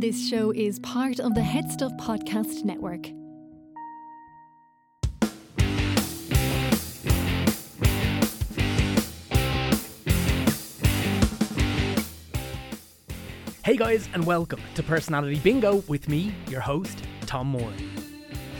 This 0.00 0.28
show 0.28 0.52
is 0.52 0.78
part 0.78 1.18
of 1.18 1.34
the 1.34 1.40
HeadStuff 1.40 1.98
Podcast 1.98 2.64
Network. 2.64 3.06
Hey 13.64 13.76
guys, 13.76 14.08
and 14.14 14.24
welcome 14.24 14.60
to 14.76 14.84
Personality 14.84 15.40
Bingo 15.40 15.82
with 15.88 16.08
me, 16.08 16.32
your 16.48 16.60
host, 16.60 17.02
Tom 17.26 17.48
Moran. 17.48 17.74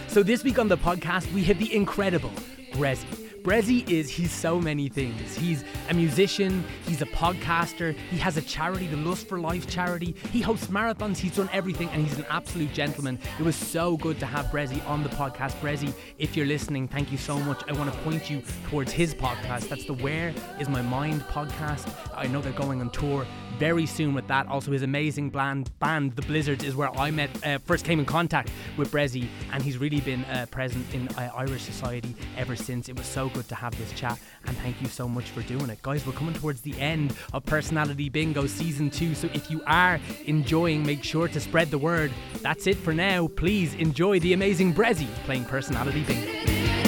So, 0.08 0.24
this 0.24 0.42
week 0.42 0.58
on 0.58 0.66
the 0.66 0.76
podcast, 0.76 1.32
we 1.32 1.44
have 1.44 1.60
the 1.60 1.72
incredible 1.72 2.32
Bressie. 2.72 3.27
Bressie 3.48 3.88
is, 3.88 4.10
he's 4.10 4.30
so 4.30 4.60
many 4.60 4.90
things. 4.90 5.34
He's 5.34 5.64
a 5.88 5.94
musician, 5.94 6.62
he's 6.86 7.00
a 7.00 7.06
podcaster, 7.06 7.96
he 8.10 8.18
has 8.18 8.36
a 8.36 8.42
charity, 8.42 8.86
the 8.88 8.98
Lust 8.98 9.26
for 9.26 9.40
Life 9.40 9.66
charity, 9.66 10.14
he 10.30 10.42
hosts 10.42 10.66
marathons, 10.66 11.16
he's 11.16 11.34
done 11.34 11.48
everything, 11.50 11.88
and 11.88 12.06
he's 12.06 12.18
an 12.18 12.26
absolute 12.28 12.74
gentleman. 12.74 13.18
It 13.38 13.42
was 13.44 13.56
so 13.56 13.96
good 13.96 14.20
to 14.20 14.26
have 14.26 14.44
Bressie 14.48 14.86
on 14.86 15.02
the 15.02 15.08
podcast. 15.08 15.58
Bressie, 15.62 15.94
if 16.18 16.36
you're 16.36 16.44
listening, 16.44 16.88
thank 16.88 17.10
you 17.10 17.16
so 17.16 17.38
much. 17.38 17.62
I 17.66 17.72
want 17.72 17.90
to 17.90 17.98
point 18.00 18.28
you 18.28 18.42
towards 18.68 18.92
his 18.92 19.14
podcast. 19.14 19.70
That's 19.70 19.86
the 19.86 19.94
Where 19.94 20.34
Is 20.60 20.68
My 20.68 20.82
Mind 20.82 21.22
podcast. 21.22 21.90
I 22.14 22.26
know 22.26 22.42
they're 22.42 22.52
going 22.52 22.82
on 22.82 22.90
tour 22.90 23.26
very 23.58 23.86
soon 23.86 24.14
with 24.14 24.26
that. 24.28 24.46
Also, 24.46 24.70
his 24.70 24.82
amazing 24.82 25.30
band, 25.30 25.70
band 25.80 26.14
The 26.16 26.22
Blizzards, 26.22 26.64
is 26.64 26.76
where 26.76 26.94
I 26.96 27.10
met, 27.10 27.30
uh, 27.44 27.58
first 27.58 27.84
came 27.84 27.98
in 27.98 28.04
contact 28.04 28.50
with 28.76 28.92
Bressie, 28.92 29.26
and 29.52 29.62
he's 29.62 29.78
really 29.78 30.00
been 30.00 30.24
uh, 30.26 30.46
present 30.50 30.86
in 30.94 31.08
uh, 31.08 31.30
Irish 31.34 31.62
society 31.62 32.14
ever 32.36 32.54
since. 32.54 32.88
It 32.88 32.96
was 32.96 33.06
so 33.06 33.28
good 33.30 33.37
to 33.42 33.54
have 33.54 33.76
this 33.78 33.92
chat, 33.92 34.18
and 34.46 34.56
thank 34.58 34.80
you 34.80 34.88
so 34.88 35.08
much 35.08 35.30
for 35.30 35.42
doing 35.42 35.70
it. 35.70 35.80
Guys, 35.82 36.06
we're 36.06 36.12
coming 36.12 36.34
towards 36.34 36.60
the 36.60 36.78
end 36.80 37.14
of 37.32 37.44
Personality 37.44 38.08
Bingo 38.08 38.46
Season 38.46 38.90
2, 38.90 39.14
so 39.14 39.28
if 39.34 39.50
you 39.50 39.62
are 39.66 40.00
enjoying, 40.26 40.84
make 40.84 41.04
sure 41.04 41.28
to 41.28 41.40
spread 41.40 41.70
the 41.70 41.78
word. 41.78 42.12
That's 42.42 42.66
it 42.66 42.76
for 42.76 42.92
now. 42.92 43.28
Please 43.28 43.74
enjoy 43.74 44.20
the 44.20 44.32
amazing 44.32 44.74
Bressie 44.74 45.12
playing 45.24 45.44
Personality 45.44 46.02
Bingo. 46.04 46.87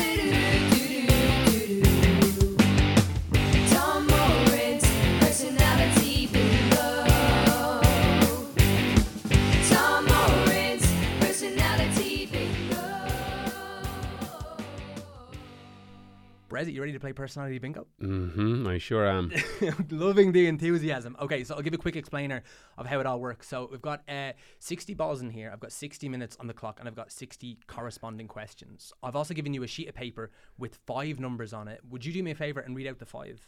You 16.68 16.80
ready 16.80 16.92
to 16.92 17.00
play 17.00 17.12
Personality 17.12 17.58
Bingo? 17.58 17.86
Mm-hmm. 18.02 18.66
I 18.66 18.78
sure 18.78 19.06
am. 19.08 19.32
Loving 19.90 20.32
the 20.32 20.46
enthusiasm. 20.46 21.16
Okay, 21.20 21.44
so 21.44 21.54
I'll 21.54 21.62
give 21.62 21.74
a 21.74 21.78
quick 21.78 21.96
explainer 21.96 22.42
of 22.76 22.86
how 22.86 23.00
it 23.00 23.06
all 23.06 23.20
works. 23.20 23.48
So 23.48 23.68
we've 23.70 23.82
got 23.82 24.02
uh, 24.08 24.32
60 24.58 24.94
balls 24.94 25.22
in 25.22 25.30
here. 25.30 25.50
I've 25.52 25.60
got 25.60 25.72
60 25.72 26.08
minutes 26.08 26.36
on 26.40 26.46
the 26.46 26.54
clock, 26.54 26.78
and 26.80 26.88
I've 26.88 26.96
got 26.96 27.12
60 27.12 27.58
corresponding 27.66 28.28
questions. 28.28 28.92
I've 29.02 29.16
also 29.16 29.34
given 29.34 29.54
you 29.54 29.62
a 29.62 29.66
sheet 29.66 29.88
of 29.88 29.94
paper 29.94 30.30
with 30.58 30.78
five 30.86 31.18
numbers 31.20 31.52
on 31.52 31.68
it. 31.68 31.80
Would 31.88 32.04
you 32.04 32.12
do 32.12 32.22
me 32.22 32.32
a 32.32 32.34
favor 32.34 32.60
and 32.60 32.76
read 32.76 32.86
out 32.86 32.98
the 32.98 33.06
five? 33.06 33.46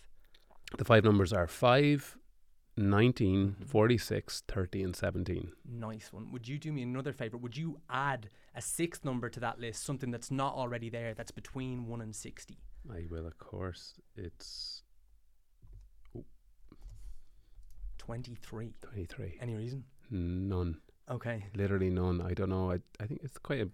the 0.79 0.85
five 0.85 1.05
numbers 1.05 1.33
are 1.33 1.47
5, 1.47 2.17
19, 2.77 3.57
46, 3.67 4.43
30, 4.49 4.83
and 4.83 4.97
17. 4.97 5.53
Nice 5.69 6.13
one. 6.13 6.33
Would 6.33 6.49
you 6.49 6.59
do 6.59 6.73
me 6.73 6.83
another 6.83 7.13
favor? 7.13 7.37
Would 7.37 7.57
you 7.57 7.81
add 7.91 8.31
a 8.55 8.63
sixth 8.63 9.05
number 9.05 9.29
to 9.29 9.41
that 9.41 9.61
list, 9.61 9.85
something 9.85 10.11
that's 10.11 10.31
not 10.31 10.55
already 10.55 10.89
there, 10.89 11.15
that's 11.15 11.31
between 11.31 11.87
1 11.87 12.01
and 12.01 12.15
60? 12.15 12.59
I 12.91 13.05
will, 13.11 13.27
of 13.27 13.39
course. 13.39 13.95
It's 14.17 14.83
23. 17.99 18.75
23. 18.83 19.39
Any 19.41 19.55
reason? 19.55 19.85
None. 20.11 20.77
Okay. 21.11 21.45
Literally 21.55 21.91
none. 21.91 22.21
I 22.21 22.35
don't 22.35 22.51
know. 22.51 22.71
I, 22.71 22.79
I 23.01 23.07
think 23.07 23.21
it's 23.23 23.39
quite 23.39 23.61
a 23.61 23.69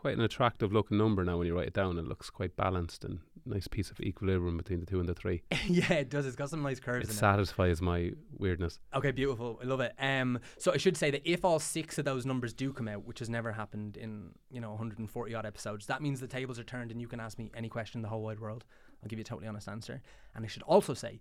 quite 0.00 0.16
an 0.16 0.22
attractive 0.22 0.72
looking 0.72 0.96
number 0.96 1.22
now 1.22 1.36
when 1.36 1.46
you 1.46 1.54
write 1.54 1.66
it 1.66 1.74
down. 1.74 1.98
It 1.98 2.06
looks 2.06 2.30
quite 2.30 2.56
balanced 2.56 3.04
and 3.04 3.18
nice 3.44 3.68
piece 3.68 3.90
of 3.90 4.00
equilibrium 4.00 4.56
between 4.56 4.80
the 4.80 4.86
two 4.86 4.98
and 4.98 5.06
the 5.06 5.14
three. 5.14 5.42
yeah, 5.66 5.92
it 5.92 6.08
does. 6.08 6.24
It's 6.24 6.36
got 6.36 6.48
some 6.48 6.62
nice 6.62 6.80
curves 6.80 7.04
It 7.08 7.10
in 7.10 7.16
it. 7.16 7.18
satisfies 7.18 7.82
my 7.82 8.12
weirdness. 8.38 8.78
Okay, 8.94 9.10
beautiful. 9.10 9.60
I 9.62 9.66
love 9.66 9.80
it. 9.80 9.92
Um, 9.98 10.40
so 10.56 10.72
I 10.72 10.78
should 10.78 10.96
say 10.96 11.10
that 11.10 11.20
if 11.30 11.44
all 11.44 11.58
six 11.58 11.98
of 11.98 12.06
those 12.06 12.24
numbers 12.24 12.54
do 12.54 12.72
come 12.72 12.88
out, 12.88 13.04
which 13.04 13.18
has 13.18 13.28
never 13.28 13.52
happened 13.52 13.98
in 13.98 14.30
you 14.50 14.62
know 14.62 14.70
140 14.70 15.34
odd 15.34 15.44
episodes, 15.44 15.84
that 15.86 16.00
means 16.00 16.18
the 16.18 16.26
tables 16.26 16.58
are 16.58 16.64
turned 16.64 16.90
and 16.90 16.98
you 16.98 17.06
can 17.06 17.20
ask 17.20 17.38
me 17.38 17.50
any 17.54 17.68
question 17.68 17.98
in 17.98 18.02
the 18.02 18.08
whole 18.08 18.22
wide 18.22 18.40
world. 18.40 18.64
I'll 19.02 19.08
give 19.08 19.18
you 19.18 19.22
a 19.22 19.24
totally 19.24 19.48
honest 19.48 19.68
answer. 19.68 20.00
And 20.34 20.46
I 20.46 20.48
should 20.48 20.62
also 20.62 20.94
say, 20.94 21.20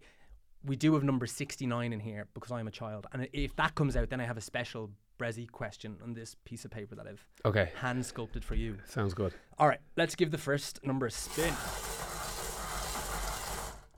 we 0.64 0.78
do 0.78 0.94
have 0.94 1.03
number 1.03 1.26
69 1.26 1.92
in 1.92 2.00
here 2.00 2.28
because 2.34 2.52
I'm 2.53 2.68
a 2.70 2.72
child, 2.72 3.08
and 3.12 3.28
if 3.34 3.58
that 3.58 3.76
comes 3.76 3.98
out, 3.98 4.09
then 4.09 4.22
I 4.22 4.26
have 4.26 4.38
a 4.38 4.42
special 4.42 4.92
Bressie 5.19 5.50
question 5.52 5.97
on 6.03 6.13
this 6.13 6.35
piece 6.46 6.66
of 6.66 6.72
paper 6.72 6.96
that 6.96 7.06
I've 7.06 7.24
Okay. 7.46 7.72
hand 7.75 8.03
sculpted 8.06 8.44
for 8.44 8.56
you. 8.56 8.78
Sounds 8.85 9.13
good. 9.13 9.34
All 9.59 9.68
right, 9.68 9.81
let's 9.97 10.16
give 10.16 10.31
the 10.31 10.38
first 10.38 10.80
number 10.85 11.06
a 11.06 11.12
spin. 11.12 11.53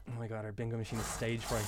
Oh 0.10 0.20
my 0.20 0.28
god, 0.28 0.44
our 0.46 0.52
bingo 0.52 0.78
machine 0.78 1.00
is 1.00 1.06
stage 1.06 1.42
fright. 1.42 1.66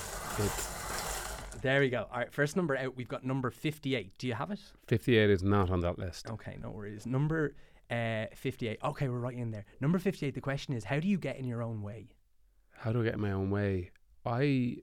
There 1.62 1.80
we 1.80 1.88
go. 1.88 2.06
All 2.12 2.18
right, 2.18 2.32
first 2.32 2.56
number 2.56 2.76
out. 2.76 2.94
We've 2.96 3.08
got 3.08 3.24
number 3.24 3.50
58. 3.50 4.18
Do 4.18 4.26
you 4.26 4.34
have 4.34 4.50
it? 4.50 4.60
58 4.88 5.30
is 5.30 5.42
not 5.42 5.70
on 5.70 5.80
that 5.80 5.98
list. 5.98 6.28
Okay, 6.30 6.58
no 6.60 6.70
worries. 6.70 7.06
Number 7.06 7.54
uh, 7.90 8.26
58. 8.34 8.78
Okay, 8.84 9.08
we're 9.08 9.18
right 9.18 9.36
in 9.36 9.50
there. 9.50 9.64
Number 9.80 9.98
58. 9.98 10.34
The 10.34 10.40
question 10.42 10.74
is, 10.74 10.84
how 10.84 10.98
do 11.00 11.08
you 11.08 11.16
get 11.16 11.38
in 11.38 11.46
your 11.46 11.62
own 11.62 11.80
way? 11.80 12.08
How 12.72 12.92
do 12.92 13.00
I 13.00 13.04
get 13.04 13.14
in 13.14 13.20
my 13.20 13.30
own 13.32 13.50
way? 13.50 13.92
I 14.26 14.78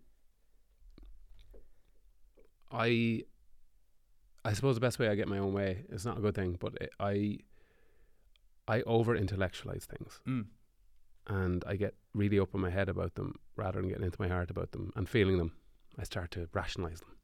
I 2.71 3.23
I 4.43 4.53
suppose 4.53 4.75
the 4.75 4.81
best 4.81 4.97
way 4.99 5.07
I 5.07 5.15
get 5.15 5.27
my 5.27 5.37
own 5.37 5.53
way 5.53 5.85
is 5.89 6.05
not 6.05 6.17
a 6.17 6.21
good 6.21 6.35
thing, 6.35 6.57
but 6.59 6.73
it, 6.81 6.91
I 6.99 7.39
I 8.67 8.81
over 8.83 9.15
intellectualize 9.15 9.85
things 9.85 10.21
Mm. 10.27 10.45
and 11.27 11.63
I 11.67 11.75
get 11.75 11.95
really 12.13 12.39
up 12.39 12.53
in 12.53 12.61
my 12.61 12.69
head 12.69 12.89
about 12.89 13.15
them 13.15 13.35
rather 13.55 13.79
than 13.79 13.89
getting 13.89 14.05
into 14.05 14.21
my 14.21 14.27
heart 14.27 14.49
about 14.49 14.71
them 14.71 14.91
and 14.95 15.07
feeling 15.09 15.37
them. 15.37 15.53
I 15.97 16.03
start 16.03 16.31
to 16.31 16.47
rationalize 16.53 17.01
them, 17.01 17.15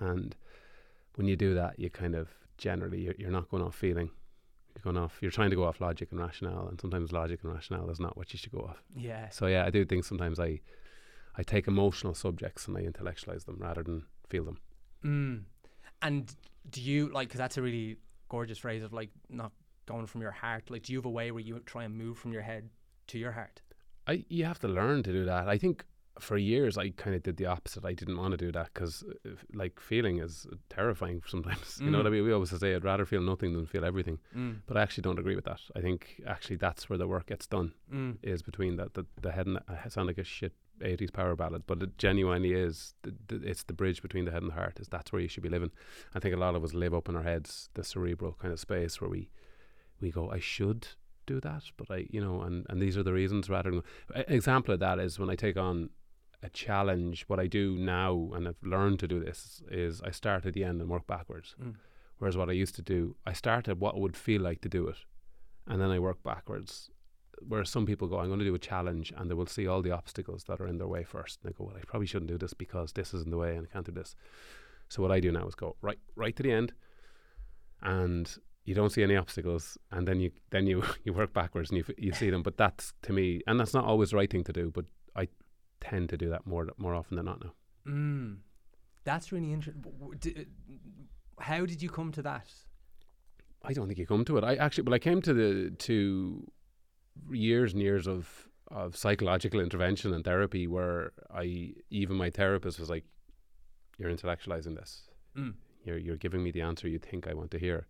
Mm. 0.00 0.06
and 0.10 0.36
when 1.16 1.26
you 1.28 1.36
do 1.36 1.54
that, 1.54 1.78
you 1.78 1.90
kind 1.90 2.14
of 2.14 2.28
generally 2.58 3.00
you're, 3.02 3.14
you're 3.18 3.30
not 3.30 3.48
going 3.48 3.62
off 3.62 3.74
feeling. 3.74 4.10
You're 4.74 4.82
going 4.92 4.96
off. 5.02 5.18
You're 5.20 5.30
trying 5.30 5.50
to 5.50 5.56
go 5.56 5.64
off 5.64 5.80
logic 5.80 6.10
and 6.12 6.20
rationale, 6.20 6.66
and 6.68 6.80
sometimes 6.80 7.12
logic 7.12 7.40
and 7.42 7.52
rationale 7.52 7.90
is 7.90 8.00
not 8.00 8.16
what 8.16 8.32
you 8.32 8.38
should 8.38 8.52
go 8.52 8.60
off. 8.60 8.82
Yeah. 8.94 9.28
So 9.30 9.46
yeah, 9.46 9.64
I 9.66 9.70
do 9.70 9.84
think 9.84 10.04
sometimes 10.04 10.38
I 10.40 10.60
I 11.36 11.42
take 11.42 11.66
emotional 11.66 12.14
subjects 12.14 12.68
and 12.68 12.76
I 12.76 12.82
intellectualize 12.82 13.44
them 13.44 13.56
rather 13.58 13.82
than 13.82 14.04
feel 14.28 14.44
them. 14.44 14.58
Mm. 15.04 15.44
And 16.02 16.34
do 16.70 16.80
you 16.80 17.08
like? 17.08 17.28
Because 17.28 17.38
that's 17.38 17.56
a 17.58 17.62
really 17.62 17.96
gorgeous 18.28 18.58
phrase 18.58 18.82
of 18.82 18.92
like 18.92 19.10
not 19.28 19.52
going 19.86 20.06
from 20.06 20.20
your 20.20 20.30
heart. 20.30 20.70
Like, 20.70 20.84
do 20.84 20.92
you 20.92 20.98
have 20.98 21.06
a 21.06 21.10
way 21.10 21.30
where 21.30 21.42
you 21.42 21.58
try 21.60 21.84
and 21.84 21.96
move 21.96 22.18
from 22.18 22.32
your 22.32 22.42
head 22.42 22.70
to 23.08 23.18
your 23.18 23.32
heart? 23.32 23.60
I 24.06 24.24
you 24.28 24.44
have 24.44 24.58
to 24.60 24.68
learn 24.68 25.02
to 25.04 25.12
do 25.12 25.24
that. 25.24 25.48
I 25.48 25.58
think 25.58 25.84
for 26.20 26.36
years 26.36 26.76
I 26.76 26.90
kind 26.90 27.16
of 27.16 27.22
did 27.22 27.36
the 27.38 27.46
opposite. 27.46 27.84
I 27.86 27.94
didn't 27.94 28.18
want 28.18 28.32
to 28.32 28.36
do 28.36 28.52
that 28.52 28.68
because 28.74 29.02
like 29.54 29.80
feeling 29.80 30.18
is 30.18 30.46
terrifying 30.68 31.22
sometimes. 31.26 31.78
You 31.80 31.90
know 31.90 31.98
what 31.98 32.06
I 32.06 32.10
mean? 32.10 32.24
We 32.24 32.32
always 32.32 32.50
say 32.50 32.74
I'd 32.74 32.84
rather 32.84 33.06
feel 33.06 33.22
nothing 33.22 33.54
than 33.54 33.64
feel 33.66 33.84
everything. 33.84 34.18
Mm. 34.36 34.58
But 34.66 34.76
I 34.76 34.82
actually 34.82 35.02
don't 35.02 35.18
agree 35.18 35.36
with 35.36 35.46
that. 35.46 35.60
I 35.74 35.80
think 35.80 36.20
actually 36.26 36.56
that's 36.56 36.90
where 36.90 36.98
the 36.98 37.06
work 37.08 37.26
gets 37.26 37.46
done 37.46 37.72
Mm. 37.92 38.18
is 38.22 38.42
between 38.42 38.76
that 38.76 38.94
the, 38.94 39.06
the 39.20 39.32
head 39.32 39.46
and 39.46 39.56
the, 39.56 39.62
I 39.84 39.88
sound 39.88 40.06
like 40.06 40.18
a 40.18 40.24
shit 40.24 40.52
80s 40.82 41.12
power 41.12 41.34
ballad, 41.36 41.64
but 41.66 41.82
it 41.82 41.98
genuinely 41.98 42.52
is. 42.52 42.94
The, 43.02 43.14
the, 43.28 43.48
it's 43.48 43.64
the 43.64 43.72
bridge 43.72 44.02
between 44.02 44.24
the 44.24 44.32
head 44.32 44.42
and 44.42 44.50
the 44.50 44.56
heart. 44.56 44.78
Is 44.80 44.88
that's 44.88 45.12
where 45.12 45.22
you 45.22 45.28
should 45.28 45.42
be 45.42 45.48
living. 45.48 45.70
I 46.14 46.18
think 46.18 46.34
a 46.34 46.38
lot 46.38 46.54
of 46.54 46.64
us 46.64 46.74
live 46.74 46.94
up 46.94 47.08
in 47.08 47.16
our 47.16 47.22
heads, 47.22 47.70
the 47.74 47.84
cerebral 47.84 48.36
kind 48.40 48.52
of 48.52 48.60
space 48.60 49.00
where 49.00 49.10
we 49.10 49.30
we 50.00 50.10
go, 50.10 50.30
I 50.30 50.40
should 50.40 50.88
do 51.26 51.40
that, 51.40 51.62
but 51.76 51.90
I, 51.90 52.06
you 52.10 52.20
know, 52.20 52.42
and 52.42 52.66
and 52.68 52.80
these 52.80 52.96
are 52.96 53.02
the 53.02 53.12
reasons. 53.12 53.48
Rather 53.48 53.70
than 53.70 53.82
an 54.14 54.24
example 54.28 54.74
of 54.74 54.80
that 54.80 54.98
is 54.98 55.18
when 55.18 55.30
I 55.30 55.36
take 55.36 55.56
on 55.56 55.90
a 56.42 56.50
challenge. 56.50 57.24
What 57.28 57.38
I 57.38 57.46
do 57.46 57.76
now, 57.76 58.30
and 58.34 58.48
I've 58.48 58.62
learned 58.62 58.98
to 59.00 59.08
do 59.08 59.20
this, 59.20 59.62
is 59.70 60.02
I 60.02 60.10
start 60.10 60.44
at 60.44 60.54
the 60.54 60.64
end 60.64 60.80
and 60.80 60.90
work 60.90 61.06
backwards. 61.06 61.54
Mm. 61.62 61.76
Whereas 62.18 62.36
what 62.36 62.48
I 62.48 62.52
used 62.52 62.74
to 62.76 62.82
do, 62.82 63.16
I 63.26 63.32
start 63.32 63.68
at 63.68 63.78
what 63.78 63.98
would 63.98 64.16
feel 64.16 64.42
like 64.42 64.60
to 64.62 64.68
do 64.68 64.88
it, 64.88 64.98
and 65.66 65.80
then 65.80 65.90
I 65.90 65.98
work 65.98 66.22
backwards. 66.22 66.90
Whereas 67.46 67.70
some 67.70 67.86
people 67.86 68.08
go, 68.08 68.18
I'm 68.18 68.28
going 68.28 68.38
to 68.38 68.44
do 68.44 68.54
a 68.54 68.58
challenge, 68.58 69.12
and 69.16 69.30
they 69.30 69.34
will 69.34 69.46
see 69.46 69.66
all 69.66 69.82
the 69.82 69.90
obstacles 69.90 70.44
that 70.44 70.60
are 70.60 70.66
in 70.66 70.78
their 70.78 70.86
way 70.86 71.04
first. 71.04 71.40
And 71.42 71.50
they 71.50 71.56
go, 71.56 71.64
Well, 71.64 71.76
I 71.76 71.84
probably 71.86 72.06
shouldn't 72.06 72.30
do 72.30 72.38
this 72.38 72.54
because 72.54 72.92
this 72.92 73.14
isn't 73.14 73.30
the 73.30 73.38
way, 73.38 73.56
and 73.56 73.66
I 73.66 73.72
can't 73.72 73.86
do 73.86 73.92
this. 73.92 74.14
So 74.88 75.02
what 75.02 75.12
I 75.12 75.20
do 75.20 75.32
now 75.32 75.46
is 75.46 75.54
go 75.54 75.76
right, 75.80 75.98
right 76.16 76.36
to 76.36 76.42
the 76.42 76.52
end, 76.52 76.72
and 77.82 78.34
you 78.64 78.74
don't 78.74 78.90
see 78.90 79.02
any 79.02 79.16
obstacles, 79.16 79.78
and 79.90 80.06
then 80.06 80.20
you 80.20 80.30
then 80.50 80.66
you 80.66 80.82
you 81.04 81.12
work 81.12 81.32
backwards 81.32 81.70
and 81.70 81.78
you 81.78 81.94
you 81.96 82.12
see 82.12 82.30
them. 82.30 82.42
But 82.42 82.56
that's 82.56 82.92
to 83.02 83.12
me, 83.12 83.40
and 83.46 83.58
that's 83.58 83.74
not 83.74 83.84
always 83.84 84.10
the 84.10 84.16
right 84.16 84.30
thing 84.30 84.44
to 84.44 84.52
do. 84.52 84.70
But 84.70 84.84
I 85.16 85.28
tend 85.80 86.08
to 86.10 86.16
do 86.16 86.28
that 86.30 86.46
more 86.46 86.68
more 86.78 86.94
often 86.94 87.16
than 87.16 87.26
not 87.26 87.42
now. 87.42 87.52
Mm. 87.86 88.36
That's 89.04 89.32
really 89.32 89.52
interesting. 89.52 89.84
How 91.40 91.66
did 91.66 91.82
you 91.82 91.88
come 91.88 92.12
to 92.12 92.22
that? 92.22 92.46
I 93.64 93.72
don't 93.72 93.86
think 93.86 93.98
you 93.98 94.06
come 94.06 94.24
to 94.26 94.38
it. 94.38 94.44
I 94.44 94.56
actually, 94.56 94.84
well, 94.84 94.94
I 94.94 94.98
came 94.98 95.22
to 95.22 95.32
the 95.32 95.70
to 95.70 96.46
years 97.30 97.72
and 97.72 97.82
years 97.82 98.06
of 98.06 98.48
of 98.70 98.96
psychological 98.96 99.60
intervention 99.60 100.14
and 100.14 100.24
therapy 100.24 100.66
where 100.66 101.12
I 101.32 101.74
even 101.90 102.16
my 102.16 102.30
therapist 102.30 102.80
was 102.80 102.88
like, 102.90 103.04
"You're 103.98 104.10
intellectualizing 104.10 104.76
this. 104.76 105.10
Mm. 105.36 105.54
You're 105.84 105.98
you're 105.98 106.16
giving 106.16 106.42
me 106.42 106.50
the 106.52 106.62
answer 106.62 106.88
you 106.88 106.98
think 106.98 107.26
I 107.26 107.34
want 107.34 107.50
to 107.50 107.58
hear. 107.58 107.86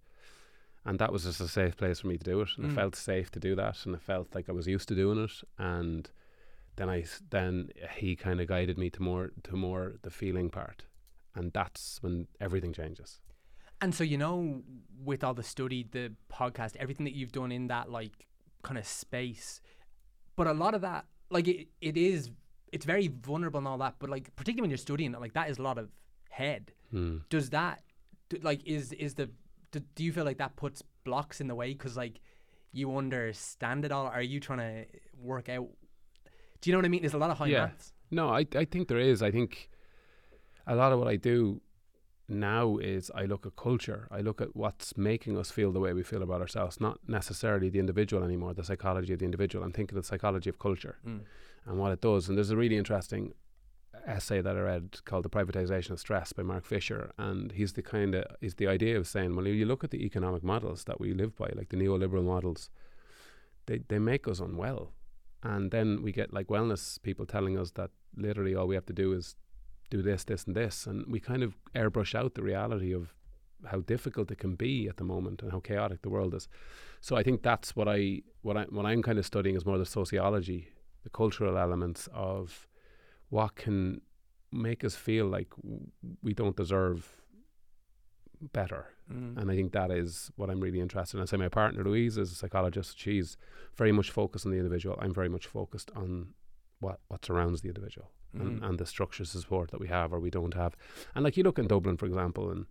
And 0.85 0.99
that 0.99 1.13
was 1.13 1.23
just 1.23 1.41
a 1.41 1.47
safe 1.47 1.77
place 1.77 2.01
for 2.01 2.09
me 2.09 2.19
to 2.19 2.25
do 2.25 2.41
it, 2.41 2.49
and 2.57 2.67
Mm. 2.67 2.73
it 2.73 2.75
felt 2.75 2.97
safe 2.97 3.31
to 3.33 3.39
do 3.41 3.55
that, 3.55 3.87
and 3.87 3.95
I 3.95 3.99
felt 4.01 4.35
like 4.35 4.49
I 4.49 4.53
was 4.53 4.67
used 4.67 4.89
to 4.89 4.97
doing 4.97 5.23
it. 5.23 5.31
And 5.57 6.11
then 6.77 6.89
I 6.91 7.05
then 7.31 7.69
he 7.99 8.17
kind 8.17 8.41
of 8.41 8.49
guided 8.49 8.77
me 8.79 8.91
to 8.91 9.03
more 9.03 9.31
to 9.45 9.57
more 9.57 9.95
the 10.03 10.11
feeling 10.11 10.51
part, 10.51 10.87
and 11.37 11.53
that's 11.53 12.03
when 12.03 12.27
everything 12.41 12.73
changes. 12.73 13.21
And 13.81 13.95
so 13.95 14.03
you 14.03 14.19
know, 14.19 14.63
with 15.05 15.23
all 15.23 15.35
the 15.35 15.43
study, 15.45 15.87
the 15.89 16.15
podcast, 16.29 16.75
everything 16.77 17.05
that 17.05 17.15
you've 17.15 17.33
done 17.33 17.53
in 17.53 17.69
that 17.69 17.89
like 17.91 18.27
kind 18.63 18.79
of 18.79 18.87
space, 18.87 19.61
but 20.37 20.47
a 20.47 20.53
lot 20.53 20.75
of 20.75 20.81
that, 20.83 21.05
like 21.31 21.49
it, 21.49 21.69
it 21.81 21.97
is, 21.97 22.31
it's 22.73 22.85
very 22.85 23.09
vulnerable 23.09 23.59
and 23.59 23.69
all 23.69 23.79
that. 23.79 23.97
But 23.99 24.11
like 24.11 24.35
particularly 24.37 24.63
when 24.63 24.71
you're 24.71 24.79
studying 24.79 25.13
like 25.13 25.35
that 25.35 25.51
is 25.51 25.59
a 25.59 25.63
lot 25.63 25.79
of 25.79 25.89
head. 26.31 26.73
Hmm. 26.91 27.19
Does 27.29 27.51
that, 27.51 27.83
do, 28.29 28.39
like, 28.43 28.65
is 28.67 28.93
is 28.93 29.15
the, 29.15 29.31
do, 29.71 29.81
do 29.95 30.05
you 30.05 30.13
feel 30.13 30.25
like 30.25 30.39
that 30.39 30.57
puts 30.57 30.83
blocks 31.05 31.41
in 31.41 31.49
the 31.49 31.55
way 31.55 31.73
because 31.73 31.97
like 31.97 32.21
you 32.73 32.97
understand 32.97 33.85
it 33.85 33.93
all? 33.93 34.07
Are 34.07 34.23
you 34.23 34.41
trying 34.41 34.59
to 34.59 34.87
work 35.21 35.49
out? 35.49 35.69
Do 36.61 36.71
you 36.71 36.73
know 36.73 36.79
what 36.79 36.85
I 36.87 36.89
mean? 36.89 37.03
There's 37.03 37.15
a 37.15 37.19
lot 37.19 37.31
of 37.31 37.39
high 37.39 37.47
Yeah. 37.49 37.67
maths. 37.67 37.93
No, 38.11 38.29
I 38.29 38.47
I 38.55 38.65
think 38.65 38.89
there 38.89 38.99
is. 39.01 39.23
I 39.23 39.31
think 39.31 39.69
a 40.67 40.77
lot 40.77 40.93
of 40.93 40.99
what 40.99 41.09
I 41.09 41.17
do 41.17 41.61
now 42.33 42.79
is 42.79 43.11
I 43.15 43.25
look 43.25 43.47
at 43.47 43.57
culture. 43.57 44.09
I 44.11 44.21
look 44.21 44.41
at 44.41 44.55
what's 44.57 44.97
making 44.97 45.37
us 45.39 45.51
feel 45.51 45.73
the 45.73 45.81
way 45.81 45.93
we 45.93 46.03
feel 46.03 46.23
about 46.23 46.41
ourselves, 46.41 46.81
not 46.81 46.99
necessarily 47.07 47.69
the 47.69 47.79
individual 47.79 48.25
anymore, 48.25 48.55
the 48.55 48.65
psychology 48.65 49.13
of 49.13 49.19
the 49.19 49.25
individual. 49.25 49.65
I'm 49.65 49.73
thinking 49.73 49.97
of 49.99 50.05
the 50.05 50.09
psychology 50.09 50.51
of 50.51 50.59
culture 50.59 50.97
Mm. 51.07 51.21
and 51.67 51.79
what 51.79 51.93
it 51.93 52.01
does. 52.01 52.29
And 52.29 52.37
there's 52.37 52.51
a 52.51 52.57
really 52.57 52.77
interesting 52.77 53.35
essay 54.07 54.41
that 54.41 54.57
I 54.57 54.61
read 54.61 55.01
called 55.05 55.25
The 55.25 55.31
Privatization 55.31 55.91
of 55.91 56.01
Stress 56.01 56.33
by 56.33 56.43
Mark 56.43 56.65
Fisher. 56.65 57.13
And 57.19 57.53
he's 57.53 57.75
the 57.75 57.83
kind 57.83 58.15
of, 58.15 58.25
is 58.41 58.55
the 58.57 58.67
idea 58.67 58.99
of 58.99 59.07
saying, 59.07 59.37
well, 59.37 59.47
you 59.47 59.65
look 59.67 59.85
at 59.85 59.91
the 59.91 60.05
economic 60.05 60.43
models 60.43 60.85
that 60.85 60.99
we 61.01 61.13
live 61.15 61.37
by, 61.37 61.51
like 61.55 61.69
the 61.69 61.77
neoliberal 61.77 62.25
models, 62.25 62.71
they, 63.67 63.79
they 63.89 63.99
make 63.99 64.27
us 64.27 64.41
unwell. 64.41 64.93
And 65.45 65.71
then 65.71 66.03
we 66.03 66.13
get 66.13 66.33
like 66.33 66.47
wellness 66.49 67.01
people 67.03 67.27
telling 67.27 67.59
us 67.59 67.73
that 67.73 67.91
literally 68.17 68.55
all 68.55 68.67
we 68.67 68.75
have 68.75 68.87
to 68.87 68.93
do 68.93 69.13
is 69.13 69.37
do 69.91 70.03
this, 70.03 70.25
this, 70.25 70.45
and 70.45 70.57
this. 70.57 70.87
And 70.87 71.05
we 71.07 71.21
kind 71.21 71.43
of 71.43 71.57
airbrush 71.75 72.15
out 72.15 72.35
the 72.35 72.43
reality 72.43 72.93
of 72.93 73.15
how 73.67 73.81
difficult 73.81 74.31
it 74.31 74.39
can 74.39 74.55
be 74.55 74.89
at 74.89 74.97
the 74.97 75.05
moment 75.05 75.43
and 75.43 75.53
how 75.53 75.61
chaotic 75.61 76.03
the 76.03 76.11
world 76.11 76.35
is. 76.35 76.49
So 77.01 77.17
I 77.17 77.23
think 77.23 77.43
that's 77.43 77.77
what 77.77 77.89
I 77.89 78.23
what 78.43 78.57
I 78.57 78.65
what 78.65 78.87
I'm 78.87 79.03
kind 79.03 79.19
of 79.19 79.27
studying 79.27 79.57
is 79.57 79.67
more 79.67 79.79
the 79.79 79.87
sociology, 79.87 80.69
the 81.05 81.11
cultural 81.11 81.57
elements 81.59 82.09
of 82.13 82.69
what 83.29 83.57
can 83.57 84.01
make 84.51 84.85
us 84.85 84.95
feel 84.95 85.27
like 85.27 85.49
we 86.23 86.35
don't 86.35 86.57
deserve 86.57 87.09
better. 88.53 88.87
Mm. 89.11 89.41
And 89.41 89.51
I 89.51 89.55
think 89.55 89.73
that 89.73 89.91
is 89.91 90.31
what 90.37 90.51
I'm 90.51 90.61
really 90.61 90.81
interested 90.81 91.17
in. 91.17 91.23
I 91.23 91.27
say 91.27 91.37
my 91.37 91.49
partner 91.49 91.85
Louise 91.85 92.19
is 92.19 92.33
a 92.33 92.35
psychologist. 92.35 92.99
She's 92.99 93.37
very 93.77 93.93
much 93.93 94.11
focused 94.11 94.45
on 94.45 94.53
the 94.53 94.59
individual. 94.59 94.99
I'm 95.01 95.15
very 95.15 95.29
much 95.29 95.47
focused 95.47 95.91
on 95.95 96.35
what 96.81 97.01
what 97.09 97.25
surrounds 97.25 97.63
the 97.63 97.69
individual 97.69 98.11
and, 98.35 98.61
Mhm. 98.61 98.69
and 98.69 98.79
the 98.79 98.87
structures 98.87 99.35
of 99.35 99.41
support 99.43 99.71
that 99.71 99.81
we 99.81 99.89
have 99.89 100.13
or 100.13 100.21
we 100.21 100.31
don't 100.31 100.55
have. 100.55 100.77
And 101.15 101.25
like 101.25 101.37
you 101.37 101.43
look 101.45 101.59
in 101.59 101.67
Dublin, 101.67 101.97
for 101.97 102.07
example, 102.07 102.51
and 102.51 102.67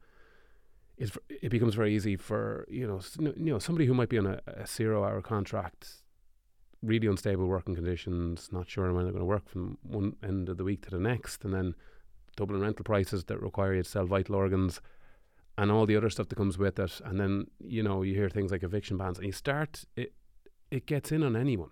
it's, 0.97 1.11
v- 1.11 1.37
it 1.41 1.49
becomes 1.49 1.75
very 1.75 1.95
easy 1.95 2.15
for 2.15 2.65
you 2.69 2.85
know 2.87 2.99
you 3.35 3.51
know 3.53 3.59
somebody 3.59 3.85
who 3.87 3.93
might 3.93 4.09
be 4.09 4.17
on 4.17 4.27
a, 4.27 4.41
a 4.47 4.67
zero 4.67 5.03
hour 5.03 5.21
contract, 5.21 6.01
really 6.83 7.07
unstable 7.07 7.47
working 7.47 7.75
conditions, 7.75 8.49
not 8.51 8.69
sure 8.69 8.91
when 8.93 9.03
they're 9.03 9.13
going 9.13 9.21
to 9.21 9.25
work 9.25 9.47
from 9.49 9.77
one 9.83 10.15
end 10.23 10.49
of 10.49 10.57
the 10.57 10.63
week 10.63 10.81
to 10.83 10.89
the 10.91 10.99
next, 10.99 11.43
and 11.45 11.53
then 11.53 11.75
Dublin 12.35 12.61
rental 12.61 12.83
prices 12.83 13.25
that 13.25 13.41
require 13.41 13.75
you 13.75 13.83
to 13.83 13.89
sell 13.89 14.05
vital 14.05 14.35
organs 14.35 14.81
and 15.57 15.69
all 15.71 15.85
the 15.85 15.95
other 15.97 16.09
stuff 16.09 16.29
that 16.29 16.35
comes 16.37 16.57
with 16.57 16.79
it. 16.79 17.01
And 17.03 17.19
then, 17.19 17.47
you 17.59 17.83
know, 17.83 18.03
you 18.03 18.15
hear 18.15 18.29
things 18.29 18.51
like 18.51 18.63
eviction 18.63 18.97
bans 18.97 19.17
and 19.17 19.27
you 19.27 19.33
start, 19.33 19.83
it, 19.97 20.13
it 20.71 20.85
gets 20.85 21.11
in 21.11 21.23
on 21.23 21.35
anyone. 21.35 21.71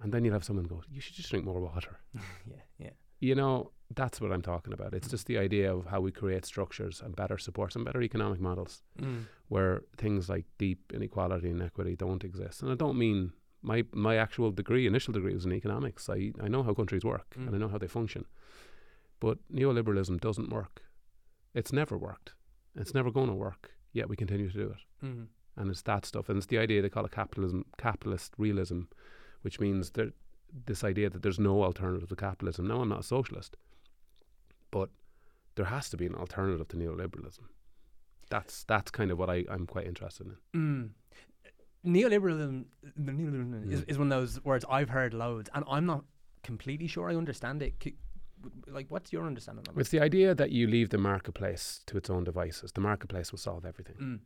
Mm. 0.00 0.04
And 0.04 0.12
then 0.12 0.24
you'll 0.24 0.34
have 0.34 0.44
someone 0.44 0.66
go, 0.66 0.82
you 0.90 1.00
should 1.00 1.14
just 1.14 1.30
drink 1.30 1.44
more 1.44 1.60
water. 1.60 1.98
yeah, 2.14 2.62
yeah. 2.78 2.90
You 3.20 3.34
know, 3.34 3.70
that's 3.94 4.20
what 4.20 4.32
I'm 4.32 4.40
talking 4.42 4.72
about. 4.72 4.94
It's 4.94 5.08
just 5.08 5.26
the 5.26 5.36
idea 5.38 5.74
of 5.74 5.86
how 5.86 6.00
we 6.00 6.10
create 6.10 6.46
structures 6.46 7.02
and 7.04 7.14
better 7.14 7.36
supports 7.38 7.76
and 7.76 7.84
better 7.84 8.00
economic 8.02 8.40
models 8.40 8.82
Mm. 8.98 9.26
where 9.48 9.82
things 9.96 10.28
like 10.28 10.46
deep 10.58 10.92
inequality 10.94 11.50
and 11.50 11.62
equity 11.62 11.96
don't 11.96 12.24
exist. 12.24 12.62
And 12.62 12.70
I 12.72 12.76
don't 12.76 12.96
mean 12.98 13.32
my 13.62 13.84
my 13.92 14.16
actual 14.16 14.50
degree, 14.52 14.86
initial 14.86 15.12
degree 15.12 15.34
was 15.34 15.44
in 15.44 15.52
economics. 15.52 16.08
I, 16.08 16.32
I 16.40 16.48
know 16.48 16.62
how 16.62 16.72
countries 16.72 17.04
work 17.04 17.34
and 17.36 17.48
I 17.50 17.52
Mm. 17.52 17.60
know 17.60 17.68
how 17.68 17.78
they 17.78 17.88
function. 17.88 18.24
But 19.20 19.36
neoliberalism 19.52 20.18
doesn't 20.20 20.48
work. 20.50 20.82
It's 21.54 21.72
never 21.72 21.98
worked. 21.98 22.32
It's 22.74 22.94
never 22.94 23.10
going 23.10 23.28
to 23.28 23.34
work. 23.34 23.72
Yet 23.92 24.08
we 24.08 24.16
continue 24.16 24.48
to 24.50 24.58
do 24.64 24.70
it. 24.70 24.82
Mm. 25.06 25.26
And 25.56 25.70
it's 25.70 25.82
that 25.82 26.06
stuff. 26.06 26.28
And 26.28 26.38
it's 26.38 26.46
the 26.46 26.58
idea 26.58 26.80
they 26.80 26.88
call 26.88 27.04
it 27.04 27.10
capitalism, 27.12 27.64
capitalist 27.76 28.32
realism, 28.38 28.82
which 29.42 29.60
means 29.60 29.90
that 29.92 30.12
this 30.66 30.82
idea 30.84 31.08
that 31.10 31.22
there's 31.22 31.38
no 31.38 31.62
alternative 31.62 32.08
to 32.08 32.16
capitalism. 32.16 32.66
Now 32.66 32.80
I'm 32.80 32.88
not 32.88 33.00
a 33.00 33.04
socialist, 33.04 33.56
but 34.70 34.90
there 35.54 35.66
has 35.66 35.88
to 35.90 35.96
be 35.96 36.06
an 36.06 36.14
alternative 36.14 36.66
to 36.68 36.76
neoliberalism. 36.76 37.40
That's 38.30 38.64
that's 38.64 38.90
kind 38.90 39.10
of 39.10 39.18
what 39.18 39.28
I, 39.30 39.44
I'm 39.50 39.66
quite 39.66 39.86
interested 39.86 40.26
in. 40.26 40.36
Mm. 40.54 40.90
Neoliberalism, 41.84 42.64
the 42.96 43.12
neoliberalism 43.12 43.72
is, 43.72 43.80
Mm. 43.82 43.90
is 43.90 43.98
one 43.98 44.12
of 44.12 44.18
those 44.20 44.44
words 44.44 44.64
I've 44.68 44.90
heard 44.90 45.14
loads, 45.14 45.48
and 45.54 45.64
I'm 45.68 45.86
not 45.86 46.04
completely 46.42 46.86
sure 46.86 47.10
I 47.10 47.14
understand 47.16 47.62
it. 47.62 47.74
C- 47.82 47.96
Like, 48.66 48.86
what's 48.90 49.12
your 49.12 49.26
understanding 49.26 49.64
of 49.68 49.76
it? 49.76 49.80
It's 49.80 49.90
the 49.90 50.00
idea 50.00 50.34
that 50.34 50.50
you 50.50 50.66
leave 50.66 50.88
the 50.88 50.98
marketplace 50.98 51.82
to 51.86 51.96
its 51.98 52.08
own 52.08 52.24
devices. 52.24 52.72
The 52.72 52.80
marketplace 52.80 53.32
will 53.32 53.38
solve 53.38 53.64
everything. 53.66 53.96
Mm. 54.00 54.20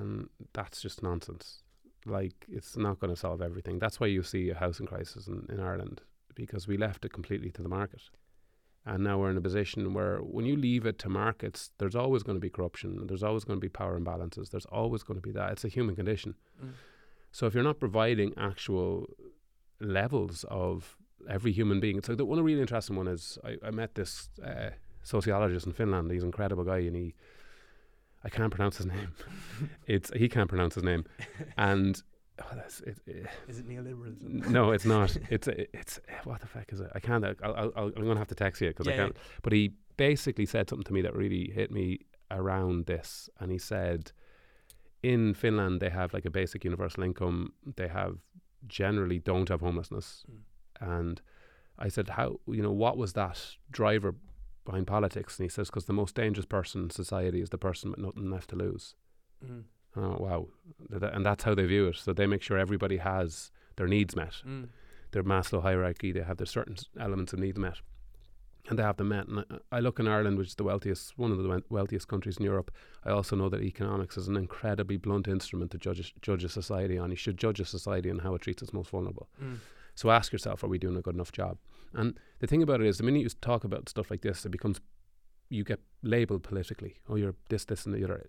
And 0.00 0.28
that's 0.52 0.80
just 0.80 1.02
nonsense. 1.02 1.63
Like, 2.06 2.46
it's 2.48 2.76
not 2.76 3.00
going 3.00 3.14
to 3.14 3.18
solve 3.18 3.40
everything. 3.40 3.78
That's 3.78 3.98
why 3.98 4.08
you 4.08 4.22
see 4.22 4.50
a 4.50 4.54
housing 4.54 4.86
crisis 4.86 5.26
in, 5.26 5.46
in 5.48 5.60
Ireland, 5.60 6.02
because 6.34 6.68
we 6.68 6.76
left 6.76 7.04
it 7.04 7.12
completely 7.12 7.50
to 7.52 7.62
the 7.62 7.68
market. 7.68 8.02
And 8.86 9.02
now 9.02 9.18
we're 9.18 9.30
in 9.30 9.38
a 9.38 9.40
position 9.40 9.94
where 9.94 10.18
when 10.18 10.44
you 10.44 10.56
leave 10.56 10.84
it 10.84 10.98
to 10.98 11.08
markets, 11.08 11.70
there's 11.78 11.96
always 11.96 12.22
going 12.22 12.36
to 12.36 12.40
be 12.40 12.50
corruption, 12.50 13.06
there's 13.06 13.22
always 13.22 13.44
going 13.44 13.58
to 13.58 13.64
be 13.64 13.70
power 13.70 13.98
imbalances, 13.98 14.50
there's 14.50 14.66
always 14.66 15.02
going 15.02 15.18
to 15.18 15.22
be 15.22 15.32
that. 15.32 15.52
It's 15.52 15.64
a 15.64 15.68
human 15.68 15.96
condition. 15.96 16.34
Mm. 16.62 16.72
So 17.32 17.46
if 17.46 17.54
you're 17.54 17.64
not 17.64 17.80
providing 17.80 18.34
actual 18.36 19.08
levels 19.80 20.44
of 20.50 20.98
every 21.28 21.52
human 21.52 21.80
being, 21.80 22.02
so 22.02 22.14
the 22.14 22.26
one 22.26 22.42
really 22.42 22.60
interesting 22.60 22.96
one 22.96 23.08
is 23.08 23.38
I, 23.42 23.56
I 23.66 23.70
met 23.70 23.94
this 23.94 24.28
uh, 24.44 24.70
sociologist 25.02 25.66
in 25.66 25.72
Finland. 25.72 26.10
He's 26.10 26.22
an 26.22 26.28
incredible 26.28 26.64
guy, 26.64 26.78
and 26.78 26.94
he 26.94 27.14
I 28.24 28.28
can't 28.30 28.50
pronounce 28.50 28.76
his 28.78 28.86
name. 28.86 29.08
it's 29.86 30.10
he 30.14 30.28
can't 30.28 30.48
pronounce 30.48 30.74
his 30.74 30.84
name, 30.84 31.04
and 31.58 32.02
oh, 32.42 32.46
that's, 32.54 32.80
it, 32.80 32.98
it, 33.06 33.26
Is 33.48 33.58
it 33.58 33.68
neoliberalism? 33.68 34.48
no, 34.48 34.72
it's 34.72 34.84
not. 34.84 35.16
It's 35.30 35.46
eh, 35.48 35.64
it's 35.72 36.00
eh, 36.08 36.12
what 36.24 36.40
the 36.40 36.46
fuck 36.46 36.72
is 36.72 36.80
it? 36.80 36.90
I 36.94 37.00
can't. 37.00 37.24
I'll, 37.24 37.36
I'll, 37.42 37.72
I'll, 37.76 37.92
I'm 37.96 38.06
gonna 38.06 38.18
have 38.18 38.28
to 38.28 38.34
text 38.34 38.60
you 38.62 38.68
because 38.68 38.88
I 38.88 38.92
Yeah, 38.92 38.96
yeah. 38.96 39.02
can't. 39.04 39.16
But 39.42 39.52
he 39.52 39.74
basically 39.96 40.46
said 40.46 40.68
something 40.68 40.84
to 40.84 40.92
me 40.92 41.02
that 41.02 41.14
really 41.14 41.50
hit 41.54 41.70
me 41.70 42.00
around 42.30 42.86
this, 42.86 43.28
and 43.40 43.52
he 43.52 43.58
said, 43.58 44.10
in 45.02 45.34
Finland 45.34 45.80
they 45.80 45.90
have 45.90 46.14
like 46.14 46.24
a 46.24 46.30
basic 46.30 46.64
universal 46.64 47.02
income. 47.02 47.52
They 47.76 47.88
have 47.88 48.16
generally 48.66 49.18
don't 49.18 49.48
have 49.50 49.60
homelessness, 49.60 50.24
Mm. 50.30 50.98
and 51.00 51.20
I 51.78 51.88
said, 51.88 52.08
how 52.08 52.40
you 52.46 52.62
know 52.62 52.72
what 52.72 52.96
was 52.96 53.12
that 53.12 53.38
driver 53.70 54.14
behind 54.64 54.86
politics? 54.86 55.38
And 55.38 55.44
he 55.44 55.48
says, 55.48 55.68
because 55.68 55.86
the 55.86 55.92
most 55.92 56.14
dangerous 56.14 56.46
person 56.46 56.84
in 56.84 56.90
society 56.90 57.40
is 57.40 57.50
the 57.50 57.58
person 57.58 57.90
with 57.90 58.00
nothing 58.00 58.30
left 58.30 58.50
to 58.50 58.56
lose. 58.56 58.94
Mm. 59.44 59.64
Oh 59.96 60.16
wow, 60.18 60.48
and 60.90 61.24
that's 61.24 61.44
how 61.44 61.54
they 61.54 61.66
view 61.66 61.86
it. 61.86 61.96
So 61.96 62.12
they 62.12 62.26
make 62.26 62.42
sure 62.42 62.58
everybody 62.58 62.96
has 62.96 63.52
their 63.76 63.86
needs 63.86 64.16
met 64.16 64.42
Mm. 64.46 64.68
their 65.12 65.22
Maslow 65.22 65.62
hierarchy. 65.62 66.10
They 66.10 66.22
have 66.22 66.38
their 66.38 66.46
certain 66.46 66.76
elements 66.98 67.32
of 67.32 67.38
need 67.38 67.56
met, 67.56 67.78
and 68.68 68.76
they 68.76 68.82
have 68.82 68.96
them 68.96 69.10
met. 69.10 69.28
And 69.28 69.44
I, 69.70 69.78
look 69.78 70.00
in 70.00 70.08
Ireland, 70.08 70.36
which 70.38 70.48
is 70.48 70.54
the 70.56 70.64
wealthiest, 70.64 71.16
one 71.16 71.30
of 71.30 71.38
the 71.38 71.62
wealthiest 71.68 72.08
countries 72.08 72.38
in 72.38 72.44
Europe. 72.44 72.72
I 73.04 73.10
also 73.10 73.36
know 73.36 73.48
that 73.50 73.62
economics 73.62 74.16
is 74.16 74.26
an 74.26 74.36
incredibly 74.36 74.96
blunt 74.96 75.28
instrument 75.28 75.70
to 75.72 75.78
judge 75.78 76.00
a, 76.00 76.20
judge 76.20 76.42
a 76.42 76.48
society 76.48 76.98
on. 76.98 77.10
You 77.10 77.16
should 77.16 77.36
judge 77.38 77.60
a 77.60 77.64
society 77.64 78.10
on 78.10 78.18
how 78.18 78.34
it 78.34 78.40
treats 78.42 78.62
its 78.62 78.72
most 78.72 78.90
vulnerable. 78.90 79.28
Mm. 79.40 79.58
So 79.94 80.10
ask 80.10 80.32
yourself, 80.32 80.64
are 80.64 80.68
we 80.68 80.78
doing 80.78 80.96
a 80.96 81.02
good 81.02 81.14
enough 81.14 81.30
job? 81.30 81.58
And 81.94 82.18
the 82.40 82.46
thing 82.46 82.62
about 82.62 82.80
it 82.80 82.86
is, 82.86 82.98
the 82.98 83.04
minute 83.04 83.22
you 83.22 83.28
talk 83.28 83.64
about 83.64 83.88
stuff 83.88 84.10
like 84.10 84.22
this, 84.22 84.44
it 84.44 84.50
becomes 84.50 84.80
you 85.48 85.64
get 85.64 85.80
labeled 86.02 86.42
politically. 86.42 86.96
Oh, 87.08 87.16
you're 87.16 87.34
this, 87.48 87.64
this, 87.64 87.86
and 87.86 87.94
the 87.94 88.04
other. 88.04 88.28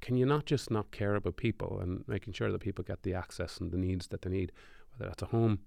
Can 0.00 0.16
you 0.16 0.24
not 0.24 0.46
just 0.46 0.70
not 0.70 0.90
care 0.90 1.14
about 1.14 1.36
people 1.36 1.80
and 1.80 2.04
making 2.06 2.32
sure 2.32 2.50
that 2.50 2.60
people 2.60 2.84
get 2.84 3.02
the 3.02 3.14
access 3.14 3.58
and 3.58 3.70
the 3.70 3.76
needs 3.76 4.06
that 4.08 4.22
they 4.22 4.30
need, 4.30 4.52
whether 4.96 5.10
that's 5.10 5.22
a 5.22 5.26
home, 5.26 5.60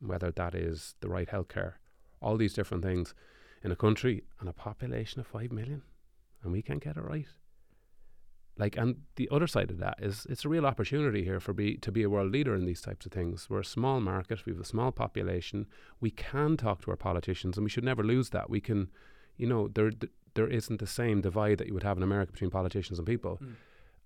whether 0.00 0.30
that 0.30 0.54
is 0.54 0.94
the 1.00 1.08
right 1.08 1.28
healthcare, 1.28 1.74
all 2.20 2.36
these 2.36 2.54
different 2.54 2.82
things 2.82 3.14
in 3.62 3.72
a 3.72 3.76
country 3.76 4.24
and 4.40 4.48
a 4.48 4.52
population 4.52 5.20
of 5.20 5.26
five 5.26 5.52
million, 5.52 5.82
and 6.42 6.52
we 6.52 6.62
can't 6.62 6.82
get 6.82 6.96
it 6.96 7.02
right. 7.02 7.26
Like, 8.58 8.76
and 8.76 8.96
the 9.16 9.28
other 9.32 9.46
side 9.46 9.70
of 9.70 9.78
that 9.78 9.96
is 9.98 10.26
it's 10.28 10.44
a 10.44 10.48
real 10.48 10.66
opportunity 10.66 11.24
here 11.24 11.40
for 11.40 11.52
be 11.54 11.76
to 11.78 11.90
be 11.90 12.02
a 12.02 12.10
world 12.10 12.30
leader 12.32 12.54
in 12.54 12.66
these 12.66 12.82
types 12.82 13.06
of 13.06 13.12
things. 13.12 13.48
We're 13.48 13.60
a 13.60 13.64
small 13.64 13.98
market, 14.00 14.44
we 14.44 14.52
have 14.52 14.60
a 14.60 14.64
small 14.64 14.92
population. 14.92 15.66
We 16.00 16.10
can 16.10 16.56
talk 16.58 16.82
to 16.82 16.90
our 16.90 16.96
politicians, 16.96 17.56
and 17.56 17.64
we 17.64 17.70
should 17.70 17.84
never 17.84 18.02
lose 18.02 18.28
that. 18.30 18.50
We 18.50 18.60
can, 18.60 18.90
you 19.36 19.46
know, 19.46 19.68
there 19.68 19.90
there 20.34 20.48
isn't 20.48 20.80
the 20.80 20.86
same 20.86 21.20
divide 21.20 21.58
that 21.58 21.66
you 21.66 21.74
would 21.74 21.82
have 21.82 21.96
in 21.96 22.02
America 22.02 22.32
between 22.32 22.50
politicians 22.50 22.98
and 22.98 23.06
people, 23.06 23.38
Mm. 23.42 23.54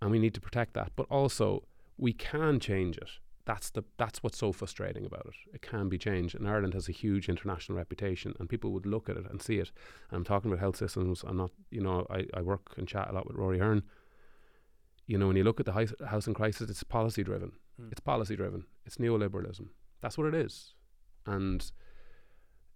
and 0.00 0.10
we 0.10 0.18
need 0.18 0.34
to 0.34 0.40
protect 0.40 0.74
that. 0.74 0.92
But 0.96 1.06
also, 1.10 1.64
we 1.98 2.12
can 2.12 2.60
change 2.60 2.96
it. 2.98 3.10
That's 3.46 3.70
the 3.70 3.82
that's 3.96 4.22
what's 4.22 4.38
so 4.38 4.52
frustrating 4.52 5.04
about 5.06 5.26
it. 5.26 5.54
It 5.54 5.62
can 5.62 5.88
be 5.88 5.98
changed, 5.98 6.34
and 6.36 6.48
Ireland 6.48 6.74
has 6.74 6.88
a 6.88 6.92
huge 6.92 7.28
international 7.28 7.78
reputation, 7.78 8.34
and 8.38 8.48
people 8.48 8.70
would 8.72 8.86
look 8.86 9.08
at 9.08 9.16
it 9.16 9.26
and 9.30 9.42
see 9.42 9.58
it. 9.58 9.70
And 10.10 10.18
I'm 10.18 10.24
talking 10.24 10.50
about 10.50 10.60
health 10.60 10.76
systems. 10.76 11.24
I'm 11.26 11.36
not, 11.36 11.50
you 11.70 11.80
know, 11.80 12.06
I, 12.10 12.26
I 12.34 12.42
work 12.42 12.74
and 12.76 12.86
chat 12.88 13.08
a 13.10 13.12
lot 13.12 13.26
with 13.26 13.36
Rory 13.36 13.58
Hearne. 13.58 13.82
You 15.06 15.18
know, 15.18 15.28
when 15.28 15.36
you 15.36 15.44
look 15.44 15.60
at 15.60 15.66
the 15.66 15.72
house, 15.72 15.92
housing 16.08 16.34
crisis, 16.34 16.68
it's 16.70 16.82
policy 16.82 17.22
driven. 17.22 17.52
Mm. 17.80 17.92
It's 17.92 18.00
policy 18.00 18.34
driven. 18.36 18.64
It's 18.84 18.96
neoliberalism. 18.96 19.68
That's 20.00 20.18
what 20.18 20.26
it 20.26 20.34
is. 20.34 20.75
And 21.26 21.70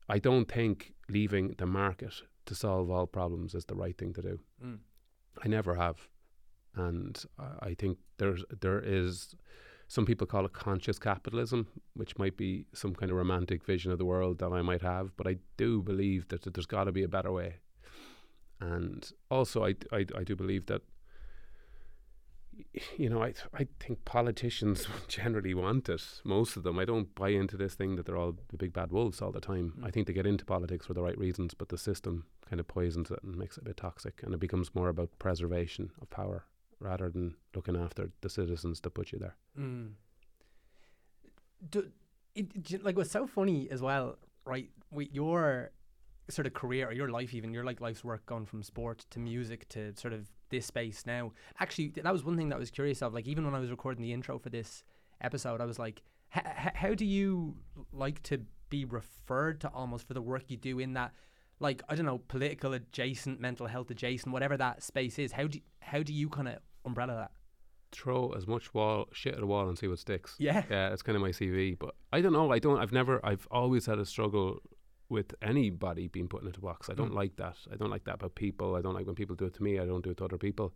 I 0.09 0.19
don't 0.19 0.47
think 0.51 0.95
leaving 1.09 1.55
the 1.59 1.67
market 1.67 2.15
to 2.47 2.55
solve 2.55 2.91
all 2.91 3.07
problems 3.07 3.55
is 3.55 3.65
the 3.65 3.75
right 3.75 3.97
thing 3.97 4.13
to 4.15 4.23
do. 4.23 4.41
Mm. 4.65 4.79
I 5.45 5.49
never 5.49 5.75
have, 5.75 6.09
and 6.75 7.23
I- 7.39 7.69
I 7.71 7.75
think 7.75 7.99
there's 8.19 8.45
there 8.61 8.81
is 8.81 9.35
some 9.87 10.07
people 10.07 10.27
call 10.27 10.47
it 10.47 10.53
conscious 10.53 10.99
capitalism, 11.01 11.67
which 11.95 12.17
might 12.17 12.37
be 12.37 12.67
some 12.73 12.95
kind 12.95 13.11
of 13.11 13.19
romantic 13.19 13.65
vision 13.65 13.91
of 13.91 13.99
the 13.99 14.05
world 14.05 14.39
that 14.39 14.53
I 14.53 14.63
might 14.63 14.83
have, 14.83 15.17
but 15.17 15.27
I 15.27 15.39
do 15.57 15.83
believe 15.83 16.29
that, 16.29 16.43
that 16.43 16.55
there's 16.55 16.67
got 16.67 16.85
to 16.85 16.93
be 16.93 17.03
a 17.03 17.09
better 17.09 17.33
way. 17.33 17.57
And 18.61 19.11
also, 19.31 19.65
I, 19.65 19.75
I, 19.91 20.07
I 20.17 20.23
do 20.25 20.37
believe 20.37 20.67
that, 20.67 20.83
you 22.97 23.09
know, 23.09 23.23
I, 23.23 23.35
I 23.55 23.67
think 23.79 24.05
politicians 24.05 24.87
generally 25.09 25.55
want 25.55 25.89
it, 25.89 26.03
most 26.25 26.57
of 26.57 26.63
them. 26.63 26.79
I 26.79 26.85
don't 26.85 27.15
buy 27.15 27.31
into 27.31 27.57
this 27.57 27.75
thing 27.75 27.97
that 27.97 28.07
they're 28.07 28.17
all 28.17 28.37
the 28.49 28.57
big 28.57 28.73
bad 28.73 28.93
wolves 28.93 29.21
all 29.21 29.33
the 29.33 29.41
time. 29.41 29.75
Mm. 29.79 29.87
I 29.87 29.91
think 29.91 30.07
they 30.07 30.13
get 30.13 30.27
into 30.27 30.45
politics 30.45 30.87
for 30.87 30.95
the 30.95 31.03
right 31.03 31.19
reasons, 31.19 31.55
but 31.55 31.69
the 31.69 31.79
system 31.79 32.27
kind 32.49 32.61
of 32.61 32.69
poisons 32.69 33.11
it 33.11 33.21
and 33.23 33.37
makes 33.37 33.57
it 33.57 33.63
a 33.63 33.67
bit 33.67 33.77
toxic, 33.77 34.23
and 34.23 34.35
it 34.35 34.41
becomes 34.41 34.75
more 34.75 34.89
about 34.89 35.11
preservation 35.19 35.91
of 36.01 36.11
power 36.11 36.45
rather 36.81 37.11
than 37.11 37.35
looking 37.55 37.77
after 37.77 38.11
the 38.23 38.31
citizens 38.31 38.81
that 38.81 38.91
put 38.91 39.13
you 39.13 39.19
there. 39.19 39.37
Mm. 39.59 39.93
Do, 41.69 41.91
it, 42.35 42.83
like 42.83 42.97
what's 42.97 43.11
so 43.11 43.27
funny 43.27 43.69
as 43.71 43.83
well, 43.83 44.17
right? 44.45 44.71
With 44.91 45.09
your 45.13 45.71
sort 46.31 46.47
of 46.47 46.55
career 46.55 46.89
or 46.89 46.93
your 46.93 47.09
life, 47.09 47.35
even 47.35 47.53
your 47.53 47.65
like 47.65 47.81
life's 47.81 48.05
work, 48.05 48.25
gone 48.27 48.47
from 48.47 48.63
sport 48.63 49.07
to 49.11 49.19
music 49.19 49.69
to 49.71 49.95
sort 49.97 50.13
of 50.13 50.29
this 50.51 50.67
space 50.67 51.05
now. 51.07 51.33
Actually, 51.59 51.89
that 51.89 52.13
was 52.13 52.25
one 52.25 52.37
thing 52.37 52.49
that 52.51 52.57
I 52.57 52.59
was 52.59 52.71
curious 52.71 53.03
of. 53.03 53.15
Like 53.15 53.27
even 53.27 53.45
when 53.45 53.55
I 53.55 53.61
was 53.61 53.71
recording 53.71 54.03
the 54.03 54.13
intro 54.13 54.39
for 54.39 54.51
this 54.51 54.85
episode, 55.21 55.61
I 55.61 55.65
was 55.65 55.79
like, 55.79 56.03
how 56.31 56.95
do 56.95 57.05
you 57.05 57.57
like 57.93 58.23
to 58.25 58.41
be 58.69 58.85
referred 58.85 59.61
to 59.61 59.69
almost 59.69 60.07
for 60.07 60.15
the 60.15 60.23
work 60.23 60.45
you 60.49 60.57
do 60.57 60.79
in 60.79 60.95
that? 60.95 61.13
Like 61.59 61.83
I 61.89 61.95
don't 61.95 62.07
know, 62.07 62.19
political 62.19 62.73
adjacent, 62.73 63.41
mental 63.41 63.67
health 63.67 63.91
adjacent, 63.91 64.33
whatever 64.33 64.57
that 64.57 64.83
space 64.83 65.19
is. 65.19 65.33
How 65.33 65.47
do 65.47 65.59
how 65.81 66.03
do 66.03 66.13
you 66.13 66.29
kind 66.29 66.49
of 66.49 66.59
umbrella 66.85 67.15
that? 67.15 67.33
Throw 67.93 68.31
as 68.31 68.47
much 68.47 68.73
wall 68.73 69.09
shit 69.13 69.35
at 69.35 69.43
a 69.43 69.47
wall 69.47 69.69
and 69.69 69.77
see 69.77 69.89
what 69.89 69.99
sticks. 69.99 70.37
Yeah. 70.39 70.63
Yeah, 70.71 70.93
it's 70.93 71.03
kind 71.03 71.17
of 71.17 71.23
my 71.23 71.31
CV. 71.31 71.77
But 71.79 71.97
I 72.13 72.21
don't 72.21 72.33
know. 72.33 72.53
I 72.53 72.61
don't. 72.61 72.79
I've 72.79 72.93
never. 72.93 73.21
I've 73.27 73.47
always 73.51 73.85
had 73.87 73.99
a 73.99 74.07
struggle 74.07 74.61
with 75.11 75.35
anybody 75.43 76.07
being 76.09 76.29
put 76.29 76.43
into 76.43 76.59
a 76.61 76.63
box. 76.63 76.89
I 76.89 76.95
don't 76.95 77.11
Mm. 77.13 77.17
like 77.23 77.37
that. 77.37 77.57
I 77.73 77.77
don't 77.77 77.91
like 77.91 78.05
that 78.05 78.15
about 78.15 78.35
people. 78.37 78.77
I 78.77 78.81
don't 78.81 78.95
like 78.95 79.07
when 79.07 79.17
people 79.17 79.37
do 79.37 79.47
it 79.47 79.55
to 79.55 79.63
me. 79.63 79.79
I 79.79 79.85
don't 79.85 80.03
do 80.05 80.11
it 80.11 80.17
to 80.19 80.25
other 80.25 80.39
people. 80.39 80.73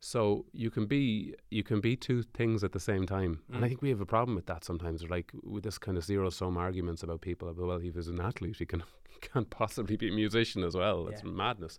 So 0.00 0.46
you 0.52 0.70
can 0.70 0.86
be 0.86 1.34
you 1.50 1.62
can 1.62 1.80
be 1.80 1.94
two 1.96 2.22
things 2.22 2.64
at 2.64 2.72
the 2.72 2.80
same 2.80 3.06
time, 3.06 3.42
and 3.52 3.64
I 3.64 3.66
Mm. 3.66 3.70
think 3.70 3.82
we 3.82 3.90
have 3.90 4.00
a 4.00 4.06
problem 4.06 4.34
with 4.34 4.46
that 4.46 4.64
sometimes. 4.64 5.08
Like 5.08 5.30
with 5.44 5.62
this 5.62 5.78
kind 5.78 5.96
of 5.96 6.04
zero 6.04 6.28
sum 6.30 6.56
arguments 6.56 7.02
about 7.04 7.20
people. 7.20 7.48
About, 7.48 7.66
well, 7.68 7.78
he 7.78 7.90
was 7.90 8.08
an 8.08 8.20
athlete. 8.20 8.56
He 8.58 8.66
can 8.66 8.82
can't 9.20 9.48
possibly 9.50 9.96
be 9.96 10.08
a 10.08 10.12
musician 10.12 10.64
as 10.64 10.74
well. 10.74 11.06
It's 11.08 11.22
Yeah. 11.22 11.30
madness. 11.30 11.78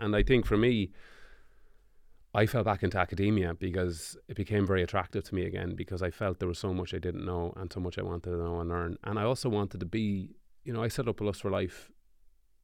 And 0.00 0.16
I 0.16 0.22
think 0.24 0.44
for 0.46 0.56
me, 0.56 0.90
I 2.34 2.46
fell 2.46 2.64
back 2.64 2.82
into 2.82 2.98
academia 2.98 3.54
because 3.54 4.16
it 4.26 4.36
became 4.36 4.66
very 4.66 4.82
attractive 4.82 5.22
to 5.24 5.34
me 5.34 5.44
again 5.44 5.74
because 5.76 6.02
I 6.02 6.10
felt 6.10 6.38
there 6.40 6.48
was 6.48 6.58
so 6.58 6.72
much 6.74 6.94
I 6.94 6.98
didn't 6.98 7.24
know 7.26 7.52
and 7.56 7.70
so 7.72 7.78
much 7.78 7.98
I 7.98 8.02
wanted 8.02 8.30
to 8.30 8.36
know 8.38 8.58
and 8.60 8.70
learn. 8.70 8.96
And 9.04 9.18
I 9.18 9.24
also 9.24 9.48
wanted 9.50 9.78
to 9.80 9.86
be, 9.86 10.34
you 10.64 10.72
know, 10.72 10.82
I 10.82 10.88
set 10.88 11.08
up 11.08 11.20
a 11.20 11.24
Lust 11.24 11.42
for 11.42 11.50
Life. 11.50 11.90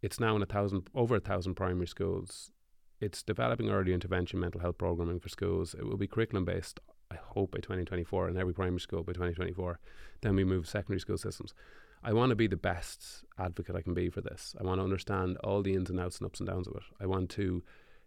It's 0.02 0.20
now 0.20 0.36
in 0.36 0.42
a 0.42 0.46
thousand, 0.46 0.88
over 0.94 1.16
a 1.16 1.20
thousand 1.20 1.54
primary 1.54 1.86
schools. 1.86 2.52
It's 3.00 3.22
developing 3.22 3.70
early 3.70 3.92
intervention 3.92 4.40
mental 4.40 4.60
health 4.60 4.78
programming 4.78 5.20
for 5.20 5.28
schools. 5.28 5.74
It 5.74 5.84
will 5.84 5.96
be 5.96 6.06
curriculum 6.06 6.44
based, 6.44 6.80
I 7.10 7.16
hope, 7.16 7.52
by 7.52 7.58
2024 7.58 8.28
in 8.28 8.36
every 8.36 8.54
primary 8.54 8.80
school 8.80 9.02
by 9.02 9.12
2024. 9.12 9.78
Then 10.20 10.36
we 10.36 10.44
move 10.44 10.68
secondary 10.68 11.00
school 11.00 11.18
systems. 11.18 11.54
I 12.02 12.12
want 12.12 12.30
to 12.30 12.36
be 12.36 12.46
the 12.46 12.56
best 12.56 13.24
advocate 13.38 13.74
I 13.74 13.82
can 13.82 13.94
be 13.94 14.08
for 14.08 14.20
this. 14.20 14.54
I 14.60 14.64
want 14.64 14.78
to 14.78 14.84
understand 14.84 15.36
all 15.38 15.62
the 15.62 15.74
ins 15.74 15.90
and 15.90 15.98
outs 15.98 16.18
and 16.18 16.26
ups 16.26 16.40
and 16.40 16.48
downs 16.48 16.68
of 16.68 16.76
it. 16.76 16.82
I 17.00 17.06
want 17.06 17.30
to 17.30 17.62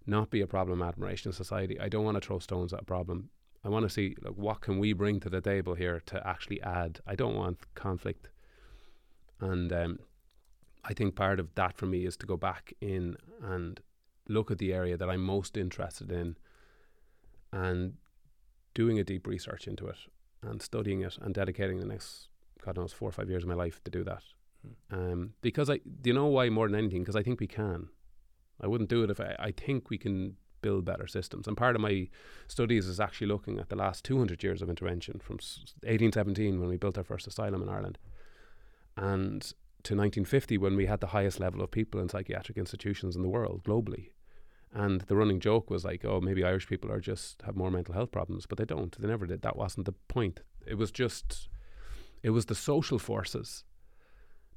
not 0.06 0.30
be 0.30 0.42
a 0.42 0.48
problem 0.48 0.82
admiration 0.82 1.30
in 1.30 1.34
society. 1.34 1.80
I 1.80 1.90
don't 1.90 2.06
want 2.06 2.16
to 2.22 2.26
throw 2.26 2.40
stones 2.40 2.74
at 2.74 2.82
a 2.82 2.86
problem. 2.86 3.30
I 3.64 3.70
want 3.70 3.84
to 3.84 3.90
see 3.90 4.16
like 4.22 4.36
what 4.36 4.62
can 4.62 4.80
we 4.80 4.94
bring 4.94 5.20
to 5.20 5.30
the 5.30 5.42
table 5.42 5.76
here 5.76 6.02
to 6.08 6.26
actually 6.26 6.62
add. 6.62 7.00
I 7.06 7.16
don't 7.16 7.36
want 7.36 7.60
conflict. 7.76 8.30
And 9.42 9.74
um, 9.74 10.00
I 10.86 10.94
think 10.94 11.16
part 11.16 11.40
of 11.40 11.54
that 11.56 11.78
for 11.78 11.86
me 11.88 12.06
is 12.06 12.16
to 12.18 12.26
go 12.26 12.38
back 12.38 12.74
in 12.80 13.18
and 13.44 13.82
look 14.30 14.52
at 14.52 14.60
the 14.60 14.74
area 14.74 14.96
that 14.96 15.10
I'm 15.10 15.22
most 15.22 15.58
interested 15.58 16.12
in 16.12 16.38
and 17.52 17.96
doing 18.74 19.00
a 19.00 19.04
deep 19.04 19.28
research 19.28 19.68
into 19.68 19.88
it 19.88 19.98
and 20.42 20.62
studying 20.62 21.02
it 21.02 21.18
and 21.22 21.34
dedicating 21.34 21.80
the 21.80 21.86
next 21.86 22.30
God 22.64 22.78
knows 22.78 22.94
four 22.94 23.10
or 23.10 23.12
five 23.12 23.30
years 23.30 23.44
of 23.44 23.50
my 23.50 23.56
life 23.56 23.84
to 23.84 23.92
do 23.92 24.04
that. 24.04 24.24
Um, 24.92 25.34
because 25.42 25.70
I, 25.70 25.78
do 25.78 26.10
you 26.10 26.14
know 26.14 26.28
why 26.28 26.50
more 26.50 26.68
than 26.68 26.78
anything? 26.78 27.02
Because 27.02 27.16
I 27.16 27.24
think 27.24 27.40
we 27.40 27.48
can. 27.48 27.90
I 28.62 28.68
wouldn't 28.68 28.90
do 28.90 29.04
it 29.04 29.10
if 29.10 29.20
I, 29.20 29.36
I 29.40 29.52
think 29.52 29.90
we 29.90 29.98
can 29.98 30.36
build 30.62 30.86
better 30.86 31.08
systems. 31.08 31.48
And 31.48 31.58
part 31.58 31.76
of 31.76 31.82
my 31.82 32.08
studies 32.48 32.86
is 32.86 33.00
actually 33.00 33.26
looking 33.26 33.58
at 33.58 33.70
the 33.70 33.76
last 33.76 34.06
200 34.06 34.44
years 34.44 34.62
of 34.62 34.70
intervention 34.70 35.20
from 35.20 35.36
1817 35.38 36.60
when 36.60 36.70
we 36.70 36.78
built 36.78 37.00
our 37.00 37.04
first 37.04 37.26
asylum 37.26 37.64
in 37.64 37.70
Ireland 37.70 37.98
and 39.02 39.42
to 39.84 39.96
1950 39.96 40.58
when 40.60 40.76
we 40.76 40.86
had 40.86 41.00
the 41.02 41.08
highest 41.08 41.40
level 41.40 41.62
of 41.62 41.72
people 41.72 42.00
in 42.00 42.08
psychiatric 42.10 42.58
institutions 42.58 43.16
in 43.16 43.24
the 43.24 43.28
world 43.38 43.64
globally. 43.64 44.10
And 44.74 45.02
the 45.02 45.16
running 45.16 45.40
joke 45.40 45.70
was 45.70 45.84
like, 45.84 46.06
oh, 46.06 46.22
maybe 46.22 46.44
Irish 46.46 46.68
people 46.68 46.92
are 46.92 47.02
just 47.02 47.42
have 47.42 47.56
more 47.58 47.72
mental 47.72 47.94
health 47.96 48.12
problems, 48.12 48.46
but 48.46 48.58
they 48.58 48.66
don't. 48.66 48.96
They 49.00 49.08
never 49.08 49.26
did. 49.26 49.42
That 49.42 49.58
wasn't 49.58 49.86
the 49.88 49.96
point. 50.08 50.42
It 50.66 50.76
was 50.76 50.92
just, 50.92 51.50
it 52.24 52.30
was 52.30 52.46
the 52.46 52.56
social 52.56 53.00
forces 53.00 53.64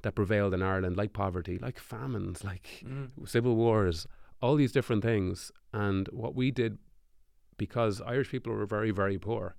that 0.03 0.15
prevailed 0.15 0.53
in 0.53 0.61
Ireland, 0.61 0.95
like 0.95 1.11
poverty, 1.13 1.57
like 1.57 1.79
famines, 1.79 2.43
like 2.43 2.67
Mm. 2.85 3.27
civil 3.27 3.55
wars, 3.55 4.05
all 4.41 4.55
these 4.55 4.71
different 4.71 5.03
things. 5.03 5.51
And 5.73 6.07
what 6.09 6.35
we 6.35 6.51
did, 6.51 6.77
because 7.57 7.99
Irish 7.99 8.29
people 8.29 8.53
were 8.53 8.67
very, 8.67 8.91
very 8.91 9.17
poor, 9.17 9.55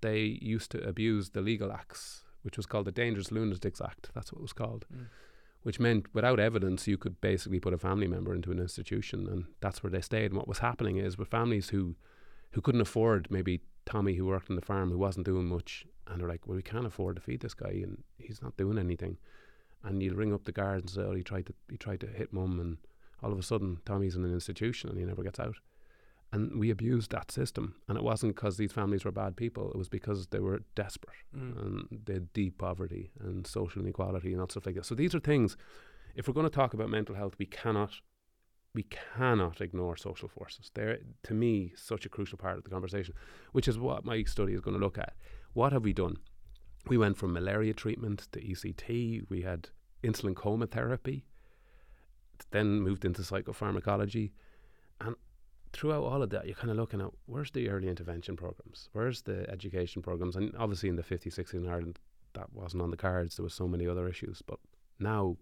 they 0.00 0.20
used 0.40 0.70
to 0.70 0.78
abuse 0.88 1.30
the 1.30 1.40
legal 1.40 1.72
acts, 1.72 2.24
which 2.46 2.56
was 2.56 2.64
called 2.64 2.86
the 2.86 2.92
Dangerous 2.92 3.30
Lunatics 3.30 3.80
Act. 3.80 4.10
That's 4.14 4.32
what 4.32 4.38
it 4.38 4.42
was 4.42 4.52
called. 4.54 4.86
Mm. 4.94 5.06
Which 5.64 5.80
meant 5.80 6.06
without 6.14 6.38
evidence, 6.38 6.86
you 6.86 6.96
could 6.96 7.20
basically 7.20 7.58
put 7.58 7.74
a 7.74 7.78
family 7.78 8.06
member 8.06 8.32
into 8.32 8.52
an 8.52 8.60
institution, 8.60 9.26
and 9.26 9.46
that's 9.60 9.82
where 9.82 9.90
they 9.90 10.00
stayed. 10.00 10.30
And 10.30 10.36
what 10.36 10.46
was 10.46 10.60
happening 10.60 10.96
is 10.96 11.18
with 11.18 11.28
families 11.28 11.70
who, 11.70 11.96
who 12.52 12.60
couldn't 12.60 12.80
afford 12.80 13.26
maybe 13.30 13.62
Tommy, 13.84 14.14
who 14.14 14.26
worked 14.26 14.48
on 14.48 14.56
the 14.56 14.62
farm, 14.62 14.90
who 14.90 14.98
wasn't 14.98 15.26
doing 15.26 15.46
much, 15.46 15.84
and 16.06 16.20
they're 16.20 16.28
like, 16.28 16.46
well, 16.46 16.56
we 16.56 16.62
can't 16.62 16.86
afford 16.86 17.16
to 17.16 17.22
feed 17.22 17.40
this 17.40 17.54
guy, 17.54 17.80
and 17.82 18.04
he's 18.16 18.40
not 18.40 18.56
doing 18.56 18.78
anything. 18.78 19.18
And 19.82 20.00
you'll 20.00 20.14
ring 20.14 20.32
up 20.32 20.44
the 20.44 20.52
guards 20.52 20.94
and 20.96 21.04
say, 21.04 21.10
oh, 21.10 21.14
he 21.16 21.22
tried 21.24 21.46
to 21.46 21.54
he 21.68 21.76
tried 21.76 22.00
to 22.00 22.06
hit 22.06 22.32
mum, 22.32 22.60
and 22.60 22.78
all 23.22 23.32
of 23.32 23.38
a 23.38 23.42
sudden 23.42 23.78
Tommy's 23.84 24.14
in 24.14 24.24
an 24.24 24.32
institution 24.32 24.90
and 24.90 24.98
he 24.98 25.04
never 25.04 25.22
gets 25.22 25.40
out. 25.40 25.56
And 26.32 26.58
we 26.58 26.70
abused 26.70 27.12
that 27.12 27.30
system, 27.30 27.76
and 27.88 27.96
it 27.96 28.02
wasn't 28.02 28.34
because 28.34 28.56
these 28.56 28.72
families 28.72 29.04
were 29.04 29.12
bad 29.12 29.36
people. 29.36 29.70
It 29.70 29.78
was 29.78 29.88
because 29.88 30.26
they 30.26 30.40
were 30.40 30.62
desperate 30.74 31.16
Mm. 31.34 31.62
and 31.62 32.00
they 32.04 32.14
had 32.14 32.32
deep 32.32 32.58
poverty 32.58 33.12
and 33.20 33.46
social 33.46 33.80
inequality 33.82 34.32
and 34.32 34.40
all 34.40 34.48
stuff 34.48 34.66
like 34.66 34.74
that. 34.74 34.84
So 34.86 34.94
these 34.94 35.14
are 35.14 35.20
things. 35.20 35.56
If 36.16 36.26
we're 36.26 36.34
going 36.34 36.50
to 36.50 36.50
talk 36.50 36.74
about 36.74 36.90
mental 36.90 37.14
health, 37.14 37.36
we 37.38 37.46
cannot, 37.46 37.92
we 38.74 38.82
cannot 38.84 39.60
ignore 39.60 39.96
social 39.96 40.28
forces. 40.28 40.70
They're 40.74 40.98
to 41.22 41.34
me 41.34 41.72
such 41.76 42.04
a 42.04 42.08
crucial 42.08 42.38
part 42.38 42.58
of 42.58 42.64
the 42.64 42.70
conversation, 42.70 43.14
which 43.52 43.68
is 43.68 43.78
what 43.78 44.04
my 44.04 44.24
study 44.24 44.52
is 44.52 44.60
going 44.60 44.76
to 44.76 44.82
look 44.84 44.98
at. 44.98 45.14
What 45.52 45.72
have 45.72 45.84
we 45.84 45.92
done? 45.92 46.16
We 46.88 46.98
went 46.98 47.18
from 47.18 47.32
malaria 47.32 47.74
treatment 47.74 48.28
to 48.32 48.40
ECT. 48.40 49.22
We 49.28 49.42
had 49.42 49.68
insulin 50.02 50.34
coma 50.34 50.66
therapy. 50.66 51.24
Then 52.50 52.80
moved 52.80 53.04
into 53.04 53.22
psychopharmacology, 53.22 54.32
and 55.00 55.16
throughout 55.76 56.04
all 56.04 56.22
of 56.22 56.30
that, 56.30 56.46
you're 56.46 56.54
kind 56.56 56.70
of 56.70 56.76
looking 56.76 57.00
at 57.00 57.10
where's 57.26 57.50
the 57.50 57.68
early 57.68 57.88
intervention 57.88 58.36
programs, 58.36 58.88
where's 58.92 59.22
the 59.22 59.48
education 59.50 60.02
programs, 60.02 60.34
and 60.34 60.54
obviously 60.58 60.88
in 60.88 60.96
the 60.96 61.02
50s, 61.02 61.38
60s 61.38 61.54
in 61.54 61.68
Ireland, 61.68 61.98
that 62.34 62.52
wasn't 62.52 62.82
on 62.82 62.90
the 62.90 62.96
cards. 62.96 63.36
There 63.36 63.44
was 63.44 63.54
so 63.54 63.68
many 63.68 63.86
other 63.86 64.08
issues, 64.08 64.42
but 64.46 64.58
now, 64.98 65.36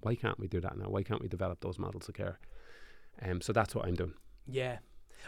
why 0.00 0.14
can't 0.14 0.38
we 0.38 0.48
do 0.48 0.60
that 0.60 0.76
now? 0.76 0.86
Why 0.88 1.02
can't 1.02 1.22
we 1.22 1.28
develop 1.28 1.60
those 1.60 1.78
models 1.78 2.08
of 2.08 2.14
care? 2.14 2.38
Um, 3.22 3.40
so 3.40 3.52
that's 3.52 3.74
what 3.74 3.86
I'm 3.86 3.94
doing. 3.94 4.14
Yeah. 4.46 4.78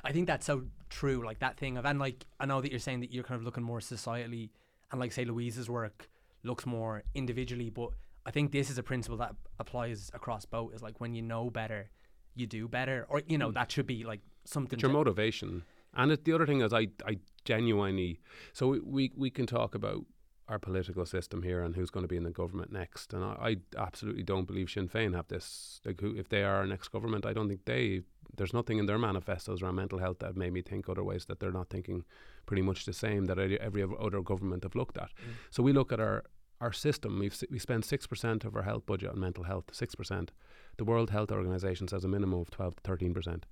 I 0.02 0.12
think 0.12 0.26
that's 0.26 0.46
so 0.46 0.64
true. 0.90 1.24
Like 1.24 1.38
that 1.38 1.56
thing 1.56 1.76
of, 1.76 1.86
and 1.86 1.98
like, 1.98 2.26
I 2.40 2.46
know 2.46 2.60
that 2.60 2.70
you're 2.70 2.80
saying 2.80 3.00
that 3.00 3.12
you're 3.12 3.24
kind 3.24 3.38
of 3.38 3.44
looking 3.44 3.62
more 3.62 3.80
societally, 3.80 4.50
and 4.90 5.00
like, 5.00 5.12
say, 5.12 5.24
Louise's 5.24 5.70
work 5.70 6.10
looks 6.42 6.66
more 6.66 7.04
individually, 7.14 7.70
but 7.70 7.90
I 8.26 8.30
think 8.30 8.52
this 8.52 8.70
is 8.70 8.78
a 8.78 8.82
principle 8.82 9.16
that 9.18 9.34
applies 9.58 10.10
across 10.12 10.44
both. 10.44 10.74
Is 10.74 10.82
like 10.82 11.00
when 11.00 11.14
you 11.14 11.22
know 11.22 11.50
better, 11.50 11.90
you 12.34 12.46
do 12.46 12.68
better, 12.68 13.06
or 13.08 13.22
you 13.26 13.38
know 13.38 13.48
hmm. 13.48 13.54
that 13.54 13.72
should 13.72 13.86
be 13.86 14.04
like 14.04 14.20
something. 14.44 14.76
It's 14.76 14.82
your 14.82 14.90
to- 14.90 14.98
motivation. 14.98 15.64
And 15.96 16.12
it, 16.12 16.24
the 16.24 16.32
other 16.32 16.46
thing 16.46 16.60
is, 16.60 16.72
I, 16.72 16.88
I 17.06 17.18
genuinely. 17.44 18.20
So 18.52 18.68
we, 18.68 18.80
we, 18.80 19.12
we 19.16 19.30
can 19.30 19.46
talk 19.46 19.74
about 19.74 20.04
our 20.48 20.58
political 20.58 21.06
system 21.06 21.42
here 21.42 21.62
and 21.62 21.74
who's 21.74 21.90
going 21.90 22.04
to 22.04 22.08
be 22.08 22.16
in 22.16 22.24
the 22.24 22.30
government 22.30 22.72
next. 22.72 23.14
And 23.14 23.24
I, 23.24 23.56
I 23.76 23.80
absolutely 23.80 24.24
don't 24.24 24.46
believe 24.46 24.70
Sinn 24.70 24.88
Féin 24.88 25.14
have 25.14 25.28
this. 25.28 25.80
Like, 25.84 26.00
who, 26.00 26.16
if 26.16 26.28
they 26.28 26.42
are 26.42 26.56
our 26.56 26.66
next 26.66 26.88
government, 26.88 27.24
I 27.24 27.32
don't 27.32 27.48
think 27.48 27.64
they. 27.64 28.02
There's 28.36 28.52
nothing 28.52 28.78
in 28.78 28.86
their 28.86 28.98
manifestos 28.98 29.62
around 29.62 29.76
mental 29.76 30.00
health 30.00 30.18
that 30.18 30.36
made 30.36 30.52
me 30.52 30.62
think 30.62 30.88
otherwise. 30.88 31.26
That 31.26 31.38
they're 31.38 31.52
not 31.52 31.70
thinking 31.70 32.04
pretty 32.46 32.62
much 32.62 32.84
the 32.84 32.92
same 32.92 33.26
that 33.26 33.38
every 33.38 33.60
every 33.60 33.82
other 33.82 34.22
government 34.22 34.64
have 34.64 34.74
looked 34.74 34.98
at. 34.98 35.10
Mm. 35.10 35.34
So 35.50 35.62
we 35.62 35.72
look 35.72 35.92
at 35.92 36.00
our 36.00 36.24
our 36.64 36.72
system. 36.72 37.18
We've, 37.18 37.36
we 37.50 37.58
spend 37.58 37.84
six 37.84 38.06
percent 38.06 38.44
of 38.44 38.56
our 38.56 38.62
health 38.70 38.86
budget 38.86 39.10
on 39.10 39.20
mental 39.20 39.44
health. 39.44 39.66
Six 39.72 39.94
percent. 39.94 40.32
The 40.78 40.84
World 40.90 41.10
Health 41.10 41.30
Organization 41.30 41.86
says 41.88 42.04
a 42.04 42.08
minimum 42.08 42.40
of 42.40 42.50
twelve 42.50 42.74
to 42.76 42.82
thirteen 42.88 43.14
percent. 43.14 43.46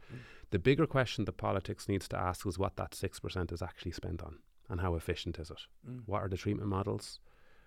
The 0.50 0.58
bigger 0.58 0.86
question 0.86 1.24
that 1.26 1.36
politics 1.36 1.88
needs 1.88 2.08
to 2.08 2.18
ask 2.18 2.46
is 2.46 2.58
what 2.58 2.76
that 2.76 2.94
six 2.94 3.20
percent 3.20 3.52
is 3.52 3.62
actually 3.62 3.92
spent 3.92 4.22
on, 4.22 4.38
and 4.70 4.80
how 4.80 4.94
efficient 4.94 5.38
is 5.38 5.50
it? 5.50 5.62
Mm. 5.88 6.02
What 6.06 6.22
are 6.22 6.28
the 6.28 6.42
treatment 6.44 6.68
models? 6.68 7.20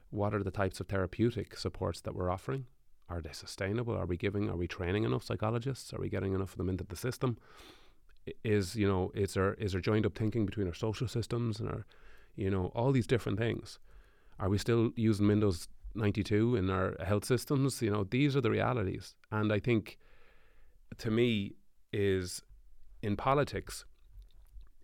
What 0.09 0.33
are 0.33 0.43
the 0.43 0.57
types 0.61 0.79
of 0.79 0.87
therapeutic 0.87 1.57
supports 1.57 2.01
that 2.01 2.15
we're 2.15 2.31
offering? 2.31 2.65
Are 3.07 3.21
they 3.21 3.33
sustainable? 3.33 3.95
Are 3.95 4.07
we 4.07 4.17
giving? 4.17 4.49
Are 4.49 4.57
we 4.57 4.67
training 4.67 5.03
enough 5.03 5.23
psychologists? 5.23 5.93
Are 5.93 6.01
we 6.01 6.09
getting 6.09 6.33
enough 6.33 6.53
of 6.53 6.57
them 6.57 6.69
into 6.69 6.83
the 6.83 6.95
system? 7.07 7.37
Is 8.43 8.75
you 8.75 8.87
know 8.87 9.11
is 9.13 9.35
there 9.35 9.53
is 9.65 9.73
there 9.73 9.81
joined 9.89 10.05
up 10.07 10.15
thinking 10.17 10.45
between 10.45 10.67
our 10.67 10.73
social 10.73 11.07
systems 11.07 11.59
and 11.59 11.69
our 11.69 11.85
you 12.35 12.49
know 12.49 12.71
all 12.75 12.91
these 12.91 13.07
different 13.13 13.37
things? 13.37 13.79
Are 14.39 14.49
we 14.49 14.57
still 14.57 14.91
using 14.95 15.27
Windows 15.27 15.67
ninety 15.93 16.23
two 16.23 16.55
in 16.55 16.69
our 16.69 16.95
health 17.03 17.25
systems? 17.25 17.81
You 17.81 17.91
know 17.91 18.03
these 18.03 18.35
are 18.35 18.41
the 18.41 18.51
realities, 18.51 19.15
and 19.31 19.51
I 19.51 19.59
think 19.59 19.97
to 20.97 21.11
me 21.11 21.55
is 21.91 22.41
in 23.01 23.15
politics 23.15 23.85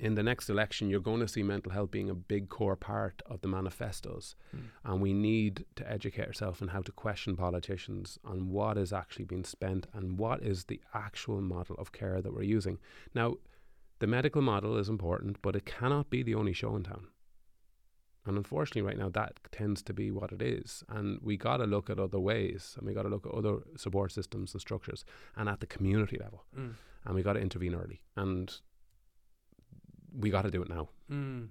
in 0.01 0.15
the 0.15 0.23
next 0.23 0.49
election, 0.49 0.89
you're 0.89 0.99
going 0.99 1.19
to 1.19 1.27
see 1.27 1.43
mental 1.43 1.71
health 1.71 1.91
being 1.91 2.09
a 2.09 2.15
big 2.15 2.49
core 2.49 2.75
part 2.75 3.21
of 3.27 3.41
the 3.41 3.47
manifestos. 3.47 4.35
Hmm. 4.49 4.59
And 4.83 4.99
we 5.01 5.13
need 5.13 5.63
to 5.75 5.89
educate 5.89 6.25
ourselves 6.25 6.59
on 6.59 6.69
how 6.69 6.81
to 6.81 6.91
question 6.91 7.35
politicians 7.35 8.17
on 8.25 8.49
what 8.49 8.79
is 8.79 8.91
actually 8.91 9.25
being 9.25 9.43
spent 9.43 9.85
and 9.93 10.17
what 10.17 10.41
is 10.41 10.65
the 10.65 10.81
actual 10.95 11.39
model 11.39 11.75
of 11.77 11.91
care 11.91 12.19
that 12.19 12.33
we're 12.33 12.41
using. 12.41 12.79
Now, 13.13 13.35
the 13.99 14.07
medical 14.07 14.41
model 14.41 14.75
is 14.77 14.89
important, 14.89 15.39
but 15.43 15.55
it 15.55 15.65
cannot 15.65 16.09
be 16.09 16.23
the 16.23 16.33
only 16.33 16.53
show 16.53 16.75
in 16.75 16.83
town. 16.83 17.07
And 18.25 18.37
unfortunately, 18.37 18.83
right 18.83 18.97
now, 18.97 19.09
that 19.09 19.39
tends 19.51 19.81
to 19.83 19.93
be 19.93 20.11
what 20.11 20.31
it 20.31 20.41
is. 20.41 20.83
And 20.87 21.19
we 21.23 21.37
got 21.37 21.57
to 21.57 21.65
look 21.65 21.89
at 21.89 21.99
other 21.99 22.19
ways 22.19 22.75
and 22.77 22.87
we 22.87 22.93
got 22.93 23.03
to 23.03 23.09
look 23.09 23.25
at 23.25 23.33
other 23.33 23.63
support 23.75 24.11
systems 24.11 24.53
and 24.53 24.61
structures 24.61 25.03
and 25.35 25.49
at 25.49 25.59
the 25.59 25.65
community 25.65 26.17
level. 26.19 26.43
Mm. 26.57 26.75
And 27.05 27.15
we 27.15 27.23
got 27.23 27.33
to 27.33 27.39
intervene 27.39 27.73
early. 27.73 28.01
And 28.15 28.53
we 30.15 30.29
got 30.29 30.43
to 30.43 30.51
do 30.51 30.61
it 30.61 30.69
now. 30.69 30.89
Mm. 31.11 31.49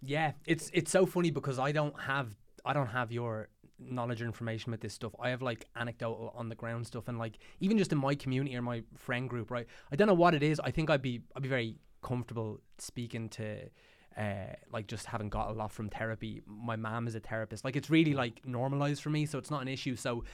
Yeah, 0.00 0.32
it's 0.46 0.70
it's 0.72 0.92
so 0.92 1.06
funny 1.06 1.30
because 1.30 1.58
I 1.58 1.72
don't 1.72 1.98
have 2.00 2.36
I 2.64 2.72
don't 2.72 2.88
have 2.88 3.10
your 3.10 3.48
knowledge 3.80 4.22
or 4.22 4.26
information 4.26 4.70
with 4.70 4.80
this 4.80 4.92
stuff. 4.92 5.12
I 5.20 5.30
have 5.30 5.42
like 5.42 5.66
anecdotal 5.76 6.32
on 6.36 6.48
the 6.48 6.54
ground 6.54 6.86
stuff 6.86 7.08
and 7.08 7.18
like 7.18 7.38
even 7.60 7.78
just 7.78 7.92
in 7.92 7.98
my 7.98 8.14
community 8.14 8.56
or 8.56 8.62
my 8.62 8.82
friend 8.96 9.28
group, 9.28 9.50
right? 9.50 9.66
I 9.90 9.96
don't 9.96 10.08
know 10.08 10.14
what 10.14 10.34
it 10.34 10.42
is. 10.42 10.60
I 10.60 10.70
think 10.70 10.90
I'd 10.90 11.02
be 11.02 11.22
I'd 11.34 11.42
be 11.42 11.48
very 11.48 11.76
comfortable 12.02 12.60
speaking 12.78 13.28
to 13.30 13.68
uh 14.16 14.54
like 14.72 14.86
just 14.86 15.06
haven't 15.06 15.28
got 15.30 15.48
a 15.48 15.52
lot 15.52 15.72
from 15.72 15.88
therapy. 15.88 16.42
My 16.46 16.76
mom 16.76 17.06
is 17.06 17.14
a 17.14 17.20
therapist. 17.20 17.64
Like 17.64 17.76
it's 17.76 17.90
really 17.90 18.14
like 18.14 18.40
normalized 18.46 19.02
for 19.02 19.10
me, 19.10 19.26
so 19.26 19.38
it's 19.38 19.50
not 19.50 19.62
an 19.62 19.68
issue. 19.68 19.96
So 19.96 20.24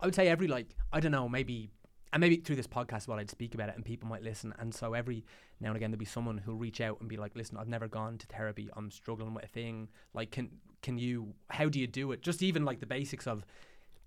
I 0.00 0.06
would 0.06 0.14
say 0.14 0.28
every 0.28 0.48
like 0.48 0.74
I 0.92 1.00
don't 1.00 1.12
know, 1.12 1.28
maybe 1.28 1.70
and 2.12 2.20
maybe 2.20 2.36
through 2.36 2.56
this 2.56 2.66
podcast 2.66 3.08
while 3.08 3.18
I'd 3.18 3.30
speak 3.30 3.54
about 3.54 3.68
it 3.68 3.74
and 3.74 3.84
people 3.84 4.08
might 4.08 4.22
listen. 4.22 4.54
And 4.58 4.72
so 4.72 4.94
every 4.94 5.24
now 5.60 5.68
and 5.68 5.76
again 5.76 5.90
there'll 5.90 5.98
be 5.98 6.04
someone 6.04 6.38
who'll 6.38 6.56
reach 6.56 6.80
out 6.80 7.00
and 7.00 7.08
be 7.08 7.16
like, 7.16 7.34
Listen, 7.34 7.58
I've 7.58 7.68
never 7.68 7.88
gone 7.88 8.18
to 8.18 8.26
therapy, 8.26 8.70
I'm 8.76 8.90
struggling 8.90 9.34
with 9.34 9.44
a 9.44 9.48
thing. 9.48 9.88
Like 10.14 10.30
can 10.30 10.50
can 10.82 10.98
you 10.98 11.34
how 11.50 11.68
do 11.68 11.80
you 11.80 11.86
do 11.86 12.12
it? 12.12 12.22
Just 12.22 12.42
even 12.42 12.64
like 12.64 12.80
the 12.80 12.86
basics 12.86 13.26
of 13.26 13.44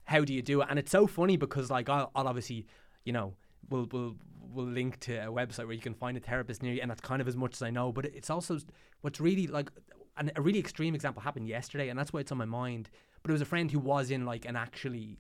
how 0.06 0.24
do 0.24 0.34
you 0.34 0.42
do 0.42 0.62
it? 0.62 0.68
And 0.70 0.80
it's 0.80 0.92
so 0.92 1.06
funny 1.06 1.36
because 1.36 1.70
like 1.70 1.90
I'll, 1.90 2.12
I'll 2.16 2.28
obviously, 2.28 2.66
you 3.04 3.12
know, 3.12 3.34
we'll 3.70 3.88
we'll 3.91 4.15
we'll 4.41 4.65
link 4.65 5.00
to 5.02 5.15
a 5.17 5.32
website 5.32 5.65
where 5.65 5.74
you 5.74 5.82
can 5.82 5.93
find 5.93 6.17
a 6.17 6.20
therapist 6.20 6.63
near 6.63 6.74
you, 6.74 6.82
and 6.82 6.89
that's 6.89 7.02
kind 7.02 7.22
of 7.22 7.28
as 7.28 7.36
much 7.36 7.54
as 7.54 7.62
I 7.62 7.70
know. 7.70 7.91
But 7.91 8.06
it's 8.06 8.30
also 8.30 8.58
what's 9.02 9.20
really 9.20 9.48
like, 9.48 9.70
and 10.17 10.32
a 10.36 10.41
really 10.41 10.60
extreme 10.60 10.96
example 10.96 11.22
happened 11.22 11.48
yesterday, 11.48 11.89
and 11.89 11.98
that's 12.00 12.13
why 12.13 12.22
it's 12.22 12.32
on 12.32 12.38
my 12.38 12.46
mind. 12.46 12.89
But 13.24 13.32
it 13.32 13.34
was 13.34 13.41
a 13.41 13.46
friend 13.46 13.70
who 13.72 13.80
was 13.80 14.10
in 14.12 14.26
like 14.26 14.46
an 14.46 14.56
actually 14.56 15.17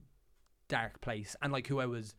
dark 0.67 1.01
place, 1.01 1.35
and 1.41 1.51
like 1.51 1.67
who 1.67 1.79
I 1.79 1.85
was, 1.85 2.15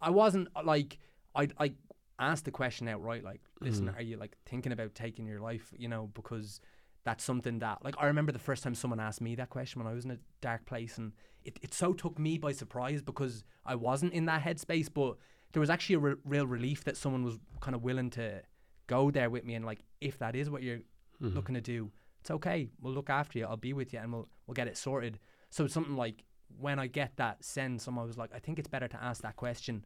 I 0.00 0.10
wasn't 0.10 0.48
uh, 0.54 0.62
like 0.64 0.98
I 1.34 1.48
I 1.58 1.72
asked 2.18 2.44
the 2.44 2.50
question 2.50 2.88
outright, 2.88 3.24
like, 3.24 3.40
listen, 3.60 3.86
Mm. 3.88 3.96
are 3.96 4.02
you 4.02 4.16
like 4.16 4.36
thinking 4.46 4.72
about 4.72 4.94
taking 4.94 5.26
your 5.26 5.40
life? 5.40 5.72
You 5.76 5.88
know, 5.88 6.10
because 6.14 6.60
that's 7.04 7.24
something 7.24 7.58
that 7.58 7.82
like 7.84 7.96
I 7.98 8.06
remember 8.06 8.30
the 8.30 8.38
first 8.38 8.62
time 8.62 8.74
someone 8.76 9.00
asked 9.00 9.20
me 9.20 9.34
that 9.34 9.50
question 9.50 9.82
when 9.82 9.90
I 9.90 9.94
was 9.94 10.04
in 10.04 10.12
a 10.12 10.18
dark 10.40 10.66
place 10.66 10.98
and 10.98 11.12
it, 11.42 11.58
it 11.60 11.74
so 11.74 11.92
took 11.92 12.16
me 12.16 12.38
by 12.38 12.52
surprise 12.52 13.02
because 13.02 13.42
I 13.66 13.74
wasn't 13.74 14.12
in 14.12 14.26
that 14.26 14.42
headspace 14.42 14.88
but 14.92 15.16
there 15.52 15.60
was 15.60 15.70
actually 15.70 15.96
a 15.96 15.98
re- 15.98 16.14
real 16.24 16.46
relief 16.46 16.84
that 16.84 16.96
someone 16.96 17.24
was 17.24 17.38
kind 17.60 17.74
of 17.74 17.82
willing 17.82 18.10
to 18.10 18.42
go 18.86 19.10
there 19.10 19.30
with 19.30 19.44
me 19.44 19.54
and 19.54 19.64
like 19.64 19.80
if 20.00 20.18
that 20.18 20.34
is 20.34 20.50
what 20.50 20.62
you're 20.62 20.80
Mhm. 21.20 21.34
looking 21.34 21.54
to 21.54 21.60
do 21.60 21.92
it's 22.20 22.30
okay. 22.30 22.68
We'll 22.80 22.92
look 22.94 23.10
after 23.10 23.36
you. 23.40 23.46
I'll 23.46 23.56
be 23.56 23.72
with 23.72 23.92
you 23.92 23.98
and 23.98 24.12
we'll 24.12 24.28
we'll 24.46 24.54
get 24.54 24.68
it 24.68 24.76
sorted. 24.76 25.18
So 25.50 25.64
it's 25.64 25.74
something 25.74 25.96
like 25.96 26.22
when 26.56 26.78
I 26.78 26.86
get 26.86 27.16
that 27.16 27.42
sense 27.44 27.82
someone 27.82 28.06
was 28.06 28.16
like 28.16 28.30
I 28.32 28.38
think 28.38 28.58
it's 28.60 28.68
better 28.68 28.86
to 28.86 29.02
ask 29.02 29.22
that 29.22 29.34
question. 29.34 29.84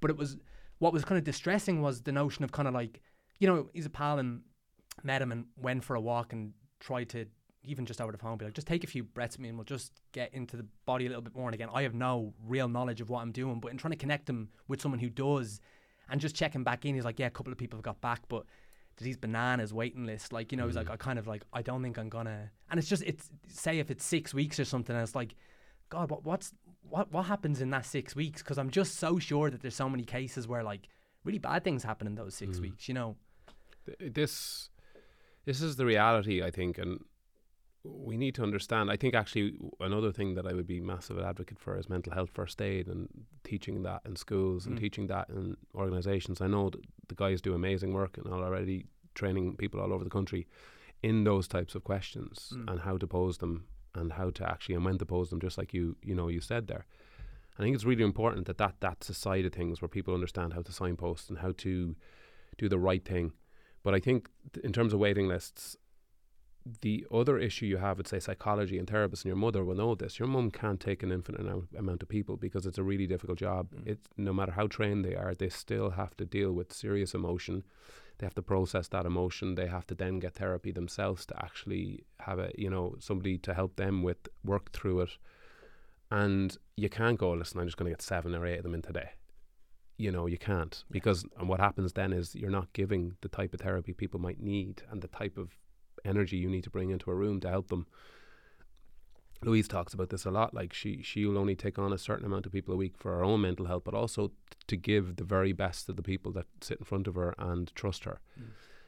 But 0.00 0.10
it 0.10 0.16
was 0.16 0.36
what 0.78 0.92
was 0.92 1.04
kind 1.04 1.16
of 1.16 1.22
distressing 1.24 1.82
was 1.82 2.02
the 2.02 2.10
notion 2.12 2.42
of 2.44 2.50
kind 2.50 2.66
of 2.66 2.74
like 2.74 3.00
you 3.38 3.46
know 3.46 3.70
he's 3.72 3.86
a 3.86 3.90
pal 3.90 4.18
and 4.18 4.42
met 5.04 5.22
him 5.22 5.30
and 5.30 5.46
went 5.56 5.84
for 5.84 5.94
a 5.94 6.00
walk 6.00 6.32
and 6.32 6.54
tried 6.80 7.08
to 7.10 7.26
even 7.66 7.84
just 7.86 8.00
over 8.00 8.12
the 8.12 8.18
phone 8.18 8.38
be 8.38 8.44
like 8.44 8.54
just 8.54 8.66
take 8.66 8.84
a 8.84 8.86
few 8.86 9.02
breaths 9.04 9.36
with 9.36 9.42
me 9.42 9.48
and 9.48 9.58
we'll 9.58 9.64
just 9.64 9.92
get 10.12 10.32
into 10.32 10.56
the 10.56 10.66
body 10.84 11.06
a 11.06 11.08
little 11.08 11.22
bit 11.22 11.34
more. 11.34 11.48
And 11.48 11.54
again 11.54 11.68
I 11.72 11.82
have 11.82 11.94
no 11.94 12.32
real 12.46 12.68
knowledge 12.68 13.00
of 13.00 13.10
what 13.10 13.20
I'm 13.22 13.32
doing 13.32 13.60
but 13.60 13.70
in 13.72 13.78
trying 13.78 13.92
to 13.92 13.96
connect 13.98 14.28
him 14.28 14.48
with 14.68 14.80
someone 14.80 14.98
who 15.00 15.08
does 15.10 15.60
and 16.08 16.20
just 16.20 16.34
checking 16.36 16.64
back 16.64 16.84
in 16.84 16.94
he's 16.94 17.04
like 17.04 17.18
yeah 17.18 17.26
a 17.26 17.30
couple 17.30 17.52
of 17.52 17.58
people 17.58 17.76
have 17.76 17.84
got 17.84 18.00
back 18.00 18.22
but 18.28 18.44
these 18.98 19.16
bananas 19.18 19.74
waiting 19.74 20.06
list 20.06 20.32
like 20.32 20.50
you 20.52 20.56
know 20.56 20.66
he's 20.66 20.76
like 20.76 20.88
I 20.88 20.96
kind 20.96 21.18
of 21.18 21.26
like 21.26 21.42
I 21.52 21.60
don't 21.60 21.82
think 21.82 21.98
I'm 21.98 22.08
gonna 22.08 22.50
and 22.70 22.78
it's 22.78 22.88
just 22.88 23.02
it's 23.02 23.28
say 23.46 23.78
if 23.78 23.90
it's 23.90 24.04
six 24.04 24.32
weeks 24.32 24.58
or 24.58 24.64
something 24.64 24.96
and 24.96 25.02
it's 25.02 25.14
like 25.14 25.34
God 25.90 26.10
what 26.10 26.24
what's 26.24 26.52
what 26.88 27.12
what 27.12 27.26
happens 27.26 27.60
in 27.60 27.70
that 27.70 27.84
six 27.84 28.16
weeks? 28.16 28.42
Because 28.42 28.58
I'm 28.58 28.70
just 28.70 28.94
so 28.94 29.18
sure 29.18 29.50
that 29.50 29.60
there's 29.60 29.74
so 29.74 29.88
many 29.90 30.04
cases 30.04 30.48
where 30.48 30.62
like 30.62 30.88
really 31.24 31.38
bad 31.38 31.62
things 31.64 31.82
happen 31.84 32.06
in 32.06 32.14
those 32.14 32.34
six 32.34 32.58
Mm. 32.58 32.62
weeks 32.62 32.88
you 32.88 32.94
know? 32.94 33.16
This 34.00 34.70
this 35.44 35.60
is 35.62 35.76
the 35.76 35.86
reality 35.86 36.42
i 36.42 36.50
think 36.50 36.76
and 36.78 37.04
we 37.88 38.16
need 38.16 38.34
to 38.34 38.42
understand 38.42 38.90
i 38.90 38.96
think 38.96 39.14
actually 39.14 39.56
another 39.80 40.12
thing 40.12 40.34
that 40.34 40.46
i 40.46 40.52
would 40.52 40.66
be 40.66 40.80
massive 40.80 41.18
advocate 41.18 41.58
for 41.58 41.76
is 41.78 41.88
mental 41.88 42.12
health 42.12 42.30
first 42.32 42.60
aid 42.62 42.86
and 42.88 43.08
teaching 43.44 43.82
that 43.82 44.00
in 44.04 44.16
schools 44.16 44.66
and 44.66 44.76
Mm. 44.76 44.80
teaching 44.80 45.06
that 45.08 45.28
in 45.30 45.56
organizations 45.74 46.40
i 46.40 46.46
know 46.46 46.70
that 46.70 46.80
the 47.08 47.14
guys 47.14 47.40
do 47.40 47.54
amazing 47.54 47.92
work 47.92 48.16
and 48.18 48.26
are 48.26 48.42
already 48.44 48.86
training 49.14 49.56
people 49.56 49.80
all 49.80 49.92
over 49.92 50.04
the 50.04 50.10
country 50.10 50.46
in 51.02 51.24
those 51.24 51.46
types 51.48 51.74
of 51.74 51.84
questions 51.84 52.52
Mm. 52.54 52.70
and 52.70 52.80
how 52.80 52.96
to 52.98 53.06
pose 53.06 53.38
them 53.38 53.66
and 53.94 54.12
how 54.12 54.30
to 54.30 54.48
actually 54.52 54.74
and 54.74 54.84
when 54.84 54.98
to 54.98 55.06
pose 55.06 55.30
them 55.30 55.40
just 55.40 55.58
like 55.58 55.72
you 55.72 55.96
you 56.02 56.14
know 56.14 56.28
you 56.28 56.40
said 56.40 56.66
there 56.66 56.86
I 57.58 57.62
think 57.62 57.74
it's 57.74 57.86
really 57.86 58.04
important 58.04 58.46
that, 58.48 58.58
that 58.58 58.74
that's 58.80 59.08
a 59.08 59.14
side 59.14 59.46
of 59.46 59.52
things 59.54 59.80
where 59.80 59.88
people 59.88 60.12
understand 60.12 60.52
how 60.52 60.60
to 60.60 60.72
signpost 60.72 61.30
and 61.30 61.38
how 61.38 61.52
to 61.64 61.96
do 62.58 62.68
the 62.68 62.78
right 62.78 63.02
thing. 63.02 63.32
But 63.82 63.94
I 63.94 63.98
think 64.06 64.28
th- 64.52 64.62
in 64.62 64.72
terms 64.74 64.92
of 64.92 65.00
waiting 65.00 65.26
lists, 65.26 65.74
the 66.80 67.06
other 67.12 67.38
issue 67.38 67.66
you 67.66 67.76
have 67.76 67.98
with 67.98 68.08
say 68.08 68.18
psychology 68.18 68.78
and 68.78 68.88
therapists, 68.88 69.22
and 69.22 69.26
your 69.26 69.36
mother 69.36 69.64
will 69.64 69.74
know 69.74 69.94
this. 69.94 70.18
Your 70.18 70.28
mum 70.28 70.50
can't 70.50 70.80
take 70.80 71.02
an 71.02 71.12
infinite 71.12 71.40
amount, 71.76 72.02
of 72.02 72.08
people 72.08 72.36
because 72.36 72.66
it's 72.66 72.78
a 72.78 72.82
really 72.82 73.06
difficult 73.06 73.38
job. 73.38 73.68
Mm. 73.70 73.86
It's 73.86 74.08
no 74.16 74.32
matter 74.32 74.52
how 74.52 74.66
trained 74.66 75.04
they 75.04 75.14
are, 75.14 75.34
they 75.34 75.48
still 75.48 75.90
have 75.90 76.16
to 76.16 76.24
deal 76.24 76.52
with 76.52 76.72
serious 76.72 77.14
emotion. 77.14 77.64
They 78.18 78.26
have 78.26 78.34
to 78.34 78.42
process 78.42 78.88
that 78.88 79.06
emotion. 79.06 79.54
They 79.54 79.66
have 79.66 79.86
to 79.88 79.94
then 79.94 80.18
get 80.18 80.34
therapy 80.34 80.72
themselves 80.72 81.26
to 81.26 81.44
actually 81.44 82.04
have 82.20 82.38
a 82.38 82.50
you 82.56 82.70
know 82.70 82.96
somebody 82.98 83.38
to 83.38 83.54
help 83.54 83.76
them 83.76 84.02
with 84.02 84.28
work 84.44 84.72
through 84.72 85.02
it. 85.02 85.10
And 86.10 86.56
you 86.76 86.88
can't 86.88 87.18
go, 87.18 87.32
listen, 87.32 87.60
I'm 87.60 87.66
just 87.66 87.76
going 87.76 87.90
to 87.90 87.96
get 87.96 88.02
seven 88.02 88.34
or 88.34 88.46
eight 88.46 88.58
of 88.58 88.62
them 88.62 88.74
in 88.74 88.82
today. 88.82 89.10
You 89.98 90.12
know, 90.12 90.26
you 90.26 90.38
can't 90.38 90.84
because 90.90 91.24
and 91.38 91.48
what 91.48 91.60
happens 91.60 91.92
then 91.92 92.12
is 92.12 92.34
you're 92.34 92.50
not 92.50 92.72
giving 92.72 93.16
the 93.20 93.28
type 93.28 93.54
of 93.54 93.60
therapy 93.60 93.92
people 93.92 94.20
might 94.20 94.40
need 94.40 94.82
and 94.90 95.02
the 95.02 95.08
type 95.08 95.38
of 95.38 95.56
energy 96.06 96.36
you 96.36 96.48
need 96.48 96.64
to 96.64 96.70
bring 96.70 96.90
into 96.90 97.10
a 97.10 97.14
room 97.14 97.40
to 97.40 97.50
help 97.50 97.68
them. 97.68 97.86
Louise 99.42 99.68
talks 99.68 99.92
about 99.92 100.10
this 100.10 100.24
a 100.24 100.30
lot. 100.30 100.54
Like 100.54 100.72
she, 100.72 101.02
she 101.02 101.26
will 101.26 101.38
only 101.38 101.54
take 101.54 101.78
on 101.78 101.92
a 101.92 101.98
certain 101.98 102.24
amount 102.24 102.46
of 102.46 102.52
people 102.52 102.72
a 102.72 102.76
week 102.76 102.94
for 102.96 103.12
her 103.12 103.24
own 103.24 103.42
mental 103.42 103.66
health, 103.66 103.82
but 103.84 103.94
also 103.94 104.28
t- 104.28 104.32
to 104.68 104.76
give 104.76 105.16
the 105.16 105.24
very 105.24 105.52
best 105.52 105.86
to 105.86 105.92
the 105.92 106.02
people 106.02 106.32
that 106.32 106.46
sit 106.60 106.78
in 106.78 106.84
front 106.84 107.06
of 107.06 107.14
her 107.16 107.34
and 107.38 107.74
trust 107.74 108.04
her. 108.04 108.20
Mm. 108.40 108.46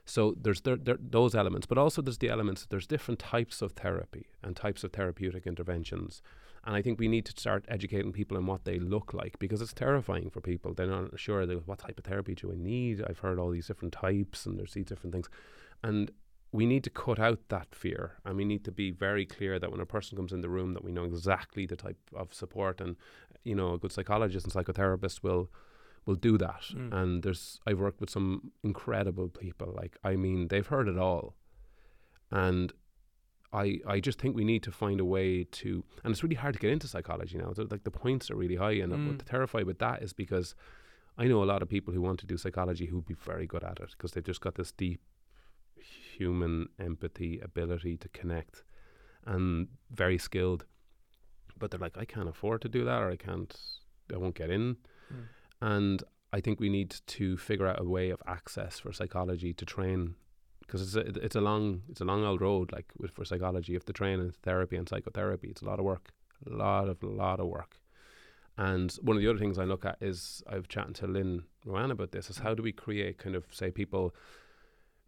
So 0.09 0.35
there's 0.41 0.63
there, 0.63 0.77
there, 0.77 0.97
those 0.99 1.35
elements, 1.35 1.67
but 1.67 1.77
also 1.77 2.01
there's 2.01 2.17
the 2.17 2.31
elements. 2.31 2.67
There's 2.69 2.87
different 2.87 3.21
types 3.21 3.61
of 3.61 3.73
therapy 3.73 4.29
and 4.43 4.57
types 4.57 4.83
of 4.83 4.93
therapeutic 4.93 5.47
interventions, 5.47 6.23
And 6.65 6.75
I 6.75 6.81
think 6.81 6.99
we 6.99 7.09
need 7.09 7.27
to 7.27 7.39
start 7.39 7.67
educating 7.69 8.13
people 8.13 8.39
on 8.39 8.47
what 8.47 8.65
they 8.65 8.79
look 8.79 9.13
like 9.13 9.39
because 9.39 9.61
it's 9.61 9.75
terrifying 9.75 10.31
for 10.31 10.41
people. 10.41 10.73
They're 10.73 10.87
not 10.87 11.21
sure 11.21 11.45
they, 11.45 11.57
what 11.57 11.81
type 11.81 11.99
of 11.99 12.07
therapy 12.07 12.35
do 12.35 12.51
I 12.51 12.57
need. 12.57 13.05
I've 13.07 13.19
heard 13.19 13.39
all 13.39 13.51
these 13.51 13.67
different 13.67 13.93
types 13.93 14.47
and 14.47 14.59
there's 14.59 14.73
these 14.73 14.87
different 14.87 15.13
things. 15.13 15.29
And 15.83 16.11
we 16.53 16.65
need 16.67 16.83
to 16.85 16.91
cut 16.91 17.19
out 17.19 17.41
that 17.49 17.75
fear 17.75 18.13
and 18.25 18.37
we 18.37 18.45
need 18.45 18.65
to 18.65 18.73
be 18.73 18.91
very 18.91 19.27
clear 19.27 19.59
that 19.59 19.71
when 19.71 19.81
a 19.81 19.87
person 19.87 20.17
comes 20.17 20.33
in 20.33 20.41
the 20.41 20.49
room 20.49 20.73
that 20.75 20.83
we 20.85 20.91
know 20.93 21.05
exactly 21.05 21.67
the 21.67 21.77
type 21.77 21.99
of 22.15 22.33
support 22.33 22.81
and 22.81 22.97
you 23.45 23.55
know 23.55 23.75
a 23.75 23.79
good 23.79 23.93
psychologist 23.93 24.47
and 24.47 24.53
psychotherapist 24.55 25.23
will 25.23 25.51
will 26.07 26.15
do 26.15 26.39
that 26.39 26.63
Mm. 26.75 26.93
and 26.93 27.23
there's 27.23 27.61
I've 27.67 27.81
worked 27.81 28.01
with 28.01 28.09
some 28.11 28.53
incredible 28.63 29.29
people 29.29 29.75
like 29.77 29.99
I 30.03 30.17
mean 30.17 30.49
they've 30.49 30.67
heard 30.67 30.89
it 30.89 30.97
all 30.99 31.35
and 32.31 32.73
I 33.53 33.81
I 33.87 34.01
just 34.01 34.19
think 34.21 34.35
we 34.37 34.45
need 34.45 34.63
to 34.65 34.71
find 34.73 35.01
a 35.01 35.05
way 35.05 35.45
to 35.45 35.85
and 36.03 36.13
it's 36.13 36.23
really 36.23 36.37
hard 36.37 36.55
to 36.55 36.61
get 36.61 36.71
into 36.73 36.89
psychology 36.89 37.37
now 37.39 37.53
like 37.57 37.85
the 37.85 37.91
points 37.91 38.31
are 38.31 38.37
really 38.37 38.57
high 38.57 38.73
and 38.83 38.93
Mm. 38.93 39.07
what 39.07 39.27
terrified 39.27 39.65
with 39.65 39.79
that 39.81 40.03
is 40.03 40.13
because 40.13 40.55
I 41.17 41.25
know 41.27 41.43
a 41.43 41.51
lot 41.53 41.63
of 41.63 41.69
people 41.69 41.93
who 41.93 42.01
want 42.01 42.21
to 42.21 42.27
do 42.27 42.37
psychology 42.39 42.87
who'd 42.87 43.07
be 43.07 43.15
very 43.15 43.47
good 43.47 43.65
at 43.65 43.81
it 43.81 43.91
because 43.93 44.13
they've 44.13 44.25
just 44.33 44.41
got 44.41 44.55
this 44.55 44.73
deep 44.73 45.01
human 45.81 46.69
empathy 46.79 47.41
ability 47.41 47.97
to 47.99 48.09
connect 48.09 48.65
and 49.27 49.69
very 49.91 50.19
skilled. 50.19 50.65
But 51.59 51.71
they're 51.71 51.81
like 51.81 51.99
I 51.99 52.05
can't 52.05 52.29
afford 52.29 52.63
to 52.63 52.69
do 52.69 52.85
that 52.85 53.03
or 53.03 53.11
I 53.11 53.17
can't 53.17 53.57
I 54.13 54.17
won't 54.17 54.35
get 54.35 54.51
in. 54.51 54.77
Mm. 55.13 55.25
and 55.63 56.03
I 56.31 56.41
think 56.41 56.61
we 56.61 56.69
need 56.69 56.95
to 57.07 57.39
figure 57.39 57.67
out 57.67 57.81
a 57.81 57.85
way 57.85 58.11
of 58.11 58.23
access 58.27 58.79
for 58.79 58.93
psychology 58.93 59.55
to 59.55 59.65
train 59.65 60.15
because 60.61 60.83
it's 60.83 60.95
a, 60.95 61.25
it's 61.25 61.37
a 61.37 61.41
long 61.41 61.83
it's 61.89 62.03
a 62.03 62.05
long 62.05 62.25
old 62.25 62.43
road 62.43 62.71
like 62.73 62.93
with, 62.99 63.13
for 63.13 63.25
psychology. 63.25 63.73
You 63.73 63.77
have 63.77 63.87
to 63.87 63.93
train 63.93 64.21
in 64.21 64.33
therapy 64.43 64.77
and 64.77 64.89
psychotherapy. 64.89 65.49
It's 65.49 65.63
a 65.63 65.65
lot 65.65 65.79
of 65.79 65.85
work 65.85 66.13
a 66.47 66.51
lot 66.51 66.89
of 66.89 67.03
lot 67.03 67.41
of 67.41 67.47
work. 67.47 67.81
And 68.57 68.93
one 69.03 69.17
of 69.17 69.23
the 69.23 69.29
other 69.29 69.39
things 69.39 69.59
I 69.59 69.65
look 69.65 69.85
at 69.85 69.99
is 70.01 70.43
I've 70.49 70.69
chatting 70.69 70.95
to 70.95 71.07
Lynn 71.07 71.45
Ruane 71.65 71.93
about 71.93 72.11
this 72.11 72.29
is 72.29 72.39
how 72.39 72.55
do 72.55 72.63
we 72.63 72.73
create 72.73 73.19
kind 73.19 73.37
of 73.37 73.45
say 73.51 73.71
people 73.71 74.15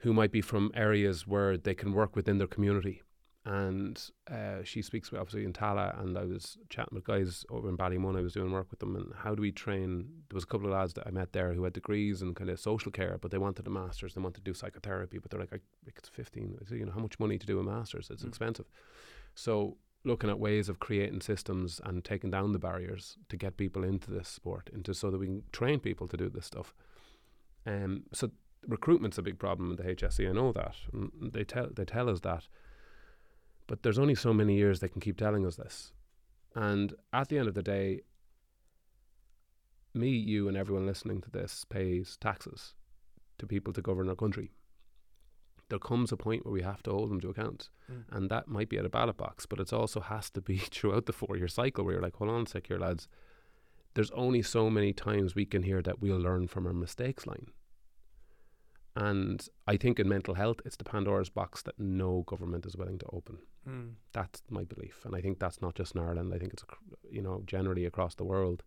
who 0.01 0.13
might 0.13 0.33
be 0.33 0.41
from 0.41 0.71
areas 0.75 1.27
where 1.27 1.57
they 1.57 1.75
can 1.75 1.93
work 1.93 2.17
within 2.17 2.39
their 2.39 2.47
community. 2.47 3.03
And 3.45 4.03
uh, 4.31 4.63
she 4.65 4.83
speaks 4.83 5.11
with, 5.11 5.19
obviously 5.21 5.45
in 5.45 5.55
Tallaght 5.55 5.99
and 6.01 6.17
I 6.19 6.25
was 6.25 6.59
chatting 6.69 6.95
with 6.95 7.05
guys 7.05 7.45
over 7.49 7.69
in 7.71 7.77
Ballymun. 7.77 8.17
I 8.19 8.21
was 8.21 8.35
doing 8.35 8.53
work 8.53 8.71
with 8.71 8.81
them 8.81 8.97
and 8.97 9.13
how 9.23 9.35
do 9.35 9.41
we 9.41 9.51
train? 9.51 10.07
There 10.29 10.35
was 10.35 10.45
a 10.45 10.47
couple 10.47 10.67
of 10.67 10.75
lads 10.75 10.93
that 10.95 11.07
I 11.07 11.11
met 11.11 11.33
there 11.33 11.55
who 11.55 11.65
had 11.65 11.73
degrees 11.73 12.21
in 12.21 12.35
kind 12.35 12.51
of 12.51 12.61
social 12.61 12.93
care 12.93 13.19
but 13.21 13.31
they 13.31 13.39
wanted 13.39 13.67
a 13.67 13.71
master's. 13.71 14.15
They 14.15 14.21
wanted 14.21 14.45
to 14.45 14.51
do 14.51 14.55
psychotherapy 14.55 15.19
but 15.19 15.31
they're 15.31 15.41
like 15.41 15.63
it's 15.87 16.09
15 16.11 16.59
I 16.61 16.69
say, 16.69 16.77
you 16.77 16.85
know 16.85 16.93
how 16.93 17.01
much 17.01 17.19
money 17.19 17.39
to 17.39 17.47
do 17.47 17.59
a 17.59 17.63
master's? 17.63 18.11
It's 18.11 18.23
Mm. 18.25 18.29
expensive. 18.29 18.67
So 19.35 19.79
looking 20.05 20.31
at 20.31 20.39
ways 20.39 20.69
of 20.69 20.79
creating 20.79 21.21
systems 21.23 21.81
and 21.85 22.05
taking 22.05 22.31
down 22.31 22.53
the 22.53 22.59
barriers 22.59 23.17
to 23.31 23.37
get 23.37 23.57
people 23.57 23.85
into 23.85 24.11
this 24.11 24.29
sport 24.29 24.71
into 24.73 24.93
so 24.95 25.11
that 25.11 25.19
we 25.19 25.27
can 25.27 25.43
train 25.53 25.81
people 25.81 26.09
to 26.09 26.17
do 26.17 26.29
this 26.29 26.47
stuff. 26.47 26.75
Um, 27.67 28.05
so 28.13 28.31
recruitment's 28.67 29.19
a 29.19 29.23
big 29.23 29.39
problem 29.39 29.71
in 29.71 29.77
the 29.77 29.95
HSE 29.95 30.29
I 30.29 30.33
know 30.33 30.53
that 30.53 30.77
and 30.93 31.33
they 31.33 31.45
tell 31.45 31.69
they 31.75 31.85
tell 31.85 32.11
us 32.11 32.21
that 32.21 32.47
but 33.71 33.85
there's 33.85 34.01
only 34.01 34.17
so 34.17 34.35
many 34.35 34.57
years 34.57 34.81
they 34.81 34.89
can 34.89 35.01
keep 35.01 35.17
telling 35.17 35.47
us 35.47 35.55
this. 35.55 35.93
And 36.57 36.93
at 37.13 37.29
the 37.29 37.39
end 37.39 37.47
of 37.47 37.55
the 37.55 37.63
day, 37.63 38.01
me, 39.95 40.09
you, 40.09 40.49
and 40.49 40.57
everyone 40.57 40.87
listening 40.87 41.21
to 41.21 41.31
this 41.31 41.65
pays 41.65 42.19
taxes 42.21 42.75
to 43.39 43.47
people 43.47 43.73
to 43.75 43.81
govern 43.81 44.09
our 44.09 44.17
country. 44.17 44.51
There 45.69 45.79
comes 45.79 46.11
a 46.11 46.17
point 46.17 46.45
where 46.45 46.53
we 46.53 46.63
have 46.63 46.83
to 46.83 46.91
hold 46.91 47.13
them 47.13 47.21
to 47.21 47.29
account. 47.29 47.71
Mm. 47.89 48.05
And 48.11 48.29
that 48.29 48.49
might 48.49 48.69
be 48.69 48.77
at 48.77 48.85
a 48.85 48.89
ballot 48.89 49.17
box, 49.17 49.47
but 49.47 49.61
it 49.61 49.73
also 49.73 50.01
has 50.01 50.31
to 50.31 50.41
be 50.41 50.57
throughout 50.73 51.07
the 51.07 51.13
four 51.13 51.37
year 51.37 51.47
cycle 51.47 51.85
where 51.85 51.95
you're 51.95 52.03
like, 52.03 52.17
hold 52.17 52.31
on 52.31 52.43
a 52.43 52.47
sec 52.47 52.67
here, 52.67 52.81
lads. 52.81 53.07
There's 53.95 54.11
only 54.11 54.43
so 54.43 54.69
many 54.69 54.93
times 54.93 55.37
we 55.37 55.47
can 55.47 55.63
hear 55.63 55.81
that 55.83 56.01
we'll 56.01 56.19
learn 56.19 56.49
from 56.49 56.67
our 56.67 56.73
mistakes 56.73 57.25
line. 57.25 57.53
And 59.01 59.49
I 59.67 59.79
think 59.79 59.99
in 59.99 60.11
mental 60.11 60.35
health, 60.35 60.61
it's 60.67 60.77
the 60.77 60.85
Pandora's 60.85 61.31
box 61.31 61.63
that 61.63 61.79
no 61.79 62.23
government 62.27 62.67
is 62.67 62.77
willing 62.77 62.99
to 62.99 63.07
open. 63.15 63.39
Mm. 63.67 63.93
That's 64.13 64.43
my 64.51 64.65
belief, 64.65 65.01
and 65.07 65.17
I 65.17 65.23
think 65.23 65.39
that's 65.39 65.63
not 65.63 65.75
just 65.75 65.95
in 65.95 66.03
Ireland. 66.03 66.35
I 66.35 66.39
think 66.39 66.53
it's 66.53 66.65
you 67.11 67.23
know 67.23 67.43
generally 67.47 67.87
across 67.87 68.15
the 68.15 68.25
world, 68.25 68.63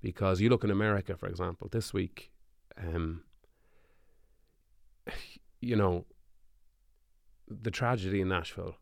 because 0.00 0.40
you 0.40 0.48
look 0.48 0.64
in 0.64 0.70
America, 0.72 1.16
for 1.16 1.28
example, 1.28 1.68
this 1.70 1.94
week, 1.94 2.32
um, 2.76 3.22
you 5.60 5.76
know, 5.76 6.06
the 7.48 7.70
tragedy 7.70 8.20
in 8.20 8.28
Nashville. 8.28 8.74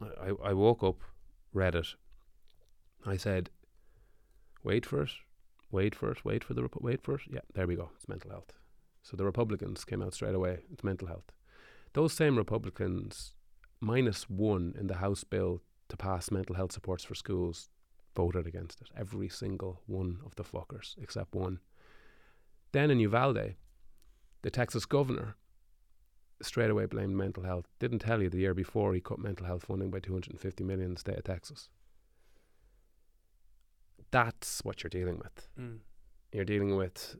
I, 0.00 0.30
I, 0.30 0.50
I 0.50 0.52
woke 0.54 0.82
up, 0.82 1.00
read 1.52 1.74
it. 1.74 1.88
I 3.04 3.18
said, 3.18 3.50
"Wait 4.64 4.86
for 4.86 5.02
it, 5.02 5.10
wait 5.70 5.94
for 5.94 6.10
it, 6.10 6.24
wait 6.24 6.44
for 6.44 6.54
the 6.54 6.66
wait 6.80 7.02
for 7.02 7.16
it." 7.16 7.22
Yeah, 7.30 7.40
there 7.52 7.66
we 7.66 7.76
go. 7.76 7.90
It's 7.96 8.08
mental 8.08 8.30
health. 8.30 8.54
So 9.02 9.16
the 9.16 9.24
Republicans 9.24 9.84
came 9.84 10.02
out 10.02 10.14
straight 10.14 10.34
away. 10.34 10.60
It's 10.72 10.84
mental 10.84 11.08
health. 11.08 11.32
Those 11.92 12.12
same 12.12 12.36
Republicans 12.36 13.34
minus 13.80 14.30
one 14.30 14.74
in 14.78 14.86
the 14.86 14.96
House 14.96 15.24
bill 15.24 15.62
to 15.88 15.96
pass 15.96 16.30
mental 16.30 16.56
health 16.56 16.72
supports 16.72 17.04
for 17.04 17.14
schools 17.14 17.68
voted 18.14 18.46
against 18.46 18.80
it. 18.80 18.88
Every 18.96 19.28
single 19.28 19.82
one 19.86 20.18
of 20.24 20.34
the 20.36 20.44
fuckers, 20.44 20.96
except 21.00 21.34
one. 21.34 21.60
Then 22.72 22.90
in 22.90 23.00
Uvalde, 23.00 23.54
the 24.42 24.50
Texas 24.50 24.86
governor 24.86 25.36
straight 26.40 26.70
away 26.70 26.86
blamed 26.86 27.16
mental 27.16 27.44
health. 27.44 27.66
Didn't 27.78 28.00
tell 28.00 28.22
you 28.22 28.28
the 28.28 28.38
year 28.38 28.54
before 28.54 28.94
he 28.94 29.00
cut 29.00 29.18
mental 29.18 29.46
health 29.46 29.64
funding 29.64 29.90
by 29.90 30.00
250 30.00 30.64
million 30.64 30.86
in 30.86 30.94
the 30.94 31.00
state 31.00 31.18
of 31.18 31.24
Texas. 31.24 31.68
That's 34.10 34.64
what 34.64 34.82
you're 34.82 34.90
dealing 34.90 35.18
with. 35.18 35.48
Mm. 35.58 35.78
You're 36.32 36.44
dealing 36.44 36.76
with 36.76 37.16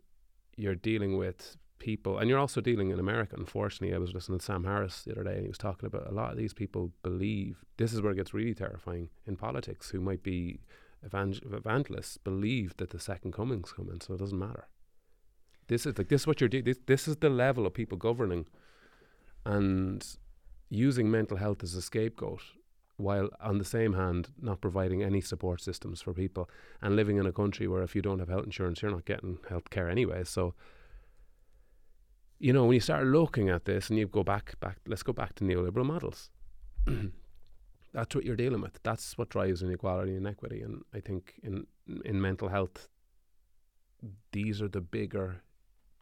you're 0.57 0.75
dealing 0.75 1.17
with 1.17 1.57
people 1.83 2.19
and 2.19 2.31
you're 2.31 2.39
also 2.39 2.61
dealing 2.61 2.91
in 2.91 3.01
America. 3.01 3.35
Unfortunately 3.37 3.95
I 3.95 3.99
was 3.99 4.15
listening 4.15 4.39
to 4.39 4.45
Sam 4.45 4.65
Harris 4.65 5.03
the 5.03 5.13
other 5.13 5.25
day 5.25 5.35
and 5.35 5.43
he 5.43 5.49
was 5.49 5.59
talking 5.59 5.87
about 5.87 6.09
a 6.09 6.15
lot 6.15 6.31
of 6.31 6.39
these 6.39 6.55
people 6.55 6.93
believe 7.03 7.65
this 7.77 7.93
is 7.93 8.01
where 8.01 8.13
it 8.13 8.17
gets 8.17 8.33
really 8.33 8.55
terrifying 8.55 9.09
in 9.27 9.37
politics 9.37 9.91
who 9.91 10.01
might 10.01 10.23
be 10.23 10.61
evangel- 11.05 11.55
evangelists 11.55 12.17
believe 12.17 12.77
that 12.77 12.91
the 12.91 13.01
second 13.01 13.33
coming's 13.33 13.73
coming 13.73 14.01
so 14.01 14.15
it 14.15 14.19
doesn't 14.19 14.39
matter. 14.39 14.69
This 15.67 15.85
is 15.85 15.99
like 15.99 16.09
this 16.09 16.23
is 16.23 16.27
what 16.27 16.41
you're 16.41 16.49
doing 16.49 16.65
this, 16.65 16.79
this 16.87 17.09
is 17.09 17.17
the 17.17 17.31
level 17.31 17.67
of 17.67 17.75
people 17.75 17.99
governing 17.99 18.47
and 19.45 20.07
using 20.71 21.11
mental 21.11 21.37
health 21.37 21.63
as 21.65 21.75
a 21.75 21.83
scapegoat 21.83 22.43
while 22.97 23.29
on 23.41 23.59
the 23.59 23.65
same 23.65 23.95
hand 23.95 24.29
not 24.41 24.61
providing 24.61 25.03
any 25.03 25.21
support 25.21 25.61
systems 25.61 26.01
for 26.01 26.15
people 26.15 26.49
and 26.81 26.95
living 26.95 27.17
in 27.17 27.27
a 27.27 27.33
country 27.33 27.67
where 27.67 27.83
if 27.83 27.97
you 27.97 28.03
don't 28.03 28.21
have 28.21 28.29
health 28.29 28.45
insurance 28.45 28.83
you're 28.83 28.91
not 28.91 29.05
getting 29.05 29.39
health 29.49 29.69
care 29.71 29.89
anyway. 29.89 30.23
So 30.23 30.55
you 32.43 32.53
know 32.53 32.65
when 32.65 32.75
you 32.75 32.81
start 32.81 33.07
looking 33.07 33.49
at 33.49 33.65
this 33.65 33.89
and 33.89 33.99
you 33.99 34.07
go 34.07 34.25
back 34.25 34.59
back 34.59 34.79
let's 34.87 35.05
go 35.05 35.13
back 35.13 35.35
to 35.37 35.45
neoliberal 35.45 35.87
models. 35.87 36.31
That's 37.95 38.15
what 38.15 38.25
you're 38.25 38.37
dealing 38.37 38.61
with. 38.61 38.81
That's 38.83 39.17
what 39.17 39.29
drives 39.29 39.63
inequality 39.63 40.17
and 40.17 40.27
inequity 40.27 40.61
and 40.61 40.83
i 40.93 41.01
think 41.01 41.35
in 41.43 41.67
in 42.05 42.21
mental 42.21 42.49
health 42.49 42.89
these 44.33 44.61
are 44.61 44.69
the 44.69 44.81
bigger 44.81 45.43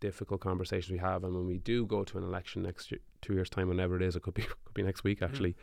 difficult 0.01 0.41
conversations 0.41 0.91
we 0.91 0.99
have. 0.99 1.25
And 1.25 1.35
when 1.35 1.47
we 1.47 1.59
do 1.59 1.85
go 1.85 2.05
to 2.05 2.17
an 2.17 2.25
election 2.25 2.63
next 2.63 2.91
year 2.91 3.01
two 3.21 3.35
years 3.35 3.51
time 3.51 3.69
whenever 3.69 3.97
it 3.97 4.03
is 4.03 4.17
it 4.17 4.23
could 4.23 4.35
be 4.35 4.43
could 4.65 4.75
be 4.75 4.83
next 4.83 5.05
week 5.05 5.21
actually. 5.21 5.57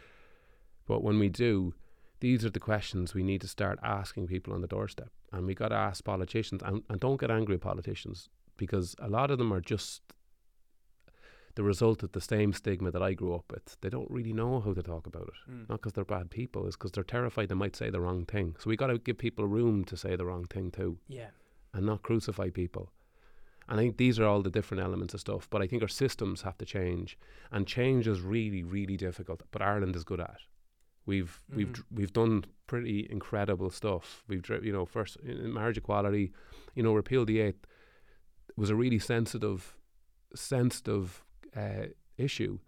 But 0.87 1.03
when 1.03 1.17
we 1.17 1.29
do 1.29 1.73
these 2.19 2.45
are 2.45 2.51
the 2.51 2.59
questions 2.59 3.15
we 3.15 3.23
need 3.23 3.41
to 3.41 3.47
start 3.47 3.79
asking 3.83 4.27
people 4.27 4.53
on 4.53 4.61
the 4.61 4.67
doorstep. 4.67 5.09
And 5.31 5.47
we 5.47 5.55
got 5.55 5.69
to 5.69 5.75
ask 5.75 6.03
politicians 6.03 6.61
and, 6.63 6.83
and 6.87 6.99
don't 6.99 7.19
get 7.19 7.31
angry 7.31 7.55
at 7.55 7.61
politicians 7.61 8.29
because 8.57 8.95
a 8.99 9.09
lot 9.09 9.31
of 9.31 9.37
them 9.39 9.51
are 9.51 9.61
just 9.61 10.01
the 11.57 11.63
result 11.63 12.03
of 12.03 12.11
the 12.13 12.21
same 12.21 12.53
stigma 12.53 12.89
that 12.91 13.01
I 13.09 13.13
grew 13.13 13.33
up 13.35 13.51
with. 13.51 13.77
They 13.81 13.89
don't 13.89 14.09
really 14.17 14.31
know 14.33 14.59
how 14.61 14.73
to 14.73 14.83
talk 14.83 15.05
about 15.07 15.27
it. 15.33 15.51
Mm. 15.51 15.67
Not 15.69 15.79
because 15.81 15.93
they're 15.93 16.05
bad 16.17 16.29
people, 16.29 16.65
it's 16.67 16.75
because 16.77 16.91
they're 16.93 17.03
terrified 17.15 17.49
they 17.49 17.55
might 17.55 17.75
say 17.75 17.89
the 17.89 17.99
wrong 18.05 18.25
thing. 18.25 18.55
So 18.59 18.69
we 18.69 18.77
got 18.77 18.87
to 18.87 18.97
give 18.99 19.17
people 19.17 19.45
room 19.47 19.83
to 19.85 19.97
say 19.97 20.15
the 20.15 20.25
wrong 20.25 20.45
thing 20.45 20.71
too 20.71 20.99
Yeah. 21.07 21.29
and 21.73 21.85
not 21.85 22.03
crucify 22.03 22.49
people. 22.51 22.91
And 23.67 23.79
I 23.79 23.83
think 23.83 23.97
these 23.97 24.17
are 24.19 24.25
all 24.25 24.41
the 24.43 24.51
different 24.57 24.83
elements 24.83 25.13
of 25.13 25.19
stuff. 25.19 25.49
But 25.49 25.61
I 25.63 25.67
think 25.67 25.81
our 25.81 25.89
systems 25.89 26.43
have 26.43 26.57
to 26.59 26.65
change, 26.65 27.17
and 27.51 27.67
change 27.67 28.07
is 28.07 28.21
really, 28.21 28.63
really 28.63 28.95
difficult. 28.95 29.41
But 29.51 29.61
Ireland 29.61 29.95
is 29.95 30.03
good 30.05 30.21
at. 30.21 30.39
We've 31.05 31.33
we've 31.57 31.73
Mhm. 31.73 31.83
we've 31.97 32.13
done 32.13 32.45
pretty 32.67 33.07
incredible 33.09 33.69
stuff. 33.71 34.23
We've 34.29 34.41
dri- 34.47 34.65
you 34.67 34.71
know 34.71 34.85
first 34.85 35.17
marriage 35.59 35.77
equality, 35.77 36.31
you 36.75 36.83
know 36.83 36.93
repeal 36.93 37.25
the 37.25 37.39
eighth 37.39 37.65
was 38.55 38.69
a 38.69 38.75
really 38.75 38.99
sensitive, 38.99 39.77
sensitive 40.35 41.23
uh, 41.57 41.87
issue, 42.17 42.59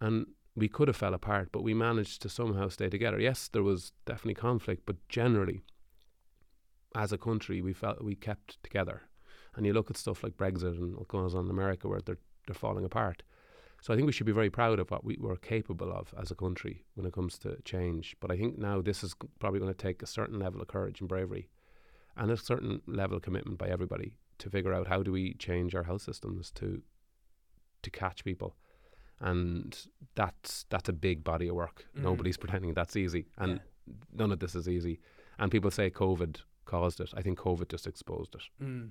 and 0.00 0.26
we 0.54 0.68
could 0.68 0.88
have 0.88 0.96
fell 0.96 1.14
apart, 1.14 1.48
but 1.52 1.62
we 1.62 1.74
managed 1.74 2.22
to 2.22 2.28
somehow 2.28 2.68
stay 2.68 2.88
together. 2.88 3.18
Yes, 3.18 3.48
there 3.48 3.62
was 3.62 3.92
definitely 4.06 4.34
conflict, 4.34 4.82
but 4.86 4.96
generally, 5.08 5.64
as 6.94 7.12
a 7.12 7.18
country, 7.18 7.60
we 7.60 7.72
felt 7.72 8.04
we 8.04 8.14
kept 8.14 8.62
together. 8.62 9.02
And 9.56 9.66
you 9.66 9.72
look 9.72 9.90
at 9.90 9.96
stuff 9.96 10.22
like 10.22 10.36
Brexit 10.36 10.78
and 10.78 10.96
what 10.96 11.08
goes 11.08 11.34
on 11.34 11.46
in 11.46 11.50
America, 11.50 11.88
where 11.88 12.00
they're 12.00 12.18
they're 12.46 12.54
falling 12.54 12.84
apart. 12.84 13.22
So 13.80 13.92
I 13.92 13.96
think 13.96 14.06
we 14.06 14.12
should 14.12 14.26
be 14.26 14.32
very 14.32 14.50
proud 14.50 14.78
of 14.78 14.90
what 14.90 15.04
we 15.04 15.16
were 15.20 15.36
capable 15.36 15.92
of 15.92 16.14
as 16.18 16.30
a 16.30 16.34
country 16.34 16.84
when 16.94 17.06
it 17.06 17.12
comes 17.12 17.38
to 17.40 17.60
change. 17.64 18.16
But 18.20 18.30
I 18.30 18.36
think 18.36 18.58
now 18.58 18.80
this 18.80 19.04
is 19.04 19.14
probably 19.38 19.60
going 19.60 19.72
to 19.72 19.76
take 19.76 20.02
a 20.02 20.06
certain 20.06 20.38
level 20.38 20.62
of 20.62 20.68
courage 20.68 21.00
and 21.00 21.08
bravery, 21.08 21.48
and 22.16 22.30
a 22.30 22.36
certain 22.36 22.80
level 22.86 23.16
of 23.16 23.22
commitment 23.22 23.58
by 23.58 23.68
everybody 23.68 24.16
to 24.38 24.50
figure 24.50 24.72
out 24.72 24.88
how 24.88 25.02
do 25.02 25.12
we 25.12 25.34
change 25.34 25.74
our 25.74 25.84
health 25.84 26.02
systems 26.02 26.50
to 26.52 26.82
to 27.84 27.90
catch 27.90 28.24
people, 28.24 28.56
and 29.20 29.76
that's 30.14 30.64
that's 30.70 30.88
a 30.88 30.92
big 30.92 31.24
body 31.24 31.48
of 31.48 31.54
work. 31.56 31.86
Mm. 31.96 32.02
Nobody's 32.02 32.36
pretending 32.42 32.74
that's 32.74 32.96
easy, 32.96 33.26
and 33.38 33.52
Yeah. 33.86 33.94
none 34.12 34.32
of 34.32 34.38
this 34.40 34.54
is 34.54 34.68
easy. 34.68 35.00
And 35.38 35.50
people 35.50 35.70
say 35.70 35.90
COVID 35.90 36.36
caused 36.64 37.00
it. 37.00 37.10
I 37.14 37.22
think 37.22 37.38
COVID 37.38 37.68
just 37.68 37.86
exposed 37.86 38.34
it. 38.34 38.42
Mm. 38.62 38.90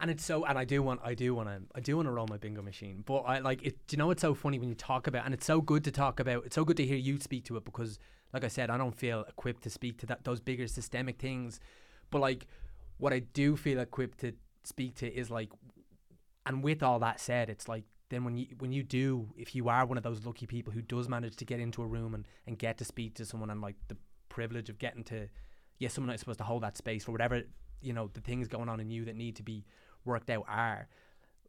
And 0.00 0.10
it's 0.12 0.24
so, 0.24 0.44
and 0.44 0.56
I 0.56 0.64
do 0.64 0.80
want, 0.80 1.00
I 1.02 1.14
do 1.14 1.34
want 1.34 1.48
to, 1.48 1.60
I 1.74 1.80
do 1.80 1.96
want 1.96 2.06
to 2.06 2.12
roll 2.12 2.28
my 2.30 2.36
bingo 2.36 2.62
machine. 2.62 3.02
But 3.04 3.22
I 3.22 3.40
like 3.40 3.64
it. 3.64 3.84
Do 3.88 3.94
you 3.94 3.98
know 3.98 4.10
it's 4.12 4.22
so 4.22 4.32
funny 4.34 4.60
when 4.60 4.68
you 4.68 4.76
talk 4.76 5.08
about, 5.08 5.24
and 5.24 5.34
it's 5.34 5.44
so 5.46 5.60
good 5.60 5.82
to 5.84 5.90
talk 5.90 6.20
about. 6.20 6.44
It's 6.46 6.54
so 6.54 6.64
good 6.64 6.76
to 6.76 6.86
hear 6.86 6.96
you 6.96 7.18
speak 7.18 7.44
to 7.46 7.56
it 7.56 7.64
because, 7.64 7.98
like 8.32 8.44
I 8.44 8.48
said, 8.48 8.70
I 8.70 8.78
don't 8.78 8.94
feel 8.94 9.24
equipped 9.28 9.62
to 9.64 9.70
speak 9.70 9.98
to 9.98 10.06
that 10.06 10.22
those 10.22 10.40
bigger 10.40 10.68
systemic 10.68 11.18
things. 11.18 11.58
But 12.12 12.20
like, 12.20 12.46
what 12.98 13.12
I 13.12 13.18
do 13.18 13.56
feel 13.56 13.80
equipped 13.80 14.18
to 14.20 14.34
speak 14.62 14.94
to 14.96 15.12
is 15.12 15.30
like, 15.30 15.50
and 16.46 16.62
with 16.62 16.80
all 16.84 17.00
that 17.00 17.18
said, 17.18 17.50
it's 17.50 17.66
like 17.68 17.82
then 18.10 18.24
when 18.24 18.36
you 18.36 18.46
when 18.58 18.72
you 18.72 18.82
do, 18.82 19.28
if 19.36 19.54
you 19.54 19.68
are 19.68 19.84
one 19.86 19.96
of 19.98 20.02
those 20.04 20.24
lucky 20.24 20.46
people 20.46 20.72
who 20.72 20.80
does 20.82 21.08
manage 21.08 21.36
to 21.36 21.44
get 21.44 21.60
into 21.60 21.82
a 21.82 21.86
room 21.86 22.14
and 22.14 22.26
and 22.46 22.58
get 22.58 22.78
to 22.78 22.84
speak 22.84 23.14
to 23.14 23.24
someone 23.24 23.50
and 23.50 23.60
like 23.60 23.76
the 23.88 23.96
privilege 24.28 24.68
of 24.70 24.78
getting 24.78 25.04
to, 25.04 25.28
yeah, 25.78 25.88
someone 25.88 26.08
that's 26.10 26.20
supposed 26.20 26.38
to 26.38 26.44
hold 26.44 26.62
that 26.62 26.76
space 26.76 27.04
for 27.04 27.12
whatever 27.12 27.42
you 27.80 27.92
know 27.92 28.10
the 28.14 28.20
things 28.20 28.48
going 28.48 28.68
on 28.68 28.80
in 28.80 28.90
you 28.90 29.04
that 29.04 29.14
need 29.14 29.36
to 29.36 29.42
be 29.42 29.64
worked 30.04 30.30
out 30.30 30.44
are 30.48 30.88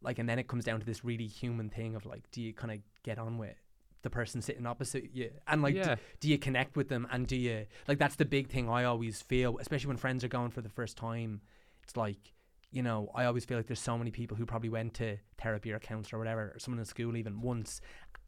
like 0.02 0.20
and 0.20 0.30
then 0.30 0.38
it 0.38 0.48
comes 0.48 0.64
down 0.64 0.80
to 0.80 0.86
this 0.86 1.04
really 1.04 1.26
human 1.26 1.70
thing 1.70 1.96
of 1.96 2.06
like 2.06 2.30
do 2.32 2.40
you 2.42 2.54
kind 2.54 2.72
of 2.72 2.78
get 3.04 3.18
on 3.18 3.38
with 3.40 3.56
the 4.04 4.10
person 4.12 4.40
sitting 4.42 4.68
opposite 4.68 5.10
you 5.14 5.32
and 5.48 5.62
like 5.64 5.74
Yeah. 5.74 5.96
do 6.20 6.30
you 6.30 6.38
connect 6.38 6.76
with 6.78 6.88
them 6.88 7.08
and 7.12 7.26
do 7.26 7.36
you 7.36 7.66
like 7.88 7.98
that's 7.98 8.16
the 8.16 8.26
big 8.26 8.48
thing 8.48 8.70
i 8.70 8.84
always 8.84 9.22
feel 9.24 9.58
especially 9.60 9.88
when 9.88 9.98
friends 9.98 10.24
are 10.24 10.28
going 10.28 10.52
for 10.52 10.62
the 10.62 10.70
first 10.70 10.96
time 10.98 11.42
it's 11.84 11.98
like 11.98 12.32
you 12.72 12.84
know 12.84 13.10
i 13.16 13.26
always 13.26 13.46
feel 13.46 13.58
like 13.58 13.68
there's 13.68 13.80
so 13.80 13.98
many 13.98 14.12
people 14.12 14.38
who 14.38 14.46
probably 14.46 14.70
went 14.70 14.94
to 14.94 15.18
therapy 15.42 15.72
or 15.72 15.80
counselor 15.80 16.18
or 16.18 16.22
whatever 16.22 16.52
or 16.56 16.60
someone 16.60 16.80
in 16.80 16.86
school 16.86 17.16
even 17.18 17.42
once 17.42 17.82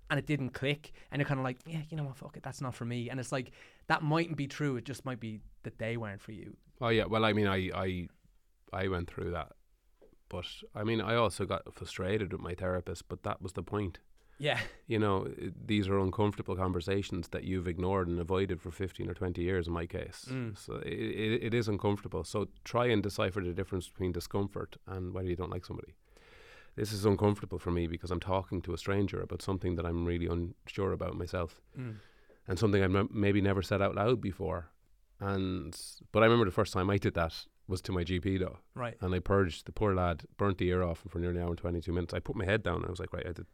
and 0.10 0.18
it 0.20 0.26
didn't 0.26 0.50
click 0.50 0.92
and 1.12 1.20
you're 1.20 1.28
kind 1.28 1.40
of 1.40 1.44
like 1.44 1.58
yeah 1.66 1.82
you 1.90 1.96
know 1.96 2.04
what 2.04 2.16
fuck 2.16 2.36
it 2.36 2.44
that's 2.44 2.62
not 2.62 2.74
for 2.74 2.86
me 2.86 3.10
and 3.10 3.20
it's 3.20 3.32
like 3.32 3.52
that 3.88 4.02
mightn't 4.02 4.38
be 4.38 4.48
true 4.48 4.76
it 4.78 4.84
just 4.84 5.06
might 5.06 5.20
be 5.20 5.40
that 5.64 5.78
they 5.78 5.96
weren't 5.98 6.22
for 6.22 6.32
you 6.32 6.56
Oh 6.82 6.90
yeah, 6.90 7.06
well 7.06 7.24
I 7.24 7.34
mean 7.34 7.48
I 7.48 7.70
I 7.76 8.08
I 8.74 8.88
went 8.88 9.10
through 9.10 9.32
that. 9.32 9.52
But 10.30 10.48
I 10.74 10.84
mean 10.84 11.00
I 11.00 11.16
also 11.16 11.46
got 11.46 11.74
frustrated 11.74 12.32
with 12.34 12.42
my 12.42 12.56
therapist, 12.56 13.08
but 13.08 13.24
that 13.24 13.42
was 13.42 13.54
the 13.54 13.64
point. 13.64 14.00
Yeah 14.42 14.60
You 14.88 15.00
know, 15.00 15.28
these 15.72 15.88
are 15.88 16.00
uncomfortable 16.00 16.56
conversations 16.56 17.30
that 17.30 17.44
you've 17.44 17.68
ignored 17.74 18.08
and 18.10 18.20
avoided 18.20 18.60
for 18.62 18.72
15 18.72 19.10
or 19.10 19.14
20 19.14 19.42
years 19.42 19.68
in 19.68 19.74
my 19.74 19.86
case. 19.86 20.26
Mm. 20.30 20.58
So 20.58 20.74
it, 20.86 21.00
it, 21.26 21.44
it 21.48 21.54
is 21.54 21.68
uncomfortable. 21.70 22.24
So 22.26 22.48
try 22.66 22.88
and 22.88 23.02
decipher 23.02 23.42
the 23.42 23.54
difference 23.54 23.88
between 23.88 24.12
discomfort 24.12 24.76
and 24.86 25.14
whether 25.14 25.30
you 25.30 25.38
don't 25.38 25.50
like 25.56 25.66
somebody. 25.66 25.94
This 26.76 26.92
is 26.92 27.06
uncomfortable 27.06 27.60
for 27.60 27.72
me 27.72 27.88
because 27.88 28.12
I'm 28.12 28.20
talking 28.20 28.62
to 28.64 28.74
a 28.74 28.78
stranger 28.78 29.22
about 29.22 29.42
something 29.42 29.76
that 29.78 29.86
I'm 29.86 30.06
really 30.06 30.28
unsure 30.28 30.92
about 30.92 31.16
myself 31.16 31.62
mm. 31.80 31.96
and 32.48 32.60
something 32.60 32.84
I'd 32.84 32.96
m- 32.96 33.10
maybe 33.14 33.42
never 33.42 33.62
said 33.62 33.82
out 33.82 33.96
loud 33.96 34.20
before. 34.20 34.72
And 35.22 35.74
but 36.12 36.24
I 36.24 36.26
remember 36.26 36.46
the 36.46 36.52
first 36.62 36.74
time 36.74 36.90
I 36.90 36.98
did 36.98 37.14
that 37.14 37.46
was 37.68 37.82
to 37.84 37.92
my 37.92 38.04
GP 38.04 38.40
though, 38.40 38.58
right 38.76 38.98
and 39.02 39.14
I 39.16 39.20
purged 39.20 39.66
the 39.66 39.72
poor 39.72 39.94
lad, 39.96 40.24
burnt 40.38 40.58
the 40.58 40.68
ear 40.68 40.84
off 40.84 41.04
him 41.04 41.10
for 41.10 41.20
nearly 41.20 41.38
an 41.38 41.44
hour 41.44 41.50
and 41.50 41.58
twenty 41.58 41.80
two 41.80 41.94
minutes. 41.94 42.14
I 42.14 42.20
put 42.20 42.36
my 42.36 42.46
head 42.46 42.64
down 42.64 42.78
and 42.78 42.86
I 42.88 42.90
was 42.90 43.00
like, 43.00 43.14
right, 43.14 43.28
I 43.28 43.32
did. 43.32 43.46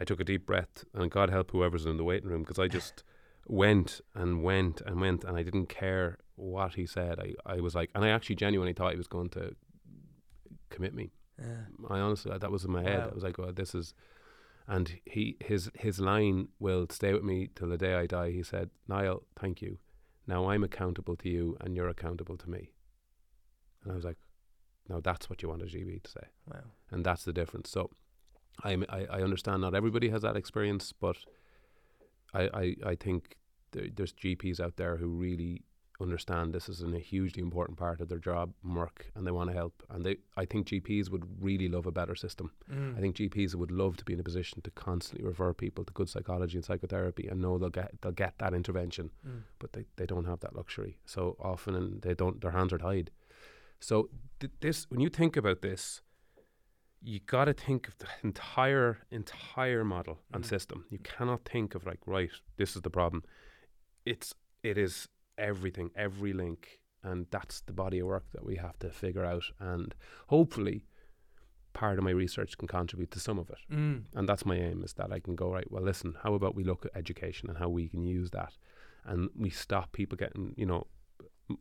I 0.00 0.04
took 0.04 0.20
a 0.20 0.24
deep 0.24 0.46
breath, 0.46 0.84
and 0.94 1.10
God 1.10 1.30
help 1.30 1.50
whoever's 1.50 1.84
in 1.86 1.98
the 1.98 2.04
waiting 2.04 2.30
room 2.30 2.42
because 2.42 2.58
I 2.58 2.68
just 2.68 3.04
went 3.46 4.00
and 4.14 4.42
went 4.42 4.80
and 4.80 5.00
went, 5.00 5.24
and 5.24 5.36
I 5.36 5.42
didn't 5.42 5.66
care 5.68 6.18
what 6.36 6.74
he 6.74 6.86
said. 6.86 7.20
I, 7.20 7.34
I 7.44 7.60
was 7.60 7.74
like, 7.74 7.90
and 7.94 8.04
I 8.04 8.08
actually 8.08 8.36
genuinely 8.36 8.72
thought 8.72 8.92
he 8.92 8.98
was 8.98 9.06
going 9.06 9.28
to 9.30 9.54
commit 10.70 10.94
me. 10.94 11.10
yeah 11.38 11.64
I 11.88 11.98
honestly 12.00 12.36
that 12.36 12.50
was 12.50 12.64
in 12.64 12.72
my 12.72 12.82
head. 12.82 13.00
Wow. 13.00 13.08
I 13.10 13.14
was 13.14 13.22
like, 13.24 13.38
"Oh, 13.38 13.52
this 13.52 13.74
is," 13.74 13.92
and 14.66 14.98
he 15.04 15.36
his 15.40 15.70
his 15.74 16.00
line 16.00 16.48
will 16.58 16.86
stay 16.90 17.12
with 17.12 17.24
me 17.24 17.50
till 17.54 17.68
the 17.68 17.76
day 17.76 17.94
I 17.94 18.06
die. 18.06 18.30
He 18.30 18.42
said, 18.42 18.70
"Niall, 18.88 19.22
thank 19.38 19.60
you. 19.60 19.78
Now 20.26 20.48
I'm 20.50 20.64
accountable 20.64 21.16
to 21.16 21.28
you, 21.28 21.56
and 21.60 21.76
you're 21.76 21.88
accountable 21.88 22.38
to 22.38 22.48
me." 22.48 22.70
And 23.82 23.92
I 23.92 23.96
was 23.96 24.04
like, 24.04 24.18
"Now 24.88 25.00
that's 25.00 25.28
what 25.28 25.42
you 25.42 25.48
want 25.48 25.62
a 25.62 25.66
GP 25.66 26.02
to 26.04 26.10
say, 26.10 26.26
wow 26.46 26.64
and 26.90 27.04
that's 27.04 27.24
the 27.24 27.32
difference." 27.32 27.70
So, 27.70 27.90
I 28.64 28.72
I 29.10 29.22
understand 29.22 29.60
not 29.62 29.74
everybody 29.74 30.08
has 30.10 30.22
that 30.22 30.36
experience, 30.36 30.92
but 30.92 31.16
I 32.34 32.42
I, 32.62 32.76
I 32.92 32.94
think 32.96 33.36
there, 33.72 33.88
there's 33.94 34.12
GPs 34.12 34.60
out 34.60 34.76
there 34.76 34.96
who 34.96 35.08
really 35.08 35.62
understand 36.02 36.54
this 36.54 36.66
is 36.70 36.80
an, 36.80 36.94
a 36.94 36.98
hugely 36.98 37.42
important 37.42 37.78
part 37.78 38.00
of 38.00 38.08
their 38.08 38.18
job 38.18 38.54
and 38.64 38.74
work, 38.74 39.10
and 39.14 39.26
they 39.26 39.30
want 39.30 39.50
to 39.50 39.54
help. 39.56 39.82
And 39.90 40.02
they, 40.02 40.16
I 40.34 40.46
think 40.46 40.66
GPs 40.68 41.10
would 41.10 41.24
really 41.44 41.68
love 41.68 41.84
a 41.84 41.92
better 41.92 42.14
system. 42.14 42.52
Mm. 42.72 42.96
I 42.96 43.00
think 43.00 43.16
GPs 43.16 43.54
would 43.54 43.70
love 43.70 43.98
to 43.98 44.04
be 44.06 44.14
in 44.14 44.20
a 44.20 44.22
position 44.22 44.62
to 44.62 44.70
constantly 44.70 45.26
refer 45.28 45.52
people 45.52 45.84
to 45.84 45.92
good 45.92 46.08
psychology 46.08 46.56
and 46.56 46.64
psychotherapy 46.64 47.28
and 47.28 47.42
know 47.42 47.58
they'll 47.58 47.68
get 47.68 47.90
they'll 48.00 48.12
get 48.12 48.34
that 48.38 48.54
intervention, 48.54 49.10
Mm. 49.26 49.42
but 49.58 49.72
they, 49.74 49.84
they 49.96 50.06
don't 50.06 50.24
have 50.24 50.40
that 50.40 50.56
luxury. 50.56 50.96
So 51.04 51.36
often, 51.38 51.74
and 51.74 52.00
they 52.02 52.14
don't. 52.14 52.40
Their 52.40 52.52
hands 52.52 52.72
are 52.72 52.78
tied. 52.78 53.10
So 53.78 54.08
th- 54.40 54.52
this, 54.60 54.86
when 54.90 55.00
you 55.00 55.10
think 55.10 55.36
about 55.36 55.60
this, 55.60 56.00
you 57.02 57.20
got 57.20 57.46
to 57.46 57.52
think 57.54 57.88
of 57.88 57.96
the 57.98 58.06
entire 58.22 58.98
entire 59.10 59.84
model 59.84 60.18
and 60.32 60.44
Mm. 60.44 60.48
system. 60.48 60.84
You 60.90 60.98
cannot 60.98 61.44
think 61.44 61.74
of 61.74 61.86
like 61.86 62.00
right, 62.06 62.30
this 62.56 62.76
is 62.76 62.82
the 62.82 62.90
problem. 62.90 63.22
It's 64.04 64.34
it 64.62 64.76
is 64.76 65.08
everything, 65.38 65.90
every 65.96 66.32
link, 66.34 66.80
and 67.02 67.26
that's 67.30 67.62
the 67.62 67.72
body 67.72 67.98
of 68.00 68.06
work 68.06 68.26
that 68.32 68.44
we 68.44 68.56
have 68.56 68.78
to 68.80 68.90
figure 68.90 69.24
out. 69.24 69.44
And 69.58 69.94
hopefully, 70.28 70.84
part 71.72 71.96
of 71.98 72.04
my 72.04 72.10
research 72.10 72.58
can 72.58 72.68
contribute 72.68 73.10
to 73.12 73.20
some 73.20 73.38
of 73.38 73.48
it. 73.48 73.58
Mm. 73.70 74.04
And 74.14 74.28
that's 74.28 74.44
my 74.44 74.56
aim 74.56 74.82
is 74.84 74.92
that 74.94 75.10
I 75.12 75.20
can 75.20 75.34
go 75.36 75.50
right. 75.50 75.70
Well, 75.70 75.82
listen, 75.82 76.16
how 76.22 76.34
about 76.34 76.54
we 76.54 76.64
look 76.64 76.84
at 76.84 76.94
education 76.94 77.48
and 77.48 77.58
how 77.58 77.70
we 77.70 77.88
can 77.88 78.02
use 78.02 78.30
that, 78.32 78.52
and 79.06 79.30
we 79.34 79.48
stop 79.50 79.92
people 79.92 80.16
getting, 80.18 80.52
you 80.56 80.66
know, 80.66 80.86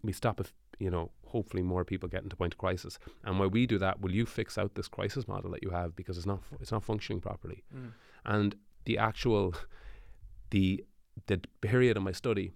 we 0.03 0.11
stop 0.11 0.39
if 0.41 0.53
you 0.79 0.89
know, 0.89 1.11
hopefully 1.29 1.63
more 1.63 1.85
people 1.85 2.09
get 2.09 2.23
into 2.23 2.35
point 2.35 2.53
of 2.53 2.57
crisis. 2.57 2.99
And 3.23 3.39
while 3.39 3.49
we 3.49 3.65
do 3.65 3.77
that, 3.79 4.01
will 4.01 4.11
you 4.11 4.25
fix 4.25 4.57
out 4.57 4.75
this 4.75 4.87
crisis 4.87 5.27
model 5.27 5.51
that 5.51 5.63
you 5.63 5.69
have 5.69 5.95
because 5.95 6.17
it's 6.17 6.27
not 6.27 6.41
it's 6.59 6.71
not 6.71 6.83
functioning 6.83 7.21
properly. 7.21 7.63
Mm. 7.75 7.91
And 8.25 8.55
the 8.85 8.97
actual 8.97 9.55
the 10.51 10.83
the 11.27 11.41
period 11.61 11.97
of 11.97 12.03
my 12.03 12.11
study 12.11 12.51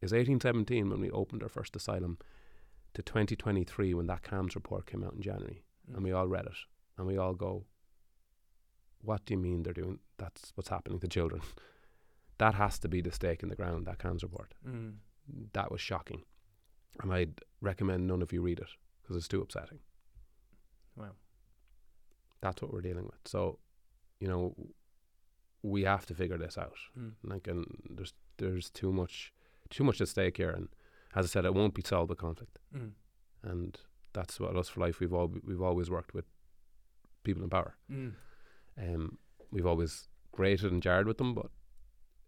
is 0.00 0.12
1817 0.12 0.88
when 0.90 1.00
we 1.00 1.10
opened 1.10 1.42
our 1.42 1.48
first 1.48 1.74
asylum 1.76 2.18
to 2.94 3.02
2023 3.02 3.94
when 3.94 4.06
that 4.06 4.22
CAMHS 4.22 4.54
report 4.54 4.86
came 4.86 5.02
out 5.02 5.14
in 5.14 5.22
January 5.22 5.62
and 5.94 6.04
we 6.04 6.12
all 6.12 6.28
read 6.28 6.46
it 6.46 6.52
and 6.96 7.06
we 7.06 7.16
all 7.16 7.34
go, 7.34 7.64
what 9.02 9.24
do 9.24 9.34
you 9.34 9.38
mean 9.38 9.62
they're 9.62 9.72
doing? 9.72 9.98
That's 10.18 10.52
what's 10.54 10.70
happening 10.70 11.00
to 11.00 11.08
children. 11.08 11.42
that 12.38 12.54
has 12.54 12.78
to 12.80 12.88
be 12.88 13.00
the 13.00 13.12
stake 13.12 13.42
in 13.42 13.48
the 13.48 13.56
ground. 13.56 13.86
That 13.86 13.98
CAMHS 13.98 14.22
report. 14.22 14.54
Mm. 14.66 14.94
That 15.52 15.70
was 15.70 15.80
shocking, 15.80 16.22
and 17.02 17.12
I'd 17.12 17.40
recommend 17.60 18.06
none 18.06 18.22
of 18.22 18.32
you 18.32 18.42
read 18.42 18.58
it 18.58 18.68
because 19.02 19.16
it's 19.16 19.28
too 19.28 19.40
upsetting. 19.42 19.78
Wow. 20.96 21.12
That's 22.40 22.62
what 22.62 22.72
we're 22.72 22.80
dealing 22.80 23.04
with. 23.04 23.18
So, 23.24 23.58
you 24.20 24.28
know, 24.28 24.54
we 25.62 25.82
have 25.84 26.06
to 26.06 26.14
figure 26.14 26.38
this 26.38 26.56
out. 26.58 26.74
Mm. 26.98 27.12
Like, 27.24 27.46
and 27.48 27.64
there's 27.90 28.12
there's 28.38 28.70
too 28.70 28.92
much 28.92 29.32
too 29.70 29.82
much 29.84 30.00
at 30.00 30.08
stake 30.08 30.36
here, 30.36 30.50
and 30.50 30.68
as 31.14 31.24
I 31.26 31.28
said, 31.28 31.44
it 31.44 31.54
won't 31.54 31.74
be 31.74 31.82
solved 31.82 32.10
with 32.10 32.18
conflict, 32.18 32.58
Mm. 32.74 32.92
and 33.42 33.78
that's 34.12 34.38
what 34.38 34.56
us 34.56 34.68
for 34.68 34.80
life. 34.80 35.00
We've 35.00 35.12
all 35.12 35.32
we've 35.44 35.62
always 35.62 35.90
worked 35.90 36.14
with 36.14 36.24
people 37.24 37.42
in 37.42 37.50
power. 37.50 37.74
Mm. 37.90 38.12
Um, 38.78 39.18
we've 39.50 39.66
always 39.66 40.08
grated 40.32 40.70
and 40.70 40.82
jarred 40.82 41.06
with 41.06 41.18
them, 41.18 41.34
but 41.34 41.50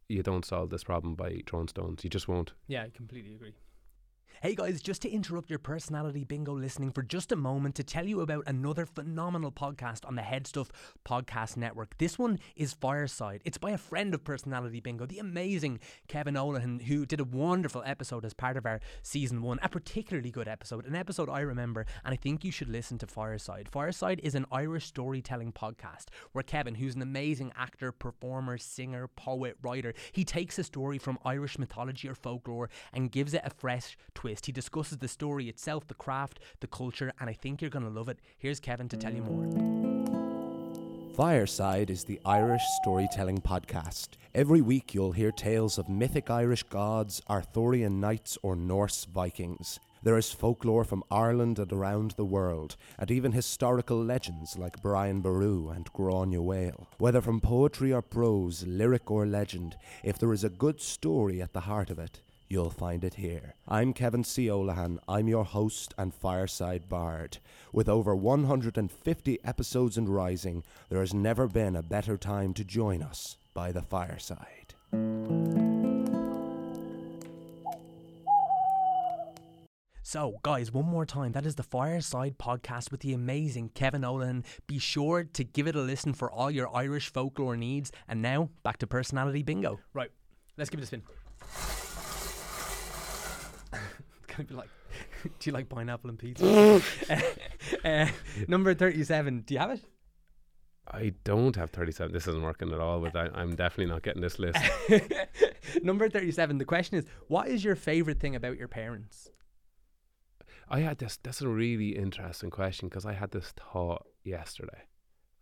you 0.08 0.22
don't 0.22 0.44
solve 0.44 0.70
this 0.70 0.84
problem 0.84 1.14
by 1.14 1.42
throwing 1.46 1.68
stones. 1.68 2.02
You 2.02 2.10
just 2.10 2.26
won't. 2.28 2.54
Yeah, 2.66 2.82
I 2.84 2.90
completely 2.90 3.34
agree. 3.34 3.54
Hey 4.40 4.54
guys, 4.54 4.80
just 4.80 5.02
to 5.02 5.10
interrupt 5.10 5.50
your 5.50 5.58
personality 5.58 6.22
bingo 6.22 6.52
listening 6.52 6.92
for 6.92 7.02
just 7.02 7.32
a 7.32 7.36
moment 7.36 7.74
to 7.74 7.82
tell 7.82 8.06
you 8.06 8.20
about 8.20 8.44
another 8.46 8.86
phenomenal 8.86 9.50
podcast 9.50 10.06
on 10.06 10.14
the 10.14 10.22
HeadStuff 10.22 10.68
Podcast 11.04 11.56
Network. 11.56 11.98
This 11.98 12.20
one 12.20 12.38
is 12.54 12.72
Fireside. 12.72 13.42
It's 13.44 13.58
by 13.58 13.72
a 13.72 13.76
friend 13.76 14.14
of 14.14 14.22
Personality 14.22 14.78
Bingo, 14.78 15.06
the 15.06 15.18
amazing 15.18 15.80
Kevin 16.06 16.36
Olahan, 16.36 16.82
who 16.82 17.04
did 17.04 17.18
a 17.18 17.24
wonderful 17.24 17.82
episode 17.84 18.24
as 18.24 18.32
part 18.32 18.56
of 18.56 18.64
our 18.64 18.78
season 19.02 19.42
one, 19.42 19.58
a 19.60 19.68
particularly 19.68 20.30
good 20.30 20.46
episode, 20.46 20.86
an 20.86 20.94
episode 20.94 21.28
I 21.28 21.40
remember, 21.40 21.84
and 22.04 22.12
I 22.12 22.16
think 22.16 22.44
you 22.44 22.52
should 22.52 22.68
listen 22.68 22.96
to 22.98 23.08
Fireside. 23.08 23.68
Fireside 23.68 24.20
is 24.22 24.36
an 24.36 24.46
Irish 24.52 24.86
storytelling 24.86 25.50
podcast 25.50 26.10
where 26.30 26.44
Kevin, 26.44 26.76
who's 26.76 26.94
an 26.94 27.02
amazing 27.02 27.52
actor, 27.56 27.90
performer, 27.90 28.56
singer, 28.56 29.08
poet, 29.08 29.56
writer, 29.62 29.94
he 30.12 30.24
takes 30.24 30.60
a 30.60 30.62
story 30.62 30.98
from 30.98 31.18
Irish 31.24 31.58
mythology 31.58 32.08
or 32.08 32.14
folklore 32.14 32.70
and 32.92 33.10
gives 33.10 33.34
it 33.34 33.42
a 33.44 33.50
fresh 33.50 33.96
twist. 34.14 34.27
He 34.28 34.52
discusses 34.52 34.98
the 34.98 35.08
story 35.08 35.48
itself, 35.48 35.86
the 35.86 35.94
craft, 35.94 36.40
the 36.60 36.66
culture, 36.66 37.12
and 37.18 37.30
I 37.30 37.32
think 37.32 37.62
you're 37.62 37.70
going 37.70 37.84
to 37.84 37.90
love 37.90 38.08
it. 38.08 38.18
Here's 38.38 38.60
Kevin 38.60 38.88
to 38.90 38.96
tell 38.96 39.14
you 39.14 39.22
more. 39.22 39.46
Fireside 41.16 41.90
is 41.90 42.04
the 42.04 42.20
Irish 42.24 42.62
storytelling 42.82 43.38
podcast. 43.38 44.10
Every 44.34 44.60
week 44.60 44.94
you'll 44.94 45.12
hear 45.12 45.32
tales 45.32 45.78
of 45.78 45.88
mythic 45.88 46.30
Irish 46.30 46.62
gods, 46.64 47.22
Arthurian 47.28 48.00
knights, 48.00 48.36
or 48.42 48.54
Norse 48.54 49.04
Vikings. 49.06 49.80
There 50.02 50.16
is 50.16 50.30
folklore 50.30 50.84
from 50.84 51.02
Ireland 51.10 51.58
and 51.58 51.72
around 51.72 52.12
the 52.12 52.24
world, 52.24 52.76
and 52.98 53.10
even 53.10 53.32
historical 53.32 54.00
legends 54.00 54.56
like 54.56 54.80
Brian 54.80 55.20
Boru 55.20 55.70
and 55.70 55.92
Gráinne 55.92 56.36
Mhaol. 56.36 56.86
Whether 56.98 57.20
from 57.20 57.40
poetry 57.40 57.92
or 57.92 58.02
prose, 58.02 58.64
lyric 58.64 59.10
or 59.10 59.26
legend, 59.26 59.76
if 60.04 60.18
there 60.18 60.32
is 60.32 60.44
a 60.44 60.48
good 60.48 60.80
story 60.80 61.42
at 61.42 61.52
the 61.52 61.60
heart 61.60 61.90
of 61.90 61.98
it, 61.98 62.20
you'll 62.48 62.70
find 62.70 63.04
it 63.04 63.14
here. 63.14 63.54
I'm 63.66 63.92
Kevin 63.92 64.24
C. 64.24 64.46
Olahan. 64.46 64.98
I'm 65.08 65.28
your 65.28 65.44
host 65.44 65.94
and 65.98 66.14
fireside 66.14 66.88
bard. 66.88 67.38
With 67.72 67.88
over 67.88 68.14
150 68.14 69.38
episodes 69.44 69.96
and 69.96 70.08
rising, 70.08 70.64
there 70.88 71.00
has 71.00 71.14
never 71.14 71.46
been 71.46 71.76
a 71.76 71.82
better 71.82 72.16
time 72.16 72.54
to 72.54 72.64
join 72.64 73.02
us 73.02 73.36
by 73.54 73.72
the 73.72 73.82
fireside. 73.82 74.74
So, 80.08 80.38
guys, 80.42 80.72
one 80.72 80.86
more 80.86 81.04
time, 81.04 81.32
that 81.32 81.44
is 81.44 81.56
the 81.56 81.62
Fireside 81.62 82.38
podcast 82.38 82.90
with 82.90 83.00
the 83.00 83.12
amazing 83.12 83.72
Kevin 83.74 84.06
Olin. 84.06 84.42
Be 84.66 84.78
sure 84.78 85.24
to 85.24 85.44
give 85.44 85.66
it 85.66 85.76
a 85.76 85.82
listen 85.82 86.14
for 86.14 86.32
all 86.32 86.50
your 86.50 86.74
Irish 86.74 87.12
folklore 87.12 87.58
needs. 87.58 87.92
And 88.08 88.22
now, 88.22 88.48
back 88.62 88.78
to 88.78 88.86
personality 88.86 89.42
bingo. 89.42 89.80
Right, 89.92 90.10
let's 90.56 90.70
give 90.70 90.80
it 90.80 90.84
a 90.84 90.86
spin. 90.86 91.02
be 94.48 94.54
like, 94.54 94.68
do 95.22 95.50
you 95.50 95.52
like 95.52 95.68
pineapple 95.68 96.10
and 96.10 96.18
pizza? 96.18 96.46
uh, 97.10 97.20
uh, 97.84 98.06
number 98.46 98.74
37, 98.74 99.40
do 99.40 99.54
you 99.54 99.60
have 99.60 99.70
it? 99.70 99.84
I 100.90 101.12
don't 101.22 101.54
have 101.56 101.70
37. 101.70 102.12
This 102.14 102.26
isn't 102.26 102.42
working 102.42 102.72
at 102.72 102.80
all, 102.80 103.00
but 103.00 103.14
I'm 103.14 103.54
definitely 103.54 103.92
not 103.92 104.02
getting 104.02 104.22
this 104.22 104.38
list. 104.38 104.58
number 105.82 106.08
37, 106.08 106.56
the 106.56 106.64
question 106.64 106.96
is, 106.96 107.04
what 107.26 107.48
is 107.48 107.62
your 107.62 107.76
favourite 107.76 108.20
thing 108.20 108.34
about 108.34 108.56
your 108.56 108.68
parents? 108.68 109.30
I 110.70 110.80
had 110.80 110.98
this. 110.98 111.18
That's 111.22 111.42
a 111.42 111.48
really 111.48 111.90
interesting 111.90 112.50
question 112.50 112.88
because 112.88 113.06
I 113.06 113.14
had 113.14 113.30
this 113.30 113.52
thought 113.52 114.06
yesterday, 114.24 114.82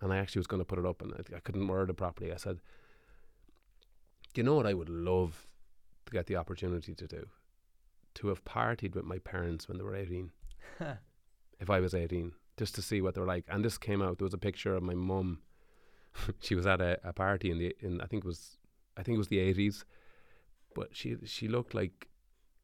and 0.00 0.12
I 0.12 0.18
actually 0.18 0.40
was 0.40 0.46
going 0.46 0.60
to 0.60 0.64
put 0.64 0.78
it 0.78 0.86
up, 0.86 1.02
and 1.02 1.12
I, 1.14 1.36
I 1.36 1.40
couldn't 1.40 1.66
word 1.66 1.90
it 1.90 1.94
properly. 1.94 2.32
I 2.32 2.36
said, 2.36 2.60
"Do 4.34 4.40
you 4.40 4.44
know 4.44 4.54
what 4.54 4.66
I 4.66 4.74
would 4.74 4.88
love 4.88 5.46
to 6.06 6.12
get 6.12 6.26
the 6.26 6.36
opportunity 6.36 6.94
to 6.94 7.06
do? 7.06 7.26
To 8.16 8.28
have 8.28 8.44
partied 8.44 8.94
with 8.94 9.04
my 9.04 9.18
parents 9.18 9.68
when 9.68 9.78
they 9.78 9.84
were 9.84 9.94
18. 9.94 10.30
if 11.60 11.70
I 11.70 11.80
was 11.80 11.94
18, 11.94 12.32
just 12.56 12.74
to 12.76 12.82
see 12.82 13.00
what 13.00 13.14
they 13.14 13.20
were 13.20 13.26
like." 13.26 13.44
And 13.48 13.64
this 13.64 13.78
came 13.78 14.02
out. 14.02 14.18
There 14.18 14.24
was 14.26 14.34
a 14.34 14.38
picture 14.38 14.74
of 14.74 14.82
my 14.82 14.94
mum. 14.94 15.40
she 16.40 16.54
was 16.54 16.66
at 16.66 16.80
a, 16.80 16.98
a 17.04 17.12
party 17.12 17.50
in 17.50 17.58
the 17.58 17.74
in 17.80 18.00
I 18.00 18.06
think 18.06 18.24
it 18.24 18.26
was 18.28 18.58
I 18.96 19.02
think 19.02 19.16
it 19.16 19.18
was 19.18 19.28
the 19.28 19.38
80s, 19.54 19.84
but 20.74 20.88
she 20.96 21.16
she 21.24 21.48
looked 21.48 21.74
like 21.74 22.08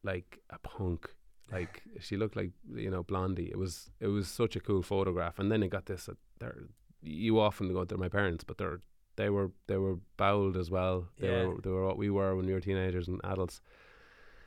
like 0.03 0.39
a 0.49 0.59
punk 0.59 1.13
like 1.51 1.83
she 1.99 2.17
looked 2.17 2.35
like 2.35 2.51
you 2.75 2.89
know 2.89 3.03
blondie 3.03 3.49
it 3.51 3.57
was 3.57 3.91
it 3.99 4.07
was 4.07 4.27
such 4.27 4.55
a 4.55 4.59
cool 4.59 4.81
photograph 4.81 5.39
and 5.39 5.51
then 5.51 5.61
it 5.63 5.69
got 5.69 5.85
this 5.85 6.09
uh, 6.09 6.13
they're 6.39 6.63
you 7.01 7.39
often 7.39 7.71
go 7.73 7.85
they're 7.85 7.97
my 7.97 8.09
parents 8.09 8.43
but 8.43 8.57
they're 8.57 8.79
they 9.15 9.29
were 9.29 9.51
they 9.67 9.77
were 9.77 9.97
bold 10.17 10.57
as 10.57 10.69
well 10.71 11.07
they 11.19 11.27
Yeah. 11.27 11.43
were 11.45 11.61
they 11.61 11.69
were 11.69 11.85
what 11.85 11.97
we 11.97 12.09
were 12.09 12.35
when 12.35 12.45
we 12.47 12.53
were 12.53 12.59
teenagers 12.61 13.07
and 13.07 13.21
adults 13.23 13.61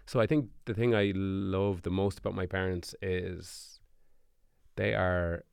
so 0.07 0.21
i 0.21 0.27
think 0.27 0.49
the 0.65 0.75
thing 0.75 0.95
i 0.95 1.13
love 1.15 1.83
the 1.83 1.91
most 1.91 2.19
about 2.19 2.35
my 2.35 2.47
parents 2.47 2.95
is 3.03 3.81
they 4.77 4.95
are 4.95 5.45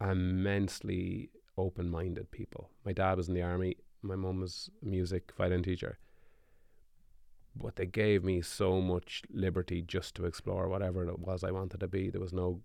immensely 0.00 1.30
open-minded 1.56 2.30
people 2.30 2.70
my 2.84 2.92
dad 2.92 3.16
was 3.16 3.28
in 3.28 3.34
the 3.34 3.42
army 3.42 3.76
my 4.02 4.16
mum 4.16 4.40
was 4.40 4.70
a 4.82 4.86
music 4.86 5.32
violin 5.36 5.62
teacher 5.62 5.98
but 7.56 7.76
they 7.76 7.86
gave 7.86 8.24
me 8.24 8.42
so 8.42 8.80
much 8.80 9.22
liberty 9.32 9.82
just 9.82 10.14
to 10.16 10.24
explore 10.24 10.68
whatever 10.68 11.06
it 11.06 11.18
was 11.18 11.44
I 11.44 11.52
wanted 11.52 11.80
to 11.80 11.88
be. 11.88 12.10
There 12.10 12.20
was 12.20 12.32
no, 12.32 12.60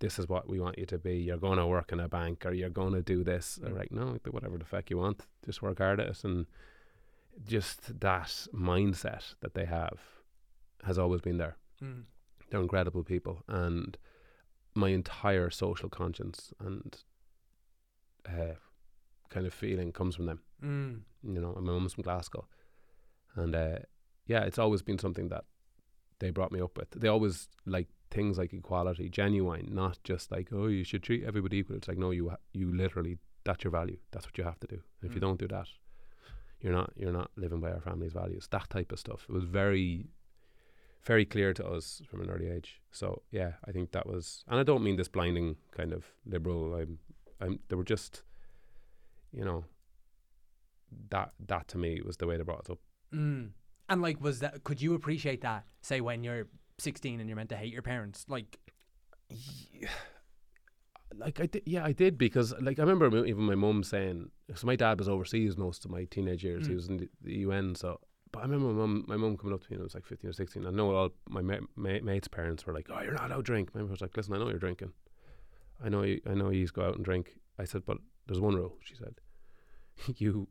this 0.00 0.18
is 0.18 0.28
what 0.28 0.48
we 0.48 0.58
want 0.58 0.78
you 0.78 0.86
to 0.86 0.98
be. 0.98 1.18
You're 1.18 1.36
going 1.36 1.58
to 1.58 1.66
work 1.66 1.92
in 1.92 2.00
a 2.00 2.08
bank 2.08 2.44
or 2.44 2.52
you're 2.52 2.68
going 2.68 2.92
to 2.94 3.02
do 3.02 3.22
this. 3.22 3.56
They're 3.56 3.70
mm. 3.70 3.78
like, 3.78 3.92
no, 3.92 4.18
whatever 4.30 4.58
the 4.58 4.64
fuck 4.64 4.90
you 4.90 4.98
want. 4.98 5.22
Just 5.44 5.62
work 5.62 5.78
hard 5.78 6.00
at 6.00 6.08
it. 6.08 6.24
And 6.24 6.46
just 7.44 8.00
that 8.00 8.46
mindset 8.54 9.34
that 9.40 9.54
they 9.54 9.64
have 9.66 9.98
has 10.84 10.98
always 10.98 11.20
been 11.20 11.38
there. 11.38 11.56
Mm. 11.82 12.04
They're 12.50 12.60
incredible 12.60 13.02
people. 13.04 13.42
And 13.48 13.96
my 14.74 14.88
entire 14.90 15.50
social 15.50 15.88
conscience 15.88 16.52
and 16.60 16.96
uh, 18.28 18.54
kind 19.30 19.46
of 19.46 19.54
feeling 19.54 19.92
comes 19.92 20.16
from 20.16 20.26
them 20.26 20.40
Mm. 20.64 21.00
you 21.22 21.40
know, 21.40 21.52
my 21.60 21.72
mum's 21.72 21.92
from 21.92 22.02
Glasgow. 22.04 22.46
And 23.34 23.54
uh, 23.54 23.78
yeah, 24.26 24.44
it's 24.44 24.58
always 24.58 24.80
been 24.80 24.98
something 24.98 25.28
that 25.28 25.44
they 26.18 26.30
brought 26.30 26.50
me 26.52 26.62
up 26.62 26.78
with. 26.78 26.90
They 26.92 27.08
always 27.08 27.48
like 27.66 27.88
things 28.10 28.38
like 28.38 28.54
equality, 28.54 29.10
genuine, 29.10 29.68
not 29.74 29.98
just 30.02 30.32
like, 30.32 30.48
oh, 30.52 30.68
you 30.68 30.82
should 30.84 31.02
treat 31.02 31.24
everybody 31.24 31.58
equal. 31.58 31.76
It's 31.76 31.88
like, 31.88 31.98
no, 31.98 32.10
you 32.10 32.30
ha- 32.30 32.36
you 32.54 32.72
literally, 32.74 33.18
that's 33.44 33.64
your 33.64 33.70
value. 33.70 33.98
That's 34.12 34.24
what 34.24 34.38
you 34.38 34.44
have 34.44 34.58
to 34.60 34.66
do. 34.66 34.80
And 35.02 35.10
if 35.10 35.14
you 35.14 35.18
Mm. 35.20 35.26
don't 35.28 35.38
do 35.40 35.48
that, 35.48 35.68
you're 36.60 36.72
not 36.72 36.92
you're 36.96 37.12
not 37.12 37.30
living 37.36 37.60
by 37.60 37.70
our 37.70 37.80
family's 37.80 38.12
values. 38.12 38.48
That 38.50 38.70
type 38.70 38.92
of 38.92 38.98
stuff. 38.98 39.26
It 39.28 39.32
was 39.32 39.44
very, 39.44 40.06
very 41.04 41.24
clear 41.24 41.52
to 41.54 41.66
us 41.66 42.02
from 42.08 42.22
an 42.22 42.30
early 42.30 42.48
age. 42.48 42.80
So 42.90 43.22
yeah, 43.30 43.52
I 43.66 43.72
think 43.72 43.92
that 43.92 44.06
was, 44.06 44.44
and 44.48 44.58
I 44.58 44.62
don't 44.62 44.82
mean 44.82 44.96
this 44.96 45.08
blinding 45.08 45.56
kind 45.76 45.92
of 45.92 46.06
liberal. 46.24 46.74
I'm, 46.74 46.98
I'm. 47.40 47.58
They 47.68 47.76
were 47.76 47.84
just, 47.84 48.22
you 49.32 49.44
know, 49.44 49.64
that 51.10 51.32
that 51.46 51.68
to 51.68 51.78
me 51.78 52.00
was 52.04 52.16
the 52.16 52.26
way 52.26 52.36
they 52.36 52.42
brought 52.42 52.60
us 52.60 52.70
up. 52.70 52.78
Mm. 53.14 53.50
And 53.88 54.02
like, 54.02 54.20
was 54.20 54.40
that? 54.40 54.64
Could 54.64 54.82
you 54.82 54.94
appreciate 54.94 55.42
that? 55.42 55.64
Say 55.82 56.00
when 56.00 56.24
you're 56.24 56.48
16 56.78 57.20
and 57.20 57.28
you're 57.28 57.36
meant 57.36 57.50
to 57.50 57.56
hate 57.56 57.72
your 57.72 57.82
parents, 57.82 58.24
like, 58.28 58.58
Like 61.14 61.40
I 61.40 61.46
did, 61.46 61.62
yeah, 61.66 61.84
I 61.84 61.92
did 61.92 62.18
because 62.18 62.52
like 62.60 62.78
I 62.78 62.82
remember 62.82 63.24
even 63.24 63.42
my 63.44 63.54
mum 63.54 63.82
saying, 63.82 64.30
so 64.54 64.66
my 64.66 64.76
dad 64.76 64.98
was 64.98 65.08
overseas 65.08 65.56
most 65.56 65.84
of 65.84 65.90
my 65.90 66.04
teenage 66.04 66.44
years. 66.44 66.66
He 66.66 66.72
Mm. 66.72 66.76
was 66.76 66.88
in 66.88 66.96
the, 66.98 67.08
the 67.22 67.34
UN, 67.38 67.74
so. 67.74 68.00
But 68.32 68.40
I 68.40 68.42
remember 68.42 68.66
my 68.68 68.74
mum, 68.80 69.04
my 69.06 69.16
mum 69.16 69.36
coming 69.36 69.54
up 69.54 69.62
to 69.62 69.70
me 69.70 69.76
and 69.76 69.82
I 69.82 69.84
was 69.84 69.94
like 69.94 70.04
fifteen 70.04 70.28
or 70.28 70.32
sixteen. 70.32 70.66
I 70.66 70.70
know 70.70 70.94
all 70.94 71.10
my 71.28 71.40
ma- 71.42 71.60
ma- 71.76 72.00
mates' 72.02 72.28
parents 72.28 72.66
were 72.66 72.72
like, 72.74 72.88
"Oh, 72.90 73.00
you're 73.00 73.14
not 73.14 73.26
allowed 73.26 73.36
to 73.36 73.42
drink." 73.44 73.74
My 73.74 73.80
mum 73.82 73.90
was 73.90 74.00
like, 74.00 74.16
"Listen, 74.16 74.34
I 74.34 74.38
know 74.38 74.48
you're 74.48 74.58
drinking. 74.58 74.92
I 75.82 75.88
know 75.88 76.02
you. 76.02 76.20
I 76.28 76.34
know 76.34 76.50
you 76.50 76.66
go 76.66 76.82
out 76.82 76.96
and 76.96 77.04
drink." 77.04 77.38
I 77.58 77.64
said, 77.64 77.84
"But 77.86 77.98
there's 78.26 78.40
one 78.40 78.56
rule." 78.56 78.76
She 78.82 78.96
said, 78.96 79.14
"You, 80.18 80.48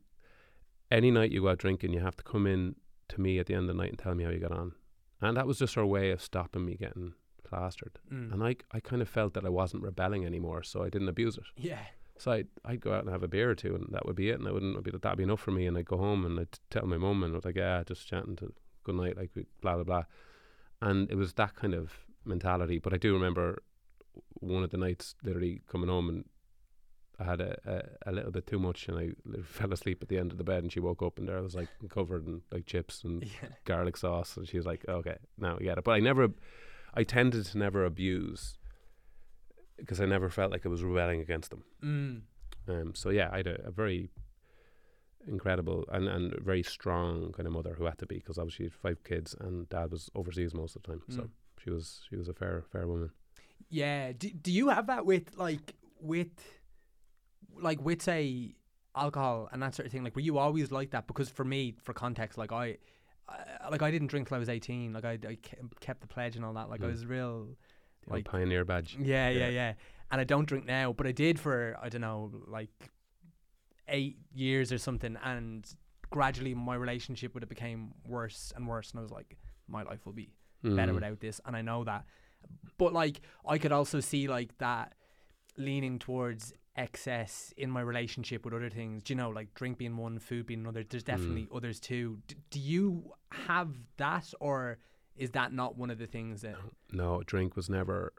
any 0.90 1.10
night 1.10 1.30
you 1.30 1.42
go 1.42 1.50
out 1.50 1.58
drinking, 1.58 1.92
you 1.92 2.00
have 2.00 2.16
to 2.16 2.24
come 2.24 2.46
in 2.46 2.76
to 3.10 3.20
me 3.20 3.38
at 3.38 3.46
the 3.46 3.54
end 3.54 3.68
of 3.68 3.76
the 3.76 3.80
night 3.82 3.90
and 3.90 3.98
tell 3.98 4.14
me 4.14 4.24
how 4.24 4.30
you 4.30 4.40
got 4.40 4.52
on." 4.52 4.72
And 5.20 5.36
that 5.36 5.46
was 5.46 5.58
just 5.58 5.74
her 5.74 5.86
way 5.86 6.10
of 6.10 6.20
stopping 6.22 6.64
me 6.64 6.76
getting 6.76 7.12
plastered. 7.46 7.98
mm. 8.12 8.32
And 8.32 8.42
I, 8.42 8.56
I 8.72 8.80
kind 8.80 9.00
of 9.02 9.08
felt 9.08 9.34
that 9.34 9.46
I 9.46 9.48
wasn't 9.48 9.82
rebelling 9.82 10.24
anymore, 10.26 10.62
so 10.62 10.82
I 10.82 10.90
didn't 10.90 11.08
abuse 11.08 11.36
it. 11.36 11.44
yeah, 11.56 11.84
So 12.18 12.32
I'd, 12.32 12.48
I'd 12.64 12.80
go 12.80 12.92
out 12.92 13.04
and 13.04 13.10
have 13.10 13.22
a 13.22 13.28
beer 13.28 13.50
or 13.50 13.54
two, 13.54 13.74
and 13.74 13.86
that 13.92 14.04
would 14.06 14.16
be 14.16 14.30
it. 14.30 14.38
And 14.38 14.48
I 14.48 14.52
wouldn't 14.52 14.82
be 14.84 14.90
that'd 14.90 15.16
be 15.18 15.24
enough 15.24 15.40
for 15.40 15.52
me. 15.52 15.66
And 15.66 15.78
I'd 15.78 15.86
go 15.86 15.98
home 15.98 16.24
and 16.26 16.38
I'd 16.40 16.58
tell 16.70 16.86
my 16.86 16.98
mum, 16.98 17.22
and 17.22 17.32
I 17.34 17.36
was 17.36 17.44
like, 17.44 17.56
yeah, 17.56 17.82
just 17.84 18.06
chatting 18.08 18.36
to 18.36 18.52
good 18.84 18.94
night, 18.96 19.16
like 19.16 19.30
blah 19.62 19.74
blah 19.74 19.84
blah. 19.84 20.04
And 20.80 21.10
it 21.10 21.16
was 21.16 21.34
that 21.34 21.54
kind 21.54 21.74
of 21.74 21.92
mentality. 22.24 22.78
But 22.78 22.92
I 22.92 22.98
do 22.98 23.14
remember 23.14 23.62
one 24.34 24.62
of 24.64 24.70
the 24.70 24.76
nights, 24.76 25.14
literally 25.22 25.62
coming 25.68 25.88
home, 25.88 26.08
and 26.08 26.24
I 27.18 27.24
had 27.24 27.40
a, 27.40 27.56
a, 28.06 28.10
a 28.10 28.12
little 28.12 28.30
bit 28.30 28.46
too 28.46 28.58
much, 28.58 28.88
and 28.88 28.98
I 28.98 29.10
fell 29.42 29.72
asleep 29.72 30.02
at 30.02 30.08
the 30.08 30.18
end 30.18 30.32
of 30.32 30.38
the 30.38 30.44
bed, 30.44 30.62
and 30.62 30.72
she 30.72 30.80
woke 30.80 31.02
up, 31.02 31.18
and 31.18 31.28
there 31.28 31.38
I 31.38 31.40
was 31.40 31.54
like 31.54 31.68
covered 31.88 32.26
in 32.26 32.42
like 32.52 32.66
chips 32.66 33.04
and 33.04 33.22
yeah, 33.42 33.48
garlic 33.64 33.96
sauce, 33.96 34.36
and 34.36 34.46
she 34.48 34.56
was 34.58 34.66
like, 34.66 34.84
"Okay, 34.88 35.16
now 35.38 35.56
we 35.58 35.64
get 35.64 35.78
it." 35.78 35.84
But 35.84 35.92
I 35.92 36.00
never, 36.00 36.28
I 36.96 37.04
tended 37.04 37.44
to 37.46 37.58
never 37.58 37.84
abuse 37.84 38.56
because 39.76 40.00
I 40.00 40.06
never 40.06 40.30
felt 40.30 40.50
like 40.52 40.64
I 40.64 40.68
was 40.70 40.82
rebelling 40.82 41.20
against 41.20 41.50
them. 41.50 41.62
mm. 41.82 42.22
Um, 42.68 42.94
so 42.94 43.10
yeah, 43.10 43.28
I 43.32 43.36
had 43.38 43.46
a, 43.46 43.66
a 43.66 43.70
very 43.70 44.10
incredible 45.28 45.84
and, 45.92 46.08
and 46.08 46.34
very 46.44 46.62
strong 46.62 47.32
kind 47.32 47.46
of 47.46 47.52
mother 47.52 47.74
who 47.76 47.84
had 47.84 47.98
to 47.98 48.06
be 48.06 48.16
because 48.16 48.38
obviously 48.38 48.64
she 48.66 48.70
had 48.70 48.74
five 48.74 49.04
kids 49.04 49.34
and 49.38 49.68
dad 49.68 49.90
was 49.90 50.10
overseas 50.14 50.54
most 50.54 50.76
of 50.76 50.82
the 50.82 50.88
time. 50.88 51.02
So 51.08 51.22
Mm. 51.22 51.30
she 51.62 51.70
was 51.70 52.00
she 52.08 52.16
was 52.16 52.28
a 52.28 52.34
fair 52.34 52.64
fair 52.72 52.86
woman. 52.86 53.10
yeah. 53.68 54.12
Do, 54.12 54.30
do 54.30 54.52
you 54.52 54.68
have 54.68 54.86
that 54.88 55.04
with 55.06 55.36
like 55.36 55.74
with 56.00 56.30
like 57.60 57.80
with 57.84 58.02
say 58.02 58.54
alcohol 58.94 59.48
and 59.52 59.62
that 59.62 59.74
sort 59.74 59.86
of 59.86 59.92
thing? 59.92 60.04
Like, 60.04 60.14
were 60.16 60.22
you 60.22 60.38
always 60.38 60.70
like 60.70 60.90
that? 60.90 61.06
Because 61.06 61.28
for 61.28 61.44
me, 61.44 61.74
for 61.82 61.92
context, 61.92 62.38
like 62.38 62.52
I. 62.52 62.78
I, 63.28 63.68
like 63.70 63.82
I 63.82 63.90
didn't 63.90 64.08
drink 64.08 64.28
till 64.28 64.36
I 64.36 64.38
was 64.38 64.48
eighteen. 64.48 64.92
Like 64.92 65.04
I, 65.04 65.18
I 65.28 65.36
kept 65.80 66.00
the 66.00 66.06
pledge 66.06 66.36
and 66.36 66.44
all 66.44 66.54
that. 66.54 66.68
Like 66.70 66.80
I 66.82 66.86
Mm. 66.86 66.90
was 66.92 67.06
real, 67.06 67.56
Like- 68.06 68.24
pioneer 68.24 68.64
badge. 68.64 68.96
Yeah, 69.00 69.28
yeah, 69.28 69.38
Yeah. 69.40 69.48
yeah. 69.48 69.72
And 70.10 70.20
I 70.20 70.24
don't 70.24 70.46
drink 70.46 70.64
now, 70.66 70.92
but 70.92 71.06
I 71.06 71.12
did 71.12 71.40
for 71.40 71.76
I 71.82 71.88
don't 71.88 72.00
know, 72.02 72.30
like 72.46 72.90
eight 73.88 74.16
years 74.34 74.72
or 74.72 74.78
something. 74.78 75.16
And 75.24 75.66
gradually, 76.10 76.54
my 76.54 76.74
relationship 76.76 77.34
with 77.34 77.42
it 77.42 77.48
became 77.48 77.92
worse 78.06 78.52
and 78.54 78.66
worse. 78.68 78.90
And 78.92 79.00
I 79.00 79.02
was 79.02 79.10
like, 79.10 79.36
my 79.68 79.82
life 79.82 80.06
will 80.06 80.12
be 80.12 80.30
better 80.62 80.92
Mm. 80.92 80.96
without 80.96 81.20
this, 81.20 81.40
and 81.44 81.56
I 81.56 81.62
know 81.62 81.84
that. 81.84 82.04
But 82.78 82.92
like, 82.92 83.20
I 83.46 83.58
could 83.58 83.72
also 83.72 83.98
see 84.00 84.28
like 84.28 84.56
that 84.58 84.94
leaning 85.56 85.98
towards 85.98 86.52
excess 86.76 87.52
in 87.56 87.70
my 87.70 87.80
relationship 87.80 88.44
with 88.44 88.54
other 88.54 88.70
things. 88.70 89.02
Do 89.02 89.12
you 89.12 89.16
know, 89.16 89.30
like 89.30 89.54
drink 89.54 89.78
being 89.78 89.96
one, 89.96 90.18
food 90.18 90.46
being 90.46 90.60
another. 90.60 90.84
There's 90.88 91.02
definitely 91.02 91.48
others 91.54 91.80
too. 91.80 92.18
D- 92.26 92.36
do 92.50 92.60
you 92.60 93.12
have 93.32 93.70
that, 93.96 94.32
or 94.40 94.78
is 95.16 95.30
that 95.30 95.52
not 95.52 95.76
one 95.76 95.90
of 95.90 95.98
the 95.98 96.06
things 96.06 96.42
that? 96.42 96.56
No, 96.92 97.22
drink 97.24 97.56
was 97.56 97.68
never. 97.68 98.12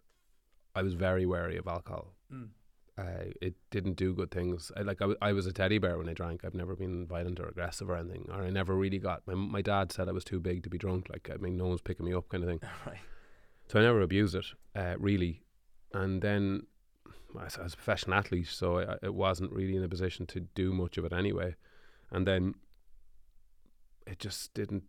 I 0.75 0.81
was 0.83 0.93
very 0.93 1.25
wary 1.25 1.57
of 1.57 1.67
alcohol. 1.67 2.13
Mm. 2.31 2.49
Uh, 2.99 3.31
it 3.41 3.53
didn't 3.69 3.93
do 3.93 4.13
good 4.13 4.31
things. 4.31 4.71
I, 4.75 4.81
like 4.81 5.01
I, 5.01 5.05
w- 5.05 5.17
I 5.21 5.31
was 5.31 5.45
a 5.45 5.53
teddy 5.53 5.77
bear 5.77 5.99
when 5.99 6.09
I 6.09 6.13
drank. 6.13 6.43
I've 6.43 6.55
never 6.55 6.75
been 6.75 7.05
violent 7.05 7.39
or 7.39 7.47
aggressive 7.47 7.89
or 7.89 7.95
anything, 7.95 8.27
or 8.31 8.41
I 8.41 8.49
never 8.49 8.75
really 8.75 8.97
got. 8.97 9.21
My 9.27 9.35
my 9.35 9.61
dad 9.61 9.91
said 9.91 10.09
I 10.09 10.13
was 10.13 10.23
too 10.23 10.39
big 10.39 10.63
to 10.63 10.69
be 10.69 10.79
drunk. 10.79 11.07
Like 11.09 11.29
I 11.31 11.37
mean, 11.37 11.57
no 11.57 11.67
one's 11.67 11.81
picking 11.81 12.05
me 12.05 12.13
up, 12.13 12.27
kind 12.29 12.43
of 12.43 12.49
thing. 12.49 12.59
right. 12.87 12.97
So 13.67 13.79
I 13.79 13.83
never 13.83 14.01
abused 14.01 14.33
it, 14.33 14.45
uh, 14.75 14.95
really. 14.97 15.43
And 15.93 16.21
then 16.21 16.63
I 17.35 17.43
was 17.63 17.73
a 17.73 17.77
professional 17.77 18.17
athlete, 18.17 18.47
so 18.47 18.79
I, 18.79 18.97
it 19.05 19.13
wasn't 19.13 19.51
really 19.51 19.75
in 19.75 19.83
a 19.83 19.89
position 19.89 20.25
to 20.27 20.39
do 20.39 20.71
much 20.73 20.97
of 20.97 21.05
it 21.05 21.13
anyway. 21.13 21.55
And 22.11 22.25
then 22.25 22.55
it 24.05 24.19
just 24.19 24.53
didn't 24.53 24.83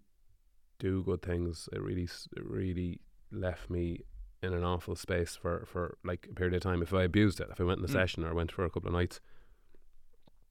do 0.79 1.03
good 1.03 1.23
things. 1.23 1.69
It 1.73 1.83
really, 1.83 2.05
it 2.05 2.45
really 2.45 3.01
left 3.33 3.69
me 3.69 4.01
in 4.43 4.55
an 4.55 4.63
awful 4.63 4.95
space 4.95 5.35
for, 5.35 5.67
for 5.67 5.99
like 6.05 6.29
a 6.31 6.35
period 6.35 6.55
of 6.55 6.63
time. 6.63 6.81
If 6.83 6.95
I 6.95 7.03
abused 7.03 7.41
it, 7.41 7.49
if 7.51 7.61
I 7.61 7.65
went 7.65 7.81
in 7.81 7.85
a 7.85 7.89
Mm. 7.89 7.93
session 7.93 8.25
or 8.25 8.35
went 8.35 8.53
for 8.53 8.65
a 8.65 8.71
couple 8.71 8.89
of 8.89 8.95
nights, 8.95 9.21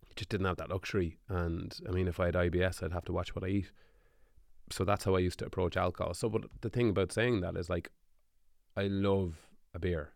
I 0.06 0.12
just 0.16 0.30
didn't 0.30 0.48
have 0.48 0.58
that 0.58 0.70
luxury. 0.70 1.18
And 1.30 1.78
I 1.88 1.92
mean, 1.92 2.08
if 2.08 2.20
I 2.20 2.26
had 2.26 2.36
IBS, 2.36 2.84
I'd 2.84 2.92
have 2.92 3.06
to 3.06 3.14
watch 3.14 3.34
what 3.34 3.46
I 3.46 3.48
eat. 3.48 3.72
So 4.70 4.84
that's 4.84 5.06
how 5.06 5.16
I 5.16 5.20
used 5.20 5.40
to 5.40 5.46
approach 5.46 5.78
alcohol. 5.78 6.14
So, 6.14 6.28
but 6.30 6.44
the 6.60 6.70
thing 6.70 6.90
about 6.90 7.14
saying 7.14 7.40
that 7.42 7.56
is 7.56 7.70
like, 7.70 7.92
I 8.76 8.88
love 8.88 9.36
a 9.74 9.80
beer 9.80 10.12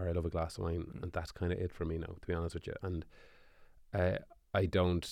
or 0.00 0.08
I 0.08 0.12
love 0.12 0.24
a 0.24 0.30
glass 0.30 0.56
of 0.58 0.64
wine, 0.64 0.84
Mm. 0.96 1.02
and 1.02 1.12
that's 1.12 1.32
kind 1.32 1.52
of 1.52 1.58
it 1.58 1.72
for 1.72 1.84
me 1.84 1.98
now, 1.98 2.14
to 2.20 2.26
be 2.26 2.32
honest 2.34 2.54
with 2.54 2.66
you. 2.66 2.74
And 2.82 3.04
uh, 3.92 4.18
I 4.54 4.66
don't, 4.66 5.06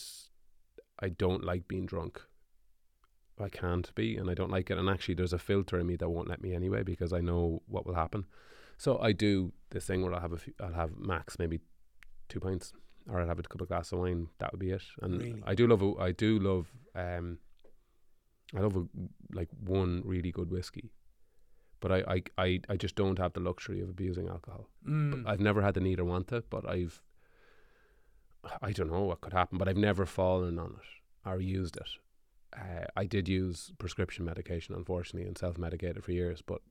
I 1.01 1.09
don't 1.11 1.45
like 1.45 1.69
being 1.69 1.87
drunk. 1.87 2.21
I 3.41 3.49
can't 3.49 3.95
be, 3.95 4.17
and 4.17 4.29
I 4.31 4.35
don't 4.35 4.51
like 4.51 4.71
it. 4.71 4.79
And 4.79 4.89
actually, 4.89 5.15
there's 5.15 5.33
a 5.33 5.39
filter 5.39 5.79
in 5.79 5.87
me 5.87 5.97
that 5.97 6.09
won't 6.09 6.29
let 6.29 6.43
me 6.43 6.55
anyway 6.55 6.83
because 6.83 7.13
I 7.13 7.21
know 7.21 7.63
what 7.67 7.87
will 7.87 7.95
happen. 7.95 8.25
So 8.79 8.99
I 8.99 9.13
do 9.13 9.53
this 9.71 9.87
thing 9.87 10.03
where 10.03 10.15
I'll 10.15 10.21
have 10.21 10.33
a 10.33 10.39
few, 10.39 10.55
I'll 10.61 10.73
have 10.73 10.97
max 10.97 11.39
maybe 11.39 11.61
two 12.29 12.41
pints, 12.41 12.73
or 13.09 13.21
I'll 13.21 13.29
have 13.29 13.39
a 13.39 13.43
couple 13.43 13.63
of 13.65 13.69
glasses 13.69 13.93
of 13.93 14.01
wine. 14.01 14.29
That 14.39 14.53
would 14.53 14.61
be 14.61 14.71
it. 14.71 14.83
And 15.03 15.21
Really? 15.21 15.43
I 15.47 15.55
do 15.55 15.67
love, 15.67 15.83
a, 15.83 15.95
I 16.01 16.13
do 16.13 16.39
love, 16.39 16.67
um, 16.95 17.39
I 18.57 18.61
love 18.61 18.77
a, 18.77 18.87
like 19.33 19.49
one 19.65 20.03
really 20.05 20.33
good 20.33 20.51
whiskey. 20.51 20.91
But 21.81 21.93
I, 21.93 22.03
I, 22.09 22.23
I, 22.39 22.61
I 22.69 22.77
just 22.77 22.97
don't 22.97 23.19
have 23.19 23.33
the 23.33 23.41
luxury 23.41 23.81
of 23.81 23.89
abusing 23.89 24.29
alcohol. 24.29 24.69
Mm. 24.87 25.27
I've 25.27 25.41
never 25.41 25.63
had 25.63 25.75
the 25.75 25.81
need 25.81 26.01
or 26.01 26.05
want 26.05 26.33
it, 26.33 26.51
but 26.51 26.69
I've 26.69 27.03
I 28.63 28.73
don't 28.73 28.91
know 28.91 29.03
what 29.03 29.21
could 29.21 29.33
happen, 29.33 29.59
but 29.59 29.69
I've 29.69 29.77
never 29.77 30.07
fallen 30.07 30.59
on 30.59 30.77
it 30.79 31.29
or 31.29 31.41
used 31.41 31.77
it. 31.77 31.89
Uh, 32.57 32.87
I 32.97 33.05
did 33.05 33.29
use 33.29 33.73
prescription 33.79 34.25
medication, 34.25 34.75
unfortunately, 34.75 35.29
and 35.29 35.37
self-medicated 35.37 36.03
for 36.03 36.13
years. 36.13 36.41
But 36.41 36.63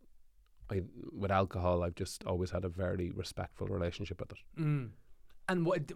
I, 0.72 0.82
with 1.12 1.32
alcohol, 1.32 1.84
I've 1.84 1.96
just 1.96 2.24
always 2.24 2.52
had 2.52 2.66
a 2.66 2.70
very 2.70 3.12
respectful 3.12 3.68
relationship 3.68 4.20
with 4.20 4.32
it. 4.32 4.38
Mm. 4.60 4.90
And 5.48 5.66
what, 5.66 5.92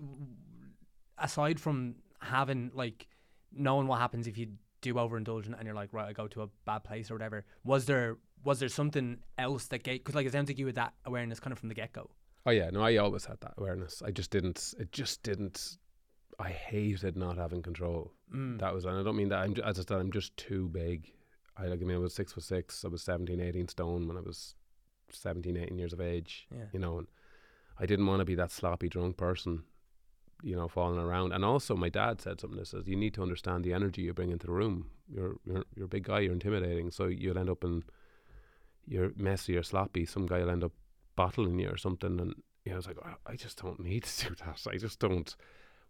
aside 1.18 1.60
from 1.60 1.96
having 2.20 2.72
like 2.74 3.08
knowing 3.52 3.88
what 3.88 4.00
happens 4.00 4.28
if 4.28 4.38
you 4.38 4.48
do 4.82 4.96
overindulge 4.96 5.46
and 5.46 5.56
you're 5.66 5.76
like, 5.76 5.94
right, 5.94 6.08
I 6.08 6.14
go 6.14 6.28
to 6.28 6.44
a 6.44 6.48
bad 6.66 6.84
place 6.84 7.10
or 7.10 7.16
whatever. 7.16 7.46
Was 7.64 7.86
there 7.86 8.18
was 8.44 8.60
there 8.60 8.70
something 8.70 9.20
else 9.38 9.68
that 9.68 9.84
gave? 9.84 10.00
Because 10.00 10.16
like 10.16 10.26
it 10.26 10.32
sounds 10.32 10.50
like 10.50 10.58
you 10.58 10.66
had 10.66 10.76
that 10.76 10.94
awareness 11.06 11.40
kind 11.40 11.52
of 11.52 11.60
from 11.60 11.70
the 11.70 11.76
get 11.76 11.94
go. 11.94 12.10
Oh 12.46 12.52
yeah, 12.52 12.70
no, 12.72 12.82
I 12.82 12.98
always 12.98 13.26
had 13.26 13.40
that 13.42 13.54
awareness. 13.58 14.02
I 14.04 14.12
just 14.12 14.32
didn't. 14.32 14.74
It 14.80 14.92
just 14.92 15.22
didn't. 15.24 15.78
I 16.40 16.50
hated 16.50 17.16
not 17.16 17.38
having 17.38 17.62
control. 17.62 18.14
Mm. 18.34 18.60
That 18.60 18.74
was, 18.74 18.86
and 18.86 18.98
I 18.98 19.04
don't 19.04 19.16
mean 19.16 19.30
that. 19.30 19.40
I'm 19.40 19.54
ju- 19.54 19.62
as 19.64 19.78
I 19.78 19.84
said, 19.84 20.00
I'm 20.00 20.12
just 20.12 20.36
too 20.38 20.70
big. 20.70 21.12
I 21.56 21.68
like. 21.68 21.82
I 21.82 21.86
mean, 21.86 21.98
I 21.98 22.00
was 22.00 22.16
six 22.16 22.34
foot 22.34 22.44
six. 22.44 22.84
I 22.84 22.88
was 22.88 23.04
17, 23.04 23.40
18 23.40 23.68
stone 23.68 24.08
when 24.08 24.18
I 24.18 24.22
was 24.22 24.56
17, 25.12 25.56
18 25.56 25.78
years 25.78 25.94
of 25.94 26.02
age. 26.02 26.48
Yeah. 26.52 26.66
You 26.74 26.80
know, 26.80 26.98
and 26.98 27.08
I 27.80 27.86
didn't 27.86 28.08
want 28.08 28.22
to 28.22 28.26
be 28.26 28.36
that 28.36 28.52
sloppy 28.52 28.90
drunk 28.90 29.18
person. 29.18 29.64
You 30.44 30.56
know, 30.56 30.68
falling 30.68 31.00
around. 31.00 31.34
And 31.34 31.46
also, 31.46 31.76
my 31.76 31.90
dad 31.90 32.22
said 32.22 32.40
something 32.40 32.60
that 32.60 32.68
says 32.68 32.88
you 32.88 32.96
need 32.96 33.14
to 33.16 33.22
understand 33.22 33.64
the 33.64 33.74
energy 33.74 34.02
you 34.02 34.14
bring 34.14 34.32
into 34.32 34.48
the 34.48 34.54
room. 34.54 34.88
You're 35.14 35.36
you're 35.46 35.66
you're 35.76 35.86
a 35.86 35.90
big 35.90 36.04
guy. 36.04 36.20
You're 36.20 36.34
intimidating. 36.34 36.92
So 36.92 37.06
you'll 37.08 37.38
end 37.38 37.50
up 37.50 37.64
in. 37.64 37.84
You're 38.88 39.12
messy 39.16 39.56
or 39.56 39.64
sloppy. 39.64 40.06
Some 40.06 40.26
guy 40.26 40.40
will 40.40 40.50
end 40.50 40.64
up 40.64 40.72
bottling 41.16 41.60
you 41.60 41.70
or 41.70 41.78
something. 41.78 42.20
And 42.20 42.36
you 42.66 42.72
know, 42.72 42.74
I 42.74 42.78
was 42.78 42.88
like, 42.88 42.98
"Oh, 43.04 43.16
I 43.28 43.36
just 43.36 43.62
don't 43.62 43.80
need 43.80 44.04
to 44.04 44.28
do 44.30 44.36
that. 44.46 44.62
I 44.68 44.78
just 44.78 45.00
don't 45.00 45.36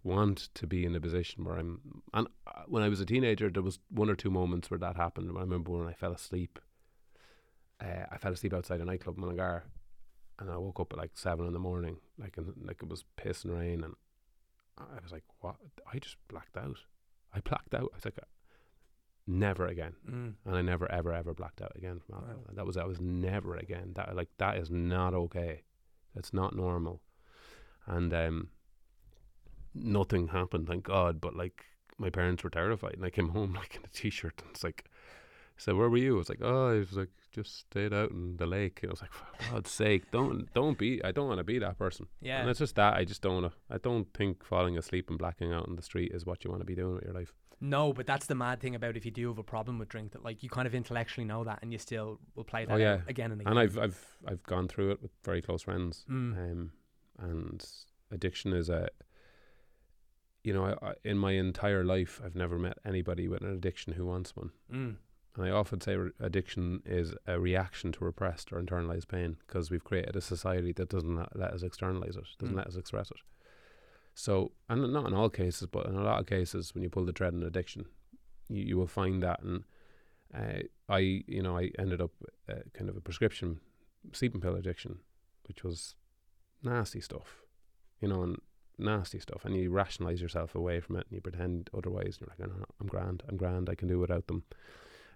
want 0.04 0.50
to 0.56 0.68
be 0.68 0.86
in 0.86 0.96
a 0.96 1.02
position 1.02 1.44
where 1.44 1.58
I'm. 1.58 2.02
And 2.14 2.28
uh, 2.48 2.64
when 2.68 2.84
I 2.84 2.90
was 2.90 3.00
a 3.00 3.06
teenager, 3.06 3.50
there 3.50 3.64
was 3.64 3.80
one 3.90 4.10
or 4.10 4.16
two 4.16 4.32
moments 4.32 4.70
where 4.70 4.80
that 4.80 4.96
happened. 4.96 5.32
I 5.36 5.42
remember 5.42 5.72
when 5.72 5.88
I 5.88 5.94
fell 5.94 6.14
asleep. 6.14 6.60
Uh, 7.80 8.06
I 8.12 8.18
fell 8.18 8.34
asleep 8.34 8.54
outside 8.54 8.82
a 8.82 8.86
nightclub 8.86 9.18
in 9.18 9.22
Mullingar, 9.22 9.64
and 10.40 10.50
I 10.52 10.58
woke 10.58 10.80
up 10.80 10.94
at 10.94 11.00
like 11.00 11.12
seven 11.16 11.48
in 11.48 11.54
the 11.54 11.60
morning, 11.60 11.98
like 12.20 12.38
in, 12.38 12.54
like 12.64 12.82
it 12.84 12.90
was 12.90 13.04
piss 13.16 13.44
and 13.44 13.54
rain, 13.54 13.84
and 13.84 13.96
I 14.96 15.02
was 15.02 15.12
like, 15.12 15.24
"What?" 15.40 15.56
I 15.92 16.00
just 16.00 16.18
blacked 16.28 16.58
out. 16.58 16.78
I 17.34 17.40
blacked 17.40 17.74
out. 17.74 17.90
I 17.94 17.96
was 17.96 18.06
like, 18.06 18.20
"Never 19.28 19.68
again." 19.68 19.96
Mm. 20.10 20.34
and 20.46 20.56
I 20.56 20.62
never 20.62 20.92
ever 20.92 21.14
ever 21.14 21.34
blacked 21.34 21.62
out 21.62 21.74
again 21.76 22.00
from 22.00 22.16
alcohol. 22.16 22.44
Wow. 22.48 22.54
That 22.56 22.66
was 22.66 22.76
that 22.76 22.88
was 22.88 23.00
never 23.00 23.56
again. 23.56 23.94
That 23.96 24.16
like 24.16 24.30
that 24.38 24.58
is 24.58 24.70
not 24.70 25.14
okay. 25.14 25.64
That's 26.16 26.34
not 26.34 26.56
normal. 26.56 27.02
And 27.88 28.14
um, 28.14 28.50
nothing 29.74 30.28
happened, 30.30 30.68
thank 30.68 30.84
God. 30.84 31.22
But 31.22 31.36
like 31.36 31.66
my 31.98 32.10
parents 32.10 32.44
were 32.44 32.50
terrified, 32.50 32.96
and 32.96 33.06
I 33.06 33.10
came 33.10 33.30
home 33.30 33.54
like 33.60 33.76
in 33.76 33.84
a 33.84 33.88
t-shirt, 33.88 34.42
and 34.42 34.52
it's 34.52 34.64
like, 34.64 34.86
so 35.58 35.76
where 35.76 35.90
were 35.90 35.98
you? 35.98 36.16
I 36.16 36.18
was 36.18 36.30
like, 36.30 36.42
oh, 36.42 36.68
I 36.70 36.80
was 36.80 36.94
like 36.94 37.10
just 37.32 37.60
stayed 37.60 37.94
out 37.94 38.12
in 38.12 38.38
the 38.38 38.46
lake. 38.46 38.80
And 38.84 38.92
I 38.92 38.94
was 38.94 39.02
like, 39.02 39.12
for 39.14 39.52
God's 39.54 39.72
sake, 39.72 40.12
don't 40.12 40.54
don't 40.54 40.78
be. 40.78 41.04
I 41.04 41.12
don't 41.12 41.28
want 41.28 41.40
to 41.40 41.44
be 41.44 41.60
that 41.60 41.78
person. 41.78 42.08
Yeah. 42.22 42.42
And 42.42 42.50
it's 42.50 42.60
just 42.60 42.76
that 42.76 42.96
I 42.96 43.04
just 43.06 43.22
don't. 43.22 43.36
wanna- 43.36 43.54
I 43.70 43.78
don't 43.78 44.14
think 44.14 44.44
falling 44.44 44.78
asleep 44.78 45.10
and 45.10 45.18
blacking 45.18 45.52
out 45.54 45.68
in 45.68 45.76
the 45.76 45.82
street 45.82 46.12
is 46.14 46.26
what 46.26 46.44
you 46.44 46.50
want 46.52 46.62
to 46.62 46.66
be 46.66 46.76
doing 46.76 46.96
with 46.96 47.04
your 47.06 47.14
life. 47.14 47.34
No, 47.64 47.94
but 47.94 48.08
that's 48.08 48.26
the 48.26 48.34
mad 48.34 48.60
thing 48.60 48.74
about 48.74 48.98
if 48.98 49.06
you 49.06 49.12
do 49.12 49.28
have 49.28 49.38
a 49.38 49.44
problem 49.44 49.78
with 49.78 49.88
drink 49.88 50.14
that 50.14 50.24
like 50.24 50.42
you 50.42 50.50
kind 50.50 50.66
of 50.68 50.74
intellectually 50.74 51.26
know 51.26 51.44
that 51.44 51.60
and 51.62 51.72
you 51.72 51.78
still 51.78 52.20
will 52.36 52.44
play 52.44 52.66
that 52.66 52.74
Oh, 52.74 52.78
yeah. 52.78 53.02
again 53.08 53.32
and 53.32 53.40
again. 53.42 53.52
and 53.52 53.60
I've 53.60 53.78
I've 53.78 54.18
I've 54.28 54.44
gone 54.44 54.68
through 54.68 54.92
it 54.92 55.02
with 55.02 55.12
very 55.24 55.42
close 55.44 55.62
friends. 55.62 56.04
Mm. 56.10 56.38
Um, 56.52 56.72
and 57.20 57.64
addiction 58.10 58.52
is 58.52 58.68
a, 58.70 58.90
you 60.44 60.54
know, 60.54 60.66
I, 60.66 60.88
I, 60.90 60.94
in 61.04 61.18
my 61.20 61.34
entire 61.34 61.84
life, 61.84 62.20
I've 62.26 62.36
never 62.36 62.58
met 62.58 62.78
anybody 62.84 63.28
with 63.28 63.44
an 63.44 63.52
addiction 63.54 63.94
who 63.94 64.06
wants 64.08 64.36
one. 64.36 64.50
Mm. 64.74 64.96
And 65.36 65.46
I 65.46 65.50
often 65.52 65.80
say 65.80 65.96
re- 65.96 66.12
addiction 66.20 66.82
is 66.86 67.14
a 67.26 67.40
reaction 67.40 67.92
to 67.94 68.04
repressed 68.04 68.52
or 68.52 68.62
internalized 68.62 69.08
pain 69.08 69.38
because 69.48 69.72
we've 69.72 69.84
created 69.84 70.16
a 70.16 70.22
society 70.22 70.74
that 70.74 70.90
doesn't 70.90 71.16
let- 71.16 71.54
us 71.54 71.64
externalize 71.64 72.18
it, 72.18 72.26
doesn't 72.38 72.54
Mm. 72.56 72.58
let 72.58 72.68
us 72.68 72.76
express 72.76 73.12
it. 73.12 73.18
So, 74.14 74.52
and 74.68 74.92
not 74.92 75.08
in 75.08 75.14
all 75.14 75.30
cases, 75.30 75.68
but 75.72 75.86
in 75.86 75.96
a 75.96 76.04
lot 76.04 76.20
of 76.20 76.26
cases, 76.26 76.74
when 76.76 76.84
you 76.84 76.90
pull 76.90 77.06
the 77.06 77.14
thread 77.14 77.34
in 77.34 77.44
addiction, 77.44 77.86
you, 78.50 78.64
you 78.64 78.78
will 78.78 78.88
find 78.88 79.24
that. 79.24 79.42
And 79.42 79.64
uh, 80.34 80.64
I, 80.90 81.24
you 81.28 81.42
know, 81.42 81.58
I 81.58 81.72
ended 81.80 82.02
up 82.02 82.12
uh, 82.50 82.56
kind 82.74 82.90
of 82.90 82.98
a 82.98 83.02
prescription 83.02 83.62
sleeping 84.12 84.42
pill 84.42 84.56
addiction, 84.56 85.00
which 85.48 85.64
was 85.64 85.96
nasty 86.62 87.00
stuff, 87.00 87.42
you 88.02 88.08
know, 88.10 88.22
and 88.24 88.38
nasty 88.78 89.20
stuff. 89.20 89.46
And 89.46 89.56
you 89.56 89.72
rationalize 89.72 90.22
yourself 90.22 90.56
away 90.56 90.82
from 90.82 90.98
it 90.98 91.06
and 91.10 91.16
you 91.16 91.22
pretend 91.22 91.70
otherwise. 91.74 92.18
And 92.20 92.22
you're 92.22 92.30
like, 92.30 92.40
no, 92.40 92.60
no, 92.60 92.66
I'm 92.82 92.88
grand, 92.88 93.24
I'm 93.30 93.38
grand, 93.38 93.70
I 93.70 93.76
can 93.76 93.88
do 93.88 93.98
without 94.00 94.28
them. 94.28 94.44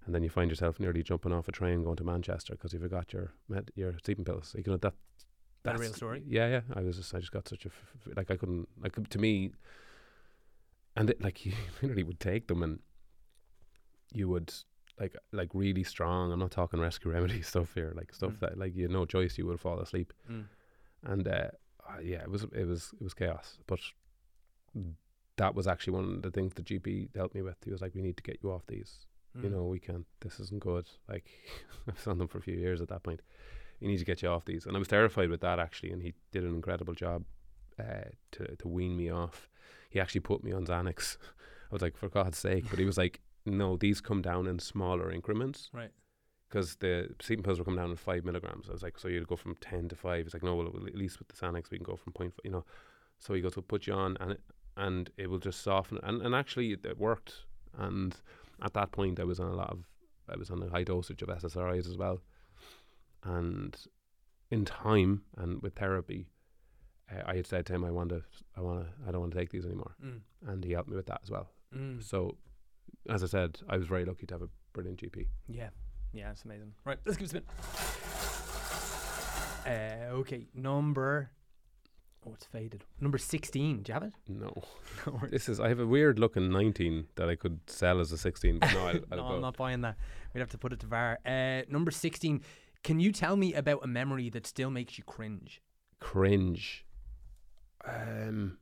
And 0.06 0.14
then 0.14 0.22
you 0.24 0.30
find 0.30 0.50
yourself 0.52 0.80
nearly 0.80 1.02
jumping 1.02 1.34
off 1.34 1.48
a 1.48 1.52
train 1.52 1.84
going 1.84 1.96
to 1.96 2.04
Manchester 2.04 2.54
because 2.54 2.74
you 2.74 2.80
forgot 2.80 3.12
your 3.12 3.34
med- 3.50 3.72
your 3.76 3.96
sleeping 4.04 4.24
pills. 4.26 4.56
You 4.58 4.64
know 4.72 4.78
that. 4.78 4.94
That 5.64 5.76
a 5.76 5.80
real 5.80 5.94
story? 5.94 6.22
Yeah, 6.28 6.48
yeah. 6.48 6.62
I 6.76 6.82
was 6.82 6.98
just, 6.98 7.16
I 7.16 7.20
just 7.20 7.32
got 7.32 7.48
such 7.48 7.66
a 7.66 7.70
f- 7.70 7.96
f- 8.08 8.16
like 8.16 8.30
I 8.30 8.36
couldn't 8.38 8.70
like 8.80 9.10
to 9.10 9.18
me. 9.20 9.52
And 10.96 11.10
it, 11.10 11.22
like 11.22 11.44
you 11.46 11.54
literally 11.82 12.04
would 12.04 12.20
take 12.20 12.48
them 12.48 12.62
and 12.62 12.80
you 14.14 14.30
would 14.30 14.54
like 15.00 15.16
like 15.32 15.50
really 15.54 15.84
strong. 15.84 16.32
I'm 16.32 16.40
not 16.40 16.52
talking 16.52 16.80
rescue 16.80 17.12
remedy 17.18 17.42
stuff 17.42 17.74
here, 17.74 17.92
like 17.96 18.14
stuff 18.14 18.34
Mm. 18.34 18.40
that 18.42 18.58
like 18.60 18.76
you 18.76 18.84
had 18.84 18.92
no 18.92 19.06
choice, 19.06 19.38
you 19.40 19.48
would 19.48 19.60
fall 19.60 19.80
asleep. 19.80 20.14
Mm. 20.32 20.46
And 21.04 21.28
uh, 21.28 21.48
uh, 21.90 22.00
yeah, 22.02 22.22
it 22.22 22.30
was 22.30 22.44
it 22.54 22.66
was 22.66 22.94
it 23.00 23.04
was 23.04 23.16
chaos. 23.16 23.58
But 23.66 23.80
that 25.38 25.56
was 25.56 25.68
actually 25.68 25.94
one 25.94 26.06
of 26.16 26.22
the 26.22 26.32
things 26.32 26.54
the 26.54 26.62
GP 26.62 27.16
helped 27.16 27.36
me 27.36 27.42
with. 27.42 27.58
He 27.66 27.72
was 27.72 27.82
like, 27.82 27.94
"We 27.96 28.02
need 28.02 28.18
to 28.18 28.24
get 28.24 28.38
you 28.44 28.52
off 28.52 28.68
these. 28.68 29.08
You 29.42 29.50
Mm. 29.50 29.52
know, 29.52 29.64
we 29.66 29.80
can't. 29.80 30.06
This 30.22 30.40
isn't 30.40 30.62
good." 30.62 30.88
Like 31.10 31.26
I've 31.88 32.08
on 32.08 32.18
them 32.18 32.28
for 32.28 32.38
a 32.38 32.42
few 32.42 32.56
years 32.56 32.82
at 32.82 32.88
that 32.90 33.04
point. 33.04 33.22
You 33.80 33.88
need 33.90 33.98
to 34.00 34.06
get 34.06 34.22
you 34.22 34.30
off 34.30 34.46
these, 34.46 34.66
and 34.66 34.76
I 34.76 34.80
was 34.80 34.88
terrified 34.88 35.30
with 35.30 35.42
that 35.42 35.60
actually. 35.60 35.92
And 35.92 36.02
he 36.02 36.14
did 36.32 36.44
an 36.44 36.56
incredible 36.56 36.94
job 36.94 37.26
uh, 37.80 38.10
to 38.32 38.56
to 38.56 38.68
wean 38.68 38.96
me 38.96 39.10
off. 39.10 39.50
He 39.90 40.00
actually 40.00 40.22
put 40.22 40.44
me 40.44 40.52
on 40.54 40.66
Xanax. 40.66 41.18
I 41.72 41.74
was 41.76 41.82
like, 41.82 41.98
"For 41.98 42.10
God's 42.10 42.38
sake!" 42.38 42.66
But 42.70 42.80
he 42.80 42.86
was 42.86 42.98
like, 42.98 43.20
"No, 43.46 43.76
these 43.78 44.00
come 44.02 44.22
down 44.22 44.48
in 44.48 44.60
smaller 44.60 45.12
increments." 45.12 45.70
Right. 45.74 45.92
because 46.48 46.76
the 46.78 47.10
sleeping 47.22 47.44
pills 47.44 47.58
were 47.60 47.66
coming 47.66 47.80
down 47.82 47.90
in 47.90 47.98
five 47.98 48.24
milligrams. 48.24 48.70
I 48.70 48.72
was 48.72 48.84
like, 48.84 48.98
so 49.00 49.08
you'd 49.10 49.28
go 49.28 49.36
from 49.36 49.56
ten 49.56 49.90
to 49.90 49.96
five. 49.96 50.26
It's 50.26 50.34
like, 50.34 50.44
no, 50.44 50.56
well, 50.56 50.68
at 50.68 50.96
least 50.96 51.20
with 51.20 51.28
the 51.28 51.34
Xanax 51.36 51.70
we 51.72 51.78
can 51.78 51.84
go 51.84 51.98
from 51.98 52.14
point. 52.14 52.34
f- 52.38 52.46
You 52.46 52.52
know, 52.52 52.66
So 53.20 53.34
he 53.34 53.42
goes, 53.42 53.56
"We'll 53.58 53.64
put 53.64 53.88
you 53.88 53.94
on, 53.94 54.16
and 54.22 54.32
it, 54.34 54.42
and 54.78 55.10
it 55.18 55.28
will 55.30 55.40
just 55.40 55.62
soften." 55.62 56.00
And 56.04 56.22
and 56.22 56.34
actually, 56.34 56.72
it, 56.72 56.86
it 56.86 56.98
worked. 56.98 57.46
And 57.78 58.16
at 58.62 58.74
that 58.74 58.92
point, 58.92 59.20
I 59.20 59.24
was 59.24 59.40
on 59.40 59.48
a 59.48 59.56
lot 59.56 59.70
of, 59.72 59.86
I 60.30 60.38
was 60.38 60.50
on 60.50 60.62
a 60.64 60.70
high 60.70 60.84
dosage 60.84 61.22
of 61.22 61.30
SSRIs 61.30 61.88
as 61.88 61.98
well. 61.98 62.22
And 63.24 63.76
in 64.52 64.66
time 64.66 65.24
and 65.38 65.62
with 65.62 65.76
therapy, 65.76 66.28
uh, 67.12 67.22
I 67.26 67.36
had 67.36 67.48
said 67.48 67.66
to 67.68 67.74
him, 67.74 67.84
"I 67.84 67.92
want 67.92 68.10
to, 68.10 68.24
I 68.56 68.62
want 68.62 68.86
to, 68.86 68.88
I 69.08 69.12
don't 69.12 69.22
want 69.22 69.34
to 69.34 69.38
take 69.38 69.52
these 69.52 69.66
anymore." 69.66 69.96
Mm. 70.04 70.22
And 70.48 70.64
he 70.64 70.72
helped 70.72 70.90
me 70.90 70.96
with 70.96 71.08
that 71.08 71.22
as 71.24 71.32
well. 71.32 71.50
Mm. 71.76 72.04
So, 72.04 72.38
as 73.10 73.24
I 73.24 73.28
said, 73.28 73.60
I 73.70 73.78
was 73.78 73.88
very 73.88 74.06
lucky 74.06 74.26
to 74.28 74.34
have 74.34 74.42
a 74.42 74.50
brilliant 74.74 75.02
GP. 75.02 75.28
Yeah, 75.48 75.70
yeah, 76.14 76.32
it's 76.32 76.44
amazing. 76.46 76.74
Right, 76.84 76.98
let's 77.06 77.18
give 77.18 77.34
it 77.34 77.36
a 77.36 77.42
spin. 77.42 77.44
Uh, 79.66 80.14
okay, 80.14 80.48
number. 80.54 81.32
Oh, 82.28 82.34
it's 82.34 82.46
faded. 82.46 82.84
Number 83.00 83.18
sixteen. 83.18 83.84
Do 83.84 83.92
you 83.92 83.94
have 83.94 84.04
it? 84.04 84.14
No, 84.28 84.64
No, 85.06 85.22
this 85.30 85.48
is. 85.48 85.60
I 85.60 85.70
have 85.70 85.80
a 85.80 85.86
weird 85.86 86.18
looking 86.18 86.52
19 86.52 87.08
that 87.16 87.30
I 87.30 87.36
could 87.36 87.60
sell 87.68 88.00
as 88.00 88.12
a 88.12 88.18
16, 88.18 88.60
but 88.60 88.74
no, 88.74 88.80
I'll, 88.80 88.88
I'll 89.12 89.18
no 89.18 89.26
I'm 89.36 89.42
not 89.42 89.58
buying 89.58 89.82
that. 89.82 89.98
We'd 90.34 90.40
have 90.40 90.50
to 90.50 90.58
put 90.58 90.74
it 90.74 90.80
to 90.82 90.88
VAR. 90.88 91.20
Uh, 91.26 91.62
number 91.70 91.92
sixteen. 91.92 92.42
Can 92.84 93.00
you 93.00 93.12
tell 93.12 93.36
me 93.36 93.54
about 93.54 93.84
a 93.84 93.88
memory 93.88 94.30
that 94.30 94.46
still 94.46 94.70
makes 94.70 94.98
you 94.98 95.04
cringe? 95.04 95.62
cringe. 96.00 96.86
Um. 97.84 98.58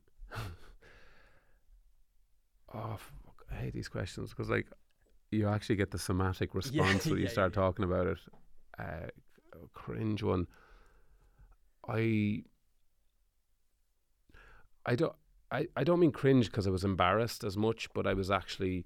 oh, 2.74 2.98
fuck, 2.98 3.46
I 3.52 3.56
hate 3.56 3.74
these 3.74 3.90
questions 3.90 4.30
because, 4.30 4.50
like, 4.50 4.68
you 5.32 5.48
actually 5.48 5.76
get 5.76 5.92
the 5.92 6.00
somatic 6.00 6.56
response 6.56 7.06
when 7.06 7.18
you 7.18 7.26
yeah, 7.26 7.30
start 7.30 7.54
yeah. 7.54 7.62
talking 7.62 7.86
about 7.86 8.08
it. 8.08 8.18
Uh, 8.80 9.08
cringe 9.74 10.24
one. 10.24 10.48
I. 11.88 12.44
I 14.86 14.96
don't. 14.96 15.14
I, 15.52 15.68
I 15.76 15.84
don't 15.84 16.00
mean 16.00 16.12
cringe 16.12 16.48
because 16.48 16.66
I 16.66 16.72
was 16.72 16.84
embarrassed 16.84 17.44
as 17.44 17.56
much, 17.56 17.88
but 17.94 18.08
I 18.08 18.14
was 18.14 18.32
actually. 18.32 18.86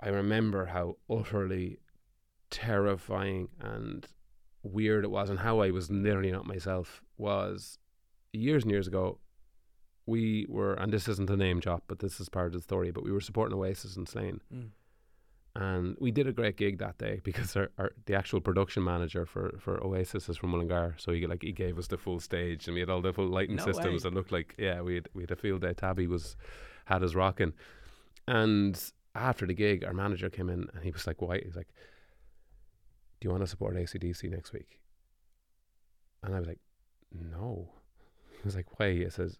I 0.00 0.08
remember 0.08 0.66
how 0.66 0.96
utterly 1.10 1.78
terrifying 2.50 3.48
and 3.60 4.06
weird 4.62 5.04
it 5.04 5.10
was, 5.10 5.30
and 5.30 5.38
how 5.40 5.60
I 5.60 5.70
was 5.70 5.90
nearly 5.90 6.30
not 6.32 6.46
myself. 6.46 7.02
Was 7.16 7.78
years 8.32 8.62
and 8.62 8.70
years 8.72 8.86
ago, 8.86 9.18
we 10.06 10.46
were, 10.48 10.74
and 10.74 10.92
this 10.92 11.06
isn't 11.08 11.30
a 11.30 11.36
name 11.36 11.60
drop, 11.60 11.84
but 11.86 11.98
this 11.98 12.20
is 12.20 12.28
part 12.28 12.48
of 12.48 12.52
the 12.52 12.60
story. 12.60 12.90
But 12.90 13.04
we 13.04 13.12
were 13.12 13.20
supporting 13.20 13.56
Oasis 13.56 13.96
in 13.96 14.06
Slane, 14.06 14.40
Mm. 14.52 14.70
And 15.56 15.96
we 15.98 16.10
did 16.10 16.26
a 16.26 16.32
great 16.32 16.56
gig 16.56 16.78
that 16.78 16.98
day 16.98 17.20
because 17.24 17.56
our, 17.56 17.70
our 17.78 17.92
the 18.06 18.14
actual 18.14 18.40
production 18.40 18.84
manager 18.84 19.26
for, 19.26 19.54
for 19.58 19.82
Oasis 19.84 20.28
is 20.28 20.36
from 20.36 20.50
Mullingar, 20.50 20.94
so 20.98 21.12
he 21.12 21.26
like 21.26 21.42
he 21.42 21.52
gave 21.52 21.78
us 21.78 21.88
the 21.88 21.98
full 21.98 22.20
stage 22.20 22.66
and 22.68 22.74
we 22.74 22.80
had 22.80 22.90
all 22.90 23.02
the 23.02 23.12
full 23.12 23.26
lighting 23.28 23.56
No 23.56 23.64
systems 23.64 24.04
way. 24.04 24.10
that 24.10 24.14
looked 24.14 24.32
like 24.32 24.54
yeah 24.58 24.80
we 24.80 24.94
had 24.94 25.08
we 25.14 25.22
had 25.22 25.30
a 25.30 25.36
field 25.36 25.62
day. 25.62 25.74
Tabby 25.74 26.06
was 26.06 26.36
had 26.86 27.02
us 27.02 27.14
rocking, 27.14 27.52
and 28.28 28.80
after 29.14 29.46
the 29.46 29.54
gig, 29.54 29.84
our 29.84 29.92
manager 29.92 30.30
came 30.30 30.48
in 30.48 30.68
and 30.74 30.84
he 30.84 30.90
was 30.90 31.06
like, 31.06 31.20
"Why?" 31.20 31.40
He's 31.44 31.56
like, 31.56 31.68
"Do 33.20 33.26
you 33.26 33.30
want 33.30 33.42
to 33.42 33.46
support 33.48 33.74
ACDC 33.76 34.30
next 34.30 34.52
week?" 34.52 34.78
And 36.22 36.34
I 36.34 36.38
was 36.38 36.48
like, 36.48 36.60
"No." 37.12 37.72
He 38.30 38.42
was 38.44 38.54
like, 38.56 38.78
"Why?" 38.78 38.92
He 38.92 39.10
says, 39.10 39.38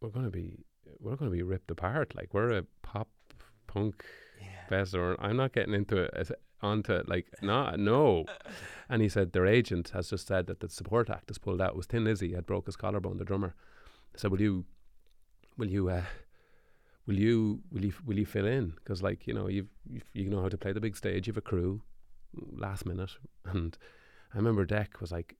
"We're 0.00 0.10
gonna 0.10 0.30
be 0.30 0.64
we're 1.00 1.16
gonna 1.16 1.30
be 1.30 1.42
ripped 1.42 1.70
apart. 1.70 2.14
Like 2.14 2.32
we're 2.32 2.50
a 2.52 2.64
pop 2.82 3.08
punk 3.66 4.04
Or 4.94 5.16
I'm 5.20 5.36
not 5.36 5.52
getting 5.52 5.74
into 5.74 5.96
it 5.96 6.10
as 6.14 6.32
onto 6.60 6.92
it 6.92 7.08
like 7.08 7.26
no 7.42 7.74
no. 7.76 8.24
And 8.90 9.02
he 9.02 9.08
said 9.08 9.32
their 9.32 9.46
agent 9.46 9.90
has 9.90 10.08
just 10.08 10.26
said 10.26 10.46
that 10.46 10.60
the 10.60 10.68
support 10.68 11.10
act 11.10 11.30
is 11.30 11.38
pulled 11.38 11.60
out. 11.60 11.70
It 11.70 11.76
was 11.76 11.86
Thin 11.86 12.04
Lizzy 12.04 12.32
had 12.32 12.46
broke 12.46 12.66
his 12.66 12.76
collarbone 12.76 13.18
the 13.18 13.24
drummer. 13.24 13.54
So 14.16 14.28
will 14.28 14.40
you 14.40 14.64
will 15.58 15.68
you 15.68 15.90
uh 15.90 16.04
will 17.06 17.18
you 17.18 17.60
will 17.70 17.84
you 17.84 17.92
will 18.06 18.18
you 18.18 18.26
fill 18.26 18.46
in? 18.46 18.70
Because 18.70 19.02
like 19.02 19.26
you 19.26 19.34
know 19.34 19.48
you've, 19.48 19.68
you've 19.88 20.08
you 20.14 20.30
know 20.30 20.40
how 20.40 20.48
to 20.48 20.56
play 20.56 20.72
the 20.72 20.80
big 20.80 20.96
stage. 20.96 21.26
You 21.26 21.32
have 21.32 21.38
a 21.38 21.42
crew 21.42 21.82
last 22.34 22.86
minute. 22.86 23.12
And 23.44 23.76
I 24.34 24.36
remember 24.36 24.64
Deck 24.64 25.00
was 25.00 25.12
like 25.12 25.36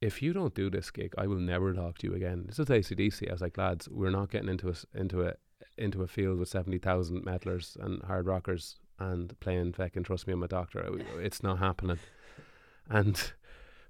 if 0.00 0.22
you 0.22 0.32
don't 0.32 0.54
do 0.54 0.70
this 0.70 0.90
gig 0.90 1.14
I 1.16 1.26
will 1.26 1.38
never 1.38 1.72
talk 1.72 1.98
to 1.98 2.06
you 2.08 2.14
again. 2.14 2.44
This 2.46 2.58
is 2.58 2.66
ACDC 2.66 3.28
I 3.28 3.32
was 3.32 3.40
like 3.40 3.56
lads 3.56 3.88
we're 3.88 4.10
not 4.10 4.30
getting 4.30 4.48
into 4.48 4.68
a 4.68 4.74
into 4.98 5.22
a 5.22 5.34
into 5.76 6.02
a 6.02 6.06
field 6.06 6.38
with 6.38 6.48
70,000 6.48 7.24
metalers 7.24 7.76
and 7.76 8.02
hard 8.02 8.26
rockers 8.26 8.76
and 8.98 9.38
playing 9.40 9.72
fucking 9.72 10.04
Trust 10.04 10.26
Me 10.26 10.32
I'm 10.32 10.42
a 10.42 10.48
Doctor. 10.48 10.98
It's 11.18 11.42
not 11.42 11.58
happening. 11.58 11.98
And 12.88 13.32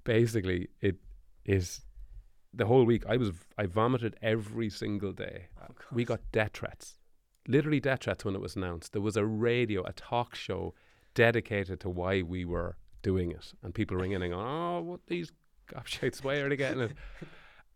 basically, 0.03 0.69
it 0.81 0.97
is 1.45 1.81
the 2.53 2.65
whole 2.65 2.83
week. 2.83 3.03
I 3.07 3.17
was 3.17 3.31
I 3.57 3.67
vomited 3.67 4.17
every 4.21 4.69
single 4.69 5.13
day. 5.13 5.47
Oh, 5.61 5.73
We 5.91 6.03
got 6.03 6.19
death 6.31 6.51
threats, 6.53 6.97
literally 7.47 7.79
death 7.79 8.03
threats 8.03 8.25
when 8.25 8.35
it 8.35 8.41
was 8.41 8.55
announced. 8.55 8.93
There 8.93 9.01
was 9.01 9.15
a 9.17 9.25
radio, 9.25 9.83
a 9.83 9.93
talk 9.93 10.35
show 10.35 10.73
dedicated 11.13 11.79
to 11.81 11.89
why 11.89 12.21
we 12.21 12.43
were 12.43 12.75
doing 13.01 13.31
it, 13.31 13.53
and 13.63 13.73
people 13.73 13.97
ringing 13.97 14.21
and 14.21 14.33
going, 14.33 14.45
"Oh, 14.45 14.81
what 14.81 15.01
these 15.07 15.31
gobshites? 15.71 16.23
Why 16.23 16.35
are 16.35 16.49
they 16.49 16.57
getting 16.57 16.81
it?" 16.81 16.91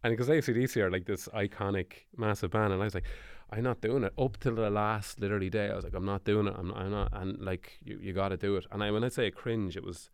And 0.04 0.12
because 0.12 0.30
ACDC 0.30 0.78
are 0.78 0.90
like 0.90 1.06
this 1.06 1.28
iconic, 1.28 2.08
massive 2.18 2.50
band, 2.50 2.74
and 2.74 2.82
I 2.82 2.86
was 2.86 2.96
like, 2.96 3.04
I'm 3.52 3.64
not 3.64 3.82
doing 3.82 4.04
it. 4.04 4.14
Up 4.18 4.38
till 4.40 4.56
the 4.56 4.70
last 4.70 5.20
literally 5.20 5.50
day, 5.50 5.70
I 5.70 5.76
was 5.76 5.84
like, 5.84 5.94
I'm 5.94 6.06
not 6.06 6.24
doing 6.24 6.48
it. 6.48 6.56
I'm, 6.58 6.72
I'm 6.74 6.92
not. 6.92 7.10
And 7.12 7.40
like, 7.40 7.78
you, 7.84 8.00
you 8.02 8.14
got 8.14 8.30
to 8.30 8.38
do 8.38 8.56
it. 8.56 8.66
And 8.72 8.82
I, 8.82 8.92
when 8.92 9.04
I 9.04 9.10
say 9.10 9.28
a 9.28 9.32
cringe, 9.32 9.76
it 9.76 9.84
was, 9.84 10.10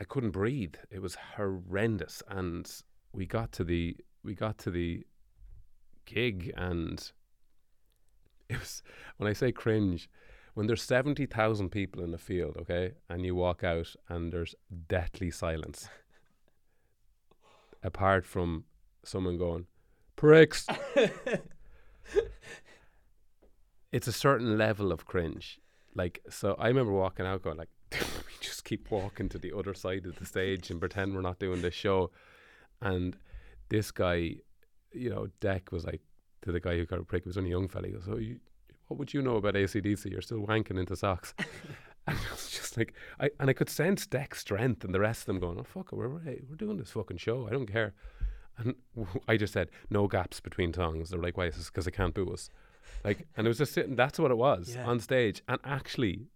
I 0.00 0.04
couldn't 0.04 0.32
breathe. 0.32 0.74
It 0.90 1.00
was 1.00 1.16
horrendous. 1.36 2.22
And 2.28 2.68
we 3.12 3.26
got 3.26 3.52
to 3.52 3.64
the, 3.64 3.96
we 4.24 4.34
got 4.34 4.58
to 4.58 4.70
the 4.70 5.04
gig, 6.10 6.52
and 6.56 7.12
it 8.48 8.58
was 8.58 8.82
when 9.16 9.28
I 9.28 9.32
say 9.32 9.52
cringe, 9.52 10.08
when 10.54 10.66
there's 10.66 10.82
seventy 10.82 11.26
thousand 11.26 11.70
people 11.70 12.02
in 12.02 12.10
the 12.10 12.18
field, 12.18 12.56
okay, 12.60 12.92
and 13.08 13.24
you 13.24 13.34
walk 13.34 13.62
out 13.64 13.94
and 14.08 14.32
there's 14.32 14.54
deathly 14.88 15.30
silence, 15.30 15.88
apart 17.82 18.26
from 18.26 18.64
someone 19.04 19.38
going, 19.38 19.66
pricks. 20.16 20.66
it's 23.92 24.08
a 24.08 24.12
certain 24.12 24.56
level 24.58 24.92
of 24.92 25.06
cringe. 25.06 25.60
Like, 25.94 26.20
so 26.30 26.54
I 26.58 26.68
remember 26.68 26.92
walking 26.92 27.26
out 27.26 27.42
going 27.42 27.56
like, 27.56 27.70
we 27.92 28.32
just 28.40 28.64
keep 28.64 28.90
walking 28.90 29.28
to 29.30 29.38
the 29.38 29.52
other 29.56 29.74
side 29.74 30.06
of 30.06 30.18
the 30.18 30.26
stage 30.26 30.70
and 30.70 30.78
pretend 30.78 31.14
we're 31.14 31.20
not 31.20 31.38
doing 31.38 31.62
this 31.62 31.74
show. 31.74 32.10
And 32.80 33.16
this 33.68 33.90
guy, 33.90 34.36
you 34.92 35.10
know, 35.10 35.28
Deck 35.40 35.72
was 35.72 35.84
like 35.84 36.00
to 36.42 36.52
the 36.52 36.60
guy 36.60 36.76
who 36.76 36.86
got 36.86 37.00
a 37.00 37.04
prick. 37.04 37.24
He 37.24 37.28
was 37.28 37.36
only 37.36 37.50
a 37.50 37.54
young 37.54 37.68
fella. 37.68 37.86
He 37.86 37.92
goes, 37.92 38.08
"Oh, 38.08 38.16
you, 38.16 38.38
what 38.88 38.98
would 38.98 39.12
you 39.12 39.22
know 39.22 39.36
about 39.36 39.54
ACDC? 39.54 40.10
You're 40.10 40.22
still 40.22 40.40
wanking 40.40 40.78
into 40.78 40.96
socks." 40.96 41.34
and 42.06 42.16
I 42.16 42.32
was 42.32 42.50
just 42.50 42.76
like, 42.76 42.94
I 43.18 43.30
and 43.38 43.50
I 43.50 43.52
could 43.52 43.68
sense 43.68 44.06
Deck's 44.06 44.40
strength 44.40 44.84
and 44.84 44.94
the 44.94 45.00
rest 45.00 45.22
of 45.22 45.26
them 45.26 45.40
going, 45.40 45.58
"Oh 45.58 45.64
fuck 45.64 45.92
it, 45.92 45.96
we're 45.96 46.08
we're 46.08 46.56
doing 46.56 46.78
this 46.78 46.90
fucking 46.90 47.18
show. 47.18 47.46
I 47.46 47.50
don't 47.50 47.70
care." 47.70 47.94
And 48.58 48.74
I 49.28 49.36
just 49.36 49.52
said, 49.52 49.70
"No 49.90 50.06
gaps 50.08 50.40
between 50.40 50.72
songs." 50.74 51.10
They're 51.10 51.20
like, 51.20 51.36
"Why?" 51.36 51.46
is 51.46 51.56
this? 51.56 51.66
Because 51.70 51.86
I 51.86 51.90
can't 51.90 52.14
boo 52.14 52.32
us. 52.32 52.50
Like, 53.04 53.26
and 53.36 53.46
it 53.46 53.48
was 53.48 53.58
just 53.58 53.72
sitting. 53.72 53.96
That's 53.96 54.18
what 54.18 54.30
it 54.30 54.36
was 54.36 54.74
Yeah. 54.74 54.86
on 54.86 55.00
stage. 55.00 55.42
And 55.48 55.58
actually, 55.64 56.26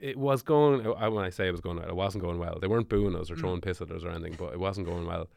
it 0.00 0.16
was 0.16 0.42
going. 0.42 0.86
I- 0.86 1.08
When 1.08 1.24
I 1.24 1.30
say 1.30 1.48
it 1.48 1.52
was 1.52 1.60
going 1.60 1.78
well, 1.78 1.88
it 1.88 1.96
wasn't 1.96 2.22
going 2.22 2.38
well. 2.38 2.58
They 2.60 2.66
weren't 2.68 2.88
booing 2.88 3.16
us 3.16 3.30
or 3.30 3.36
Mm. 3.36 3.40
throwing 3.40 3.60
piss 3.60 3.80
at 3.80 3.90
us 3.90 4.04
or 4.04 4.10
anything, 4.10 4.36
but 4.38 4.52
it 4.52 4.60
wasn't 4.60 4.86
going 4.86 5.06
well. 5.06 5.28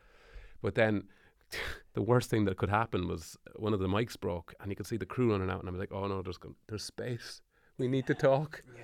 But 0.62 0.76
then, 0.76 1.08
the 1.94 2.02
worst 2.02 2.30
thing 2.30 2.46
that 2.46 2.58
could 2.58 2.70
happen 2.70 3.08
was 3.08 3.38
one 3.56 3.74
of 3.74 3.80
the 3.80 3.88
mics 3.88 4.20
broke, 4.20 4.54
and 4.60 4.70
you 4.72 4.76
could 4.76 4.86
see 4.86 4.98
the 4.98 5.06
crew 5.06 5.32
running 5.32 5.50
out, 5.50 5.60
and 5.60 5.68
I 5.70 5.72
was 5.72 5.80
like, 5.80 5.92
"Oh 5.92 6.08
no, 6.08 6.22
there's 6.22 6.40
there's 6.68 6.84
space. 6.84 7.42
We 7.78 7.88
need 7.88 8.06
to 8.08 8.14
talk." 8.14 8.64
Yeah. 8.76 8.84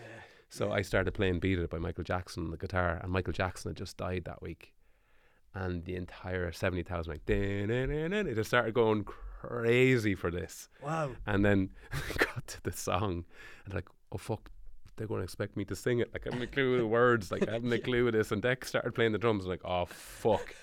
So 0.50 0.72
I 0.72 0.82
started 0.82 1.14
playing 1.14 1.40
"Beat 1.40 1.60
It" 1.60 1.70
by 1.70 1.78
Michael 1.78 2.04
Jackson 2.06 2.46
on 2.46 2.52
the 2.52 2.58
guitar, 2.58 3.00
and 3.04 3.12
Michael 3.12 3.34
Jackson 3.34 3.70
had 3.70 3.78
just 3.78 3.98
died 3.98 4.24
that 4.26 4.42
week, 4.42 4.74
and 5.58 5.84
the 5.86 5.96
entire 5.96 6.52
seventy 6.52 6.84
thousand 6.84 7.14
like, 7.14 7.26
it 7.28 8.36
just 8.36 8.50
started 8.50 8.74
going 8.74 9.04
crazy 9.04 10.16
for 10.16 10.30
this. 10.30 10.70
Wow. 10.84 11.12
And 11.26 11.44
then 11.44 11.70
got 12.18 12.46
to 12.48 12.64
the 12.64 12.72
song 12.72 13.26
and 13.66 13.74
like, 13.74 13.88
oh 14.12 14.18
fuck, 14.18 14.52
they're 14.96 15.08
going 15.08 15.20
to 15.20 15.24
expect 15.24 15.58
me 15.58 15.66
to 15.66 15.76
sing 15.76 16.00
it. 16.00 16.12
Like 16.14 16.28
I 16.28 16.30
haven't 16.32 16.44
a 16.44 16.48
clue 16.48 16.74
of 16.74 16.80
the 16.80 16.88
words. 17.02 17.32
Like 17.32 17.48
I 17.48 17.54
haven't 17.54 17.74
a 17.74 17.80
clue 17.80 18.08
of 18.08 18.14
this. 18.14 18.32
And 18.32 18.42
Deck 18.42 18.66
started 18.66 18.94
playing 18.94 19.14
the 19.14 19.18
drums. 19.18 19.46
Like 19.46 19.62
oh 19.66 19.86
fuck. 19.86 20.54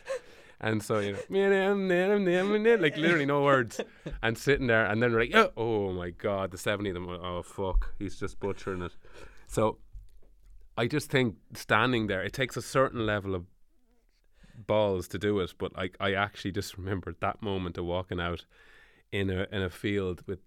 And 0.61 0.83
so 0.83 1.01
you 1.01 1.13
know, 1.13 1.19
like 1.29 2.97
literally 2.97 3.27
no 3.27 3.43
words, 3.43 3.81
and 4.23 4.39
sitting 4.39 4.69
there, 4.69 4.87
and 4.87 5.03
then 5.03 5.13
we're 5.13 5.21
like, 5.21 5.35
oh, 5.35 5.51
oh 5.57 5.93
my 5.93 6.11
god, 6.11 6.53
the 6.53 6.59
seventy 6.59 6.91
of 6.91 6.95
them. 6.95 7.09
Oh 7.09 7.43
fuck, 7.43 7.93
he's 7.99 8.19
just 8.19 8.39
butchering 8.39 8.81
it. 8.81 8.93
So 9.47 9.79
I 10.79 10.87
just 10.87 11.11
think 11.11 11.37
standing 11.55 12.07
there, 12.07 12.23
it 12.23 12.33
takes 12.33 12.57
a 12.57 12.63
certain 12.63 13.05
level 13.05 13.35
of 13.35 13.45
balls 14.67 15.09
to 15.09 15.19
do 15.19 15.41
it. 15.41 15.55
But 15.59 15.73
I, 15.77 15.91
I 16.01 16.15
actually 16.15 16.53
just 16.53 16.77
remembered 16.79 17.17
that 17.21 17.43
moment 17.43 17.79
of 17.79 17.85
walking 17.85 18.21
out 18.21 18.45
in 19.13 19.31
a 19.31 19.47
in 19.53 19.63
a 19.63 19.71
field 19.71 20.23
with 20.27 20.41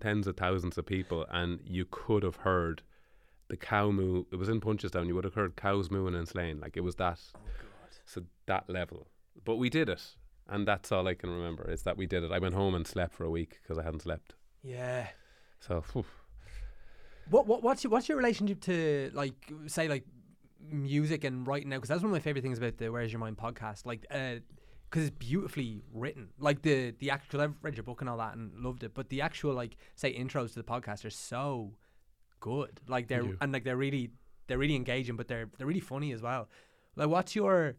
tens 0.00 0.26
of 0.26 0.36
thousands 0.36 0.78
of 0.78 0.86
people, 0.86 1.26
and 1.30 1.60
you 1.64 1.86
could 1.90 2.22
have 2.22 2.36
heard 2.36 2.82
the 3.48 3.56
cow 3.56 3.90
moo. 3.90 4.24
It 4.30 4.36
was 4.36 4.48
in 4.48 4.60
Punchestown. 4.60 5.06
You 5.06 5.14
would 5.14 5.24
have 5.24 5.34
heard 5.34 5.56
cows 5.56 5.90
mooing 5.90 6.14
and 6.14 6.28
slaying. 6.28 6.60
Like 6.60 6.76
it 6.76 6.82
was 6.82 6.96
that. 6.96 7.20
Oh. 7.34 7.40
So 8.04 8.22
that 8.46 8.68
level. 8.70 9.08
But 9.44 9.56
we 9.56 9.68
did 9.68 9.88
it, 9.88 10.02
and 10.48 10.66
that's 10.66 10.92
all 10.92 11.06
I 11.08 11.14
can 11.14 11.30
remember 11.30 11.68
is 11.70 11.82
that 11.82 11.96
we 11.96 12.06
did 12.06 12.22
it. 12.22 12.32
I 12.32 12.38
went 12.38 12.54
home 12.54 12.74
and 12.74 12.86
slept 12.86 13.14
for 13.14 13.24
a 13.24 13.30
week 13.30 13.58
because 13.62 13.78
I 13.78 13.82
hadn't 13.82 14.02
slept. 14.02 14.34
Yeah. 14.62 15.08
So 15.60 15.80
phew. 15.80 16.04
What 17.30 17.46
what 17.46 17.62
what's 17.62 17.82
your 17.82 17.90
what's 17.90 18.08
your 18.08 18.18
relationship 18.18 18.60
to 18.62 19.10
like 19.14 19.34
say 19.66 19.88
like 19.88 20.04
music 20.70 21.24
and 21.24 21.46
writing 21.46 21.68
now? 21.68 21.76
Because 21.76 21.88
that's 21.88 22.02
one 22.02 22.10
of 22.10 22.12
my 22.12 22.20
favorite 22.20 22.42
things 22.42 22.58
about 22.58 22.78
the 22.78 22.90
Where's 22.90 23.12
Your 23.12 23.20
Mind 23.20 23.36
podcast. 23.36 23.86
Like, 23.86 24.06
uh, 24.10 24.36
because 24.90 25.08
it's 25.08 25.16
beautifully 25.18 25.82
written. 25.92 26.28
Like 26.38 26.62
the 26.62 26.94
the 26.98 27.10
actual. 27.10 27.40
I've 27.40 27.54
read 27.62 27.76
your 27.76 27.84
book 27.84 28.00
and 28.00 28.10
all 28.10 28.18
that 28.18 28.34
and 28.36 28.52
loved 28.58 28.84
it. 28.84 28.94
But 28.94 29.08
the 29.08 29.20
actual 29.20 29.52
like 29.52 29.76
say 29.94 30.16
intros 30.16 30.50
to 30.50 30.54
the 30.56 30.64
podcast 30.64 31.04
are 31.04 31.10
so 31.10 31.72
good. 32.40 32.80
Like 32.88 33.08
they're 33.08 33.24
and 33.40 33.52
like 33.52 33.64
they're 33.64 33.76
really 33.76 34.10
they're 34.46 34.58
really 34.58 34.76
engaging, 34.76 35.16
but 35.16 35.28
they're 35.28 35.48
they're 35.58 35.66
really 35.66 35.80
funny 35.80 36.12
as 36.12 36.22
well. 36.22 36.48
Like, 36.94 37.08
what's 37.08 37.34
your 37.34 37.76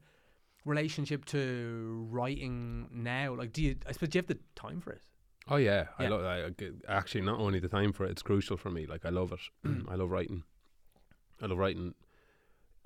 relationship 0.65 1.25
to 1.25 2.07
writing 2.09 2.88
now? 2.91 3.33
Like, 3.33 3.53
do 3.53 3.63
you? 3.63 3.77
I 3.88 3.93
suppose 3.93 4.09
do 4.09 4.17
you 4.17 4.21
have 4.21 4.27
the 4.27 4.39
time 4.55 4.81
for 4.81 4.91
it? 4.91 5.01
Oh 5.49 5.55
yeah, 5.55 5.85
I 5.97 6.07
love. 6.07 6.23
I, 6.23 6.51
actually 6.89 7.21
not 7.21 7.39
only 7.39 7.59
the 7.59 7.69
time 7.69 7.93
for 7.93 8.05
it; 8.05 8.11
it's 8.11 8.21
crucial 8.21 8.57
for 8.57 8.69
me. 8.69 8.85
Like 8.85 9.05
I 9.05 9.09
love 9.09 9.31
it. 9.31 9.39
I 9.89 9.95
love 9.95 10.11
writing. 10.11 10.43
I 11.41 11.45
love 11.45 11.57
writing. 11.57 11.93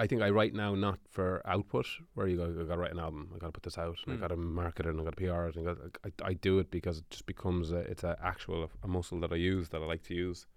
I 0.03 0.07
think 0.07 0.21
I 0.21 0.29
write 0.37 0.53
now 0.53 0.73
not 0.75 0.99
for 1.09 1.41
output, 1.45 1.85
where 2.15 2.27
you 2.27 2.37
go, 2.37 2.45
I 2.45 2.63
got 2.65 2.75
to 2.75 2.81
write 2.81 2.91
an 2.97 2.99
album, 2.99 3.29
I 3.35 3.37
got 3.37 3.47
to 3.47 3.51
put 3.57 3.63
this 3.63 3.77
out, 3.77 3.97
and 4.05 4.13
I 4.13 4.17
Mm. 4.17 4.21
got 4.21 4.27
to 4.29 4.37
market 4.37 4.85
it, 4.85 4.89
and 4.89 4.99
I 5.01 5.03
got 5.03 5.15
to 5.17 5.23
PR 5.23 5.43
it, 5.49 5.55
and 5.57 5.67
I, 6.05 6.29
I 6.31 6.33
do 6.33 6.59
it 6.59 6.69
because 6.71 6.97
it 6.99 7.09
just 7.09 7.25
becomes 7.33 7.71
a, 7.71 7.81
it's 7.91 8.03
a 8.03 8.17
actual 8.31 8.69
a 8.83 8.87
muscle 8.87 9.19
that 9.21 9.31
I 9.31 9.35
use 9.53 9.69
that 9.69 9.81
I 9.81 9.85
like 9.85 10.03
to 10.03 10.15
use, 10.15 10.47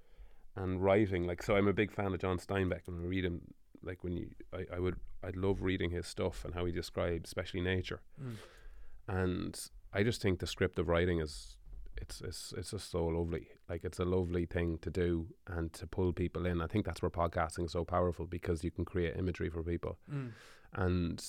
and 0.57 0.83
writing 0.83 1.23
like 1.31 1.43
so. 1.43 1.57
I'm 1.57 1.69
a 1.69 1.73
big 1.83 1.93
fan 1.93 2.13
of 2.15 2.21
John 2.21 2.39
Steinbeck, 2.39 2.89
and 2.89 3.05
I 3.05 3.07
read 3.07 3.25
him 3.25 3.41
like 3.83 4.03
when 4.05 4.15
you, 4.17 4.27
I, 4.59 4.63
I 4.77 4.79
would, 4.85 4.97
I'd 5.23 5.37
love 5.37 5.63
reading 5.63 5.91
his 5.91 6.07
stuff 6.07 6.45
and 6.45 6.55
how 6.55 6.65
he 6.65 6.73
describes, 6.73 7.29
especially 7.29 7.61
nature, 7.61 8.01
Mm. 8.23 8.37
and 9.09 9.71
I 9.93 10.03
just 10.03 10.23
think 10.23 10.39
the 10.39 10.47
script 10.47 10.79
of 10.79 10.89
writing 10.89 11.21
is 11.21 11.57
it's 11.97 12.21
it's 12.21 12.55
it's 12.57 12.71
just 12.71 12.91
so 12.91 13.07
lovely. 13.07 13.49
Like 13.69 13.85
it's 13.85 13.99
a 13.99 14.05
lovely 14.05 14.47
thing 14.47 14.79
to 14.83 14.91
do 14.91 15.29
and 15.47 15.73
to 15.75 15.87
pull 15.87 16.13
people 16.13 16.47
in. 16.47 16.61
I 16.61 16.67
think 16.67 16.85
that's 16.85 17.03
where 17.03 17.11
podcasting 17.11 17.67
is 17.67 17.73
so 17.73 17.85
powerful 17.85 18.27
because 18.27 18.65
you 18.65 18.71
can 18.71 18.85
create 18.85 19.17
imagery 19.17 19.51
for 19.51 19.63
people. 19.63 19.99
Mm. 20.13 20.31
And 20.75 21.25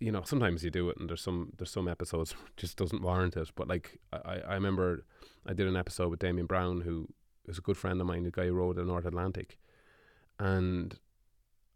you 0.00 0.12
know, 0.12 0.22
sometimes 0.24 0.64
you 0.64 0.70
do 0.70 0.90
it 0.90 0.96
and 0.98 1.08
there's 1.08 1.22
some 1.22 1.52
there's 1.56 1.70
some 1.70 1.88
episodes 1.88 2.34
just 2.56 2.76
doesn't 2.76 3.02
warrant 3.02 3.36
it. 3.36 3.50
But 3.54 3.68
like 3.68 3.98
I, 4.12 4.40
I 4.48 4.54
remember 4.54 5.04
I 5.46 5.52
did 5.52 5.66
an 5.66 5.76
episode 5.76 6.08
with 6.08 6.20
Damian 6.20 6.46
Browne 6.46 6.82
who 6.82 7.08
is 7.46 7.58
a 7.58 7.62
good 7.62 7.76
friend 7.76 8.00
of 8.00 8.06
mine, 8.06 8.24
the 8.24 8.30
guy 8.30 8.46
who 8.46 8.54
rowed 8.54 8.76
the 8.76 8.84
North 8.84 9.06
Atlantic. 9.06 9.58
And 10.38 10.98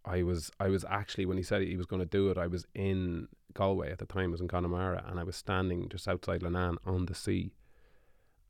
I 0.05 0.23
was 0.23 0.51
I 0.59 0.69
was 0.69 0.85
actually 0.89 1.27
when 1.27 1.37
he 1.37 1.43
said 1.43 1.63
he 1.63 1.77
was 1.77 1.87
going 1.87 2.01
to 2.01 2.07
do 2.07 2.31
it, 2.31 2.39
I 2.39 2.47
was 2.47 2.67
in 2.75 3.29
Galway 3.55 3.91
at 3.91 3.99
the 3.99 4.07
time, 4.07 4.31
I 4.31 4.33
was 4.33 4.41
in 4.41 4.49
Connemara, 4.49 5.05
and 5.07 5.21
I 5.21 5.25
was 5.25 5.37
standing 5.37 5.89
just 5.89 6.09
outside 6.09 6.41
Lannan 6.41 6.77
on 6.85 7.07
the 7.07 7.15
sea, 7.15 7.53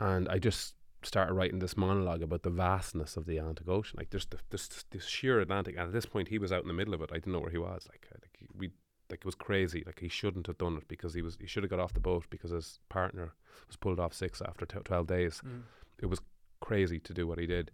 and 0.00 0.28
I 0.28 0.38
just 0.38 0.74
started 1.04 1.34
writing 1.34 1.60
this 1.60 1.76
monologue 1.76 2.22
about 2.22 2.42
the 2.42 2.50
vastness 2.50 3.16
of 3.16 3.24
the 3.26 3.38
Atlantic 3.38 3.68
Ocean, 3.68 3.96
like 3.98 4.10
just 4.10 4.30
the, 4.30 4.38
this 4.50 4.68
this 4.90 5.04
sheer 5.06 5.40
Atlantic. 5.40 5.76
And 5.76 5.86
at 5.86 5.92
this 5.92 6.06
point, 6.06 6.28
he 6.28 6.38
was 6.38 6.52
out 6.52 6.62
in 6.62 6.68
the 6.68 6.74
middle 6.74 6.94
of 6.94 7.00
it. 7.02 7.10
I 7.12 7.16
didn't 7.16 7.32
know 7.32 7.40
where 7.40 7.50
he 7.50 7.58
was. 7.58 7.86
Like, 7.90 8.06
like 8.12 8.36
he- 8.38 8.48
we 8.56 8.70
like 9.10 9.20
it 9.20 9.24
was 9.24 9.34
crazy. 9.34 9.82
Like 9.86 10.00
he 10.00 10.08
shouldn't 10.08 10.46
have 10.48 10.58
done 10.58 10.76
it 10.76 10.88
because 10.88 11.14
he 11.14 11.22
was 11.22 11.36
he 11.40 11.46
should 11.46 11.62
have 11.62 11.70
got 11.70 11.80
off 11.80 11.94
the 11.94 12.00
boat 12.00 12.26
because 12.30 12.50
his 12.50 12.78
partner 12.88 13.32
was 13.66 13.76
pulled 13.76 14.00
off 14.00 14.12
six 14.12 14.42
after 14.42 14.66
t- 14.66 14.78
twelve 14.84 15.06
days 15.06 15.40
Mm. 15.44 15.62
it 15.98 16.06
was 16.06 16.20
crazy 16.60 16.98
to 17.00 17.14
do 17.14 17.26
what 17.26 17.38
he 17.38 17.46
did. 17.46 17.70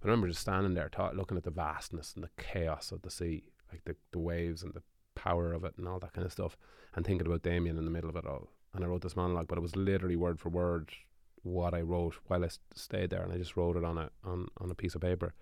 But 0.00 0.08
I 0.08 0.10
remember 0.12 0.28
just 0.28 0.40
standing 0.42 0.74
there, 0.74 0.88
ta- 0.88 1.10
looking 1.14 1.36
at 1.36 1.42
the 1.42 1.50
vastness 1.50 2.14
and 2.14 2.22
the 2.22 2.30
chaos 2.42 2.92
of 2.92 3.02
the 3.02 3.10
sea, 3.10 3.50
like 3.72 3.82
the, 3.84 3.96
the 4.12 4.20
waves 4.20 4.62
and 4.62 4.72
the 4.72 4.82
power 5.16 5.52
of 5.52 5.64
it 5.64 5.74
and 5.76 5.88
all 5.88 5.98
that 5.98 6.12
kind 6.12 6.24
of 6.24 6.30
stuff, 6.32 6.56
and 6.94 7.04
thinking 7.04 7.26
about 7.26 7.42
Damian 7.42 7.76
in 7.76 7.84
the 7.84 7.90
middle 7.90 8.08
of 8.08 8.14
it 8.14 8.24
all. 8.24 8.48
And 8.72 8.84
I 8.84 8.86
wrote 8.86 9.02
this 9.02 9.16
monologue, 9.16 9.48
but 9.48 9.58
it 9.58 9.62
was 9.62 9.74
literally 9.74 10.14
word 10.14 10.38
for 10.38 10.50
word 10.50 10.90
what 11.42 11.74
I 11.74 11.80
wrote 11.82 12.16
while 12.26 12.42
I 12.42 12.46
s- 12.46 12.58
stayed 12.74 13.10
there, 13.10 13.22
and 13.22 13.32
I 13.32 13.38
just 13.38 13.56
wrote 13.56 13.76
it 13.76 13.84
on 13.84 13.98
a 13.98 14.10
on, 14.24 14.48
on 14.58 14.70
a 14.70 14.74
piece 14.74 14.94
of 14.94 15.00
paper, 15.00 15.34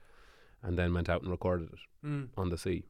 and 0.63 0.79
then 0.79 0.93
went 0.95 1.09
out 1.09 1.23
and 1.23 1.31
recorded 1.31 1.71
it 1.73 1.79
Mm. 2.07 2.29
on 2.37 2.51
the 2.51 2.59
sea. 2.59 2.85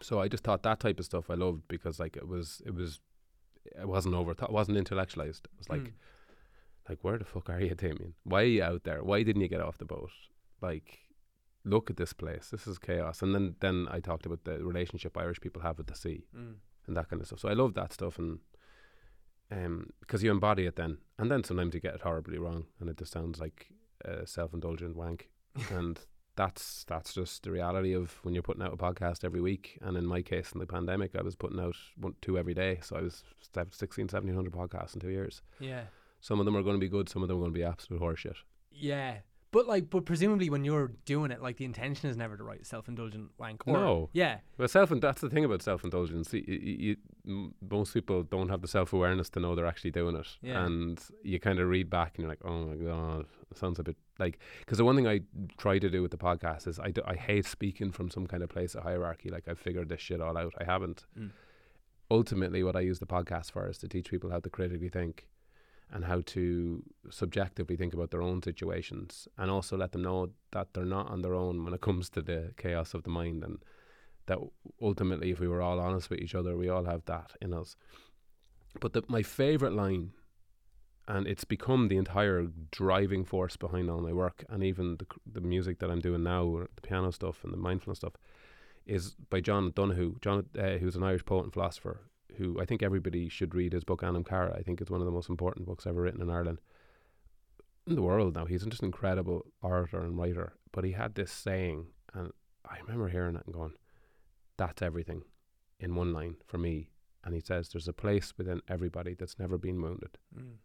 So 0.00 0.20
I 0.20 0.28
just 0.28 0.44
thought 0.44 0.62
that 0.62 0.80
type 0.80 0.98
of 0.98 1.04
stuff 1.06 1.30
I 1.30 1.34
loved 1.34 1.62
because 1.68 1.98
like 1.98 2.16
it 2.16 2.26
was 2.28 2.60
it 2.66 2.74
was 2.74 3.00
it 3.64 3.88
wasn't 3.88 4.14
over 4.14 4.32
it 4.32 4.50
wasn't 4.50 4.78
intellectualized. 4.78 5.46
It 5.46 5.58
was 5.58 5.68
like 5.68 5.80
Mm. 5.82 5.92
like 6.88 6.98
where 7.02 7.18
the 7.18 7.24
fuck 7.24 7.48
are 7.50 7.60
you, 7.60 7.74
Damian? 7.74 8.14
Why 8.24 8.42
are 8.42 8.44
you 8.56 8.62
out 8.62 8.84
there? 8.84 9.02
Why 9.02 9.22
didn't 9.22 9.42
you 9.42 9.48
get 9.48 9.60
off 9.60 9.78
the 9.78 9.84
boat? 9.84 10.10
Like 10.60 11.00
look 11.64 11.90
at 11.90 11.96
this 11.96 12.12
place. 12.12 12.50
This 12.50 12.66
is 12.68 12.78
chaos. 12.78 13.22
And 13.22 13.34
then 13.34 13.56
then 13.60 13.88
I 13.90 14.00
talked 14.00 14.26
about 14.26 14.44
the 14.44 14.62
relationship 14.64 15.16
Irish 15.16 15.40
people 15.40 15.62
have 15.62 15.78
with 15.78 15.86
the 15.88 15.96
sea 15.96 16.26
Mm. 16.34 16.56
and 16.86 16.96
that 16.96 17.08
kind 17.08 17.20
of 17.20 17.26
stuff. 17.26 17.40
So 17.40 17.48
I 17.48 17.54
love 17.54 17.74
that 17.74 17.92
stuff 17.92 18.18
and 18.18 18.38
um 19.50 19.90
because 20.00 20.22
you 20.22 20.30
embody 20.30 20.66
it 20.66 20.76
then. 20.76 20.98
And 21.18 21.30
then 21.30 21.44
sometimes 21.44 21.74
you 21.74 21.80
get 21.80 21.94
it 21.94 22.02
horribly 22.02 22.38
wrong 22.38 22.66
and 22.80 22.88
it 22.90 22.98
just 22.98 23.12
sounds 23.12 23.40
like 23.40 23.68
a 24.04 24.26
self-indulgent 24.26 24.96
wank. 24.96 25.28
and 25.70 25.98
that's 26.36 26.84
that's 26.84 27.14
just 27.14 27.42
the 27.42 27.50
reality 27.50 27.94
of 27.94 28.18
when 28.22 28.34
you're 28.34 28.42
putting 28.42 28.62
out 28.62 28.72
a 28.72 28.76
podcast 28.76 29.24
every 29.24 29.40
week. 29.40 29.78
And 29.80 29.96
in 29.96 30.06
my 30.06 30.22
case, 30.22 30.52
in 30.52 30.60
the 30.60 30.66
pandemic, 30.66 31.16
I 31.16 31.22
was 31.22 31.34
putting 31.34 31.58
out 31.58 31.76
one, 31.96 32.14
two 32.20 32.38
every 32.38 32.54
day. 32.54 32.78
So 32.82 32.96
I 32.96 33.00
was 33.00 33.24
16, 33.54 34.04
1700 34.04 34.52
podcasts 34.52 34.94
in 34.94 35.00
two 35.00 35.08
years. 35.08 35.42
Yeah. 35.58 35.84
Some 36.20 36.38
of 36.40 36.44
them 36.44 36.56
are 36.56 36.62
going 36.62 36.76
to 36.76 36.80
be 36.80 36.88
good. 36.88 37.08
Some 37.08 37.22
of 37.22 37.28
them 37.28 37.38
are 37.38 37.40
going 37.40 37.52
to 37.52 37.58
be 37.58 37.64
absolute 37.64 38.02
horseshit. 38.02 38.36
Yeah. 38.70 39.18
But 39.52 39.66
like, 39.66 39.88
but 39.90 40.04
presumably 40.04 40.50
when 40.50 40.64
you're 40.64 40.92
doing 41.04 41.30
it, 41.30 41.40
like 41.40 41.56
the 41.56 41.64
intention 41.64 42.10
is 42.10 42.16
never 42.16 42.36
to 42.36 42.42
write 42.42 42.66
self-indulgent 42.66 43.30
wank. 43.38 43.62
Or, 43.66 43.72
No. 43.72 44.10
Yeah. 44.12 44.38
Well, 44.58 44.68
self 44.68 44.90
and 44.90 45.00
that's 45.00 45.20
the 45.20 45.30
thing 45.30 45.44
about 45.44 45.62
self 45.62 45.84
indulgence. 45.84 46.32
You, 46.34 46.42
you, 46.46 46.96
you, 47.24 47.54
most 47.70 47.94
people 47.94 48.22
don't 48.24 48.48
have 48.48 48.60
the 48.60 48.68
self 48.68 48.92
awareness 48.92 49.30
to 49.30 49.40
know 49.40 49.54
they're 49.54 49.64
actually 49.66 49.92
doing 49.92 50.16
it, 50.16 50.26
Yeah. 50.42 50.64
and 50.66 51.00
you 51.22 51.38
kind 51.40 51.58
of 51.60 51.68
read 51.68 51.88
back 51.88 52.16
and 52.16 52.24
you're 52.24 52.28
like, 52.30 52.44
oh 52.44 52.66
my 52.66 52.74
god, 52.76 53.26
sounds 53.54 53.78
a 53.78 53.82
bit 53.84 53.96
like. 54.18 54.38
Because 54.60 54.78
the 54.78 54.84
one 54.84 54.96
thing 54.96 55.06
I 55.06 55.20
try 55.56 55.78
to 55.78 55.88
do 55.88 56.02
with 56.02 56.10
the 56.10 56.18
podcast 56.18 56.66
is 56.66 56.78
I, 56.78 56.90
do, 56.90 57.02
I 57.06 57.14
hate 57.14 57.46
speaking 57.46 57.92
from 57.92 58.10
some 58.10 58.26
kind 58.26 58.42
of 58.42 58.48
place 58.50 58.74
of 58.74 58.82
hierarchy. 58.82 59.30
Like 59.30 59.48
I've 59.48 59.58
figured 59.60 59.88
this 59.88 60.00
shit 60.00 60.20
all 60.20 60.36
out. 60.36 60.52
I 60.60 60.64
haven't. 60.64 61.06
Mm. 61.18 61.30
Ultimately, 62.10 62.62
what 62.62 62.76
I 62.76 62.80
use 62.80 62.98
the 62.98 63.06
podcast 63.06 63.52
for 63.52 63.68
is 63.68 63.78
to 63.78 63.88
teach 63.88 64.10
people 64.10 64.30
how 64.30 64.40
to 64.40 64.50
critically 64.50 64.88
think. 64.88 65.26
And 65.92 66.04
how 66.04 66.20
to 66.26 66.82
subjectively 67.10 67.76
think 67.76 67.94
about 67.94 68.10
their 68.10 68.20
own 68.20 68.42
situations, 68.42 69.28
and 69.38 69.50
also 69.50 69.76
let 69.76 69.92
them 69.92 70.02
know 70.02 70.30
that 70.50 70.74
they're 70.74 70.84
not 70.84 71.08
on 71.08 71.22
their 71.22 71.34
own 71.34 71.64
when 71.64 71.72
it 71.74 71.80
comes 71.80 72.10
to 72.10 72.22
the 72.22 72.52
chaos 72.56 72.92
of 72.92 73.04
the 73.04 73.10
mind, 73.10 73.44
and 73.44 73.64
that 74.26 74.38
ultimately, 74.82 75.30
if 75.30 75.38
we 75.38 75.46
were 75.46 75.62
all 75.62 75.78
honest 75.78 76.10
with 76.10 76.18
each 76.18 76.34
other, 76.34 76.56
we 76.56 76.68
all 76.68 76.86
have 76.86 77.04
that 77.04 77.32
in 77.40 77.54
us. 77.54 77.76
But 78.80 78.94
the, 78.94 79.04
my 79.06 79.22
favorite 79.22 79.74
line, 79.74 80.10
and 81.06 81.28
it's 81.28 81.44
become 81.44 81.86
the 81.86 81.98
entire 81.98 82.48
driving 82.72 83.24
force 83.24 83.56
behind 83.56 83.88
all 83.88 84.00
my 84.00 84.12
work, 84.12 84.44
and 84.48 84.64
even 84.64 84.96
the, 84.96 85.06
the 85.24 85.40
music 85.40 85.78
that 85.78 85.90
I'm 85.90 86.00
doing 86.00 86.24
now, 86.24 86.66
the 86.74 86.82
piano 86.82 87.12
stuff 87.12 87.44
and 87.44 87.52
the 87.52 87.58
mindfulness 87.58 87.98
stuff, 87.98 88.14
is 88.86 89.14
by 89.30 89.40
John 89.40 89.70
Donahue. 89.70 90.16
John, 90.20 90.46
uh, 90.58 90.78
who's 90.78 90.96
an 90.96 91.04
Irish 91.04 91.24
poet 91.24 91.44
and 91.44 91.52
philosopher, 91.52 92.00
who 92.36 92.60
I 92.60 92.64
think 92.64 92.82
everybody 92.82 93.28
should 93.28 93.54
read 93.54 93.72
his 93.72 93.84
book 93.84 94.02
Anam 94.02 94.24
Cara. 94.24 94.54
I 94.56 94.62
think 94.62 94.80
it's 94.80 94.90
one 94.90 95.00
of 95.00 95.06
the 95.06 95.12
most 95.12 95.28
important 95.28 95.66
books 95.66 95.86
ever 95.86 96.02
written 96.02 96.22
in 96.22 96.30
Ireland. 96.30 96.60
In 97.86 97.94
the 97.94 98.02
world 98.02 98.34
now, 98.34 98.44
he's 98.46 98.64
just 98.64 98.82
an 98.82 98.86
incredible 98.86 99.46
orator 99.62 100.00
and 100.00 100.18
writer. 100.18 100.54
But 100.72 100.84
he 100.84 100.92
had 100.92 101.14
this 101.14 101.30
saying, 101.30 101.86
and 102.12 102.32
I 102.68 102.78
remember 102.80 103.08
hearing 103.08 103.36
it 103.36 103.42
and 103.46 103.54
going, 103.54 103.74
that's 104.56 104.82
everything 104.82 105.22
in 105.78 105.94
one 105.94 106.12
line 106.12 106.36
for 106.46 106.58
me. 106.58 106.90
And 107.24 107.34
he 107.34 107.40
says, 107.40 107.68
There's 107.68 107.88
a 107.88 107.92
place 107.92 108.34
within 108.38 108.62
everybody 108.68 109.14
that's 109.14 109.38
never 109.38 109.58
been 109.58 109.80
wounded. 109.82 110.18
Mm. 110.36 110.56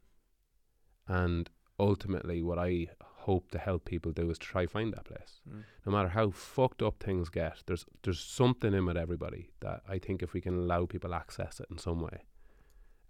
And 1.07 1.49
ultimately, 1.81 2.41
what 2.41 2.59
I 2.59 2.87
hope 3.01 3.51
to 3.51 3.59
help 3.59 3.85
people 3.85 4.11
do 4.11 4.29
is 4.29 4.37
try 4.37 4.65
find 4.65 4.93
that 4.93 5.05
place. 5.05 5.41
Mm. 5.49 5.63
No 5.85 5.91
matter 5.91 6.09
how 6.09 6.29
fucked 6.31 6.81
up 6.81 7.03
things 7.03 7.29
get, 7.29 7.63
there's 7.65 7.85
there's 8.03 8.19
something 8.19 8.73
in 8.73 8.85
with 8.85 8.97
everybody 8.97 9.49
that 9.59 9.81
I 9.89 9.99
think 9.99 10.21
if 10.21 10.33
we 10.33 10.41
can 10.41 10.55
allow 10.55 10.85
people 10.85 11.13
access 11.13 11.59
it 11.59 11.67
in 11.69 11.77
some 11.77 12.01
way, 12.01 12.23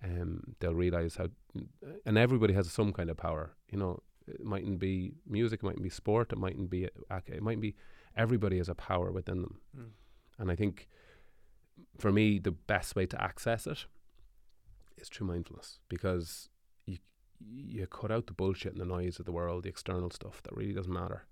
um, 0.03 0.55
they'll 0.59 0.73
realize 0.73 1.15
how. 1.15 1.27
And 2.05 2.17
everybody 2.17 2.53
has 2.53 2.71
some 2.71 2.93
kind 2.93 3.09
of 3.09 3.17
power. 3.17 3.55
You 3.71 3.77
know, 3.77 3.99
it 4.27 4.43
mightn't 4.43 4.79
be 4.79 5.13
music, 5.27 5.61
it 5.61 5.65
mightn't 5.65 5.83
be 5.83 5.89
sport, 5.89 6.31
it 6.31 6.39
mightn't 6.39 6.69
be 6.69 6.85
it 6.85 7.43
might 7.43 7.61
be. 7.61 7.75
Everybody 8.15 8.57
has 8.57 8.69
a 8.69 8.75
power 8.75 9.11
within 9.11 9.41
them. 9.41 9.59
Mm. 9.77 9.89
And 10.39 10.51
I 10.51 10.55
think 10.55 10.87
for 11.99 12.11
me, 12.11 12.39
the 12.39 12.51
best 12.51 12.95
way 12.95 13.05
to 13.05 13.21
access 13.21 13.67
it 13.67 13.85
is 14.97 15.09
through 15.09 15.27
mindfulness 15.27 15.79
because 15.89 16.49
you 16.85 16.97
you 17.49 17.87
cut 17.87 18.11
out 18.11 18.27
the 18.27 18.33
bullshit 18.33 18.73
and 18.73 18.81
the 18.81 18.85
noise 18.85 19.19
of 19.19 19.25
the 19.25 19.31
world, 19.31 19.63
the 19.63 19.69
external 19.69 20.09
stuff 20.11 20.41
that 20.43 20.55
really 20.55 20.73
doesn't 20.73 20.91
matter, 20.93 21.25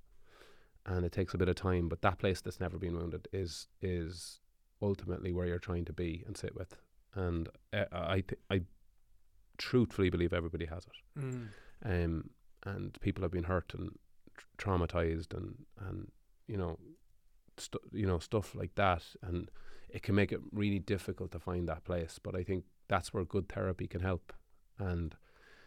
and 0.86 1.06
it 1.06 1.12
takes 1.12 1.34
a 1.34 1.38
bit 1.38 1.50
of 1.50 1.56
time. 1.56 1.90
But 1.90 2.02
that 2.02 2.18
place 2.20 2.42
that's 2.42 2.60
never 2.60 2.78
been 2.78 2.98
wounded 2.98 3.28
is 3.34 3.68
is 3.82 4.40
ultimately 4.82 5.32
where 5.34 5.46
you're 5.48 5.60
trying 5.60 5.86
to 5.86 5.94
be 5.94 6.24
and 6.26 6.36
sit 6.38 6.56
with. 6.56 6.78
And 7.16 7.50
uh, 7.74 7.86
I 7.92 8.22
th- 8.22 8.42
I 8.50 8.62
truthfully 9.58 10.10
believe 10.10 10.34
everybody 10.34 10.66
has 10.66 10.86
it 10.86 11.20
Mm. 11.20 11.48
um, 11.84 12.30
and 12.66 12.98
people 13.02 13.24
have 13.24 13.32
been 13.32 13.44
hurt 13.44 13.74
and 13.74 13.98
tr- 14.38 14.46
traumatized 14.58 15.34
and 15.34 15.66
and 15.80 16.12
you 16.48 16.56
know 16.56 16.78
stu- 17.58 17.80
you 17.92 18.06
know 18.06 18.20
stuff 18.20 18.56
like 18.56 18.76
that 18.76 19.04
and 19.22 19.50
it 19.90 20.02
can 20.04 20.16
make 20.16 20.32
it 20.32 20.40
really 20.54 20.80
difficult 20.80 21.32
to 21.32 21.40
find 21.40 21.68
that 21.68 21.84
place 21.84 22.20
but 22.24 22.36
I 22.36 22.44
think 22.44 22.64
that's 22.88 23.14
where 23.14 23.26
good 23.26 23.50
therapy 23.50 23.86
can 23.88 24.00
help 24.02 24.32
and 24.78 25.16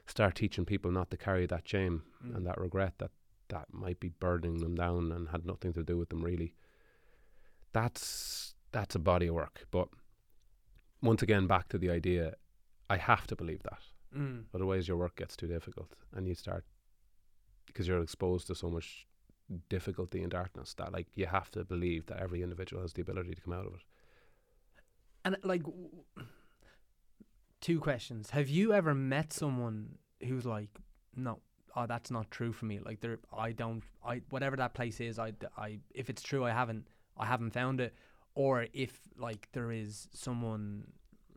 start 0.06 0.34
teaching 0.34 0.64
people 0.64 0.90
not 0.90 1.10
to 1.10 1.16
carry 1.16 1.46
that 1.46 1.66
shame 1.68 2.02
Mm. 2.24 2.36
and 2.36 2.46
that 2.46 2.58
regret 2.60 2.94
that 2.98 3.10
that 3.48 3.72
might 3.72 3.98
be 4.00 4.08
burdening 4.08 4.58
them 4.60 4.74
down 4.74 5.12
and 5.12 5.28
had 5.28 5.44
nothing 5.44 5.72
to 5.74 5.82
do 5.82 5.96
with 5.98 6.08
them 6.08 6.22
really. 6.24 6.54
That's 7.72 8.54
that's 8.72 8.94
a 8.94 8.98
body 8.98 9.26
of 9.26 9.34
work. 9.34 9.66
But 9.70 9.88
once 11.02 11.22
again, 11.22 11.46
back 11.46 11.68
to 11.68 11.78
the 11.78 11.90
idea, 11.90 12.34
I 12.88 12.96
have 12.96 13.26
to 13.26 13.36
believe 13.36 13.62
that. 13.64 13.82
Mm. 14.16 14.44
Otherwise, 14.54 14.88
your 14.88 14.96
work 14.96 15.16
gets 15.16 15.36
too 15.36 15.46
difficult, 15.46 15.94
and 16.14 16.26
you 16.28 16.34
start 16.34 16.64
because 17.66 17.86
you're 17.88 18.02
exposed 18.02 18.46
to 18.48 18.54
so 18.54 18.68
much 18.70 19.06
difficulty 19.68 20.22
and 20.22 20.30
darkness 20.30 20.74
that 20.74 20.92
like 20.92 21.08
you 21.14 21.26
have 21.26 21.50
to 21.50 21.64
believe 21.64 22.06
that 22.06 22.20
every 22.20 22.42
individual 22.42 22.82
has 22.82 22.92
the 22.94 23.02
ability 23.02 23.34
to 23.34 23.40
come 23.42 23.52
out 23.52 23.66
of 23.66 23.74
it. 23.74 23.82
And 25.24 25.36
like, 25.44 25.62
w- 25.62 25.88
two 27.62 27.80
questions: 27.80 28.30
Have 28.30 28.50
you 28.50 28.74
ever 28.74 28.94
met 28.94 29.32
someone 29.32 29.96
who's 30.28 30.44
like, 30.44 30.68
no, 31.16 31.38
oh, 31.74 31.86
that's 31.86 32.10
not 32.10 32.30
true 32.30 32.52
for 32.52 32.66
me. 32.66 32.78
Like, 32.78 33.00
there, 33.00 33.18
I 33.36 33.52
don't, 33.52 33.82
I 34.04 34.20
whatever 34.30 34.56
that 34.56 34.74
place 34.74 35.00
is, 35.00 35.18
I, 35.18 35.32
I 35.56 35.78
if 35.94 36.10
it's 36.10 36.22
true, 36.22 36.44
I 36.44 36.50
haven't, 36.50 36.86
I 37.18 37.26
haven't 37.26 37.52
found 37.52 37.80
it. 37.80 37.94
Or 38.34 38.66
if 38.72 38.92
like 39.18 39.48
there 39.52 39.72
is 39.72 40.08
someone, 40.12 40.84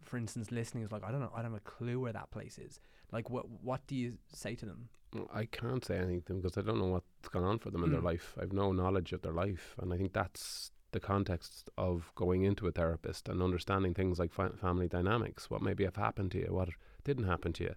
for 0.03 0.17
instance, 0.17 0.51
listening 0.51 0.83
is 0.83 0.91
like, 0.91 1.03
I 1.03 1.11
don't 1.11 1.19
know, 1.21 1.31
I 1.33 1.41
don't 1.41 1.51
have 1.51 1.61
a 1.65 1.69
clue 1.77 1.99
where 1.99 2.13
that 2.13 2.31
place 2.31 2.57
is. 2.57 2.79
Like, 3.11 3.29
what, 3.29 3.45
what 3.61 3.85
do 3.87 3.95
you 3.95 4.17
say 4.33 4.55
to 4.55 4.65
them? 4.65 4.89
I 5.33 5.45
can't 5.45 5.83
say 5.85 5.97
anything 5.97 6.21
to 6.21 6.27
them 6.27 6.41
because 6.41 6.57
I 6.57 6.61
don't 6.61 6.79
know 6.79 6.87
what's 6.87 7.29
gone 7.29 7.43
on 7.43 7.59
for 7.59 7.69
them 7.71 7.83
in 7.83 7.91
their 7.91 8.01
Mm. 8.01 8.11
life. 8.11 8.35
I've 8.41 8.51
no 8.53 8.71
knowledge 8.71 9.13
of 9.13 9.21
their 9.21 9.31
life, 9.31 9.75
and 9.81 9.93
I 9.93 9.97
think 9.97 10.11
that's 10.13 10.71
the 10.95 10.99
context 11.01 11.69
of 11.77 12.09
going 12.15 12.43
into 12.43 12.67
a 12.67 12.71
therapist 12.71 13.27
and 13.27 13.43
understanding 13.43 13.93
things 13.93 14.17
like 14.17 14.31
fa- 14.31 14.53
family 14.61 14.87
dynamics. 14.87 15.49
What 15.49 15.61
maybe 15.61 15.83
have 15.83 15.97
happened 15.97 16.31
to 16.31 16.39
you, 16.39 16.47
what 16.51 16.69
didn't 17.03 17.25
happen 17.25 17.51
to 17.53 17.63
you, 17.65 17.75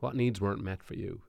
what 0.00 0.16
needs 0.16 0.40
weren't 0.40 0.64
met 0.64 0.82
for 0.82 0.94
you. 0.94 1.20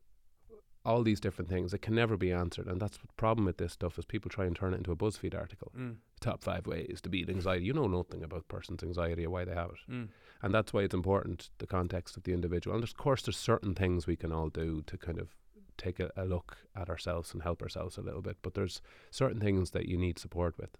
All 0.85 1.03
these 1.03 1.19
different 1.19 1.49
things 1.49 1.73
it 1.73 1.81
can 1.81 1.93
never 1.93 2.15
be 2.15 2.31
answered, 2.31 2.67
and 2.67 2.81
that's 2.81 2.97
the 2.97 3.07
problem 3.17 3.45
with 3.45 3.57
this 3.57 3.73
stuff 3.73 3.99
is 3.99 4.05
people 4.05 4.31
try 4.31 4.45
and 4.45 4.55
turn 4.55 4.73
it 4.73 4.77
into 4.77 4.93
a 4.93 4.95
BuzzFeed 4.95 5.35
article. 5.37 5.73
Mm. 5.77 5.97
Top 6.21 6.41
five 6.41 6.65
ways 6.65 7.01
to 7.03 7.09
beat 7.09 7.29
anxiety. 7.29 7.65
You 7.65 7.73
know 7.73 7.87
nothing 7.87 8.23
about 8.23 8.39
a 8.39 8.53
person's 8.53 8.81
anxiety 8.81 9.25
or 9.25 9.29
why 9.29 9.43
they 9.43 9.53
have 9.53 9.71
it. 9.71 9.91
Mm. 9.91 10.07
And 10.41 10.53
that's 10.53 10.71
why 10.71 10.83
it's 10.83 10.95
important 10.95 11.49
the 11.57 11.67
context 11.67 12.15
of 12.15 12.23
the 12.23 12.31
individual. 12.31 12.75
And 12.75 12.83
of 12.83 12.95
course, 12.95 13.23
there's 13.23 13.35
certain 13.35 13.75
things 13.75 14.07
we 14.07 14.15
can 14.15 14.31
all 14.31 14.47
do 14.47 14.83
to 14.87 14.97
kind 14.97 15.19
of 15.19 15.35
take 15.77 15.99
a, 15.99 16.11
a 16.15 16.23
look 16.23 16.59
at 16.77 16.89
ourselves 16.89 17.33
and 17.33 17.43
help 17.43 17.61
ourselves 17.61 17.97
a 17.97 18.01
little 18.01 18.21
bit. 18.21 18.37
But 18.41 18.53
there's 18.53 18.81
certain 19.11 19.41
things 19.41 19.71
that 19.71 19.85
you 19.85 19.97
need 19.97 20.17
support 20.17 20.57
with. 20.57 20.77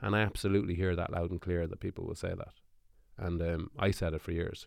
And 0.00 0.14
I 0.14 0.20
absolutely 0.20 0.74
hear 0.74 0.94
that 0.96 1.12
loud 1.12 1.30
and 1.30 1.40
clear 1.40 1.66
that 1.66 1.80
people 1.80 2.06
will 2.06 2.14
say 2.14 2.34
that. 2.36 2.54
And 3.16 3.42
um, 3.42 3.70
I 3.78 3.90
said 3.90 4.14
it 4.14 4.22
for 4.22 4.32
years. 4.32 4.66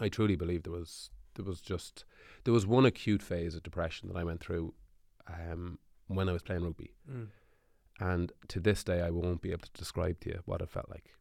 I 0.00 0.08
truly 0.08 0.36
believe 0.36 0.64
there 0.64 0.72
was 0.72 1.10
there 1.34 1.44
was 1.44 1.60
just 1.60 2.04
there 2.44 2.52
was 2.52 2.66
one 2.66 2.84
acute 2.84 3.22
phase 3.22 3.54
of 3.54 3.62
depression 3.62 4.08
that 4.08 4.16
I 4.16 4.24
went 4.24 4.40
through 4.40 4.74
um, 5.28 5.78
when 6.08 6.28
I 6.28 6.32
was 6.32 6.42
playing 6.42 6.64
rugby. 6.64 6.92
Mm. 7.10 7.28
And 8.00 8.32
to 8.48 8.58
this 8.58 8.82
day, 8.82 9.00
I 9.00 9.10
won't 9.10 9.42
be 9.42 9.52
able 9.52 9.62
to 9.62 9.78
describe 9.78 10.20
to 10.20 10.30
you 10.30 10.40
what 10.44 10.60
it 10.60 10.70
felt 10.70 10.90
like. 10.90 11.14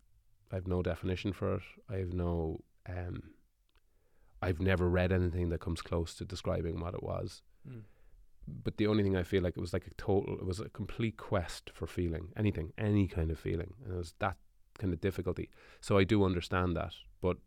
I 0.52 0.56
have 0.56 0.68
no 0.68 0.82
definition 0.82 1.32
for 1.32 1.56
it. 1.56 1.62
I 1.90 1.98
have 1.98 2.14
no. 2.14 2.62
Um, 2.90 3.32
I've 4.42 4.60
never 4.60 4.90
read 4.90 5.12
anything 5.12 5.50
that 5.50 5.60
comes 5.60 5.82
close 5.82 6.16
to 6.16 6.26
describing 6.26 6.80
what 6.80 6.96
it 6.96 7.04
was. 7.04 7.44
Mm. 7.70 7.84
But 8.64 8.78
the 8.78 8.88
only 8.88 9.04
thing 9.04 9.16
I 9.16 9.24
feel 9.24 9.44
like 9.44 9.58
it 9.58 9.62
was 9.62 9.74
like 9.74 9.88
a 9.88 9.94
total. 9.96 10.36
It 10.36 10.46
was 10.46 10.60
a 10.60 10.70
complete 10.70 11.18
quest 11.18 11.72
for 11.74 11.88
feeling 11.88 12.30
anything, 12.36 12.74
any 12.78 13.08
kind 13.08 13.32
of 13.32 13.40
feeling, 13.40 13.74
and 13.84 13.94
it 13.94 13.98
was 13.98 14.14
that 14.20 14.38
kind 14.78 14.94
of 14.94 15.02
difficulty. 15.02 15.50
So 15.80 15.98
I 15.98 16.04
do 16.04 16.24
understand 16.24 16.76
that, 16.76 16.94
but 17.22 17.38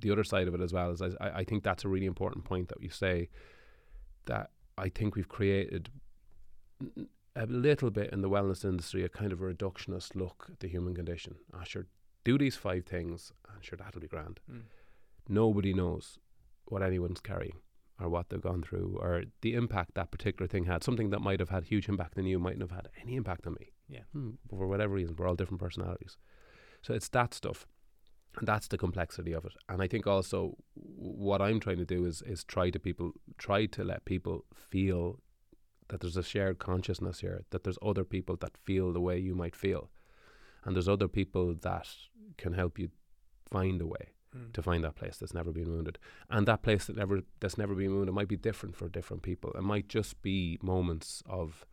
the 0.00 0.10
other 0.10 0.24
side 0.24 0.48
of 0.48 0.54
it 0.54 0.60
as 0.60 0.72
well 0.72 0.90
is 0.90 1.02
I, 1.02 1.10
I 1.20 1.44
think 1.44 1.62
that's 1.62 1.84
a 1.84 1.88
really 1.88 2.06
important 2.06 2.44
point 2.44 2.68
that 2.68 2.82
you 2.82 2.90
say 2.90 3.28
that 4.26 4.50
I 4.76 4.88
think 4.88 5.14
we've 5.14 5.28
created 5.28 5.90
a 7.36 7.46
little 7.46 7.90
bit 7.90 8.10
in 8.12 8.22
the 8.22 8.30
wellness 8.30 8.64
industry 8.64 9.04
a 9.04 9.08
kind 9.08 9.32
of 9.32 9.40
a 9.40 9.44
reductionist 9.44 10.14
look 10.14 10.48
at 10.50 10.60
the 10.60 10.68
human 10.68 10.94
condition. 10.94 11.36
Ah, 11.52 11.64
sure, 11.64 11.86
do 12.24 12.38
these 12.38 12.56
five 12.56 12.84
things, 12.86 13.32
and 13.52 13.64
sure 13.64 13.76
that'll 13.76 14.00
be 14.00 14.08
grand. 14.08 14.40
Mm. 14.50 14.62
Nobody 15.28 15.72
knows 15.72 16.18
what 16.66 16.82
anyone's 16.82 17.20
carrying 17.20 17.56
or 18.00 18.08
what 18.08 18.28
they've 18.28 18.40
gone 18.40 18.62
through 18.62 18.98
or 19.00 19.24
the 19.40 19.54
impact 19.54 19.94
that 19.94 20.10
particular 20.10 20.48
thing 20.48 20.64
had. 20.64 20.82
Something 20.82 21.10
that 21.10 21.20
might 21.20 21.40
have 21.40 21.50
had 21.50 21.64
huge 21.64 21.88
impact 21.88 22.18
on 22.18 22.26
you 22.26 22.38
mightn't 22.38 22.62
have 22.62 22.70
had 22.70 22.88
any 23.00 23.16
impact 23.16 23.46
on 23.46 23.54
me. 23.54 23.72
Yeah. 23.88 24.02
Hmm, 24.12 24.30
for 24.48 24.66
whatever 24.66 24.94
reason, 24.94 25.14
we're 25.16 25.28
all 25.28 25.36
different 25.36 25.60
personalities. 25.60 26.16
So 26.82 26.94
it's 26.94 27.08
that 27.10 27.34
stuff. 27.34 27.66
And 28.36 28.48
that's 28.48 28.66
the 28.66 28.78
complexity 28.78 29.32
of 29.32 29.44
it. 29.44 29.52
And 29.68 29.80
I 29.80 29.86
think 29.86 30.06
also 30.06 30.56
what 30.74 31.40
I'm 31.40 31.60
trying 31.60 31.78
to 31.78 31.84
do 31.84 32.04
is 32.04 32.20
is 32.22 32.42
try 32.42 32.70
to 32.70 32.80
people 32.80 33.12
try 33.38 33.66
to 33.66 33.84
let 33.84 34.04
people 34.04 34.44
feel 34.54 35.20
that 35.88 36.00
there's 36.00 36.16
a 36.16 36.22
shared 36.22 36.58
consciousness 36.58 37.20
here, 37.20 37.44
that 37.50 37.62
there's 37.62 37.78
other 37.80 38.04
people 38.04 38.36
that 38.36 38.56
feel 38.56 38.92
the 38.92 39.00
way 39.00 39.18
you 39.18 39.36
might 39.36 39.54
feel. 39.54 39.90
And 40.64 40.74
there's 40.74 40.88
other 40.88 41.08
people 41.08 41.54
that 41.54 41.88
can 42.36 42.54
help 42.54 42.78
you 42.78 42.88
find 43.48 43.80
a 43.80 43.86
way 43.86 44.13
Mm. 44.36 44.52
to 44.52 44.62
find 44.62 44.82
that 44.82 44.96
place 44.96 45.16
that's 45.16 45.34
never 45.34 45.52
been 45.52 45.70
wounded. 45.70 45.98
And 46.28 46.46
that 46.48 46.62
place 46.62 46.86
that 46.86 46.96
never 46.96 47.20
that's 47.40 47.58
never 47.58 47.74
been 47.74 47.94
wounded 47.94 48.14
might 48.14 48.28
be 48.28 48.36
different 48.36 48.74
for 48.76 48.88
different 48.88 49.22
people. 49.22 49.52
It 49.52 49.62
might 49.62 49.88
just 49.88 50.20
be 50.22 50.58
moments 50.60 51.22
of 51.26 51.64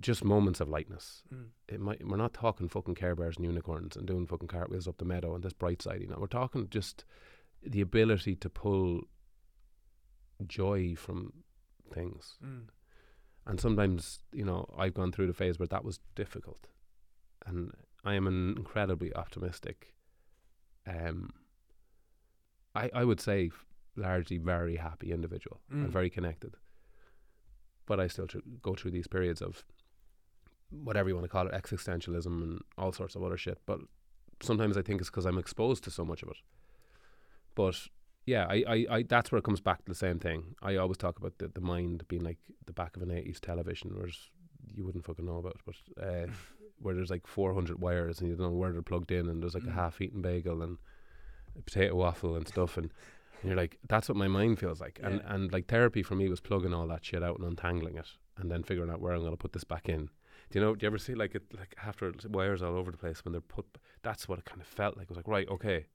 just 0.00 0.24
moments 0.24 0.60
of 0.60 0.68
lightness. 0.68 1.22
Mm. 1.32 1.46
It 1.68 1.80
might 1.80 2.06
we're 2.06 2.16
not 2.16 2.34
talking 2.34 2.68
fucking 2.68 2.96
Care 2.96 3.14
Bears 3.14 3.36
and 3.36 3.46
unicorns 3.46 3.96
and 3.96 4.06
doing 4.06 4.26
fucking 4.26 4.48
cartwheels 4.48 4.88
up 4.88 4.98
the 4.98 5.04
meadow 5.04 5.34
and 5.34 5.44
this 5.44 5.52
bright 5.52 5.82
side, 5.82 6.00
you 6.00 6.08
know. 6.08 6.18
We're 6.18 6.26
talking 6.26 6.68
just 6.68 7.04
the 7.62 7.80
ability 7.80 8.34
to 8.36 8.50
pull 8.50 9.02
joy 10.46 10.94
from 10.96 11.32
things. 11.92 12.36
Mm. 12.44 12.68
And 13.46 13.60
sometimes, 13.60 14.20
you 14.32 14.44
know, 14.44 14.68
I've 14.76 14.94
gone 14.94 15.12
through 15.12 15.28
the 15.28 15.32
phase 15.32 15.58
where 15.58 15.68
that 15.68 15.84
was 15.84 16.00
difficult. 16.14 16.66
And 17.46 17.70
I 18.04 18.14
am 18.14 18.26
an 18.26 18.54
incredibly 18.56 19.14
optimistic, 19.14 19.94
um, 20.86 21.30
I, 22.74 22.90
I 22.94 23.04
would 23.04 23.20
say 23.20 23.50
largely 23.96 24.38
very 24.38 24.76
happy 24.76 25.12
individual 25.12 25.60
Mm. 25.72 25.84
and 25.84 25.92
very 25.92 26.10
connected. 26.10 26.54
But 27.86 28.00
I 28.00 28.08
still 28.08 28.26
tr- 28.26 28.38
go 28.62 28.74
through 28.74 28.90
these 28.90 29.06
periods 29.06 29.40
of 29.40 29.64
whatever 30.70 31.08
you 31.08 31.14
want 31.14 31.24
to 31.24 31.28
call 31.30 31.46
it, 31.46 31.52
existentialism 31.54 32.26
and 32.26 32.60
all 32.76 32.92
sorts 32.92 33.14
of 33.14 33.22
other 33.22 33.36
shit. 33.36 33.58
But 33.66 33.80
sometimes 34.42 34.76
I 34.76 34.82
think 34.82 35.00
it's 35.00 35.10
because 35.10 35.24
I'm 35.24 35.38
exposed 35.38 35.84
to 35.84 35.90
so 35.90 36.04
much 36.04 36.22
of 36.22 36.28
it. 36.28 36.36
But 37.54 37.76
yeah, 38.26 38.46
I, 38.50 38.64
I, 38.68 38.86
I 38.90 39.02
that's 39.04 39.30
where 39.30 39.38
it 39.38 39.44
comes 39.44 39.60
back 39.60 39.78
to 39.78 39.84
the 39.90 39.94
same 39.94 40.18
thing. 40.18 40.56
I 40.60 40.76
always 40.76 40.96
talk 40.98 41.16
about 41.18 41.38
the, 41.38 41.48
the 41.48 41.60
mind 41.60 42.06
being 42.08 42.22
like 42.24 42.38
the 42.66 42.72
back 42.72 42.96
of 42.96 43.02
an 43.02 43.08
80s 43.10 43.38
television, 43.40 43.92
whereas 43.94 44.18
you 44.74 44.84
wouldn't 44.84 45.04
fucking 45.06 45.24
know 45.24 45.38
about 45.38 45.54
it, 45.54 45.60
but 45.64 46.04
uh, 46.04 46.26
where 46.78 46.94
there's 46.94 47.10
like 47.10 47.26
400 47.26 47.78
wires 47.80 48.20
and 48.20 48.28
you 48.28 48.36
don't 48.36 48.50
know 48.52 48.56
where 48.56 48.72
they're 48.72 48.82
plugged 48.82 49.10
in, 49.12 49.28
and 49.28 49.42
there's 49.42 49.54
like 49.54 49.64
Mm. 49.64 49.68
a 49.70 49.72
half 49.72 50.00
eaten 50.00 50.22
bagel 50.22 50.62
and 50.62 50.78
a 51.58 51.62
potato 51.62 51.94
waffle 51.94 52.36
and 52.36 52.46
stuff. 52.46 52.76
And, 52.76 52.90
and 53.42 53.48
you're 53.50 53.56
like, 53.56 53.78
that's 53.88 54.08
what 54.08 54.16
my 54.16 54.28
mind 54.28 54.58
feels 54.58 54.80
like. 54.80 55.00
And, 55.02 55.16
Yeah. 55.16 55.34
and 55.34 55.52
like 55.52 55.66
therapy 55.68 56.02
for 56.02 56.14
me 56.14 56.28
was 56.28 56.40
plugging 56.40 56.74
all 56.74 56.86
that 56.88 57.04
shit 57.04 57.22
out 57.22 57.38
and 57.38 57.46
untangling 57.46 57.96
it 57.96 58.08
and 58.36 58.50
then 58.50 58.62
figuring 58.62 58.90
out 58.90 59.00
where 59.00 59.12
I'm 59.12 59.20
going 59.20 59.32
to 59.32 59.36
put 59.36 59.52
this 59.52 59.64
back 59.64 59.88
in. 59.88 60.10
Do 60.50 60.58
you 60.58 60.64
know, 60.64 60.74
do 60.74 60.84
you 60.84 60.88
ever 60.88 60.98
see 60.98 61.14
like 61.14 61.34
it, 61.34 61.42
like 61.56 61.74
after 61.82 62.12
wires 62.28 62.62
all 62.62 62.76
over 62.76 62.90
the 62.90 62.98
place 62.98 63.24
when 63.24 63.32
they're 63.32 63.40
put, 63.40 63.66
that's 64.02 64.28
what 64.28 64.38
it 64.38 64.44
kind 64.44 64.60
of 64.60 64.66
felt 64.66 64.96
like. 64.96 65.04
It 65.04 65.10
was 65.10 65.16
like, 65.16 65.26
right, 65.28 65.48
okay. 65.48 65.86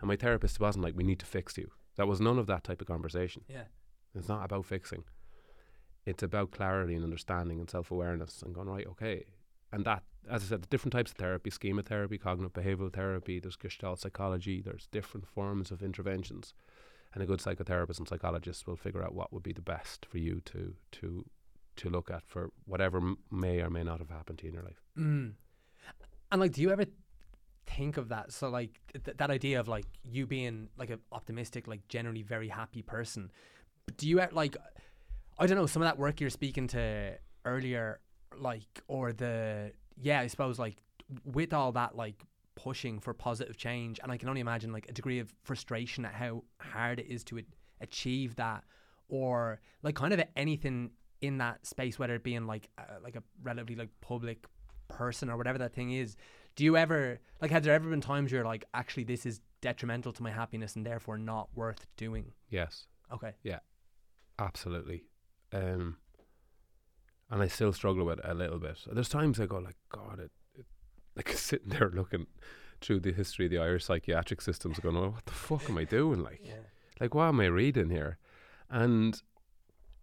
And 0.00 0.08
my 0.08 0.16
therapist 0.16 0.60
wasn't 0.60 0.84
like, 0.84 0.96
we 0.96 1.02
need 1.04 1.18
to 1.18 1.26
fix 1.26 1.58
you. 1.58 1.70
That 1.96 2.06
was 2.08 2.20
none 2.20 2.38
of 2.38 2.46
that 2.46 2.62
type 2.64 2.80
of 2.80 2.86
conversation. 2.86 3.42
Yeah. 3.48 3.64
It's 4.14 4.28
not 4.28 4.44
about 4.44 4.64
fixing. 4.64 5.04
It's 6.06 6.22
about 6.22 6.52
clarity 6.52 6.94
and 6.94 7.04
understanding 7.04 7.58
and 7.60 7.68
self 7.68 7.90
awareness 7.90 8.40
and 8.42 8.54
going, 8.54 8.68
right, 8.68 8.86
okay. 8.86 9.24
And 9.72 9.84
that, 9.84 10.02
as 10.30 10.44
I 10.44 10.46
said, 10.46 10.62
the 10.62 10.68
different 10.68 10.92
types 10.92 11.10
of 11.10 11.16
therapy, 11.18 11.50
schema 11.50 11.82
therapy, 11.82 12.18
cognitive 12.18 12.52
behavioral 12.52 12.92
therapy, 12.92 13.38
there's 13.38 13.56
gestalt 13.56 14.00
psychology, 14.00 14.60
there's 14.60 14.86
different 14.90 15.26
forms 15.26 15.70
of 15.70 15.82
interventions. 15.82 16.54
And 17.14 17.22
a 17.22 17.26
good 17.26 17.40
psychotherapist 17.40 17.98
and 17.98 18.08
psychologist 18.08 18.66
will 18.66 18.76
figure 18.76 19.02
out 19.02 19.14
what 19.14 19.32
would 19.32 19.42
be 19.42 19.52
the 19.52 19.62
best 19.62 20.06
for 20.06 20.18
you 20.18 20.40
to 20.46 20.74
to 20.92 21.24
to 21.76 21.88
look 21.88 22.10
at 22.10 22.22
for 22.26 22.50
whatever 22.66 22.98
m- 22.98 23.18
may 23.30 23.60
or 23.60 23.70
may 23.70 23.82
not 23.82 23.98
have 24.00 24.10
happened 24.10 24.38
to 24.38 24.44
you 24.44 24.48
in 24.48 24.54
your 24.54 24.64
life. 24.64 24.82
Mm. 24.98 25.32
And 26.30 26.40
like, 26.40 26.52
do 26.52 26.60
you 26.60 26.70
ever 26.70 26.84
think 27.66 27.96
of 27.96 28.08
that? 28.08 28.32
So 28.32 28.48
like 28.50 28.70
th- 29.04 29.16
that 29.16 29.30
idea 29.30 29.60
of 29.60 29.68
like 29.68 29.86
you 30.04 30.26
being 30.26 30.68
like 30.76 30.90
an 30.90 31.00
optimistic, 31.12 31.66
like 31.66 31.86
generally 31.88 32.22
very 32.22 32.48
happy 32.48 32.82
person. 32.82 33.30
Do 33.96 34.08
you 34.08 34.20
like? 34.32 34.56
I 35.38 35.46
don't 35.46 35.56
know 35.56 35.66
some 35.66 35.82
of 35.82 35.88
that 35.88 35.98
work 35.98 36.20
you're 36.20 36.30
speaking 36.30 36.66
to 36.68 37.14
earlier, 37.44 38.00
like 38.40 38.82
or 38.88 39.12
the 39.12 39.72
yeah, 40.00 40.20
I 40.20 40.26
suppose 40.28 40.58
like 40.58 40.76
with 41.24 41.52
all 41.52 41.72
that 41.72 41.96
like 41.96 42.22
pushing 42.54 42.98
for 43.00 43.14
positive 43.14 43.56
change, 43.56 44.00
and 44.02 44.10
I 44.10 44.16
can 44.16 44.28
only 44.28 44.40
imagine 44.40 44.72
like 44.72 44.88
a 44.88 44.92
degree 44.92 45.18
of 45.20 45.32
frustration 45.44 46.04
at 46.04 46.14
how 46.14 46.44
hard 46.60 46.98
it 47.00 47.06
is 47.06 47.24
to 47.24 47.38
a- 47.38 47.44
achieve 47.80 48.36
that, 48.36 48.64
or 49.08 49.60
like 49.82 49.94
kind 49.94 50.12
of 50.12 50.22
anything 50.36 50.90
in 51.20 51.38
that 51.38 51.66
space, 51.66 51.98
whether 51.98 52.14
it 52.14 52.22
being 52.24 52.46
like 52.46 52.68
uh, 52.78 52.82
like 53.02 53.16
a 53.16 53.22
relatively 53.42 53.76
like 53.76 53.90
public 54.00 54.46
person 54.88 55.28
or 55.30 55.36
whatever 55.36 55.58
that 55.58 55.72
thing 55.74 55.92
is. 55.92 56.16
Do 56.56 56.64
you 56.64 56.76
ever 56.76 57.20
like? 57.40 57.50
Have 57.52 57.62
there 57.62 57.74
ever 57.74 57.88
been 57.88 58.00
times 58.00 58.32
you're 58.32 58.44
like, 58.44 58.64
actually, 58.74 59.04
this 59.04 59.24
is 59.24 59.40
detrimental 59.60 60.12
to 60.12 60.22
my 60.22 60.30
happiness 60.30 60.76
and 60.76 60.84
therefore 60.86 61.18
not 61.18 61.48
worth 61.54 61.86
doing. 61.96 62.32
Yes, 62.50 62.86
Okay. 63.12 63.32
Yeah. 63.42 63.58
Absolutely. 64.38 65.04
Um, 65.52 65.96
and 67.30 67.42
I 67.42 67.48
still 67.48 67.72
struggle 67.72 68.04
with 68.06 68.18
it 68.20 68.24
a 68.28 68.34
little 68.34 68.58
bit. 68.58 68.78
There's 68.90 69.08
times 69.08 69.38
I 69.40 69.46
go 69.46 69.58
like, 69.58 69.76
God, 69.90 70.18
it, 70.20 70.30
it 70.54 70.66
like 71.16 71.30
sitting 71.36 71.68
there 71.70 71.90
looking 71.94 72.26
through 72.80 73.00
the 73.00 73.12
history 73.12 73.46
of 73.46 73.50
the 73.50 73.58
Irish 73.58 73.84
psychiatric 73.84 74.40
systems, 74.40 74.78
going, 74.78 74.94
well, 74.94 75.10
what 75.10 75.26
the 75.26 75.32
fuck 75.32 75.68
am 75.68 75.78
I 75.78 75.84
doing? 75.84 76.22
Like, 76.22 76.40
Yeah. 76.44 76.54
like 77.00 77.14
what 77.14 77.24
am 77.28 77.40
I 77.40 77.46
reading 77.46 77.90
here? 77.90 78.18
And 78.70 79.20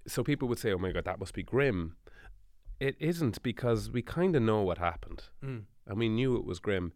so 0.07 0.23
people 0.23 0.47
would 0.49 0.59
say, 0.59 0.71
oh 0.73 0.77
my 0.77 0.91
God, 0.91 1.05
that 1.05 1.19
must 1.19 1.33
be 1.33 1.43
grim. 1.43 1.95
It 2.79 2.95
isn't 2.99 3.41
because 3.43 3.89
we 3.89 4.01
kind 4.01 4.35
of 4.35 4.41
know 4.43 4.61
what 4.61 4.77
happened. 4.77 5.23
Mm. 5.43 5.63
and 5.87 5.97
we 5.99 6.09
knew 6.09 6.35
it 6.35 6.45
was 6.45 6.59
grim. 6.59 6.91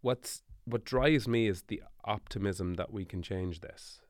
What's 0.00 0.42
what 0.64 0.84
drives 0.84 1.26
me 1.28 1.46
is 1.48 1.62
the 1.62 1.82
optimism 2.04 2.74
that 2.74 2.92
we 2.92 3.04
can 3.04 3.20
change 3.22 3.60
this, 3.60 4.00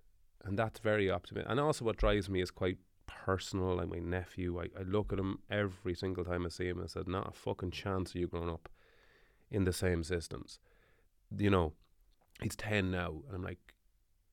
and 0.44 0.58
that's 0.58 0.78
very 0.80 1.10
optimistic. 1.10 1.50
And 1.50 1.58
also, 1.60 1.84
what 1.84 1.96
drives 1.96 2.28
me 2.30 2.40
is 2.40 2.50
quite 2.50 2.78
personal. 3.06 3.76
Like 3.76 3.88
my 3.88 3.98
nephew, 3.98 4.60
I, 4.60 4.64
I 4.78 4.82
look 4.82 5.12
at 5.12 5.18
him 5.18 5.38
every 5.50 5.94
single 5.94 6.24
time 6.24 6.44
I 6.44 6.48
see 6.48 6.68
him 6.68 6.80
and 6.80 6.90
said, 6.90 7.08
"Not 7.08 7.28
a 7.28 7.32
fucking 7.32 7.70
chance 7.70 8.10
of 8.10 8.16
you 8.16 8.26
growing 8.26 8.50
up 8.50 8.68
in 9.50 9.64
the 9.64 9.72
same 9.72 10.04
systems." 10.04 10.58
You 11.36 11.50
know, 11.50 11.72
he's 12.40 12.56
ten 12.56 12.90
now, 12.90 13.22
and 13.26 13.36
I'm 13.36 13.42
like, 13.42 13.74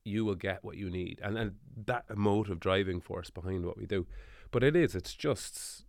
"You 0.04 0.24
will 0.24 0.34
get 0.34 0.64
what 0.64 0.76
you 0.76 0.90
need," 0.90 1.20
and 1.22 1.38
and 1.38 1.52
that 1.86 2.04
emotive 2.10 2.60
driving 2.60 3.00
force 3.00 3.30
behind 3.30 3.64
what 3.64 3.78
we 3.78 3.86
do. 3.86 4.06
But 4.50 4.64
it 4.64 4.74
is, 4.74 4.94
it's 4.94 5.14
just 5.14 5.84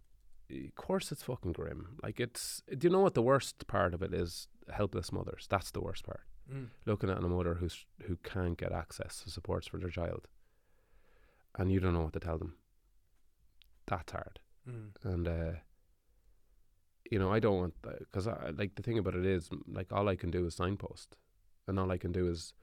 of 0.51 0.75
course 0.75 1.11
it's 1.11 1.23
fucking 1.23 1.53
grim. 1.53 1.97
Like 2.03 2.19
it's 2.19 2.61
do 2.77 2.87
you 2.87 2.91
know 2.91 3.01
what 3.01 3.13
the 3.13 3.21
worst 3.21 3.67
part 3.67 3.93
of 3.93 4.01
it 4.01 4.13
is? 4.13 4.47
Helpless 4.71 5.11
mothers. 5.11 5.47
That's 5.49 5.71
the 5.71 5.81
worst 5.81 6.05
part. 6.05 6.21
Mm. 6.51 6.67
Looking 6.85 7.09
at 7.09 7.17
a 7.17 7.21
mother 7.21 7.55
who's 7.55 7.85
who 8.03 8.17
can't 8.23 8.57
get 8.57 8.71
access 8.71 9.21
to 9.21 9.29
supports 9.29 9.67
for 9.67 9.77
their 9.77 9.89
child, 9.89 10.27
and 11.57 11.71
you 11.71 11.79
don't 11.79 11.93
know 11.93 12.03
what 12.03 12.13
to 12.13 12.19
tell 12.19 12.37
them. 12.37 12.55
That's 13.87 14.11
hard. 14.11 14.39
Mm. 14.69 14.89
And 15.03 15.27
uh, 15.27 15.51
you 17.09 17.19
know 17.19 17.31
I 17.31 17.39
don't 17.39 17.57
want 17.57 17.73
because 17.81 18.27
I 18.27 18.51
like 18.55 18.75
the 18.75 18.83
thing 18.83 18.97
about 18.97 19.15
it 19.15 19.25
is 19.25 19.49
like 19.67 19.91
all 19.91 20.07
I 20.07 20.15
can 20.15 20.31
do 20.31 20.45
is 20.45 20.55
signpost, 20.55 21.17
and 21.67 21.79
all 21.79 21.91
I 21.91 21.97
can 21.97 22.11
do 22.11 22.29
is, 22.29 22.53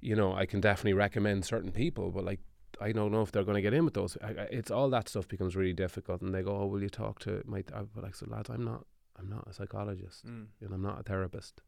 you 0.00 0.16
know, 0.16 0.34
I 0.34 0.46
can 0.46 0.60
definitely 0.60 0.94
recommend 0.94 1.44
certain 1.44 1.70
people, 1.72 2.10
but 2.10 2.24
like 2.24 2.40
I 2.80 2.92
don't 2.92 3.12
know 3.12 3.22
if 3.22 3.30
they're 3.32 3.44
going 3.44 3.54
to 3.56 3.62
get 3.62 3.74
in 3.74 3.84
with 3.84 3.94
those. 3.94 4.16
I, 4.22 4.28
I, 4.30 4.46
it's 4.50 4.70
all 4.70 4.90
that 4.90 5.08
stuff 5.08 5.28
becomes 5.28 5.54
really 5.56 5.72
difficult, 5.74 6.20
and 6.22 6.34
they 6.34 6.42
go, 6.42 6.56
"Oh, 6.56 6.66
will 6.66 6.82
you 6.82 6.88
talk 6.90 7.20
to 7.20 7.42
my?" 7.46 7.58
I, 7.74 7.82
but 7.94 8.02
like, 8.02 8.14
so 8.14 8.26
lads, 8.28 8.50
I'm 8.50 8.64
not. 8.64 8.84
I'm 9.18 9.28
not 9.28 9.46
a 9.46 9.52
psychologist, 9.52 10.26
Mm. 10.26 10.46
and 10.62 10.72
I'm 10.74 10.82
not 10.82 11.00
a 11.00 11.02
therapist, 11.02 11.60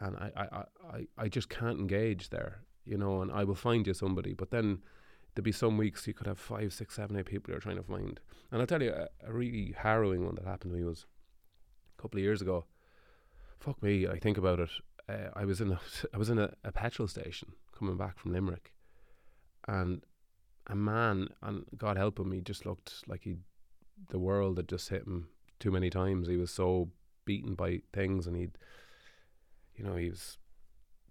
and 0.00 0.16
I, 0.16 0.30
I, 0.36 0.42
I, 0.42 0.64
I, 0.96 1.06
I 1.16 1.28
just 1.28 1.48
can't 1.48 1.78
engage 1.78 2.30
there, 2.30 2.62
you 2.84 2.98
know. 2.98 3.22
And 3.22 3.30
I 3.30 3.44
will 3.44 3.54
find 3.54 3.86
you 3.86 3.94
somebody, 3.94 4.34
but 4.34 4.50
then 4.50 4.82
there'd 5.34 5.44
be 5.44 5.52
some 5.52 5.76
weeks 5.76 6.06
you 6.06 6.14
could 6.14 6.26
have 6.26 6.38
five, 6.38 6.72
six, 6.72 6.96
seven, 6.96 7.16
eight 7.16 7.26
people 7.26 7.50
you're 7.50 7.60
trying 7.60 7.76
to 7.76 7.82
find. 7.82 8.20
And 8.50 8.60
I'll 8.60 8.66
tell 8.66 8.82
you, 8.82 8.92
a, 8.92 9.08
a 9.26 9.32
really 9.32 9.74
harrowing 9.76 10.24
one 10.24 10.34
that 10.34 10.44
happened 10.44 10.72
to 10.72 10.78
me 10.78 10.84
was 10.84 11.06
a 11.98 12.02
couple 12.02 12.18
of 12.18 12.24
years 12.24 12.42
ago. 12.42 12.66
Fuck 13.58 13.82
me, 13.82 14.06
I 14.06 14.18
think 14.18 14.36
about 14.36 14.60
it. 14.60 14.70
Uh, 15.08 15.30
I 15.34 15.44
was 15.44 15.60
in 15.60 15.72
a, 15.72 15.80
I 16.14 16.18
was 16.18 16.30
in 16.30 16.38
a, 16.38 16.52
a 16.64 16.72
petrol 16.72 17.08
station 17.08 17.52
coming 17.76 17.96
back 17.96 18.18
from 18.18 18.32
Limerick, 18.32 18.72
and 19.66 20.04
a 20.66 20.74
man, 20.74 21.28
and 21.42 21.64
God 21.76 21.96
help 21.96 22.18
him, 22.18 22.32
he 22.32 22.40
just 22.40 22.66
looked 22.66 23.04
like 23.06 23.22
he, 23.24 23.36
the 24.10 24.18
world 24.18 24.56
had 24.56 24.68
just 24.68 24.88
hit 24.88 25.06
him 25.06 25.28
too 25.58 25.70
many 25.70 25.90
times. 25.90 26.28
He 26.28 26.36
was 26.36 26.50
so 26.50 26.90
beaten 27.24 27.54
by 27.54 27.80
things, 27.92 28.26
and 28.26 28.36
he'd, 28.36 28.58
you 29.76 29.84
know, 29.84 29.96
he 29.96 30.10
was, 30.10 30.38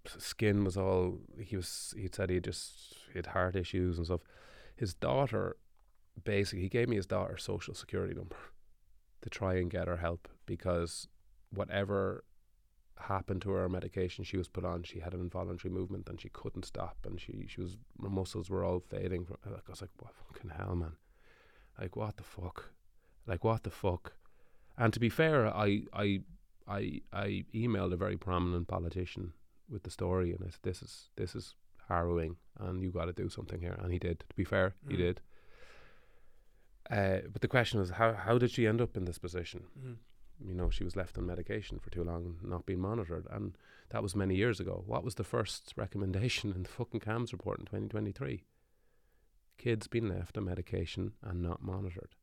skin 0.08 0.64
was 0.64 0.78
all. 0.78 1.20
He 1.40 1.56
was. 1.56 1.94
He'd 1.98 2.16
said 2.16 2.30
he 2.30 2.40
just 2.40 2.96
he 3.12 3.20
had 3.20 3.28
heart 3.28 3.56
issues 3.56 3.98
and 3.98 4.06
stuff. 4.06 4.22
His 4.76 4.94
daughter, 4.94 5.58
basically, 6.24 6.62
he 6.62 6.70
gave 6.70 6.90
me 6.90 6.96
his 6.96 7.06
daughter's 7.06 7.44
social 7.44 7.74
security 7.74 8.14
number 8.14 8.36
to 9.22 9.30
try 9.30 9.56
and 9.56 9.70
get 9.70 9.88
her 9.88 9.98
help 9.98 10.28
because 10.46 11.08
whatever 11.54 12.24
happened 12.98 13.42
to 13.42 13.52
her 13.52 13.68
medication 13.70 14.24
she 14.24 14.38
was 14.38 14.48
put 14.48 14.66
on, 14.66 14.84
she 14.84 15.00
had 15.00 15.14
an 15.14 15.22
involuntary 15.22 15.74
movement 15.74 16.08
and 16.10 16.20
she 16.20 16.30
couldn't 16.30 16.66
stop, 16.66 16.98
and 17.06 17.20
she 17.20 17.46
she 17.48 17.62
was 17.62 17.78
her 18.02 18.10
muscles 18.10 18.50
were 18.50 18.64
all 18.64 18.80
fading. 18.80 19.26
From, 19.26 19.38
like, 19.46 19.64
I 19.68 19.72
was 19.72 19.82
like, 19.82 19.92
what 20.00 20.14
fucking 20.14 20.52
hell, 20.52 20.76
man? 20.76 20.94
Like 21.80 21.96
what 21.96 22.18
the 22.18 22.24
fuck? 22.24 22.72
Like 23.28 23.44
what 23.44 23.64
the 23.64 23.72
fuck? 23.72 24.14
And 24.78 24.94
to 24.94 25.00
be 25.00 25.10
fair, 25.10 25.48
I 25.48 25.84
I 25.94 26.22
I 26.68 27.02
I 27.14 27.46
emailed 27.54 27.94
a 27.94 27.98
very 27.98 28.18
prominent 28.18 28.68
politician 28.68 29.34
with 29.72 29.84
the 29.84 29.90
story, 29.92 30.32
and 30.34 30.44
I 30.46 30.50
said, 30.50 30.60
this 30.64 30.82
is 30.82 31.10
this 31.16 31.36
is 31.36 31.56
harrowing, 31.88 32.36
and 32.60 32.82
you 32.84 32.92
got 32.92 33.06
to 33.06 33.14
do 33.14 33.30
something 33.30 33.60
here. 33.62 33.78
And 33.82 33.92
he 33.92 34.00
did. 34.00 34.20
To 34.30 34.36
be 34.36 34.44
fair, 34.44 34.74
he 34.88 34.96
Mm. 34.96 34.98
did. 34.98 35.22
Uh, 36.90 37.20
but 37.32 37.42
the 37.42 37.48
question 37.48 37.80
was, 37.80 37.92
how 37.92 38.14
how 38.14 38.38
did 38.38 38.52
she 38.52 38.68
end 38.68 38.82
up 38.82 38.98
in 38.98 39.06
this 39.06 39.18
position? 39.20 39.64
Mm. 39.80 39.98
you 40.44 40.56
know, 40.56 40.70
she 40.72 40.84
was 40.84 40.96
left 40.96 41.18
on 41.20 41.26
medication 41.28 41.78
for 41.80 41.92
too 41.92 42.04
long 42.04 42.40
not 42.42 42.66
being 42.66 42.80
monitored. 42.82 43.28
And 43.30 43.56
that 43.90 44.02
was 44.02 44.16
many 44.16 44.36
years 44.36 44.60
ago. 44.60 44.84
What 44.88 45.04
was 45.04 45.14
the 45.16 45.24
first 45.24 45.74
recommendation 45.78 46.52
in 46.52 46.64
the 46.64 46.70
fucking 46.70 47.02
CAMHS 47.02 47.32
report 47.32 47.60
in 47.60 47.66
2023? 47.66 48.44
Kids 49.60 49.86
being 49.88 50.08
left 50.10 50.38
on 50.40 50.46
medication 50.46 51.14
and 51.22 51.44
not 51.44 51.62
monitored. 51.62 52.16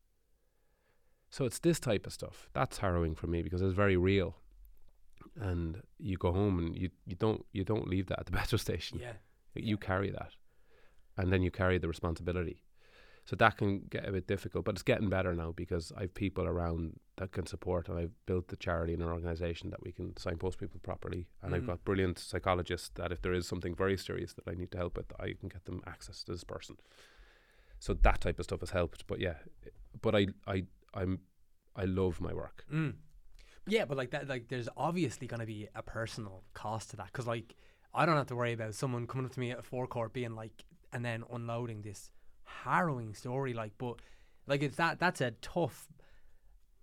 So 1.30 1.44
it's 1.44 1.60
this 1.60 1.78
type 1.78 2.06
of 2.08 2.12
stuff. 2.12 2.48
That's 2.54 2.78
harrowing 2.78 3.14
for 3.14 3.28
me 3.28 3.42
because 3.42 3.62
it's 3.62 3.74
very 3.74 3.96
real. 3.96 4.34
And 5.40 5.82
you 5.98 6.16
go 6.16 6.32
home 6.32 6.58
and 6.58 6.76
you, 6.76 6.90
you 7.06 7.16
don't 7.16 7.44
you 7.52 7.64
don't 7.64 7.88
leave 7.88 8.06
that 8.06 8.20
at 8.20 8.26
the 8.26 8.32
petrol 8.38 8.58
station. 8.58 8.98
Yeah. 9.00 9.12
You 9.54 9.76
carry 9.76 10.10
that. 10.10 10.32
And 11.16 11.32
then 11.32 11.42
you 11.42 11.50
carry 11.50 11.78
the 11.78 11.88
responsibility. 11.88 12.62
So 13.24 13.36
that 13.36 13.58
can 13.58 13.80
get 13.90 14.08
a 14.08 14.12
bit 14.12 14.26
difficult, 14.26 14.64
but 14.64 14.74
it's 14.76 14.82
getting 14.82 15.10
better 15.10 15.34
now 15.34 15.52
because 15.52 15.92
I've 15.94 16.14
people 16.14 16.44
around 16.46 16.98
that 17.18 17.32
can 17.32 17.44
support, 17.44 17.88
and 17.88 17.98
I've 17.98 18.14
built 18.24 18.48
the 18.48 18.56
charity 18.56 18.94
and 18.94 19.02
an 19.02 19.08
organisation 19.10 19.68
that 19.68 19.82
we 19.82 19.92
can 19.92 20.16
signpost 20.16 20.58
people 20.58 20.80
properly. 20.82 21.28
And 21.42 21.54
I've 21.54 21.64
Mhm. 21.64 21.66
got 21.66 21.84
brilliant 21.84 22.18
psychologists 22.18 22.88
that 22.94 23.12
if 23.12 23.20
there 23.20 23.34
is 23.34 23.46
something 23.46 23.74
very 23.74 23.98
serious 23.98 24.32
that 24.32 24.48
I 24.48 24.54
need 24.54 24.70
to 24.70 24.78
help 24.78 24.96
with, 24.96 25.12
I 25.20 25.34
can 25.34 25.50
get 25.50 25.66
them 25.66 25.82
access 25.86 26.24
to 26.24 26.32
this 26.32 26.44
person. 26.44 26.78
So 27.80 27.92
that 27.92 28.20
type 28.22 28.38
of 28.38 28.44
stuff 28.44 28.60
has 28.60 28.70
helped. 28.70 29.06
But 29.06 29.20
yeah, 29.20 29.34
but 30.00 30.14
I 30.14 30.28
I 30.46 30.64
I'm 30.94 31.20
I 31.76 31.84
love 31.84 32.20
my 32.22 32.32
work. 32.32 32.64
Mm. 32.72 32.94
Yeah, 33.68 33.84
but 33.84 33.96
like 33.96 34.10
that, 34.10 34.28
like 34.28 34.48
there's 34.48 34.68
obviously 34.76 35.26
going 35.26 35.40
to 35.40 35.46
be 35.46 35.68
a 35.74 35.82
personal 35.82 36.42
cost 36.54 36.90
to 36.90 36.96
that 36.96 37.06
because 37.06 37.26
like 37.26 37.54
I 37.94 38.06
don't 38.06 38.16
have 38.16 38.26
to 38.26 38.36
worry 38.36 38.52
about 38.52 38.74
someone 38.74 39.06
coming 39.06 39.26
up 39.26 39.32
to 39.32 39.40
me 39.40 39.50
at 39.50 39.58
a 39.58 39.62
forecourt 39.62 40.12
being 40.12 40.34
like, 40.34 40.64
and 40.92 41.04
then 41.04 41.24
unloading 41.32 41.82
this 41.82 42.10
harrowing 42.44 43.14
story. 43.14 43.52
Like, 43.54 43.72
but 43.78 43.96
like 44.46 44.62
it's 44.62 44.76
that 44.76 44.98
that's 44.98 45.20
a 45.20 45.32
tough 45.42 45.88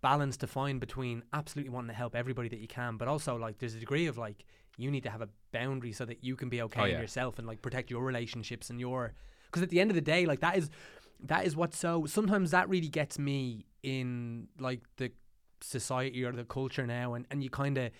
balance 0.01 0.37
to 0.37 0.47
find 0.47 0.79
between 0.79 1.23
absolutely 1.33 1.71
wanting 1.71 1.87
to 1.89 1.93
help 1.95 2.15
everybody 2.15 2.49
that 2.49 2.59
you 2.59 2.67
can, 2.67 2.97
but 2.97 3.07
also 3.07 3.35
like 3.35 3.57
there's 3.59 3.73
a 3.75 3.79
degree 3.79 4.05
of 4.07 4.17
like 4.17 4.45
you 4.77 4.91
need 4.91 5.03
to 5.03 5.09
have 5.09 5.21
a 5.21 5.29
boundary 5.51 5.91
so 5.93 6.05
that 6.05 6.23
you 6.23 6.35
can 6.35 6.49
be 6.49 6.61
okay 6.61 6.81
Oh, 6.81 6.85
in 6.85 6.91
yeah. 6.91 7.01
yourself 7.01 7.39
and 7.39 7.47
like 7.47 7.61
protect 7.61 7.89
your 7.89 8.03
relationships 8.03 8.69
and 8.69 8.79
your 8.79 9.13
because 9.45 9.63
at 9.63 9.69
the 9.69 9.79
end 9.79 9.89
of 9.89 9.95
the 9.95 10.01
day, 10.01 10.25
like 10.25 10.41
that 10.41 10.57
is 10.57 10.69
that 11.23 11.45
is 11.45 11.55
what's 11.55 11.77
so 11.77 12.05
sometimes 12.05 12.51
that 12.51 12.67
really 12.69 12.89
gets 12.89 13.17
me 13.17 13.65
in 13.83 14.47
like 14.59 14.81
the 14.97 15.11
society 15.65 16.23
or 16.23 16.31
the 16.31 16.43
culture 16.45 16.85
now 16.85 17.13
and, 17.13 17.25
and 17.31 17.43
you 17.43 17.49
kind 17.49 17.77
of 17.77 17.91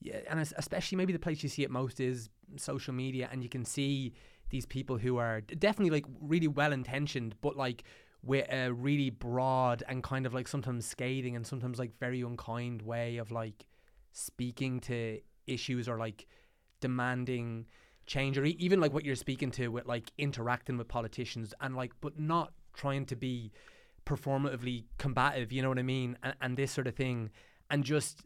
yeah, 0.00 0.18
and 0.28 0.40
especially 0.56 0.96
maybe 0.96 1.12
the 1.12 1.18
place 1.18 1.42
you 1.42 1.48
see 1.48 1.62
it 1.62 1.70
most 1.70 2.00
is 2.00 2.28
social 2.56 2.92
media 2.92 3.28
and 3.30 3.42
you 3.42 3.48
can 3.48 3.64
see 3.64 4.12
these 4.50 4.66
people 4.66 4.98
who 4.98 5.16
are 5.16 5.40
definitely 5.40 5.90
like 5.90 6.04
really 6.20 6.48
well 6.48 6.72
intentioned 6.72 7.34
but 7.40 7.56
like 7.56 7.84
with 8.24 8.46
a 8.52 8.72
really 8.72 9.10
broad 9.10 9.82
and 9.88 10.02
kind 10.02 10.26
of 10.26 10.34
like 10.34 10.46
sometimes 10.46 10.86
scathing 10.86 11.34
and 11.36 11.46
sometimes 11.46 11.78
like 11.78 11.96
very 11.98 12.20
unkind 12.22 12.82
way 12.82 13.16
of 13.16 13.30
like 13.30 13.66
speaking 14.12 14.78
to 14.80 15.18
issues 15.46 15.88
or 15.88 15.98
like 15.98 16.26
demanding 16.80 17.66
change 18.06 18.36
or 18.36 18.44
even 18.44 18.80
like 18.80 18.92
what 18.92 19.04
you're 19.04 19.14
speaking 19.14 19.50
to 19.50 19.68
with 19.68 19.86
like 19.86 20.12
interacting 20.18 20.76
with 20.76 20.88
politicians 20.88 21.54
and 21.60 21.76
like 21.76 21.92
but 22.00 22.18
not 22.18 22.52
trying 22.74 23.06
to 23.06 23.16
be 23.16 23.52
performatively 24.04 24.84
combative 24.98 25.52
you 25.52 25.62
know 25.62 25.68
what 25.68 25.78
i 25.78 25.82
mean? 25.82 26.16
And, 26.22 26.34
and 26.40 26.56
this 26.56 26.72
sort 26.72 26.86
of 26.86 26.94
thing. 26.94 27.30
And 27.70 27.84
just 27.84 28.22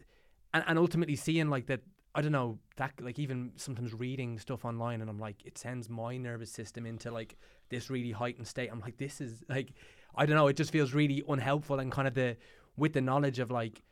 and, 0.55 0.64
and 0.66 0.79
ultimately 0.79 1.16
seeing 1.16 1.49
like 1.51 1.66
that 1.66 1.81
i 2.14 2.22
don't 2.22 2.33
know 2.33 2.59
that 2.77 2.93
like 3.01 3.18
even 3.18 3.53
sometimes 3.57 3.93
reading 3.95 4.39
stuff 4.39 4.64
online 4.64 5.01
and 5.01 5.09
i'm 5.11 5.18
like 5.20 5.45
it 5.45 5.57
sends 5.59 5.89
my 5.89 6.16
nervous 6.16 6.51
system 6.51 6.87
into 6.87 7.11
like 7.11 7.37
this 7.68 7.91
really 7.91 8.12
heightened 8.12 8.47
state. 8.47 8.70
I'm 8.72 8.81
like 8.81 8.97
this 8.97 9.20
is 9.20 9.43
like 9.49 9.72
i 10.14 10.24
don't 10.27 10.37
know 10.37 10.47
it 10.49 10.57
just 10.57 10.72
feels 10.72 10.95
really 10.95 11.22
unhelpful 11.29 11.79
and 11.79 11.93
kind 11.93 12.09
of 12.09 12.14
the 12.14 12.37
with 12.77 12.93
the 12.95 13.01
knowledge 13.01 13.39
of 13.39 13.51
like 13.51 13.83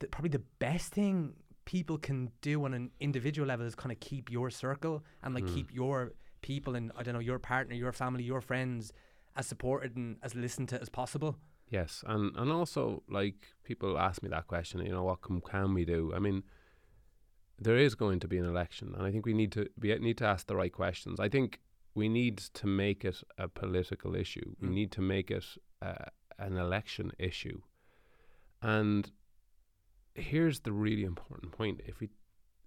the, 0.00 0.06
probably 0.08 0.30
the 0.30 0.44
best 0.58 0.92
thing 0.92 1.34
people 1.64 1.98
can 1.98 2.30
do 2.40 2.64
on 2.64 2.72
an 2.74 2.90
individual 3.00 3.46
level 3.46 3.66
is 3.66 3.74
kind 3.74 3.92
of 3.92 4.00
keep 4.00 4.30
your 4.30 4.48
circle 4.50 5.04
and 5.22 5.34
like 5.34 5.44
Mm. 5.44 5.54
keep 5.54 5.74
your 5.74 6.12
people 6.40 6.74
and 6.74 6.90
I 6.96 7.02
don't 7.02 7.14
know 7.14 7.20
your 7.20 7.38
partner, 7.38 7.74
your 7.74 7.92
family, 7.92 8.22
your 8.24 8.40
friends 8.40 8.92
as 9.38 9.46
supported 9.46 9.96
and 9.96 10.16
as 10.22 10.34
listened 10.34 10.68
to 10.70 10.80
as 10.82 10.88
possible. 10.88 11.36
Yes, 11.70 12.02
and 12.06 12.36
and 12.36 12.50
also 12.50 13.02
like 13.08 13.40
people 13.64 13.98
ask 13.98 14.22
me 14.22 14.28
that 14.30 14.46
question, 14.46 14.84
you 14.84 14.92
know, 14.92 15.04
what 15.04 15.20
can, 15.22 15.40
can 15.40 15.74
we 15.74 15.84
do? 15.84 16.12
I 16.16 16.18
mean, 16.18 16.42
there 17.58 17.76
is 17.86 17.94
going 17.94 18.20
to 18.20 18.28
be 18.28 18.38
an 18.38 18.46
election, 18.46 18.94
and 18.94 19.06
I 19.06 19.10
think 19.12 19.26
we 19.26 19.34
need 19.34 19.52
to 19.52 19.68
be 19.78 19.96
need 19.98 20.18
to 20.18 20.26
ask 20.26 20.46
the 20.46 20.56
right 20.56 20.72
questions. 20.72 21.20
I 21.20 21.28
think 21.28 21.60
we 21.94 22.08
need 22.08 22.38
to 22.60 22.66
make 22.66 23.04
it 23.04 23.22
a 23.36 23.48
political 23.48 24.14
issue. 24.14 24.54
We 24.60 24.68
Mm. 24.68 24.72
need 24.74 24.90
to 24.92 25.02
make 25.02 25.30
it 25.38 25.46
uh, 25.82 26.06
an 26.38 26.56
election 26.56 27.12
issue. 27.18 27.60
And 28.62 29.12
here's 30.14 30.60
the 30.60 30.72
really 30.72 31.04
important 31.04 31.52
point: 31.52 31.80
if 31.86 32.00
we 32.00 32.08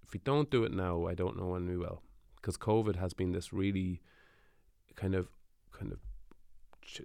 if 0.04 0.12
we 0.12 0.20
don't 0.24 0.50
do 0.50 0.64
it 0.64 0.72
now, 0.72 1.06
I 1.10 1.14
don't 1.14 1.36
know 1.36 1.48
when 1.54 1.66
we 1.68 1.76
will, 1.76 2.02
because 2.36 2.56
COVID 2.58 2.96
has 2.96 3.14
been 3.14 3.32
this 3.32 3.52
really 3.52 4.00
kind 4.94 5.14
of 5.14 5.26
kind 5.78 5.92
of 5.92 5.98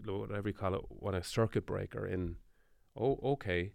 whatever 0.05 0.49
you 0.49 0.53
call 0.53 0.75
it, 0.75 0.81
what 0.89 1.13
a 1.13 1.23
circuit 1.23 1.65
breaker 1.65 2.05
in. 2.05 2.37
Oh, 2.99 3.19
okay. 3.23 3.73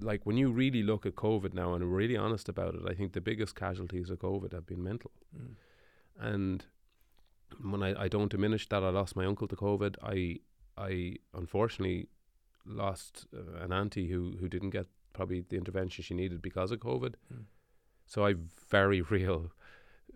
Like 0.00 0.26
when 0.26 0.36
you 0.36 0.50
really 0.50 0.82
look 0.82 1.06
at 1.06 1.14
COVID 1.14 1.54
now 1.54 1.74
and 1.74 1.82
are 1.82 1.86
really 1.86 2.16
honest 2.16 2.48
about 2.48 2.74
it, 2.74 2.82
I 2.88 2.94
think 2.94 3.12
the 3.12 3.20
biggest 3.20 3.54
casualties 3.54 4.10
of 4.10 4.18
COVID 4.18 4.52
have 4.52 4.66
been 4.66 4.82
mental. 4.82 5.10
Mm. 5.34 5.54
And 6.18 6.66
when 7.62 7.82
I, 7.82 8.04
I 8.04 8.08
don't 8.08 8.30
diminish 8.30 8.68
that, 8.68 8.82
I 8.82 8.90
lost 8.90 9.16
my 9.16 9.24
uncle 9.24 9.48
to 9.48 9.56
COVID. 9.56 9.96
I 10.02 10.40
I 10.78 11.16
unfortunately 11.34 12.08
lost 12.66 13.26
uh, 13.34 13.62
an 13.64 13.72
auntie 13.72 14.08
who 14.08 14.36
who 14.40 14.48
didn't 14.48 14.70
get 14.70 14.86
probably 15.12 15.40
the 15.48 15.56
intervention 15.56 16.04
she 16.04 16.14
needed 16.14 16.42
because 16.42 16.70
of 16.70 16.80
COVID. 16.80 17.14
Mm. 17.32 17.44
So 18.06 18.26
I 18.26 18.34
very 18.70 19.00
real 19.16 19.52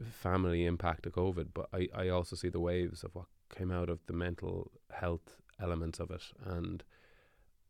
family 0.04 0.64
impact 0.64 1.06
of 1.06 1.12
COVID, 1.12 1.48
but 1.54 1.68
I, 1.72 1.88
I 1.94 2.08
also 2.08 2.36
see 2.36 2.48
the 2.48 2.60
waves 2.60 3.02
of 3.04 3.14
what 3.14 3.26
came 3.54 3.70
out 3.70 3.88
of 3.88 4.00
the 4.06 4.12
mental 4.12 4.70
health 4.90 5.36
elements 5.60 6.00
of 6.00 6.10
it, 6.10 6.22
and 6.44 6.82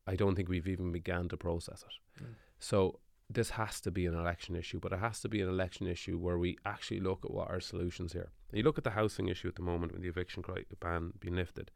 I 0.06 0.16
don't 0.16 0.34
think 0.34 0.48
we've 0.48 0.68
even 0.68 0.92
began 0.92 1.28
to 1.28 1.36
process 1.36 1.84
it. 1.86 2.22
Mm. 2.22 2.34
So 2.58 3.00
this 3.28 3.50
has 3.50 3.80
to 3.82 3.90
be 3.90 4.06
an 4.06 4.14
election 4.14 4.56
issue, 4.56 4.80
but 4.80 4.92
it 4.92 4.98
has 4.98 5.20
to 5.20 5.28
be 5.28 5.40
an 5.40 5.48
election 5.48 5.86
issue 5.86 6.18
where 6.18 6.38
we 6.38 6.58
actually 6.66 7.00
look 7.00 7.24
at 7.24 7.30
what 7.30 7.48
are 7.48 7.60
solutions 7.60 8.12
here. 8.12 8.30
You 8.52 8.64
look 8.64 8.78
at 8.78 8.84
the 8.84 8.90
housing 8.90 9.28
issue 9.28 9.48
at 9.48 9.54
the 9.54 9.62
moment 9.62 9.92
with 9.92 10.02
the 10.02 10.08
eviction 10.08 10.42
cri- 10.42 10.66
ban 10.80 11.12
being 11.20 11.36
lifted. 11.36 11.70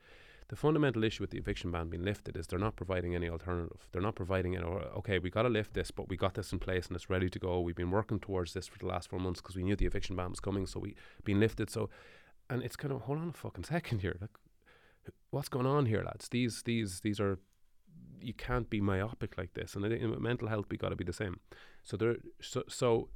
The 0.48 0.56
fundamental 0.56 1.04
issue 1.04 1.22
with 1.22 1.30
the 1.30 1.38
eviction 1.38 1.70
ban 1.70 1.88
being 1.88 2.02
lifted 2.02 2.36
is 2.36 2.46
they're 2.46 2.58
not 2.58 2.76
providing 2.76 3.14
any 3.14 3.28
alternative. 3.28 3.88
They're 3.92 4.02
not 4.02 4.16
providing 4.16 4.56
any. 4.56 4.64
or, 4.64 4.82
Okay, 4.96 5.18
we 5.18 5.30
got 5.30 5.42
to 5.42 5.48
lift 5.48 5.72
this, 5.72 5.90
but 5.90 6.08
we 6.08 6.16
got 6.16 6.34
this 6.34 6.52
in 6.52 6.58
place 6.58 6.88
and 6.88 6.96
it's 6.96 7.08
ready 7.08 7.30
to 7.30 7.38
go. 7.38 7.60
We've 7.60 7.74
been 7.74 7.90
working 7.90 8.18
towards 8.18 8.52
this 8.52 8.66
for 8.66 8.78
the 8.78 8.86
last 8.86 9.08
four 9.08 9.20
months 9.20 9.40
because 9.40 9.56
we 9.56 9.62
knew 9.62 9.76
the 9.76 9.86
eviction 9.86 10.16
ban 10.16 10.30
was 10.30 10.40
coming, 10.40 10.66
so 10.66 10.80
we 10.80 10.96
been 11.24 11.40
lifted. 11.40 11.70
So, 11.70 11.88
and 12.50 12.62
it's 12.62 12.76
kind 12.76 12.92
of 12.92 13.02
hold 13.02 13.18
on 13.18 13.28
a 13.28 13.32
fucking 13.32 13.64
second 13.64 14.00
here. 14.00 14.16
Like, 14.20 14.30
what's 15.30 15.48
going 15.48 15.66
on 15.66 15.86
here, 15.86 16.02
lads? 16.04 16.28
These 16.28 16.62
these 16.62 17.00
these 17.00 17.20
are 17.20 17.38
you 18.20 18.34
can't 18.34 18.70
be 18.70 18.80
myopic 18.80 19.36
like 19.36 19.54
this. 19.54 19.74
And 19.74 19.84
I 19.84 19.90
think 19.90 20.02
in 20.02 20.22
mental 20.22 20.48
health, 20.48 20.66
we 20.70 20.76
got 20.76 20.88
to 20.88 20.96
be 20.96 21.04
the 21.04 21.12
same. 21.12 21.40
So 21.82 21.96
there, 21.96 22.16
so, 22.40 22.64
so, 22.68 23.08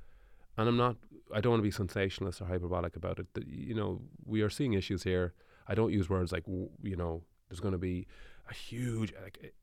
and 0.56 0.68
I'm 0.68 0.76
not. 0.76 0.96
I 1.34 1.40
don't 1.40 1.52
want 1.52 1.60
to 1.60 1.64
be 1.64 1.70
sensationalist 1.70 2.40
or 2.40 2.46
hyperbolic 2.46 2.96
about 2.96 3.18
it. 3.18 3.26
You 3.46 3.74
know, 3.74 4.02
we 4.24 4.42
are 4.42 4.50
seeing 4.50 4.74
issues 4.74 5.02
here. 5.02 5.34
I 5.66 5.74
don't 5.74 5.92
use 5.92 6.08
words 6.08 6.32
like 6.32 6.44
you 6.46 6.96
know. 6.96 7.22
There's 7.48 7.60
going 7.60 7.72
to 7.72 7.78
be 7.78 8.06
a 8.50 8.54
huge. 8.54 9.14
Like, 9.22 9.54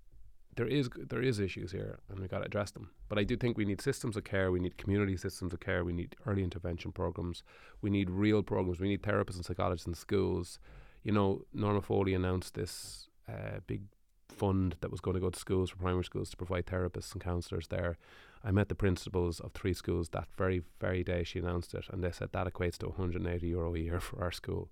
there 0.55 0.67
is 0.67 0.89
there 0.95 1.21
is 1.21 1.39
issues 1.39 1.71
here, 1.71 1.99
and 2.09 2.19
we 2.19 2.27
got 2.27 2.39
to 2.39 2.45
address 2.45 2.71
them. 2.71 2.91
But 3.09 3.17
I 3.17 3.23
do 3.23 3.35
think 3.35 3.57
we 3.57 3.65
need 3.65 3.81
systems 3.81 4.15
of 4.15 4.23
care. 4.23 4.51
We 4.51 4.59
need 4.59 4.77
community 4.77 5.17
systems 5.17 5.53
of 5.53 5.59
care. 5.59 5.83
We 5.83 5.93
need 5.93 6.15
early 6.25 6.43
intervention 6.43 6.91
programs. 6.91 7.43
We 7.81 7.89
need 7.89 8.09
real 8.09 8.41
programs. 8.41 8.79
We 8.79 8.87
need 8.87 9.03
therapists 9.03 9.35
and 9.35 9.45
psychologists 9.45 9.87
in 9.87 9.93
schools. 9.95 10.59
You 11.03 11.11
know, 11.11 11.41
Norma 11.53 11.81
Foley 11.81 12.13
announced 12.13 12.53
this 12.53 13.09
uh, 13.27 13.59
big 13.67 13.83
fund 14.29 14.75
that 14.81 14.91
was 14.91 15.01
going 15.01 15.15
to 15.15 15.21
go 15.21 15.29
to 15.29 15.39
schools 15.39 15.69
for 15.69 15.77
primary 15.77 16.03
schools 16.03 16.29
to 16.29 16.37
provide 16.37 16.65
therapists 16.65 17.13
and 17.13 17.21
counsellors 17.21 17.67
there. 17.67 17.97
I 18.43 18.51
met 18.51 18.69
the 18.69 18.75
principals 18.75 19.39
of 19.39 19.53
three 19.53 19.73
schools 19.73 20.09
that 20.09 20.27
very, 20.37 20.61
very 20.79 21.03
day 21.03 21.23
she 21.23 21.39
announced 21.39 21.73
it, 21.73 21.85
and 21.89 22.03
they 22.03 22.11
said 22.11 22.29
that 22.31 22.47
equates 22.47 22.77
to 22.79 22.87
180 22.87 23.47
euro 23.47 23.75
a 23.75 23.79
year 23.79 23.99
for 23.99 24.23
our 24.23 24.31
school. 24.31 24.69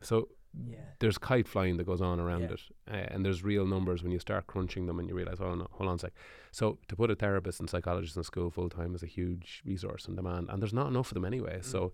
So 0.00 0.28
Yeah. 0.54 0.78
there's 0.98 1.18
kite 1.18 1.46
flying 1.46 1.76
that 1.76 1.84
goes 1.84 2.00
on 2.00 2.18
around 2.18 2.42
Yeah. 2.42 2.52
it, 2.52 2.60
uh, 2.90 3.14
and 3.14 3.24
there's 3.24 3.44
real 3.44 3.66
numbers 3.66 4.02
when 4.02 4.10
you 4.12 4.18
start 4.18 4.46
crunching 4.46 4.86
them, 4.86 4.98
and 4.98 5.08
you 5.08 5.14
realize, 5.14 5.40
oh 5.40 5.54
no, 5.54 5.68
hold 5.72 5.88
on 5.88 5.96
a 5.96 5.98
sec. 5.98 6.12
So 6.50 6.78
to 6.88 6.96
put 6.96 7.10
a 7.10 7.14
therapist 7.14 7.60
and 7.60 7.68
psychologist 7.70 8.16
in 8.16 8.22
school 8.24 8.50
full 8.50 8.68
time 8.68 8.94
is 8.94 9.02
a 9.02 9.06
huge 9.06 9.62
resource 9.64 10.06
and 10.06 10.16
demand, 10.16 10.48
and 10.50 10.60
there's 10.62 10.72
not 10.72 10.88
enough 10.88 11.08
of 11.10 11.14
them 11.14 11.24
anyway. 11.24 11.58
So 11.62 11.92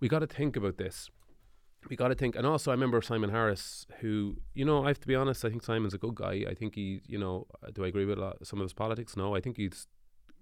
we 0.00 0.08
got 0.08 0.20
to 0.20 0.26
think 0.26 0.54
about 0.56 0.76
this. 0.76 1.10
We 1.88 1.96
got 1.96 2.08
to 2.08 2.14
think, 2.14 2.36
and 2.36 2.44
also 2.46 2.70
I 2.70 2.74
remember 2.74 3.00
Simon 3.00 3.30
Harris, 3.30 3.86
who 4.00 4.36
you 4.54 4.64
know, 4.64 4.84
I 4.84 4.88
have 4.88 5.00
to 5.00 5.06
be 5.08 5.14
honest, 5.14 5.44
I 5.44 5.48
think 5.50 5.62
Simon's 5.62 5.94
a 5.94 5.98
good 5.98 6.14
guy. 6.16 6.44
I 6.48 6.54
think 6.54 6.74
he, 6.74 7.00
you 7.06 7.18
know, 7.18 7.46
uh, 7.62 7.70
do 7.72 7.84
I 7.84 7.88
agree 7.88 8.04
with 8.04 8.18
a 8.18 8.20
lot, 8.20 8.46
some 8.46 8.60
of 8.60 8.64
his 8.64 8.72
politics? 8.74 9.16
No, 9.16 9.34
I 9.34 9.40
think 9.40 9.56
he's 9.56 9.86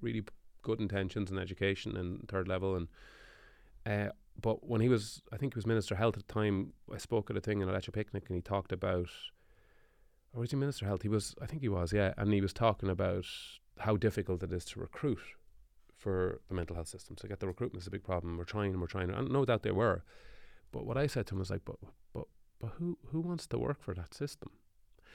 really 0.01 0.25
good 0.63 0.81
intentions 0.81 1.31
in 1.31 1.39
education 1.39 1.97
and 1.97 2.27
third 2.29 2.49
level, 2.49 2.75
and 2.75 2.89
uh, 3.87 4.11
but 4.41 4.67
when 4.67 4.81
he 4.81 4.89
was, 4.89 5.23
I 5.33 5.37
think 5.37 5.55
he 5.55 5.59
was 5.59 5.67
Minister 5.67 5.95
of 5.95 5.99
Health 5.99 6.17
at 6.17 6.27
the 6.27 6.33
time, 6.33 6.73
I 6.93 6.99
spoke 6.99 7.31
at 7.31 7.37
a 7.37 7.41
thing 7.41 7.61
in 7.61 7.69
Electric 7.69 7.95
Picnic 7.95 8.25
and 8.29 8.37
he 8.37 8.43
talked 8.43 8.73
about, 8.73 9.09
or 10.35 10.41
was 10.41 10.51
he 10.51 10.57
Minister 10.57 10.85
of 10.85 10.89
Health? 10.89 11.03
He 11.03 11.09
was, 11.09 11.35
I 11.41 11.47
think 11.47 11.63
he 11.63 11.69
was, 11.69 11.93
yeah. 11.93 12.13
And 12.17 12.33
he 12.33 12.41
was 12.41 12.53
talking 12.53 12.91
about 12.91 13.25
how 13.79 13.97
difficult 13.97 14.43
it 14.43 14.53
is 14.53 14.65
to 14.67 14.81
recruit 14.81 15.21
for 15.97 16.41
the 16.49 16.55
mental 16.55 16.77
health 16.77 16.89
system. 16.89 17.17
So 17.19 17.29
get 17.29 17.41
the 17.41 17.47
recruitment 17.47 17.83
is 17.83 17.87
a 17.87 17.91
big 17.91 18.05
problem. 18.05 18.37
We're 18.37 18.45
trying 18.45 18.73
and 18.73 18.81
we're 18.81 18.87
trying. 18.87 19.11
And 19.11 19.31
no 19.31 19.45
doubt 19.45 19.63
they 19.63 19.71
were. 19.71 20.05
But 20.73 20.85
what 20.85 20.99
I 20.99 21.07
said 21.07 21.27
to 21.29 21.35
him 21.35 21.39
was 21.39 21.51
like, 21.51 21.65
but, 21.65 21.77
but, 22.13 22.25
but 22.61 22.73
who, 22.79 22.99
who 23.11 23.21
wants 23.21 23.47
to 23.49 23.59
work 23.59 23.83
for 23.83 23.95
that 23.95 24.15
system? 24.15 24.51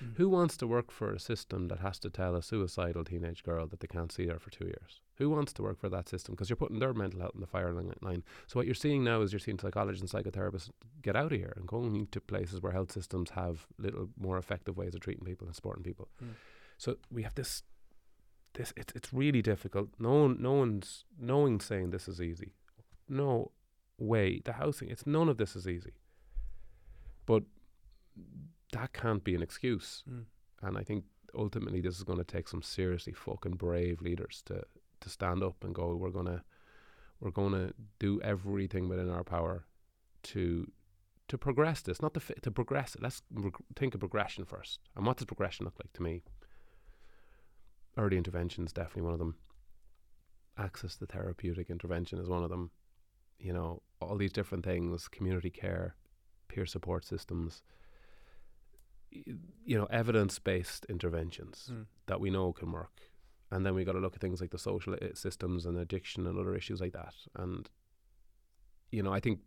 Mm. 0.04 0.18
Who 0.18 0.30
wants 0.30 0.58
to 0.58 0.68
work 0.68 0.92
for 0.92 1.14
a 1.14 1.20
system 1.20 1.68
that 1.68 1.80
has 1.80 2.00
to 2.00 2.10
tell 2.10 2.36
a 2.36 2.42
suicidal 2.42 3.04
teenage 3.04 3.44
girl 3.44 3.68
that 3.68 3.80
they 3.80 3.88
can't 3.88 4.12
see 4.12 4.28
her 4.28 4.40
for 4.40 4.50
two 4.50 4.66
years? 4.66 5.02
Who 5.22 5.30
wants 5.30 5.54
to 5.54 5.62
work 5.62 5.80
for 5.80 5.88
that 5.88 6.10
system? 6.10 6.34
Because 6.34 6.50
you're 6.50 6.58
putting 6.58 6.80
their 6.80 6.96
mental 6.96 7.20
health 7.20 7.36
in 7.36 7.42
the 7.42 7.48
firing 7.48 7.94
line. 8.02 8.24
So 8.48 8.60
what 8.60 8.66
you're 8.66 8.74
seeing 8.74 9.04
now 9.04 9.22
is 9.22 9.32
you're 9.32 9.40
seeing 9.40 9.60
psychologists 9.60 10.02
and 10.02 10.26
psychotherapists 10.26 10.72
get 11.04 11.16
out 11.16 11.32
of 11.32 11.38
here 11.38 11.54
and 11.56 11.68
going 11.68 12.08
to 12.08 12.20
places 12.20 12.60
where 12.60 12.72
health 12.72 12.92
systems 12.92 13.30
have 13.30 13.68
little 13.78 14.10
more 14.20 14.40
effective 14.40 14.78
ways 14.78 14.96
of 14.96 15.02
treating 15.02 15.24
people 15.24 15.46
and 15.46 15.56
supporting 15.56 15.84
people. 15.84 16.08
Mm. 16.24 16.30
So 16.80 16.98
we 17.12 17.22
have 17.22 17.36
this. 17.36 17.62
This 18.54 18.74
it's 18.76 18.92
it's 18.96 19.14
really 19.14 19.44
difficult. 19.44 19.90
No 20.00 20.14
one, 20.24 20.38
no 20.40 20.54
one's 20.54 21.06
no 21.20 21.38
one's 21.38 21.66
saying 21.66 21.92
this 21.92 22.08
is 22.08 22.20
easy. 22.20 22.54
No 23.08 23.52
way. 24.00 24.42
The 24.44 24.54
housing. 24.54 24.90
It's 24.90 25.06
none 25.06 25.30
of 25.30 25.38
this 25.38 25.56
is 25.56 25.68
easy. 25.68 25.94
But 27.28 27.44
that 28.74 28.92
can't 28.92 29.24
be 29.24 29.36
an 29.36 29.44
excuse. 29.44 30.04
Mm. 30.10 30.24
And 30.64 30.80
I 30.80 30.84
think 30.84 31.06
ultimately 31.36 31.80
this 31.80 31.98
is 31.98 32.04
going 32.04 32.18
to 32.18 32.26
take 32.26 32.48
some 32.48 32.64
seriously 32.64 33.14
fucking 33.14 33.54
brave 33.54 34.02
leaders 34.02 34.42
to 34.48 34.64
to 35.02 35.10
stand 35.10 35.44
up 35.44 35.64
and 35.64 35.74
go. 35.76 35.96
We're 35.96 36.10
gonna 36.12 36.44
we're 37.20 37.32
gonna 37.32 37.74
do 38.00 38.20
everything 38.22 38.88
within 38.90 39.10
our 39.10 39.24
power 39.24 39.66
to 40.24 40.72
to 41.28 41.38
progress 41.38 41.82
this, 41.82 42.02
not 42.02 42.14
to 42.14 42.20
fi- 42.20 42.34
to 42.42 42.52
progress 42.52 42.96
it. 42.96 43.02
Let's 43.02 43.22
reg- 43.34 43.56
think 43.76 43.94
of 43.94 44.00
progression 44.00 44.46
first. 44.46 44.80
And 44.96 45.06
what 45.06 45.18
does 45.18 45.26
progression 45.26 45.66
look 45.66 45.78
like 45.80 45.94
to 45.94 46.04
me? 46.04 46.24
Early 47.98 48.18
intervention 48.18 48.66
is 48.66 48.74
definitely 48.74 49.04
one 49.04 49.14
of 49.14 49.20
them. 49.20 49.36
Access 50.58 50.96
to 50.98 51.06
therapeutic 51.06 51.70
intervention 51.70 52.20
is 52.20 52.28
one 52.30 52.44
of 52.44 52.50
them. 52.50 52.72
You 53.40 53.54
know, 53.54 53.82
all 54.02 54.18
these 54.18 54.32
different 54.32 54.64
things, 54.66 55.08
community 55.08 55.50
care, 55.50 55.96
peer 56.48 56.66
support 56.66 57.06
systems, 57.06 57.64
you 59.12 59.78
know, 59.78 59.86
evidence 59.86 60.40
based 60.40 60.86
interventions 60.86 61.70
Mm. 61.72 61.86
that 62.06 62.20
we 62.20 62.30
know 62.30 62.54
can 62.54 62.72
work. 62.72 63.02
And 63.52 63.66
then 63.66 63.76
we 63.76 63.84
got 63.84 63.94
to 63.94 64.00
look 64.00 64.16
at 64.16 64.22
things 64.22 64.40
like 64.40 64.52
the 64.52 64.58
social 64.58 64.94
uh, 64.94 65.08
systems 65.14 65.66
and 65.66 65.78
addiction 65.78 66.26
and 66.26 66.40
other 66.40 66.56
issues 66.56 66.80
like 66.80 66.94
that. 66.94 67.14
And, 67.36 67.70
you 68.92 69.04
know, 69.04 69.14
I 69.14 69.20
think 69.20 69.40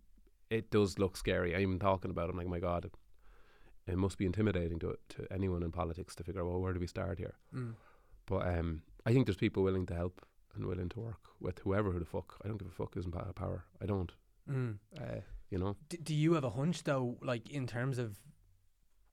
it 0.50 0.70
does 0.70 0.98
look 0.98 1.16
scary. 1.16 1.54
I'm 1.54 1.62
even 1.62 1.78
talking 1.78 2.10
about 2.10 2.28
it, 2.28 2.32
I'm 2.32 2.38
like, 2.38 2.48
my 2.48 2.60
God, 2.60 2.90
it, 3.86 3.96
must 3.96 4.18
be 4.18 4.26
intimidating 4.26 4.78
to 4.80 4.96
to 5.10 5.26
anyone 5.30 5.62
in 5.62 5.72
politics 5.72 6.14
to 6.16 6.24
figure 6.24 6.42
out, 6.42 6.48
well, 6.48 6.60
where 6.60 6.72
do 6.72 6.80
we 6.80 6.86
start 6.86 7.18
here? 7.18 7.34
Mm. 7.54 7.74
But 8.26 8.46
um, 8.46 8.82
I 9.06 9.12
think 9.12 9.26
there's 9.26 9.36
people 9.36 9.62
willing 9.62 9.86
to 9.86 9.94
help 9.94 10.24
and 10.54 10.66
willing 10.66 10.88
to 10.90 11.00
work 11.00 11.28
with 11.40 11.58
whoever 11.60 11.90
who 11.90 11.98
the 11.98 12.04
fuck. 12.04 12.36
I 12.44 12.48
don't 12.48 12.58
give 12.58 12.68
a 12.68 12.70
fuck 12.70 12.94
who's 12.94 13.06
in 13.06 13.12
power. 13.12 13.64
I 13.82 13.86
don't. 13.86 14.12
Mm. 14.50 14.76
Uh, 14.98 15.20
you 15.50 15.58
know? 15.58 15.76
D- 15.88 15.98
do 16.02 16.14
you 16.14 16.34
have 16.34 16.44
a 16.44 16.50
hunch 16.50 16.84
though, 16.84 17.16
like 17.22 17.50
in 17.50 17.66
terms 17.66 17.98
of 17.98 18.16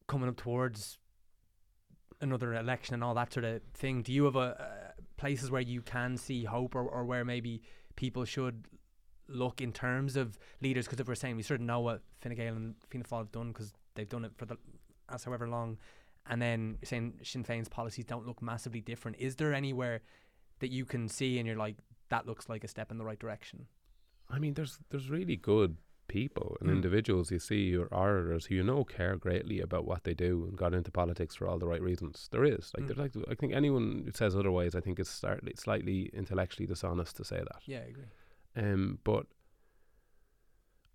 coming 0.07 0.29
up 0.29 0.37
towards 0.37 0.97
another 2.19 2.53
election 2.53 2.93
and 2.93 3.03
all 3.03 3.13
that 3.15 3.33
sort 3.33 3.45
of 3.45 3.61
thing? 3.73 4.01
Do 4.01 4.13
you 4.13 4.25
have 4.25 4.35
a 4.35 4.80
places 5.21 5.51
where 5.51 5.61
you 5.61 5.81
can 5.81 6.17
see 6.17 6.43
hope, 6.43 6.75
or, 6.75 6.83
or 6.83 7.05
where 7.05 7.23
maybe 7.23 7.61
people 7.95 8.25
should 8.25 8.65
look 9.27 9.61
in 9.61 9.71
terms 9.71 10.17
of 10.17 10.37
leaders? 10.61 10.85
Because 10.85 10.99
if 10.99 11.07
we're 11.07 11.15
saying 11.15 11.37
we 11.37 11.43
sort 11.43 11.59
of 11.59 11.65
know 11.65 11.79
what 11.79 12.01
Fine 12.21 12.35
Gael 12.35 12.55
and 12.55 12.75
Fianna 12.89 13.05
Fáil 13.05 13.19
have 13.19 13.31
done 13.31 13.49
because 13.51 13.71
they've 13.95 14.09
done 14.09 14.25
it 14.25 14.31
for 14.35 14.45
the 14.45 14.57
as 15.09 15.23
however 15.23 15.47
long, 15.47 15.77
and 16.27 16.41
then 16.41 16.77
saying 16.83 17.19
Sinn 17.23 17.43
Féin's 17.43 17.69
policies 17.69 18.05
don't 18.05 18.25
look 18.25 18.41
massively 18.41 18.81
different. 18.81 19.17
Is 19.19 19.35
there 19.35 19.53
anywhere 19.53 20.01
that 20.59 20.71
you 20.71 20.85
can 20.85 21.07
see 21.07 21.37
and 21.37 21.45
you're 21.47 21.55
like 21.55 21.77
that 22.09 22.25
looks 22.25 22.49
like 22.49 22.63
a 22.63 22.67
step 22.67 22.91
in 22.91 22.97
the 22.97 23.05
right 23.05 23.19
direction? 23.19 23.67
I 24.29 24.39
mean, 24.39 24.55
there's 24.55 24.79
there's 24.89 25.09
really 25.09 25.35
good 25.35 25.77
people 26.19 26.57
and 26.59 26.67
Mm. 26.69 26.73
individuals 26.79 27.31
you 27.31 27.39
see 27.39 27.63
or 27.81 27.87
orators 28.05 28.45
who 28.47 28.55
you 28.55 28.63
know 28.63 28.83
care 28.83 29.15
greatly 29.25 29.57
about 29.67 29.85
what 29.91 30.03
they 30.05 30.13
do 30.27 30.31
and 30.47 30.57
got 30.63 30.73
into 30.73 30.91
politics 31.01 31.33
for 31.35 31.47
all 31.47 31.59
the 31.59 31.67
right 31.73 31.81
reasons. 31.91 32.27
There 32.33 32.43
is 32.55 32.63
like 32.75 32.87
Mm. 32.89 32.97
like 33.03 33.13
I 33.33 33.35
think 33.39 33.53
anyone 33.53 33.87
who 34.05 34.11
says 34.11 34.35
otherwise, 34.35 34.73
I 34.75 34.81
think 34.85 34.99
is 34.99 35.09
slightly, 35.21 35.53
slightly 35.65 35.99
intellectually 36.21 36.67
dishonest 36.73 37.15
to 37.17 37.23
say 37.23 37.39
that. 37.49 37.61
Yeah, 37.73 37.81
I 37.85 37.89
agree. 37.93 38.09
Um, 38.63 38.99
but 39.03 39.25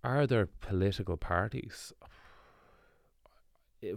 are 0.03 0.27
there 0.27 0.45
political 0.69 1.17
parties? 1.17 1.93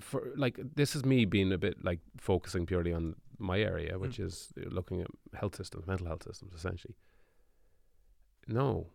For 0.01 0.33
like 0.37 0.59
this 0.81 0.95
is 0.97 1.05
me 1.05 1.25
being 1.25 1.53
a 1.53 1.59
bit 1.59 1.85
like 1.85 2.01
focusing 2.19 2.67
purely 2.67 2.93
on 2.93 3.15
my 3.39 3.61
area, 3.61 3.99
which 3.99 4.19
is 4.19 4.53
uh, 4.59 4.69
looking 4.69 5.01
at 5.01 5.09
health 5.41 5.57
systems, 5.57 5.87
mental 5.87 6.07
health 6.07 6.25
systems, 6.25 6.53
essentially. 6.55 6.95
No, 8.47 8.89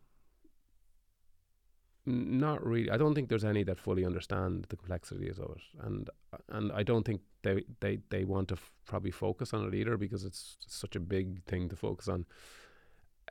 not 2.06 2.66
really. 2.66 2.89
I 2.91 2.97
don't 2.97 3.16
think 3.16 3.30
there's 3.30 3.43
any 3.45 3.64
that 3.64 3.80
fully 3.80 4.06
understand 4.06 4.66
the 4.70 4.76
complexities 4.78 5.39
of 5.39 5.51
it, 5.58 5.62
and 5.86 6.10
and 6.49 6.72
I 6.72 6.84
don't 6.84 7.03
think 7.06 7.22
they 7.43 7.64
they 7.80 7.99
they 8.10 8.24
want 8.26 8.49
to 8.49 8.56
f- 8.56 8.72
probably 8.86 9.12
focus 9.12 9.53
on 9.53 9.68
it 9.68 9.74
either 9.74 9.97
because 9.97 10.24
it's 10.24 10.58
such 10.68 10.95
a 10.95 10.99
big 10.99 11.43
thing 11.45 11.70
to 11.70 11.76
focus 11.76 12.08
on. 12.08 12.26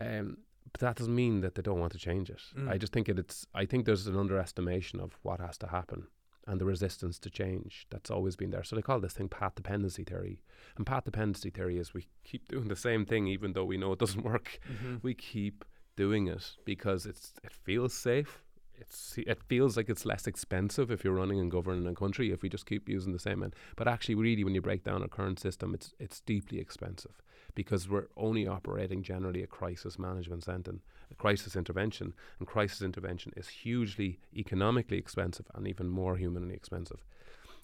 Um, 0.01 0.39
but 0.73 0.81
that 0.81 0.97
doesn't 0.97 1.15
mean 1.15 1.41
that 1.43 1.55
they 1.55 1.63
don't 1.63 1.79
want 1.79 1.93
to 1.93 1.99
change 1.99 2.31
it. 2.31 2.43
I 2.57 2.61
Mm. 2.77 2.81
just 2.81 2.93
think 2.93 3.09
it, 3.09 3.19
it's. 3.19 3.47
I 3.55 3.65
think 3.67 3.85
there's 3.87 4.07
an 4.07 4.17
underestimation 4.17 4.99
of 5.01 5.19
what 5.23 5.41
has 5.41 5.59
to 5.59 5.69
happen 5.69 6.07
and 6.47 6.61
the 6.61 6.65
resistance 6.67 7.19
to 7.21 7.31
change 7.31 7.87
that's 7.91 8.11
always 8.11 8.37
been 8.37 8.51
there. 8.51 8.65
So 8.65 8.77
they 8.77 8.83
call 8.83 9.01
this 9.01 9.15
thing 9.15 9.29
path 9.29 9.55
dependency 9.55 10.05
theory. 10.05 10.43
And 10.77 10.85
path 10.87 11.05
dependency 11.05 11.51
theory 11.51 11.79
is 11.79 11.95
we 11.95 12.07
keep 12.25 12.49
doing 12.49 12.69
the 12.69 12.77
same 12.77 13.07
thing 13.07 13.27
even 13.29 13.53
though 13.53 13.65
we 13.65 13.77
know 13.79 13.93
it 13.93 13.99
doesn't 13.99 14.25
work. 14.25 14.59
Mhm. 14.69 15.03
We 15.03 15.15
keep 15.15 15.65
doing 15.97 16.27
it 16.27 16.57
because 16.65 17.07
it's 17.07 17.35
it 17.45 17.53
feels 17.53 17.95
safe. 17.95 18.43
It's 18.79 19.19
it 19.19 19.43
feels 19.45 19.77
like 19.77 19.89
it's 19.89 20.05
less 20.05 20.27
expensive 20.27 20.91
if 20.91 21.05
you're 21.05 21.15
running 21.15 21.41
and 21.41 21.51
governing 21.51 21.87
a 21.87 21.95
country 21.95 22.33
if 22.33 22.43
we 22.43 22.49
just 22.49 22.67
keep 22.67 22.89
using 22.89 23.13
the 23.13 23.19
same 23.19 23.43
end. 23.43 23.55
But 23.77 23.89
actually 23.89 24.17
really 24.17 24.45
when 24.45 24.55
you 24.55 24.63
break 24.63 24.85
down 24.85 25.03
our 25.03 25.09
current 25.09 25.39
system 25.39 25.75
it's 25.75 25.95
it's 25.99 26.21
deeply 26.21 26.59
expensive 26.59 27.23
because 27.55 27.89
we're 27.89 28.09
only 28.17 28.47
operating 28.47 29.03
generally 29.03 29.43
a 29.43 29.47
crisis 29.47 29.99
management 29.99 30.45
center, 30.45 30.75
a 31.11 31.15
crisis 31.15 31.55
intervention, 31.57 32.13
and 32.39 32.49
crisis 32.49 32.83
intervention 32.83 33.33
is 33.37 33.49
hugely 33.49 34.19
economically 34.37 34.99
expensive 34.99 35.47
and 35.55 35.69
even 35.69 35.89
more 35.89 36.17
humanly 36.17 36.55
expensive. 36.55 37.05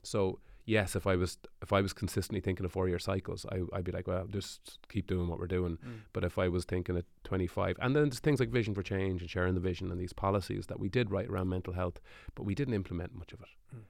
So 0.03 0.39
yes, 0.71 0.95
if 0.95 1.07
I 1.07 1.17
was 1.17 1.37
if 1.61 1.73
I 1.73 1.81
was 1.81 1.93
consistently 1.93 2.41
thinking 2.41 2.65
of 2.65 2.73
four 2.73 2.89
year 2.89 2.99
cycles, 2.99 3.45
I, 3.51 3.63
I'd 3.73 3.85
be 3.85 3.93
like, 3.93 4.07
well, 4.07 4.27
just 4.27 4.79
keep 4.89 5.07
doing 5.07 5.27
what 5.29 5.39
we're 5.39 5.47
doing. 5.47 5.79
Mm. 5.85 6.01
But 6.13 6.25
if 6.25 6.39
I 6.39 6.49
was 6.49 6.65
thinking 6.65 6.97
at 6.97 7.05
25, 7.25 7.77
and 7.81 7.95
then 7.95 8.05
there's 8.05 8.21
things 8.21 8.41
like 8.41 8.51
Vision 8.51 8.75
for 8.75 8.83
Change 8.83 9.21
and 9.21 9.29
sharing 9.29 9.55
the 9.55 9.61
vision 9.61 9.91
and 9.91 10.01
these 10.01 10.13
policies 10.13 10.67
that 10.67 10.79
we 10.79 10.89
did 10.89 11.11
write 11.11 11.29
around 11.29 11.49
mental 11.49 11.75
health, 11.75 12.01
but 12.35 12.45
we 12.45 12.55
didn't 12.55 12.75
implement 12.75 13.15
much 13.15 13.33
of 13.33 13.41
it. 13.41 13.49
Mm. 13.75 13.81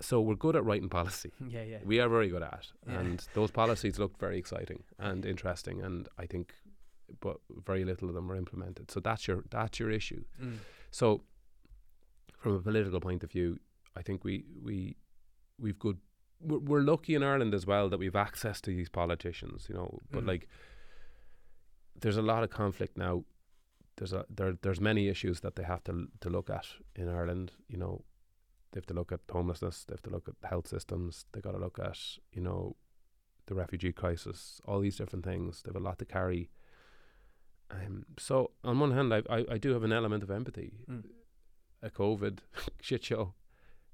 So 0.00 0.20
we're 0.20 0.34
good 0.34 0.56
at 0.56 0.64
writing 0.64 0.88
policy. 0.88 1.32
Yeah, 1.48 1.62
yeah. 1.62 1.78
We 1.84 2.00
are 2.00 2.08
very 2.08 2.28
good 2.28 2.42
at. 2.42 2.66
Yeah. 2.88 2.98
And 2.98 3.26
those 3.34 3.50
policies 3.50 3.98
looked 3.98 4.18
very 4.18 4.38
exciting 4.38 4.84
and 4.98 5.24
interesting. 5.24 5.82
And 5.82 6.08
I 6.18 6.26
think, 6.26 6.54
but 7.20 7.36
very 7.64 7.84
little 7.84 8.08
of 8.08 8.14
them 8.14 8.28
were 8.28 8.36
implemented. 8.36 8.90
So 8.90 9.00
that's 9.00 9.28
your 9.28 9.44
that's 9.50 9.78
your 9.78 9.90
issue. 9.90 10.24
Mm. 10.42 10.58
So, 10.90 11.22
from 12.38 12.54
a 12.54 12.60
political 12.60 13.00
point 13.00 13.22
of 13.22 13.30
view, 13.30 13.58
I 13.94 14.02
think 14.02 14.24
we 14.24 14.44
we 14.62 14.96
we've 15.58 15.78
good. 15.78 15.98
We're, 16.40 16.58
we're 16.58 16.80
lucky 16.82 17.14
in 17.14 17.22
Ireland 17.22 17.54
as 17.54 17.66
well 17.66 17.88
that 17.88 17.98
we've 17.98 18.16
access 18.16 18.60
to 18.62 18.70
these 18.70 18.88
politicians, 18.88 19.66
you 19.68 19.74
know. 19.74 20.00
But 20.10 20.24
Mm. 20.24 20.28
like, 20.28 20.48
there's 22.00 22.16
a 22.16 22.22
lot 22.22 22.42
of 22.44 22.50
conflict 22.50 22.96
now. 22.98 23.24
There's 23.96 24.12
a 24.12 24.26
there 24.28 24.52
there's 24.60 24.80
many 24.80 25.08
issues 25.08 25.40
that 25.40 25.56
they 25.56 25.62
have 25.64 25.82
to 25.84 26.08
to 26.20 26.28
look 26.30 26.50
at 26.50 26.66
in 26.94 27.08
Ireland. 27.08 27.52
You 27.68 27.78
know, 27.78 28.04
they 28.72 28.78
have 28.78 28.86
to 28.86 28.94
look 28.94 29.12
at 29.12 29.20
homelessness. 29.30 29.84
They 29.84 29.92
have 29.94 30.02
to 30.02 30.10
look 30.10 30.28
at 30.28 30.34
health 30.50 30.68
systems. 30.68 31.24
They 31.32 31.40
got 31.40 31.52
to 31.52 31.58
look 31.58 31.78
at 31.78 31.98
you 32.32 32.42
know, 32.42 32.76
the 33.46 33.54
refugee 33.54 33.92
crisis. 33.92 34.60
All 34.66 34.80
these 34.80 34.96
different 34.98 35.24
things. 35.24 35.62
They 35.62 35.70
have 35.70 35.80
a 35.82 35.84
lot 35.84 35.98
to 36.00 36.04
carry. 36.04 36.50
Um, 37.70 38.04
so 38.18 38.50
on 38.62 38.78
one 38.78 38.92
hand, 38.92 39.12
I, 39.14 39.22
I 39.30 39.44
I 39.52 39.58
do 39.58 39.72
have 39.72 39.82
an 39.84 39.92
element 39.92 40.22
of 40.22 40.30
empathy 40.30 40.72
Mm. 40.90 41.04
a 41.82 41.90
COVID 41.90 42.40
shit 42.82 43.04
show, 43.04 43.34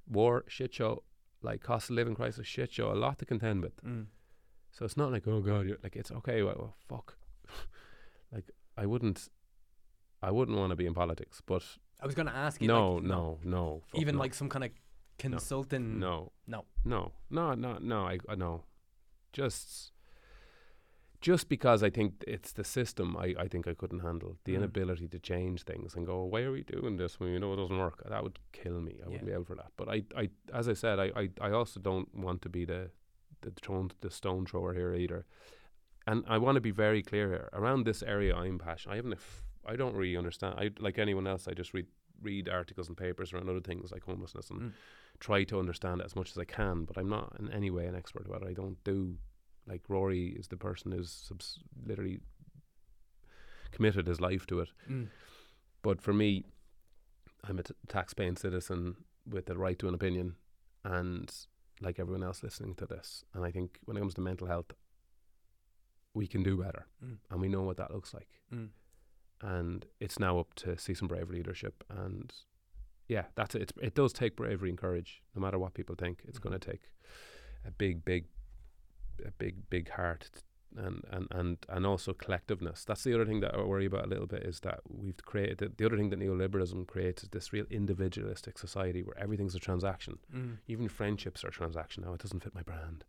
war 0.07 0.45
shit 0.49 0.75
show, 0.75 1.05
like 1.43 1.63
cost 1.63 1.91
of 1.91 1.97
living 1.97 2.15
crisis 2.15 2.47
shit 2.47 2.73
show, 2.73 2.93
a 2.93 2.95
lot 2.95 3.19
to 3.19 3.25
contend 3.25 3.63
with. 3.63 3.83
Mm. 3.85 4.07
So 4.71 4.85
it's 4.85 4.97
not 4.97 5.13
like 5.13 5.27
oh 5.29 5.41
god, 5.41 5.67
you're, 5.67 5.79
like 5.83 5.97
it's 5.97 6.11
okay. 6.11 6.43
Well, 6.43 6.57
well 6.59 6.75
fuck. 6.89 7.17
like 8.33 8.51
I 8.77 8.87
wouldn't, 8.87 9.29
I 10.23 10.31
wouldn't 10.31 10.57
want 10.57 10.71
to 10.71 10.77
be 10.77 10.87
in 10.87 10.95
politics, 10.95 11.43
but 11.45 11.63
I 12.01 12.07
was 12.07 12.15
going 12.15 12.27
to 12.27 12.35
ask 12.35 12.61
you. 12.61 12.69
no, 12.69 12.95
like, 12.95 13.05
no, 13.05 13.39
no, 13.45 13.83
Even 13.95 14.15
no. 14.17 14.21
like 14.21 14.35
some 14.35 14.49
kind 14.49 14.65
of 14.65 14.71
consultant. 15.19 15.85
no, 15.99 16.33
No. 16.47 16.65
no, 16.85 17.13
no, 17.31 17.55
no, 17.55 17.79
no. 17.81 18.07
I, 18.07 18.19
I 18.29 18.35
no, 18.35 18.65
just. 19.33 19.93
Just 21.23 21.49
because 21.49 21.83
I 21.83 21.91
think 21.91 22.25
it's 22.27 22.53
the 22.53 22.65
system, 22.65 23.17
I, 23.17 23.35
I 23.39 23.47
think 23.49 23.67
I 23.69 23.75
couldn't 23.75 24.01
handle 24.01 24.37
the 24.45 24.53
Mm. 24.53 24.57
inability 24.59 25.09
to 25.09 25.19
change 25.19 25.63
things 25.63 25.95
and 25.95 26.05
go, 26.05 26.25
why 26.25 26.41
are 26.43 26.53
we 26.53 26.65
doing 26.65 26.97
this 26.97 27.19
when 27.19 27.31
you 27.31 27.39
know 27.39 27.53
it 27.55 27.57
doesn't 27.57 27.79
work? 27.79 28.03
That 28.09 28.23
would 28.25 28.39
kill 28.53 28.81
me. 28.81 28.95
I 29.05 29.09
wouldn't 29.09 29.27
be 29.27 29.33
able 29.33 29.45
for 29.45 29.55
that. 29.57 29.71
But 29.77 29.89
I, 29.89 30.03
I, 30.23 30.29
as 30.53 30.69
I 30.69 30.75
said, 30.75 30.99
I, 30.99 31.11
I, 31.17 31.29
I 31.41 31.51
also 31.53 31.79
don't 31.81 32.13
want 32.15 32.43
to 32.43 32.49
be 32.49 32.65
the, 32.65 32.91
the 33.43 33.53
stone, 33.57 33.91
the 34.01 34.11
stone 34.11 34.47
thrower 34.47 34.75
here 34.75 34.95
either. 34.95 35.25
And 36.09 36.25
I 36.27 36.39
want 36.39 36.57
to 36.57 36.61
be 36.61 36.73
very 36.73 37.03
clear 37.03 37.29
here. 37.29 37.49
Around 37.53 37.87
this 37.87 38.03
area, 38.03 38.35
I'm 38.35 38.59
passionate. 38.59 38.95
I 38.95 38.97
haven't, 38.97 39.13
f- 39.15 39.45
I 39.65 39.77
don't 39.77 39.95
really 39.95 40.17
understand. 40.17 40.57
I 40.59 40.71
like 40.81 40.99
anyone 40.99 41.27
else. 41.29 41.47
I 41.49 41.55
just 41.55 41.73
read 41.73 41.87
read 42.21 42.49
articles 42.49 42.87
and 42.89 42.97
papers 42.97 43.33
around 43.33 43.49
other 43.49 43.61
things 43.61 43.91
like 43.91 44.05
homelessness 44.05 44.49
and 44.51 44.61
Mm. 44.61 44.73
try 45.19 45.43
to 45.45 45.59
understand 45.59 46.01
it 46.01 46.05
as 46.05 46.15
much 46.15 46.31
as 46.31 46.39
I 46.39 46.45
can. 46.45 46.85
But 46.85 46.97
I'm 46.99 47.09
not 47.09 47.35
in 47.41 47.49
any 47.53 47.71
way 47.71 47.87
an 47.87 47.97
expert 47.97 48.27
about 48.27 48.43
it. 48.43 48.49
I 48.49 48.53
don't 48.53 48.83
do 48.85 49.17
like 49.67 49.83
Rory 49.89 50.29
is 50.29 50.49
the 50.49 50.57
person 50.57 50.93
who's 50.93 51.11
subs- 51.11 51.61
literally 51.87 52.21
committed 53.71 54.07
his 54.07 54.21
life 54.21 54.47
to 54.49 54.61
it. 54.61 54.69
Mm. 54.91 55.09
But 55.83 56.01
for 56.01 56.13
me, 56.13 56.45
I'm 57.45 57.59
a 57.59 57.63
t- 57.63 57.75
tax-paying 57.89 58.37
citizen 58.37 58.97
with 59.29 59.47
the 59.47 59.57
right 59.57 59.79
to 59.79 59.89
an 59.89 59.95
opinion, 59.95 60.37
and 60.85 61.33
like 61.81 61.99
everyone 61.99 62.23
else 62.23 62.43
listening 62.43 62.75
to 62.77 62.87
this, 62.87 63.25
and 63.35 63.45
I 63.45 63.51
think 63.51 63.79
when 63.85 63.97
it 63.97 64.01
comes 64.01 64.15
to 64.15 64.21
mental 64.21 64.47
health, 64.47 64.73
we 66.15 66.27
can 66.27 66.43
do 66.43 66.57
better, 66.57 66.87
Mm. 67.05 67.19
and 67.31 67.41
we 67.41 67.49
know 67.49 67.63
what 67.63 67.77
that 67.79 67.93
looks 67.93 68.13
like. 68.15 68.29
Mm. 68.53 68.71
And 69.41 69.87
it's 69.99 70.19
now 70.21 70.39
up 70.39 70.55
to 70.57 70.77
see 70.79 70.95
some 70.95 71.09
brave 71.09 71.31
leadership, 71.31 71.83
and 71.89 72.33
yeah, 73.09 73.27
that's 73.35 73.55
it. 73.55 73.63
It's, 73.63 73.73
it 73.83 73.95
does 73.95 74.13
take 74.13 74.37
bravery 74.37 74.69
and 74.71 74.79
courage, 74.79 75.23
no 75.35 75.41
matter 75.43 75.59
what 75.59 75.75
people 75.75 75.97
think. 75.97 76.23
It's 76.29 76.39
Mhm. 76.39 76.43
going 76.43 76.59
to 76.61 76.71
take 76.71 76.91
a 77.65 77.71
big, 77.71 78.05
big, 78.05 78.27
a 79.27 79.31
big, 79.33 79.69
big 79.71 79.91
heart. 79.91 80.31
and, 80.77 81.05
and, 81.11 81.29
and, 81.31 81.59
and 81.69 81.87
also 81.87 82.13
collectiveness. 82.15 82.85
That's 82.85 83.05
the 83.05 83.15
other 83.15 83.27
thing 83.27 83.41
that 83.41 83.55
I 83.55 83.61
worry 83.63 83.87
about 83.87 84.07
a 84.07 84.09
little 84.09 84.27
bit 84.27 84.43
is 84.43 84.61
that 84.61 84.81
we've 84.89 85.17
created 85.25 85.59
the, 85.59 85.71
the 85.77 85.85
other 85.85 85.97
thing 85.97 86.11
that 86.11 86.19
neoliberalism 86.19 86.87
creates 86.87 87.23
is 87.23 87.29
this 87.29 87.53
real 87.53 87.67
individualistic 87.71 88.59
society 88.59 89.03
where 89.03 89.19
everything's 89.19 89.55
a 89.55 89.59
transaction. 89.61 90.19
Mm. 90.35 90.57
Even 90.69 90.89
friendships 90.89 91.45
are 91.45 91.49
a 91.49 91.53
transaction 91.53 92.05
now. 92.07 92.15
It 92.15 92.23
doesn't 92.23 92.43
fit 92.43 92.55
my 92.55 92.63
brand. 92.63 93.05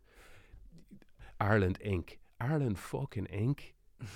Ireland 1.40 1.78
Inc. 1.84 2.18
Ireland 2.40 2.78
fucking 2.78 3.28
Inc. 3.32 3.60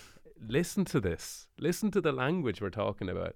Listen 0.47 0.85
to 0.87 1.01
this. 1.01 1.47
Listen 1.59 1.91
to 1.93 2.01
the 2.01 2.13
language 2.13 2.61
we're 2.61 2.71
talking 2.71 3.09
about. 3.09 3.35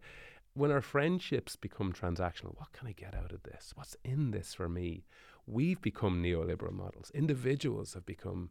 When 0.55 0.71
our 0.71 0.83
friendships 0.83 1.57
become 1.57 1.93
transactional, 1.95 2.59
what 2.59 2.73
can 2.73 2.87
I 2.87 2.93
get 2.93 3.15
out 3.15 3.33
of 3.33 3.43
this? 3.43 3.73
What's 3.75 3.97
in 4.05 4.31
this 4.31 4.53
for 4.53 4.69
me? 4.69 5.05
We've 5.47 5.81
become 5.81 6.23
neoliberal 6.23 6.73
models. 6.73 7.11
Individuals 7.15 7.95
have 7.95 8.07
become, 8.07 8.51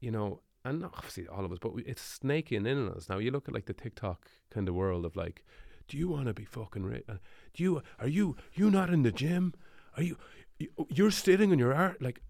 you 0.00 0.10
know, 0.10 0.40
and 0.64 0.84
obviously 0.84 1.26
all 1.26 1.44
of 1.44 1.52
us, 1.52 1.58
but 1.60 1.72
we, 1.74 1.82
it's 1.84 2.02
snaking 2.02 2.66
in 2.66 2.78
on 2.78 2.92
us. 2.94 3.08
Now 3.08 3.18
you 3.18 3.30
look 3.30 3.48
at 3.48 3.54
like 3.54 3.66
the 3.66 3.72
TikTok 3.72 4.26
kind 4.50 4.68
of 4.68 4.74
world 4.74 5.04
of 5.04 5.16
like, 5.16 5.44
do 5.88 5.96
you 5.96 6.08
want 6.08 6.26
to 6.26 6.34
be 6.34 6.44
fucking 6.44 6.84
rich? 6.84 7.04
Uh, 7.08 7.14
do 7.54 7.62
you, 7.62 7.82
are 7.98 8.08
you, 8.08 8.36
you 8.54 8.70
not 8.70 8.90
in 8.90 9.02
the 9.02 9.12
gym? 9.12 9.54
Are 9.96 10.02
you, 10.02 10.16
you 10.58 10.68
you're 10.90 11.10
sitting 11.10 11.50
in 11.50 11.58
your 11.58 11.72
art? 11.74 12.02
Like, 12.02 12.20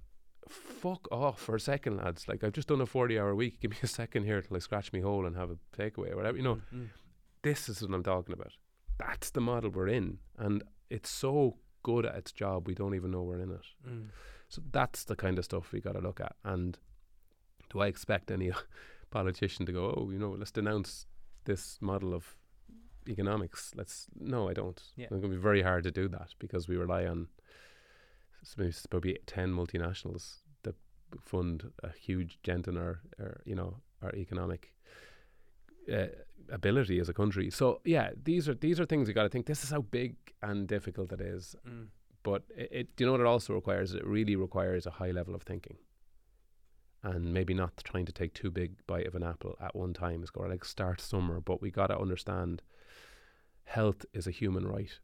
fuck 0.49 1.09
off 1.11 1.41
for 1.41 1.57
a 1.57 1.61
second, 1.61 1.97
lads. 1.99 2.29
Like, 2.29 2.43
I've 2.45 2.53
just 2.53 2.69
done 2.69 2.81
a 2.81 2.87
40 2.87 3.19
hour 3.19 3.35
week. 3.35 3.61
Give 3.61 3.71
me 3.71 3.77
a 3.83 3.87
second 3.87 4.25
here 4.25 4.41
till 4.41 4.57
I 4.57 4.61
scratch 4.61 4.93
me 4.93 5.01
hole 5.01 5.27
and 5.27 5.37
have 5.37 5.51
a 5.51 5.59
takeaway 5.77 6.13
or 6.13 6.17
whatever. 6.17 6.37
You 6.37 6.43
know, 6.45 6.61
Mm. 6.75 6.89
this 7.43 7.69
is 7.69 7.83
what 7.83 7.93
I'm 7.93 8.03
talking 8.03 8.33
about. 8.35 8.53
That's 8.99 9.31
the 9.31 9.41
model 9.41 9.71
we're 9.71 9.89
in. 9.89 10.19
And 10.39 10.63
it's 10.91 11.11
so 11.11 11.57
good 11.83 12.07
at 12.07 12.17
its 12.17 12.33
job, 12.33 12.67
we 12.67 12.75
don't 12.75 12.95
even 12.95 13.11
know 13.11 13.23
we're 13.23 13.41
in 13.41 13.53
it. 13.53 13.67
Mm. 13.89 14.07
So 14.49 14.63
that's 14.71 15.05
the 15.05 15.17
kind 15.17 15.39
of 15.39 15.45
stuff 15.45 15.73
we 15.73 15.81
got 15.81 15.93
to 15.93 16.01
look 16.01 16.21
at. 16.21 16.35
And 16.45 16.79
do 17.71 17.81
I 17.81 17.87
expect 17.87 18.31
any 18.31 18.51
politician 19.11 19.67
to 19.67 19.73
go, 19.73 19.95
oh, 19.97 20.11
you 20.11 20.19
know, 20.19 20.31
let's 20.31 20.51
denounce 20.51 21.07
this 21.45 21.79
model 21.81 22.15
of 22.15 22.37
economics? 23.09 23.73
Let's 23.77 24.07
no, 24.19 24.49
I 24.49 24.55
don't. 24.55 24.81
Yeah. 24.97 25.05
It's 25.05 25.21
going 25.21 25.23
to 25.23 25.29
be 25.29 25.37
very 25.37 25.63
hard 25.63 25.85
to 25.85 25.91
do 25.91 26.09
that 26.09 26.35
because 26.39 26.69
we 26.69 26.77
rely 26.77 27.07
on 27.07 27.29
probably 28.89 29.19
ten 29.27 29.51
multinationals 29.51 30.39
that 30.63 30.77
fund 31.25 31.71
a 31.83 31.91
huge 31.91 32.39
dent 32.43 32.69
in 32.69 32.77
our, 32.77 33.01
our 33.19 33.41
you 33.45 33.55
know, 33.55 33.77
our 34.03 34.15
economic 34.15 34.73
uh, 35.93 36.07
ability 36.51 36.99
as 37.01 37.09
a 37.09 37.13
country. 37.15 37.51
So 37.51 37.81
yeah, 37.85 38.11
these 38.23 38.49
are 38.49 38.55
these 38.55 38.79
are 38.81 38.87
things 38.87 39.09
you 39.09 39.15
got 39.15 39.25
to 39.25 39.29
think. 39.29 39.47
This 39.47 39.63
is 39.65 39.71
how 39.71 39.83
big 39.83 40.17
and 40.43 40.67
difficult 40.69 41.13
it 41.13 41.21
is 41.21 41.57
Mm. 41.67 41.89
but 42.23 42.43
it, 42.57 42.69
it 42.73 42.97
do 42.97 43.03
you 43.03 43.07
know 43.07 43.13
what 43.13 43.21
it 43.21 43.27
also 43.27 43.55
requires 43.55 43.93
it 43.95 44.07
really 44.07 44.37
requires 44.37 44.87
a 44.87 44.91
high 44.91 45.11
level 45.11 45.35
of 45.35 45.43
thinking 45.43 45.77
and 47.03 47.33
maybe 47.35 47.55
not 47.55 47.77
trying 47.85 48.07
to 48.07 48.13
take 48.13 48.35
too 48.35 48.51
big 48.51 48.73
bite 48.87 49.07
of 49.07 49.15
an 49.17 49.23
apple 49.23 49.57
at 49.61 49.75
one 49.75 49.93
time 49.93 50.21
it's 50.23 50.31
got 50.31 50.45
to 50.45 50.49
like 50.49 50.65
start 50.65 51.01
somewhere 51.01 51.41
but 51.41 51.61
we 51.61 51.71
got 51.71 51.89
to 51.89 51.99
understand 51.99 52.63
health 53.65 54.05
is 54.13 54.27
a 54.27 54.31
human 54.31 54.67
right. 54.67 54.99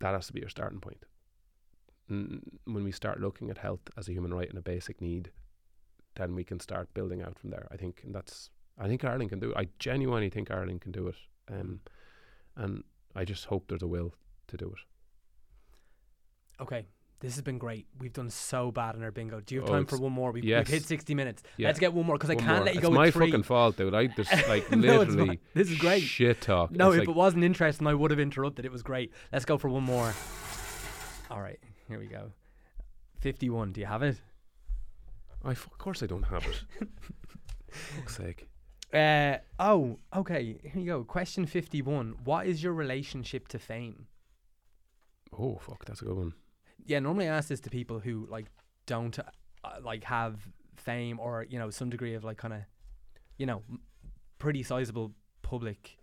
That 0.00 0.14
has 0.14 0.26
to 0.28 0.32
be 0.32 0.40
your 0.40 0.48
starting 0.48 0.80
point. 0.80 1.04
N- 2.10 2.42
when 2.64 2.84
we 2.84 2.92
start 2.92 3.20
looking 3.20 3.50
at 3.50 3.58
health 3.58 3.80
as 3.96 4.08
a 4.08 4.12
human 4.12 4.32
right 4.34 4.48
and 4.48 4.58
a 4.58 4.62
basic 4.62 5.00
need, 5.00 5.30
then 6.16 6.34
we 6.34 6.44
can 6.44 6.58
start 6.60 6.92
building 6.94 7.22
out 7.22 7.38
from 7.38 7.50
there. 7.50 7.68
I 7.70 7.76
think, 7.76 8.00
and 8.04 8.14
that's 8.14 8.50
I 8.80 8.86
think 8.88 9.04
Ireland 9.04 9.30
can 9.30 9.40
do 9.40 9.50
it. 9.50 9.56
I 9.56 9.68
genuinely 9.78 10.30
think 10.30 10.50
Ireland 10.50 10.80
can 10.80 10.92
do 10.92 11.08
it, 11.08 11.16
um, 11.50 11.80
and 12.56 12.84
I 13.14 13.24
just 13.24 13.46
hope 13.46 13.66
there's 13.68 13.82
a 13.82 13.86
will 13.86 14.14
to 14.48 14.56
do 14.56 14.66
it. 14.68 16.62
Okay. 16.62 16.86
This 17.20 17.34
has 17.34 17.42
been 17.42 17.58
great. 17.58 17.88
We've 17.98 18.12
done 18.12 18.30
so 18.30 18.70
bad 18.70 18.94
in 18.94 19.02
our 19.02 19.10
bingo. 19.10 19.40
Do 19.40 19.52
you 19.56 19.60
have 19.62 19.70
Oh, 19.70 19.72
time 19.72 19.86
for 19.86 19.98
one 19.98 20.12
more? 20.12 20.30
We've, 20.30 20.44
yes. 20.44 20.68
we've 20.68 20.74
hit 20.74 20.84
60 20.84 21.16
minutes. 21.16 21.42
Yeah. 21.56 21.66
Let's 21.66 21.80
get 21.80 21.92
one 21.92 22.06
more 22.06 22.16
because 22.16 22.30
I 22.30 22.36
can't 22.36 22.58
more. 22.58 22.64
let 22.66 22.74
you 22.74 22.78
it's 22.78 22.88
go 22.88 22.92
It's 22.92 22.96
my 22.96 23.10
fucking 23.10 23.42
fault, 23.42 23.76
dude. 23.76 23.92
I 23.92 24.06
just 24.06 24.30
like 24.48 24.70
No, 24.70 24.98
literally. 25.00 25.40
This 25.52 25.68
is 25.68 25.78
great. 25.78 26.04
Shit 26.04 26.40
talk. 26.40 26.70
No, 26.70 26.90
It's 26.90 26.94
if 26.94 27.00
like, 27.00 27.08
it 27.08 27.16
wasn't 27.16 27.42
interesting, 27.42 27.88
I 27.88 27.94
would 27.94 28.12
have 28.12 28.20
interrupted. 28.20 28.64
It 28.64 28.70
was 28.70 28.84
great. 28.84 29.12
Let's 29.32 29.44
go 29.44 29.58
for 29.58 29.68
one 29.68 29.82
more. 29.82 30.14
All 31.28 31.40
right, 31.40 31.58
here 31.88 31.98
we 31.98 32.06
go. 32.06 32.30
51. 33.18 33.72
Do 33.72 33.80
you 33.80 33.86
have 33.88 34.04
it? 34.04 34.20
I 35.44 35.50
f- 35.50 35.66
of 35.66 35.76
course 35.78 36.04
I 36.04 36.06
don't 36.06 36.22
have 36.22 36.46
it. 36.46 36.62
Fuck's 37.72 38.16
sake. 38.16 38.48
Uh, 38.92 39.36
oh, 39.58 39.98
okay. 40.16 40.58
Here 40.62 40.72
you 40.82 40.86
go. 40.86 41.04
Question 41.04 41.46
51. 41.46 42.16
What 42.24 42.46
is 42.46 42.62
your 42.62 42.72
relationship 42.72 43.48
to 43.48 43.58
fame? 43.58 44.06
Oh 45.38 45.56
fuck, 45.60 45.84
that's 45.84 46.00
a 46.02 46.06
good 46.06 46.16
one. 46.16 46.34
Yeah, 46.86 47.00
normally 47.00 47.28
I 47.28 47.36
ask 47.36 47.48
this 47.48 47.60
to 47.60 47.70
people 47.70 48.00
who 48.00 48.26
like 48.30 48.46
don't 48.86 49.18
uh, 49.18 49.24
like 49.82 50.04
have 50.04 50.40
fame 50.76 51.20
or 51.20 51.46
you 51.48 51.58
know 51.58 51.70
some 51.70 51.90
degree 51.90 52.14
of 52.14 52.24
like 52.24 52.38
kind 52.38 52.54
of 52.54 52.60
you 53.36 53.44
know 53.44 53.62
m- 53.68 53.80
pretty 54.38 54.62
sizable 54.62 55.12
public. 55.42 55.98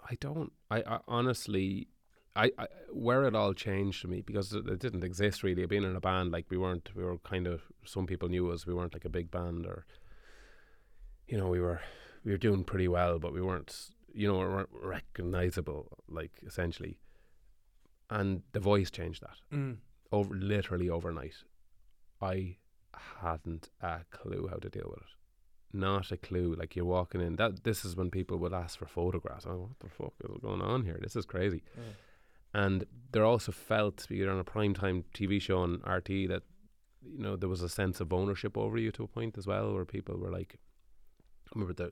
I 0.00 0.16
don't. 0.20 0.52
I, 0.70 0.82
I 0.86 0.98
honestly, 1.06 1.88
I, 2.34 2.50
I 2.58 2.66
where 2.90 3.24
it 3.24 3.34
all 3.34 3.52
changed 3.52 4.00
for 4.00 4.08
me 4.08 4.22
because 4.22 4.54
it, 4.54 4.66
it 4.66 4.78
didn't 4.78 5.04
exist 5.04 5.42
really. 5.42 5.66
Being 5.66 5.84
in 5.84 5.94
a 5.94 6.00
band, 6.00 6.32
like 6.32 6.46
we 6.48 6.56
weren't, 6.56 6.88
we 6.94 7.04
were 7.04 7.18
kind 7.18 7.46
of. 7.46 7.62
Some 7.84 8.06
people 8.06 8.28
knew 8.28 8.50
us. 8.50 8.66
We 8.66 8.74
weren't 8.74 8.94
like 8.94 9.04
a 9.04 9.10
big 9.10 9.30
band, 9.30 9.66
or 9.66 9.84
you 11.28 11.38
know, 11.38 11.48
we 11.48 11.60
were 11.60 11.80
we 12.24 12.32
were 12.32 12.38
doing 12.38 12.64
pretty 12.64 12.88
well, 12.88 13.18
but 13.18 13.32
we 13.32 13.40
weren't. 13.42 13.90
You 14.14 14.26
know, 14.28 14.38
we 14.38 14.46
weren't 14.46 14.70
recognizable, 14.72 15.98
like 16.08 16.32
essentially. 16.46 16.98
And 18.10 18.42
the 18.52 18.60
voice 18.60 18.90
changed 18.90 19.22
that 19.22 19.38
Mm. 19.52 19.76
over 20.10 20.34
literally 20.34 20.88
overnight. 20.88 21.36
I 22.20 22.56
hadn't 23.20 23.70
a 23.82 24.00
clue 24.10 24.48
how 24.48 24.56
to 24.56 24.68
deal 24.70 24.88
with 24.90 25.00
it. 25.02 25.14
Not 25.72 26.10
a 26.10 26.16
clue. 26.16 26.54
Like 26.54 26.74
you're 26.74 26.86
walking 26.86 27.20
in. 27.20 27.36
That 27.36 27.64
this 27.64 27.84
is 27.84 27.94
when 27.94 28.10
people 28.10 28.38
would 28.38 28.54
ask 28.54 28.78
for 28.78 28.86
photographs. 28.86 29.46
Oh, 29.46 29.58
what 29.68 29.78
the 29.80 29.88
fuck 29.90 30.14
is 30.24 30.38
going 30.40 30.62
on 30.62 30.84
here? 30.84 30.98
This 31.00 31.14
is 31.16 31.26
crazy. 31.26 31.62
And 32.54 32.86
there 33.12 33.24
also 33.26 33.52
felt 33.52 34.06
you're 34.10 34.30
on 34.30 34.38
a 34.40 34.44
prime 34.44 34.72
time 34.74 35.04
TV 35.14 35.40
show 35.40 35.58
on 35.58 35.78
RTÉ 35.80 36.26
that 36.28 36.42
you 37.02 37.18
know 37.18 37.36
there 37.36 37.48
was 37.48 37.62
a 37.62 37.68
sense 37.68 38.00
of 38.00 38.12
ownership 38.12 38.56
over 38.56 38.78
you 38.78 38.90
to 38.92 39.04
a 39.04 39.06
point 39.06 39.36
as 39.36 39.46
well, 39.46 39.74
where 39.74 39.84
people 39.84 40.16
were 40.16 40.30
like, 40.30 40.56
I 41.48 41.58
remember 41.58 41.72
the 41.74 41.90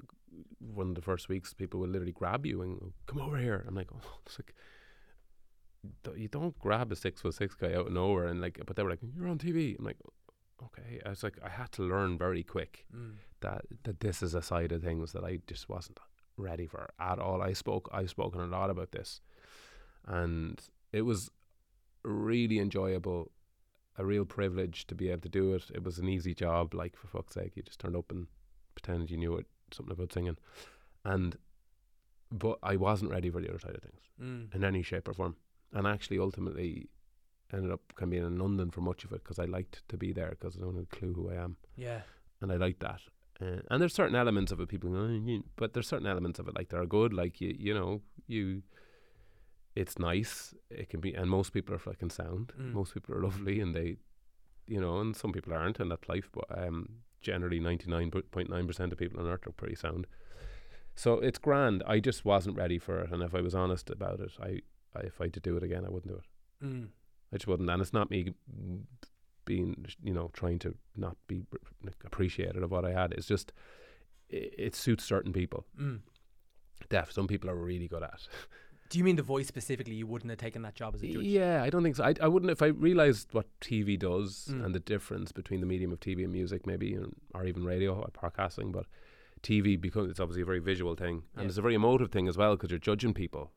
one 0.58 0.88
of 0.90 0.94
the 0.94 1.02
first 1.02 1.28
weeks, 1.28 1.54
people 1.54 1.80
would 1.80 1.90
literally 1.90 2.12
grab 2.12 2.44
you 2.44 2.62
and 2.62 2.78
go, 2.78 2.92
come 3.06 3.20
over 3.20 3.38
here. 3.38 3.64
I'm 3.66 3.74
like, 3.74 3.88
oh, 3.94 4.18
it's 4.26 4.38
like 4.38 4.54
you 6.16 6.28
don't 6.28 6.58
grab 6.58 6.90
a 6.92 6.96
six 6.96 7.20
foot 7.20 7.34
six 7.34 7.54
guy 7.54 7.72
out 7.74 7.86
of 7.86 7.92
nowhere 7.92 8.26
and 8.26 8.40
like, 8.40 8.60
but 8.66 8.76
they 8.76 8.82
were 8.82 8.90
like, 8.90 9.00
you're 9.16 9.28
on 9.28 9.38
TV. 9.38 9.78
I'm 9.78 9.84
like, 9.84 9.98
okay. 10.64 11.00
I 11.06 11.10
was 11.10 11.22
like, 11.22 11.38
I 11.44 11.48
had 11.48 11.72
to 11.72 11.82
learn 11.82 12.18
very 12.18 12.42
quick 12.42 12.86
Mm. 12.94 13.14
that 13.40 13.62
that 13.84 14.00
this 14.00 14.22
is 14.22 14.34
a 14.34 14.42
side 14.42 14.72
of 14.72 14.82
things 14.82 15.12
that 15.12 15.24
I 15.24 15.38
just 15.46 15.68
wasn't 15.68 15.98
ready 16.36 16.66
for 16.66 16.90
at 16.98 17.18
all. 17.18 17.40
I 17.42 17.52
spoke, 17.52 17.88
I've 17.92 18.10
spoken 18.10 18.40
a 18.40 18.46
lot 18.46 18.68
about 18.70 18.92
this, 18.92 19.20
and 20.06 20.60
it 20.92 21.02
was 21.02 21.30
really 22.02 22.58
enjoyable, 22.58 23.30
a 23.96 24.04
real 24.04 24.24
privilege 24.24 24.86
to 24.88 24.94
be 24.94 25.08
able 25.10 25.22
to 25.22 25.28
do 25.28 25.54
it. 25.54 25.64
It 25.74 25.82
was 25.84 25.98
an 25.98 26.08
easy 26.08 26.34
job, 26.34 26.74
like 26.74 26.96
for 26.96 27.06
fuck's 27.06 27.34
sake, 27.34 27.52
you 27.56 27.62
just 27.62 27.80
turned 27.80 27.96
up 27.96 28.10
and 28.10 28.26
pretended 28.76 29.10
you 29.10 29.16
knew 29.16 29.34
it, 29.36 29.46
something 29.72 29.92
about 29.92 30.12
singing, 30.12 30.36
and 31.04 31.36
but 32.30 32.58
I 32.62 32.76
wasn't 32.76 33.10
ready 33.10 33.30
for 33.30 33.40
the 33.40 33.48
other 33.48 33.58
side 33.58 33.74
of 33.76 33.82
things 33.82 34.00
Mm. 34.20 34.54
in 34.54 34.64
any 34.64 34.82
shape 34.82 35.08
or 35.08 35.14
form. 35.14 35.36
And 35.72 35.86
actually, 35.86 36.18
ultimately, 36.18 36.88
ended 37.52 37.70
up 37.70 37.80
kind 37.96 38.08
of 38.08 38.10
being 38.10 38.24
in 38.26 38.38
London 38.38 38.70
for 38.70 38.80
much 38.80 39.04
of 39.04 39.12
it 39.12 39.22
because 39.22 39.38
I 39.38 39.44
liked 39.44 39.82
to 39.88 39.96
be 39.96 40.12
there 40.12 40.30
because 40.30 40.56
I 40.56 40.60
don't 40.60 40.74
have 40.74 40.84
a 40.92 40.96
clue 40.96 41.12
who 41.14 41.30
I 41.30 41.34
am, 41.34 41.56
Yeah. 41.76 42.02
and 42.40 42.50
I 42.52 42.56
like 42.56 42.78
that. 42.80 43.00
Uh, 43.40 43.60
and 43.70 43.80
there's 43.80 43.92
certain 43.94 44.16
elements 44.16 44.50
of 44.52 44.58
it 44.60 44.68
people, 44.68 44.90
go, 44.90 44.96
"Oh, 44.98 45.42
but 45.56 45.72
there's 45.74 45.86
certain 45.88 46.06
elements 46.06 46.38
of 46.38 46.48
it 46.48 46.54
like 46.56 46.68
that 46.70 46.78
are 46.78 46.86
good. 46.86 47.12
Like 47.12 47.40
you, 47.40 47.54
you 47.58 47.74
know, 47.74 48.00
you, 48.26 48.62
it's 49.74 49.98
nice. 49.98 50.54
It 50.70 50.88
can 50.88 51.00
be, 51.00 51.12
and 51.14 51.28
most 51.30 51.52
people 51.52 51.74
are 51.74 51.78
fucking 51.78 52.10
sound. 52.10 52.52
Mm. 52.58 52.72
Most 52.72 52.94
people 52.94 53.14
are 53.14 53.22
lovely, 53.28 53.60
and 53.60 53.74
they, 53.74 53.96
you 54.66 54.80
know, 54.80 55.00
and 55.00 55.16
some 55.16 55.32
people 55.32 55.52
aren't, 55.52 55.80
and 55.80 55.90
that's 55.90 56.08
life. 56.08 56.28
But 56.32 56.46
um, 56.56 56.88
generally, 57.20 57.60
ninety 57.60 57.90
nine 57.90 58.10
point 58.10 58.50
nine 58.50 58.66
percent 58.66 58.92
of 58.92 58.98
people 58.98 59.20
on 59.20 59.28
earth 59.28 59.46
are 59.46 59.52
pretty 59.52 59.76
sound. 59.76 60.06
So 60.94 61.14
it's 61.14 61.38
grand. 61.38 61.82
I 61.86 62.00
just 62.00 62.24
wasn't 62.24 62.56
ready 62.56 62.78
for 62.78 63.00
it, 63.00 63.12
and 63.12 63.22
if 63.22 63.34
I 63.34 63.40
was 63.40 63.54
honest 63.54 63.90
about 63.90 64.20
it, 64.20 64.32
I, 64.40 64.60
I 64.94 65.00
if 65.04 65.20
I 65.20 65.24
had 65.24 65.34
to 65.34 65.40
do 65.40 65.56
it 65.56 65.62
again, 65.62 65.84
I 65.84 65.90
wouldn't 65.90 66.12
do 66.12 66.18
it. 66.18 66.66
Mm. 66.66 66.88
I 67.32 67.36
just 67.36 67.46
wouldn't. 67.46 67.68
And 67.68 67.82
it's 67.82 67.92
not 67.92 68.10
me 68.10 68.32
being, 69.44 69.86
you 70.02 70.12
know, 70.12 70.30
trying 70.32 70.58
to 70.60 70.74
not 70.96 71.16
be 71.26 71.42
appreciative 72.04 72.62
of 72.62 72.70
what 72.70 72.84
I 72.84 72.92
had. 72.92 73.12
It's 73.12 73.26
just, 73.26 73.52
it, 74.28 74.54
it 74.58 74.74
suits 74.74 75.04
certain 75.04 75.32
people. 75.32 75.66
Mm. 75.80 76.00
Deaf. 76.88 77.10
Some 77.10 77.26
people 77.26 77.50
are 77.50 77.56
really 77.56 77.88
good 77.88 78.02
at. 78.02 78.28
Do 78.88 78.98
you 78.98 79.04
mean 79.04 79.16
the 79.16 79.22
voice 79.22 79.46
specifically? 79.48 79.94
You 79.94 80.06
wouldn't 80.06 80.30
have 80.30 80.38
taken 80.38 80.62
that 80.62 80.74
job 80.74 80.94
as 80.94 81.02
a 81.02 81.06
judge? 81.06 81.24
Yeah, 81.24 81.62
I 81.62 81.70
don't 81.70 81.82
think 81.82 81.96
so. 81.96 82.04
I, 82.04 82.14
I 82.20 82.28
wouldn't 82.28 82.50
if 82.52 82.62
I 82.62 82.66
realized 82.66 83.28
what 83.32 83.46
TV 83.60 83.98
does 83.98 84.48
Mm. 84.50 84.64
and 84.64 84.74
the 84.74 84.80
difference 84.80 85.32
between 85.32 85.60
the 85.60 85.66
medium 85.66 85.92
of 85.92 86.00
TV 86.00 86.22
and 86.24 86.32
music, 86.32 86.66
maybe, 86.66 86.94
and, 86.94 87.14
or 87.34 87.44
even 87.46 87.64
radio 87.64 87.94
or 87.94 88.08
podcasting. 88.08 88.70
But 88.72 88.86
TV 89.42 89.80
because 89.80 90.10
it's 90.10 90.20
obviously 90.20 90.42
a 90.42 90.46
very 90.46 90.58
visual 90.60 90.94
thing 90.94 91.22
and 91.34 91.42
Yeah. 91.44 91.48
it's 91.48 91.58
a 91.58 91.62
very 91.62 91.74
emotive 91.74 92.10
thing 92.10 92.26
as 92.28 92.36
well 92.36 92.56
because 92.56 92.70
you're 92.70 92.78
judging 92.78 93.12
people. 93.14 93.52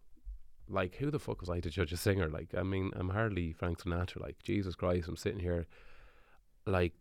Like, 0.68 0.96
who 0.96 1.10
the 1.10 1.20
fuck 1.20 1.42
was 1.42 1.50
I 1.50 1.60
to 1.62 1.70
judge 1.70 1.92
a 1.94 1.98
singer? 1.98 2.28
Like, 2.30 2.54
I 2.56 2.62
mean, 2.64 2.92
I'm 2.96 3.10
hardly 3.10 3.52
Frank 3.54 3.80
Sinatra. 3.82 4.22
Like, 4.22 4.38
Jesus 4.44 4.76
Christ, 4.76 5.08
I'm 5.08 5.16
sitting 5.16 5.40
here, 5.40 5.66
like, 6.68 6.94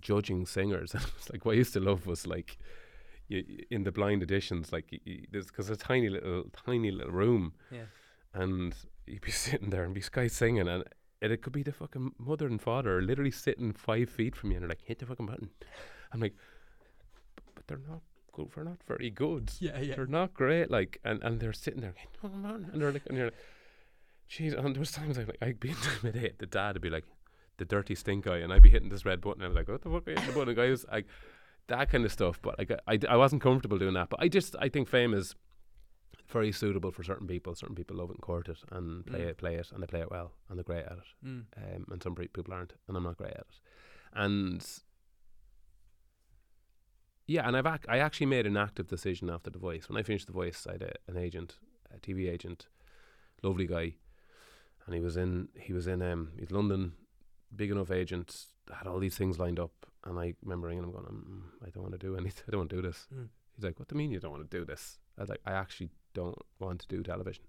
judging 0.00 0.46
singers. 0.46 0.94
it's 1.16 1.30
like 1.30 1.44
what 1.44 1.52
I 1.52 1.56
used 1.56 1.72
to 1.74 1.80
love 1.80 2.06
was 2.06 2.26
like, 2.26 2.58
you, 3.32 3.64
in 3.70 3.84
the 3.84 3.92
blind 3.92 4.22
auditions, 4.22 4.72
like, 4.72 4.86
y 4.92 4.98
y 5.06 5.24
there's 5.30 5.46
because 5.46 5.68
a 5.70 5.76
tiny 5.76 6.08
little, 6.08 6.44
tiny 6.66 6.90
little 6.90 7.12
room, 7.12 7.52
Yeah. 7.70 7.86
and 8.34 8.74
you'd 9.06 9.22
be 9.22 9.30
sitting 9.46 9.70
there 9.70 9.84
and 9.84 9.94
be 9.94 10.02
guy 10.10 10.28
singing, 10.28 10.68
and, 10.68 10.84
and 11.22 11.32
it 11.32 11.42
could 11.42 11.52
be 11.52 11.62
the 11.62 11.72
fucking 11.72 12.12
mother 12.18 12.46
and 12.46 12.60
father 12.60 13.00
literally 13.02 13.30
sitting 13.30 13.72
five 13.72 14.08
feet 14.10 14.34
from 14.36 14.50
you, 14.50 14.56
and 14.56 14.62
they're 14.62 14.68
like, 14.76 14.82
hit 14.84 14.98
the 14.98 15.06
fucking 15.06 15.26
button. 15.26 15.50
I'm 16.12 16.20
like, 16.20 16.34
"But- 17.54 17.66
they're 17.66 17.80
not 17.88 18.02
good. 18.32 18.48
They're 18.54 18.64
not 18.64 18.82
very 18.86 19.10
good. 19.10 19.52
Yeah, 19.60 19.78
yeah. 19.80 19.94
They're 19.96 20.06
not 20.06 20.34
great. 20.34 20.70
Like, 20.70 20.98
and, 21.04 21.22
and 21.22 21.40
they're 21.40 21.52
sitting 21.52 21.80
there, 21.80 21.94
hit 21.96 22.12
the 22.12 22.18
fucking 22.20 22.42
button, 22.42 22.70
and 22.72 22.80
they're 22.80 22.92
like, 22.92 23.06
and 23.06 23.16
you're 23.16 23.26
like, 23.26 23.34
jeez. 24.30 24.52
And 24.58 24.74
there 24.74 24.80
was 24.80 24.90
times 24.92 25.18
I'd 25.18 25.28
like, 25.28 25.38
I'd 25.42 25.60
be 25.60 25.70
intimidated. 25.76 26.36
The 26.38 26.46
dad 26.46 26.74
would 26.74 26.82
be 26.82 26.90
like, 26.90 27.04
the 27.58 27.64
dirty 27.66 27.94
stink 27.94 28.24
guy, 28.24 28.38
and 28.38 28.52
I'd 28.52 28.62
be 28.62 28.70
hitting 28.70 28.88
this 28.88 29.04
red 29.04 29.20
button. 29.20 29.42
And 29.42 29.44
I 29.44 29.48
was 29.48 29.56
like, 29.56 29.68
what 29.68 29.82
the 29.82 29.90
fuck 29.90 30.06
are 30.08 30.10
you 30.10 30.16
hitting 30.16 30.32
the 30.32 30.38
button? 30.38 30.54
The 30.54 30.60
guy 30.62 30.70
was 30.70 30.84
like, 30.90 31.06
that 31.68 31.90
kind 31.90 32.04
of 32.04 32.12
stuff. 32.12 32.40
But 32.42 32.58
like, 32.58 32.72
I, 32.86 32.98
I 33.08 33.16
wasn't 33.16 33.42
comfortable 33.42 33.78
doing 33.78 33.94
that. 33.94 34.10
But 34.10 34.20
I 34.20 34.28
just, 34.28 34.56
I 34.58 34.68
think 34.68 34.88
fame 34.88 35.14
is 35.14 35.34
very 36.28 36.52
suitable 36.52 36.90
for 36.90 37.02
certain 37.02 37.26
people. 37.26 37.54
Certain 37.54 37.74
people 37.76 37.96
love 37.96 38.10
it 38.10 38.14
and 38.14 38.22
court 38.22 38.48
it 38.48 38.58
and 38.70 39.04
play 39.06 39.20
Mm. 39.20 39.26
it, 39.28 39.36
play 39.38 39.54
it, 39.56 39.70
and 39.72 39.82
they 39.82 39.86
play 39.86 40.00
it 40.00 40.10
well, 40.10 40.32
and 40.48 40.58
they're 40.58 40.64
great 40.64 40.84
at 40.84 40.92
it. 40.92 41.26
Mm. 41.26 41.44
Um, 41.56 41.86
and 41.90 42.02
some 42.02 42.14
people 42.14 42.44
aren't, 42.52 42.72
and 42.88 42.96
I'm 42.96 43.02
not 43.04 43.16
great 43.18 43.32
at 43.32 43.40
it. 43.40 43.60
And 44.14 44.64
yeah, 47.26 47.46
and 47.46 47.56
I've 47.56 47.66
ac- 47.66 47.88
I 47.88 47.98
actually 47.98 48.26
made 48.26 48.46
an 48.46 48.56
active 48.56 48.88
decision 48.88 49.30
after 49.30 49.50
the 49.50 49.58
voice. 49.58 49.88
When 49.88 49.96
I 49.98 50.02
finished 50.02 50.26
the 50.26 50.32
voice, 50.32 50.66
I 50.68 50.72
had 50.72 50.82
a, 50.82 50.92
an 51.08 51.16
agent, 51.16 51.56
a 51.94 51.98
TV 51.98 52.28
agent, 52.30 52.66
lovely 53.42 53.66
guy, 53.66 53.94
and 54.86 54.94
he 54.94 55.00
was 55.00 55.16
in 55.16 55.48
he 55.58 55.72
was 55.72 55.86
in 55.86 56.02
um 56.02 56.32
he's 56.38 56.50
London, 56.50 56.92
big 57.54 57.70
enough 57.70 57.90
agent, 57.90 58.46
had 58.76 58.86
all 58.86 58.98
these 58.98 59.16
things 59.16 59.38
lined 59.38 59.60
up, 59.60 59.86
and 60.04 60.18
I 60.18 60.34
remember 60.42 60.68
ringing 60.68 60.84
him 60.84 60.92
going, 60.92 61.04
mm, 61.04 61.42
I 61.66 61.70
don't 61.70 61.82
want 61.82 61.92
to 61.92 61.98
do 62.06 62.16
anything, 62.16 62.44
I 62.48 62.50
don't 62.50 62.60
want 62.60 62.70
to 62.70 62.76
do 62.76 62.82
this. 62.82 63.06
Mm. 63.14 63.28
He's 63.56 63.64
like, 63.64 63.78
What 63.78 63.88
do 63.88 63.94
you 63.94 63.98
mean 63.98 64.10
you 64.10 64.20
don't 64.20 64.30
want 64.32 64.48
to 64.50 64.58
do 64.58 64.64
this? 64.64 64.98
I 65.18 65.22
was 65.22 65.30
like, 65.30 65.40
I 65.46 65.52
actually 65.52 65.90
don't 66.14 66.38
want 66.58 66.80
to 66.80 66.88
do 66.88 67.02
television, 67.02 67.44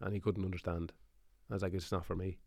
and 0.00 0.12
he 0.14 0.20
couldn't 0.20 0.44
understand. 0.44 0.92
I 1.50 1.54
was 1.54 1.62
like, 1.62 1.74
It's 1.74 1.92
not 1.92 2.04
for 2.06 2.16
me. 2.16 2.38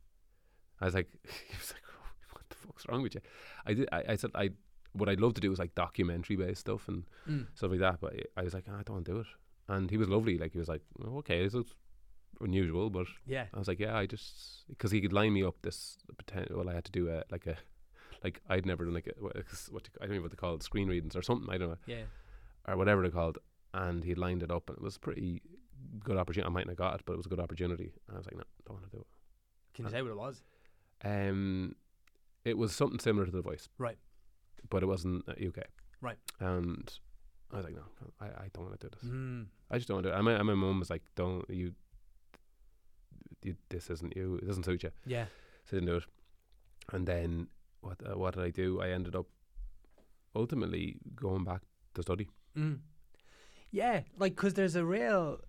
I 0.79 0.85
was 0.85 0.93
like, 0.95 1.09
he 1.23 1.55
was 1.57 1.73
like, 1.73 1.83
oh, 1.89 2.07
What 2.33 2.49
the 2.49 2.55
fuck's 2.55 2.87
wrong 2.87 3.01
with 3.03 3.15
you? 3.15 3.21
I 3.65 3.73
did. 3.73 3.89
I, 3.91 4.03
I 4.09 4.15
said 4.15 4.31
I. 4.35 4.49
What 4.93 5.07
I'd 5.07 5.21
love 5.21 5.35
to 5.35 5.41
do 5.41 5.49
is 5.53 5.57
like 5.59 5.73
documentary 5.73 6.35
based 6.35 6.61
stuff 6.61 6.89
and 6.89 7.05
Mm. 7.29 7.47
stuff 7.55 7.71
like 7.71 7.79
that. 7.79 8.01
But 8.01 8.13
I 8.35 8.41
was 8.43 8.53
like, 8.53 8.65
"Ah, 8.69 8.79
I 8.79 8.83
don't 8.83 8.95
want 8.95 9.05
to 9.05 9.11
do 9.13 9.19
it. 9.21 9.27
And 9.69 9.89
he 9.89 9.95
was 9.95 10.09
lovely. 10.09 10.37
Like 10.37 10.51
he 10.51 10.59
was 10.59 10.67
like, 10.67 10.81
oh, 11.01 11.19
okay, 11.19 11.41
this 11.43 11.53
is 11.53 11.73
unusual, 12.41 12.89
but 12.89 13.07
Yeah. 13.25 13.45
I 13.53 13.59
was 13.59 13.69
like, 13.69 13.79
yeah, 13.79 13.95
I 13.97 14.05
just 14.05 14.65
because 14.67 14.91
he 14.91 14.99
could 14.99 15.13
line 15.13 15.31
me 15.33 15.43
up 15.43 15.55
this 15.61 15.97
potential. 16.17 16.57
Well, 16.57 16.69
I 16.69 16.73
had 16.73 16.83
to 16.85 16.91
do 16.91 17.07
a 17.09 17.23
like 17.31 17.47
a 17.47 17.55
like 18.23 18.41
I'd 18.49 18.65
never 18.65 18.85
done 18.85 18.93
like 18.93 19.07
a, 19.07 19.13
what, 19.21 19.35
what 19.71 19.89
I 20.01 20.05
don't 20.05 20.15
know 20.17 20.21
what 20.21 20.31
they 20.31 20.37
call 20.37 20.55
it, 20.55 20.63
screen 20.63 20.87
readings 20.87 21.15
or 21.15 21.21
something. 21.21 21.49
I 21.53 21.57
don't 21.57 21.69
know 21.69 21.77
Yeah. 21.87 22.03
or 22.67 22.77
whatever 22.77 23.01
they're 23.01 23.11
called. 23.11 23.37
And 23.73 24.03
he 24.03 24.15
lined 24.15 24.43
it 24.43 24.51
up, 24.51 24.67
and 24.69 24.77
it 24.77 24.83
was 24.83 24.97
pretty 24.97 25.41
good 26.03 26.17
opportunity. 26.17 26.45
I 26.45 26.51
might 26.51 26.65
not 26.67 26.71
have 26.71 26.77
got 26.77 26.95
it, 26.95 27.01
but 27.05 27.13
it 27.13 27.17
was 27.17 27.25
a 27.25 27.29
good 27.29 27.39
opportunity. 27.39 27.93
And 28.07 28.15
I 28.15 28.19
was 28.19 28.25
like, 28.27 28.35
no, 28.35 28.43
don't 28.67 28.75
want 28.79 28.91
to 28.91 28.97
do 28.97 29.01
it. 29.01 29.07
Can 29.73 29.85
you 29.85 29.91
say 29.91 30.01
what 30.01 30.11
it 30.11 30.17
was? 30.17 30.43
Um, 31.05 31.75
it 32.43 32.57
was 32.57 32.75
something 32.75 32.99
similar 32.99 33.25
to 33.25 33.31
The 33.31 33.41
Voice, 33.41 33.69
Right. 33.77 33.97
but 34.69 34.83
it 34.83 34.87
wasn't 34.87 35.23
uh, 35.29 35.31
UK. 35.33 35.63
Right. 36.01 36.17
And 36.41 36.91
I 37.51 37.55
was 37.57 37.65
like, 37.65 37.75
no, 37.75 37.83
I, 38.19 38.25
I 38.25 38.47
don't 38.53 38.65
want 38.65 38.79
to 38.79 38.87
do 38.89 38.95
this. 38.99 39.09
Mm. 39.09 39.45
I 39.71 39.77
just 39.77 39.87
don't 39.87 39.95
want 39.95 40.03
to 40.05 40.09
do 40.09 40.13
it. 40.15 40.17
And 40.17 40.25
my, 40.25 40.33
and 40.33 40.45
my 40.47 40.53
mum 40.53 40.79
was 40.79 40.89
like, 40.89 41.03
don't 41.15 41.49
you, 41.49 41.73
you, 43.43 43.55
this 43.69 43.89
isn't 43.89 44.15
you. 44.15 44.35
It 44.35 44.47
doesn't 44.47 44.63
suit 44.65 44.83
you. 44.83 44.91
Yeah. 45.05 45.25
So 45.65 45.77
I 45.77 45.79
didn't 45.79 45.87
do 45.87 45.95
it. 45.97 46.03
And 46.91 47.07
then 47.07 47.47
what 47.81 47.97
uh, 48.05 48.17
what 48.17 48.35
did 48.35 48.43
I 48.43 48.49
do? 48.49 48.81
I 48.81 48.89
ended 48.89 49.15
up 49.15 49.27
ultimately 50.35 50.97
going 51.15 51.43
back 51.43 51.61
to 51.95 52.01
study. 52.01 52.27
Mm. 52.57 52.79
Yeah, 53.71 54.01
like 54.17 54.35
because 54.35 54.53
there's 54.53 54.75
a 54.75 54.85
real, 54.85 55.39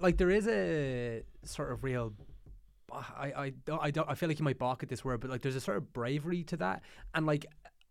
like 0.00 0.16
there 0.18 0.30
is 0.30 0.46
a 0.48 1.22
sort 1.44 1.72
of 1.72 1.84
real. 1.84 2.12
I 2.92 3.32
I 3.36 3.52
don't 3.64 3.82
I 3.82 3.90
don't 3.90 4.08
I 4.08 4.14
feel 4.14 4.28
like 4.28 4.38
you 4.38 4.44
might 4.44 4.58
balk 4.58 4.82
at 4.82 4.88
this 4.88 5.04
word, 5.04 5.20
but 5.20 5.30
like 5.30 5.42
there's 5.42 5.56
a 5.56 5.60
sort 5.60 5.76
of 5.76 5.92
bravery 5.92 6.44
to 6.44 6.56
that, 6.58 6.82
and 7.14 7.26
like 7.26 7.46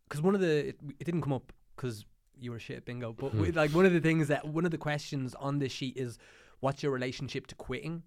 because 0.08 0.22
one 0.22 0.36
of 0.36 0.42
the 0.42 0.70
it, 0.70 0.80
it 1.00 1.04
didn't 1.04 1.22
come 1.22 1.34
up 1.34 1.52
because 1.76 2.06
you 2.40 2.52
were 2.52 2.60
shit 2.60 2.78
at 2.78 2.86
bingo, 2.86 3.14
but 3.14 3.34
we, 3.36 3.52
like 3.52 3.72
one 3.72 3.86
of 3.86 3.94
the 3.94 4.00
things 4.00 4.28
that 4.30 4.48
one 4.48 4.66
of 4.66 4.72
the 4.72 4.78
questions 4.78 5.36
on 5.36 5.60
this 5.60 5.72
sheet 5.72 5.98
is 5.98 6.18
what's 6.62 6.82
your 6.82 6.92
relationship 6.92 7.48
to 7.48 7.56
quitting, 7.56 8.04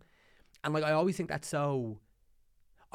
and 0.64 0.72
like 0.72 0.84
I 0.84 0.92
always 0.92 1.16
think 1.16 1.28
that's 1.28 1.48
so. 1.48 1.98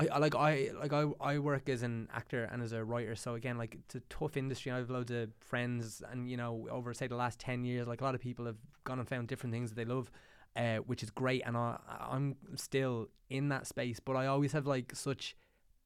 I, 0.01 0.15
I 0.15 0.17
like 0.17 0.35
I 0.35 0.69
like 0.79 0.93
I 0.93 1.05
I 1.19 1.37
work 1.39 1.69
as 1.69 1.83
an 1.83 2.09
actor 2.13 2.49
and 2.51 2.61
as 2.61 2.71
a 2.71 2.83
writer, 2.83 3.15
so 3.15 3.35
again 3.35 3.57
like 3.57 3.75
it's 3.75 3.95
a 3.95 3.99
tough 4.01 4.35
industry. 4.37 4.71
I 4.71 4.77
have 4.77 4.89
loads 4.89 5.11
of 5.11 5.29
friends, 5.39 6.01
and 6.11 6.29
you 6.29 6.37
know 6.37 6.67
over 6.71 6.93
say 6.93 7.07
the 7.07 7.15
last 7.15 7.39
ten 7.39 7.63
years, 7.63 7.87
like 7.87 8.01
a 8.01 8.03
lot 8.03 8.15
of 8.15 8.21
people 8.21 8.45
have 8.45 8.57
gone 8.83 8.99
and 8.99 9.07
found 9.07 9.27
different 9.27 9.53
things 9.53 9.69
that 9.69 9.75
they 9.75 9.85
love, 9.85 10.11
uh, 10.55 10.77
which 10.77 11.03
is 11.03 11.09
great. 11.11 11.43
And 11.45 11.55
I 11.55 11.77
I'm 12.09 12.35
still 12.55 13.09
in 13.29 13.49
that 13.49 13.67
space, 13.67 13.99
but 13.99 14.15
I 14.15 14.27
always 14.27 14.53
have 14.53 14.65
like 14.65 14.95
such 14.95 15.35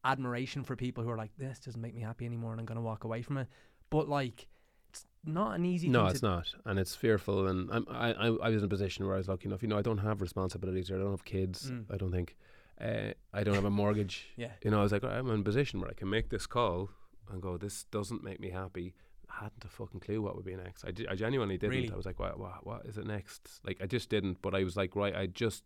admiration 0.04 0.64
for 0.64 0.76
people 0.76 1.04
who 1.04 1.10
are 1.10 1.18
like 1.18 1.32
this 1.38 1.60
doesn't 1.60 1.82
make 1.82 1.96
me 1.96 2.02
happy 2.02 2.26
anymore, 2.26 2.52
and 2.52 2.60
I'm 2.60 2.66
gonna 2.66 2.82
walk 2.82 3.04
away 3.04 3.22
from 3.22 3.38
it. 3.38 3.48
But 3.90 4.08
like 4.08 4.48
it's 4.92 5.06
not 5.26 5.56
an 5.56 5.66
easy. 5.66 5.90
No, 5.90 6.06
it's 6.06 6.22
not, 6.22 6.54
and 6.66 6.80
it's 6.80 6.96
fearful. 6.96 7.48
And 7.48 7.70
I'm, 7.70 7.86
I, 7.90 8.14
I, 8.14 8.28
I 8.28 8.50
was 8.50 8.60
in 8.60 8.66
a 8.66 8.70
position 8.70 9.06
where 9.06 9.16
I 9.16 9.18
was 9.18 9.28
lucky 9.28 9.48
enough. 9.48 9.62
You 9.62 9.68
know, 9.68 9.78
I 9.78 9.82
don't 9.82 9.98
have 9.98 10.22
responsibilities. 10.22 10.90
Or 10.90 10.96
I 10.96 11.00
don't 11.00 11.12
have 11.12 11.26
kids. 11.26 11.70
Mm. 11.70 11.86
I 11.92 11.98
don't 11.98 12.12
think. 12.12 12.38
Uh, 12.80 13.14
I 13.34 13.44
don't 13.44 13.56
have 13.56 13.66
a 13.66 13.70
mortgage. 13.70 14.28
Yeah. 14.38 14.52
You 14.64 14.72
know, 14.72 14.80
I 14.80 14.84
was 14.84 14.92
like, 14.92 15.04
I'm 15.04 15.30
in 15.30 15.40
a 15.40 15.44
position 15.44 15.80
where 15.80 15.90
I 15.90 15.94
can 15.94 16.10
make 16.10 16.30
this 16.30 16.46
call 16.46 16.90
and 17.32 17.42
go, 17.42 17.58
this 17.58 17.86
doesn't 17.86 18.24
make 18.24 18.40
me 18.40 18.50
happy. 18.50 18.94
I 19.30 19.44
hadn't 19.44 19.64
a 19.64 19.68
fucking 19.68 20.02
clue 20.02 20.22
what 20.22 20.36
would 20.36 20.46
be 20.46 20.56
next. 20.56 20.86
I, 20.86 20.92
I 21.10 21.16
genuinely 21.16 21.58
didn't. 21.58 21.76
Really? 21.76 21.92
I 21.92 21.96
was 21.96 22.06
like, 22.06 22.20
what, 22.20 22.38
what, 22.40 22.66
what 22.66 22.86
is 22.86 22.98
it 22.98 23.06
next? 23.08 23.42
Like, 23.64 23.78
I 23.82 23.86
just 23.86 24.10
didn't. 24.10 24.42
But 24.42 24.54
I 24.54 24.64
was 24.64 24.76
like, 24.78 24.96
right, 24.96 25.16
I 25.16 25.26
just 25.28 25.64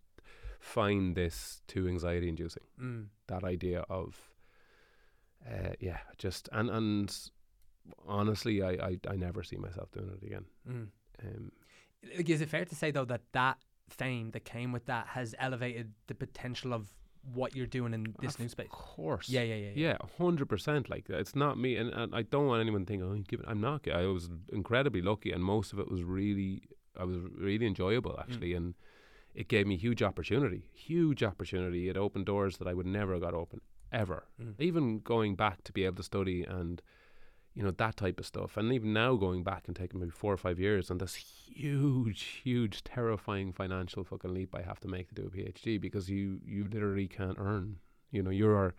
find 0.60 1.16
this 1.16 1.62
too 1.68 1.88
anxiety 1.88 2.30
inducing. 2.30 2.64
Mm. 2.82 3.08
That 3.28 3.44
idea 3.44 3.86
of, 3.90 4.16
uh, 5.48 5.74
yeah, 5.80 6.00
just, 6.18 6.48
and, 6.52 6.70
and 6.70 7.30
honestly, 8.08 8.62
I, 8.62 8.72
I, 8.72 9.00
I 9.10 9.16
never 9.16 9.44
see 9.44 9.58
myself 9.58 9.92
doing 9.92 10.12
it 10.22 10.26
again. 10.26 10.46
Mm. 10.70 10.88
Um, 11.24 11.52
Like, 12.16 12.30
is 12.30 12.42
it 12.42 12.50
fair 12.50 12.66
to 12.66 12.76
say 12.76 12.92
though 12.92 13.06
that 13.06 13.22
that 13.34 13.58
fame 13.90 14.32
that 14.32 14.46
came 14.46 14.72
with 14.72 14.86
that 14.86 15.08
has 15.08 15.36
elevated 15.40 15.94
the 16.08 16.16
potential 16.16 16.74
of 16.74 16.92
what 17.34 17.56
you're 17.56 17.68
doing 17.68 17.94
in 17.94 18.16
this 18.22 18.36
Of 18.36 18.40
new 18.42 18.50
space? 18.50 18.66
Of 18.66 18.72
course. 18.72 19.30
Yeah, 19.30 19.42
yeah, 19.42 19.56
yeah, 19.56 19.72
Yeah, 19.76 19.98
hundred 20.18 20.48
percent. 20.48 20.90
Like 20.90 21.10
it's 21.10 21.36
not 21.36 21.58
me, 21.58 21.76
and, 21.76 21.90
and 21.92 22.16
I 22.16 22.22
don't 22.24 22.48
want 22.48 22.62
anyone 22.62 22.82
to 22.82 22.88
think, 22.88 23.04
oh, 23.04 23.14
you 23.14 23.24
give 23.24 23.40
it. 23.40 23.46
I'm 23.48 23.62
not. 23.62 23.88
I 23.90 24.06
was 24.06 24.30
incredibly 24.52 25.02
lucky, 25.02 25.32
and 25.32 25.44
most 25.44 25.74
of 25.74 25.80
it 25.80 25.92
was 25.92 26.04
really, 26.04 26.64
I 26.98 27.04
was 27.04 27.18
really 27.38 27.66
enjoyable 27.66 28.18
actually, 28.20 28.54
and 28.54 28.74
it 29.36 29.48
gave 29.48 29.68
me 29.68 29.78
huge 29.78 30.02
opportunity, 30.02 30.64
huge 30.74 31.24
opportunity. 31.24 31.90
It 31.90 31.98
opened 31.98 32.26
doors 32.26 32.58
that 32.58 32.68
I 32.68 32.74
would 32.74 32.88
never 32.88 33.14
have 33.14 33.22
got 33.22 33.34
open 33.34 33.62
ever. 33.92 34.26
Mm. 34.42 34.56
Even 34.60 35.00
going 35.00 35.36
back 35.36 35.64
to 35.66 35.72
be 35.72 35.86
able 35.86 35.98
to 35.98 36.04
study 36.04 36.44
and, 36.44 36.82
you 37.60 37.66
know, 37.66 37.72
that 37.72 37.98
type 37.98 38.18
of 38.22 38.26
stuff, 38.26 38.56
and 38.56 38.72
even 38.72 38.94
now 38.94 39.16
going 39.16 39.44
back 39.44 39.64
and 39.68 39.76
taking 39.76 40.00
maybe 40.00 40.12
four 40.12 40.32
or 40.32 40.38
five 40.38 40.58
years 40.62 40.90
and 40.90 40.98
this 41.02 41.16
huge, 41.16 42.22
huge, 42.42 42.76
terrifying 42.86 43.52
financial 43.52 44.06
fucking 44.06 44.34
leap 44.34 44.56
I 44.56 44.62
have 44.62 44.80
to 44.80 44.88
make 44.88 45.10
to 45.10 45.16
do 45.16 45.24
a 45.28 45.30
PhD 45.30 45.80
because 45.88 46.10
you 46.10 46.40
you 46.46 46.62
literally 46.72 47.10
can't 47.10 47.38
earn. 47.38 47.68
You 48.12 48.24
know, 48.24 48.30
you're 48.42 48.74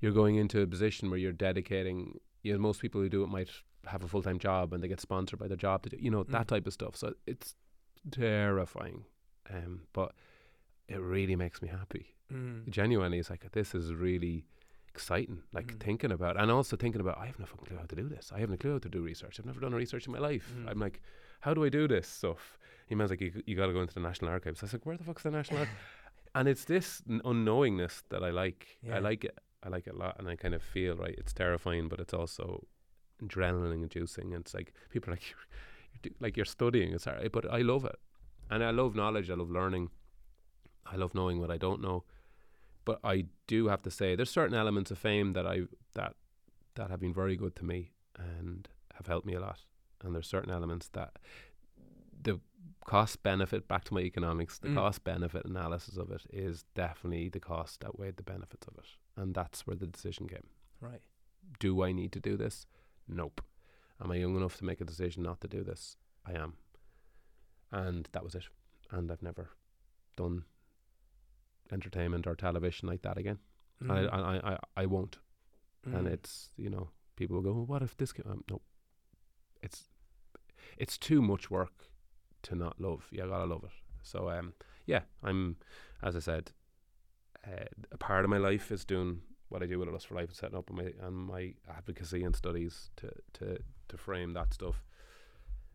you're 0.00 0.12
going 0.22 0.36
into 0.36 0.60
a 0.60 0.66
position 0.66 1.08
where 1.08 1.18
you're 1.18 1.32
dedicating. 1.48 2.20
You 2.42 2.52
know, 2.52 2.58
most 2.58 2.78
people 2.82 3.00
who 3.00 3.08
do 3.08 3.22
it 3.24 3.28
might 3.38 3.48
have 3.86 4.04
a 4.04 4.08
full 4.08 4.22
time 4.28 4.38
job 4.38 4.72
and 4.74 4.82
they 4.82 4.88
get 4.88 5.00
sponsored 5.00 5.38
by 5.38 5.48
their 5.48 5.56
job 5.56 5.82
to 5.84 5.88
do. 5.88 5.96
You 5.98 6.10
know 6.10 6.24
Mm. 6.24 6.32
that 6.32 6.46
type 6.48 6.66
of 6.66 6.74
stuff. 6.74 6.94
So 6.94 7.14
it's 7.26 7.54
terrifying, 8.10 9.04
um, 9.50 9.82
but 9.92 10.12
it 10.88 11.00
really 11.00 11.36
makes 11.36 11.62
me 11.62 11.68
happy. 11.68 12.14
Mm. 12.32 12.68
Genuinely, 12.68 13.18
it's 13.18 13.30
like 13.30 13.50
this 13.52 13.74
is 13.74 13.94
really 13.94 14.44
exciting. 14.88 15.42
Like 15.52 15.68
Mm. 15.74 15.80
thinking 15.80 16.12
about, 16.12 16.36
and 16.40 16.50
also 16.50 16.76
thinking 16.76 17.00
about, 17.00 17.18
I 17.18 17.26
have 17.26 17.38
no 17.38 17.46
fucking 17.46 17.66
clue 17.66 17.76
how 17.78 17.84
to 17.86 17.96
do 17.96 18.08
this. 18.08 18.32
I 18.34 18.38
have 18.40 18.50
no 18.50 18.56
clue 18.56 18.72
how 18.72 18.78
to 18.78 18.88
do 18.88 19.00
research. 19.02 19.38
I've 19.38 19.46
never 19.46 19.60
done 19.60 19.74
research 19.74 20.06
in 20.06 20.12
my 20.12 20.18
life. 20.18 20.52
Mm. 20.58 20.70
I'm 20.70 20.78
like, 20.80 21.00
how 21.40 21.54
do 21.54 21.64
I 21.64 21.68
do 21.68 21.86
this 21.88 22.06
stuff? 22.08 22.58
He 22.86 22.94
man's 22.94 23.10
like, 23.10 23.20
you, 23.20 23.42
you 23.46 23.54
got 23.56 23.66
to 23.66 23.72
go 23.72 23.80
into 23.82 23.94
the 23.94 24.00
National 24.00 24.30
Archives. 24.30 24.62
I 24.62 24.64
was 24.66 24.72
like, 24.72 24.86
where 24.86 24.96
the 24.96 25.04
fuck's 25.04 25.22
the 25.22 25.30
National 25.30 25.60
Archives? 25.60 25.78
and 26.34 26.48
it's 26.48 26.64
this 26.64 27.02
n- 27.08 27.20
unknowingness 27.24 28.02
that 28.08 28.22
I 28.24 28.30
like. 28.30 28.78
Yeah. 28.82 28.96
I 28.96 28.98
like 29.00 29.24
it. 29.24 29.38
I 29.62 29.68
like 29.68 29.86
it 29.88 29.94
a 29.94 29.98
lot, 29.98 30.16
and 30.18 30.28
I 30.28 30.36
kind 30.36 30.54
of 30.54 30.62
feel 30.62 30.94
right. 30.96 31.14
It's 31.18 31.32
terrifying, 31.32 31.88
but 31.88 31.98
it's 32.00 32.14
also 32.14 32.66
adrenaline 33.22 33.72
inducing. 33.82 34.32
And 34.34 34.42
it's 34.44 34.54
like 34.54 34.72
people 34.90 35.10
are 35.10 35.14
like, 35.14 35.28
you're, 35.30 35.46
you're 35.92 36.00
do, 36.02 36.10
like 36.20 36.36
you're 36.36 36.46
studying. 36.46 36.92
It's 36.92 37.06
alright, 37.06 37.32
but 37.32 37.50
I 37.52 37.60
love 37.62 37.84
it, 37.84 37.96
and 38.50 38.62
I 38.64 38.70
love 38.70 38.94
knowledge. 38.94 39.30
I 39.30 39.34
love 39.34 39.50
learning. 39.50 39.90
I 40.86 40.96
love 40.96 41.14
knowing 41.14 41.40
what 41.40 41.50
I 41.50 41.58
don't 41.58 41.82
know. 41.82 42.04
But 42.88 43.00
I 43.04 43.26
do 43.46 43.68
have 43.68 43.82
to 43.82 43.90
say, 43.90 44.16
there's 44.16 44.30
certain 44.30 44.56
elements 44.56 44.90
of 44.90 44.96
fame 44.98 45.34
that 45.34 45.46
I 45.46 45.56
that 45.94 46.14
that 46.74 46.88
have 46.90 47.00
been 47.00 47.12
very 47.12 47.36
good 47.36 47.54
to 47.56 47.64
me 47.64 47.92
and 48.16 48.66
have 48.94 49.06
helped 49.06 49.26
me 49.26 49.34
a 49.34 49.40
lot. 49.40 49.60
And 50.02 50.14
there's 50.14 50.26
certain 50.26 50.50
elements 50.50 50.88
that 50.88 51.18
the 52.22 52.40
cost 52.86 53.22
benefit 53.22 53.68
back 53.68 53.84
to 53.84 53.94
my 53.94 54.00
economics, 54.00 54.58
the 54.58 54.68
Mm. 54.68 54.74
cost 54.76 55.04
benefit 55.04 55.44
analysis 55.44 55.98
of 55.98 56.10
it 56.10 56.24
is 56.30 56.64
definitely 56.74 57.28
the 57.28 57.40
cost 57.40 57.84
outweighed 57.84 58.16
the 58.16 58.22
benefits 58.22 58.66
of 58.66 58.78
it. 58.78 58.86
And 59.16 59.34
that's 59.34 59.66
where 59.66 59.76
the 59.76 59.86
decision 59.86 60.26
came. 60.26 60.48
Right. 60.80 61.02
Do 61.58 61.82
I 61.82 61.92
need 61.92 62.12
to 62.12 62.20
do 62.20 62.36
this? 62.38 62.66
Nope. 63.06 63.42
Am 64.00 64.10
I 64.10 64.16
young 64.16 64.36
enough 64.36 64.56
to 64.58 64.64
make 64.64 64.80
a 64.80 64.84
decision 64.86 65.22
not 65.24 65.40
to 65.42 65.48
do 65.48 65.62
this? 65.62 65.98
I 66.24 66.32
am. 66.32 66.56
And 67.70 68.08
that 68.12 68.24
was 68.24 68.34
it. 68.34 68.48
And 68.90 69.12
I've 69.12 69.22
never 69.22 69.50
done 70.16 70.44
entertainment 71.72 72.26
or 72.26 72.34
television 72.34 72.88
like 72.88 73.02
that 73.02 73.18
again. 73.18 73.38
Mm. 73.82 73.90
I, 73.90 74.16
I, 74.18 74.52
I, 74.54 74.58
I 74.76 74.86
won't. 74.86 75.18
And 75.84 76.06
Mm. 76.06 76.12
it's, 76.12 76.50
you 76.56 76.68
know, 76.68 76.90
people 77.16 77.36
will 77.36 77.42
go, 77.42 77.52
well, 77.52 77.66
what 77.66 77.82
if 77.82 77.96
this 77.96 78.12
came? 78.12 78.26
Um, 78.30 78.44
no. 78.50 78.60
It's, 79.62 79.84
it's 80.76 80.98
too 80.98 81.22
much 81.22 81.50
work 81.50 81.88
to 82.42 82.54
not 82.54 82.80
love. 82.80 83.06
You 83.10 83.26
gotta 83.26 83.44
love 83.44 83.64
it. 83.64 83.70
So, 84.02 84.28
um, 84.30 84.54
yeah, 84.86 85.02
I'm, 85.22 85.56
as 86.02 86.16
I 86.16 86.20
said, 86.20 86.52
uh, 87.46 87.64
a 87.92 87.96
part 87.96 88.24
of 88.24 88.30
my 88.30 88.38
life 88.38 88.70
is 88.72 88.84
doing 88.84 89.22
what 89.48 89.62
I 89.62 89.66
do 89.66 89.78
with 89.78 89.88
Lust 89.88 90.08
for 90.08 90.14
Life 90.14 90.28
and 90.28 90.36
setting 90.36 90.58
up 90.58 90.70
my 90.70 90.92
and 91.00 91.16
my 91.16 91.54
advocacy 91.74 92.22
and 92.22 92.36
studies 92.36 92.90
to 92.96 93.10
to 93.34 93.58
to 93.88 93.96
frame 93.96 94.34
that 94.34 94.52
stuff. 94.52 94.84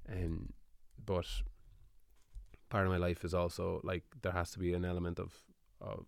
Um, 0.08 0.54
but 1.04 1.26
part 2.70 2.86
of 2.86 2.92
my 2.92 2.98
life 2.98 3.26
is 3.26 3.34
also 3.34 3.82
like 3.84 4.04
there 4.22 4.34
has 4.34 4.52
to 4.52 4.60
be 4.60 4.74
an 4.74 4.86
element 4.86 5.20
of 5.20 5.34
of 5.84 6.06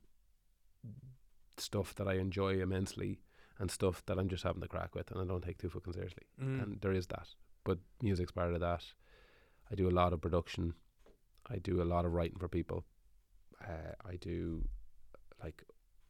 stuff 1.58 1.96
that 1.96 2.08
I 2.08 2.16
enjoy 2.16 2.62
immensely 2.62 3.22
and 3.60 3.72
stuff 3.72 4.04
that 4.08 4.18
I'm 4.20 4.28
just 4.28 4.44
having 4.44 4.62
to 4.62 4.68
crack 4.68 4.96
with 4.96 5.12
and 5.12 5.22
I 5.22 5.26
don't 5.26 5.44
take 5.44 5.58
too 5.58 5.70
fucking 5.70 5.94
seriously. 5.94 6.24
Mm. 6.42 6.64
And 6.64 6.82
there 6.82 6.92
is 6.92 7.08
that. 7.08 7.28
But 7.64 7.80
music's 8.02 8.32
part 8.32 8.54
of 8.54 8.60
that. 8.60 8.84
I 9.72 9.76
do 9.76 9.90
a 9.90 9.92
lot 9.92 10.14
of 10.14 10.22
production. 10.22 10.74
I 11.50 11.58
do 11.58 11.82
a 11.82 11.86
lot 11.86 12.06
of 12.06 12.14
writing 12.14 12.38
for 12.38 12.48
people. 12.48 12.86
Uh, 13.64 13.94
I 14.06 14.16
do 14.18 14.68
like 15.44 15.64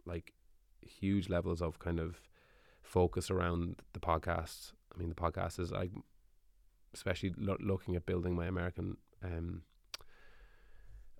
like 0.05 0.33
huge 0.81 1.29
levels 1.29 1.61
of 1.61 1.79
kind 1.79 1.99
of 1.99 2.21
focus 2.81 3.29
around 3.31 3.81
the 3.93 3.99
podcast. 3.99 4.73
I 4.93 4.97
mean, 4.99 5.09
the 5.09 5.15
podcast 5.15 5.59
is 5.59 5.71
like, 5.71 5.91
especially 6.93 7.33
lo- 7.37 7.57
looking 7.59 7.95
at 7.95 8.05
building 8.05 8.35
my 8.35 8.45
American 8.45 8.97
um, 9.23 9.61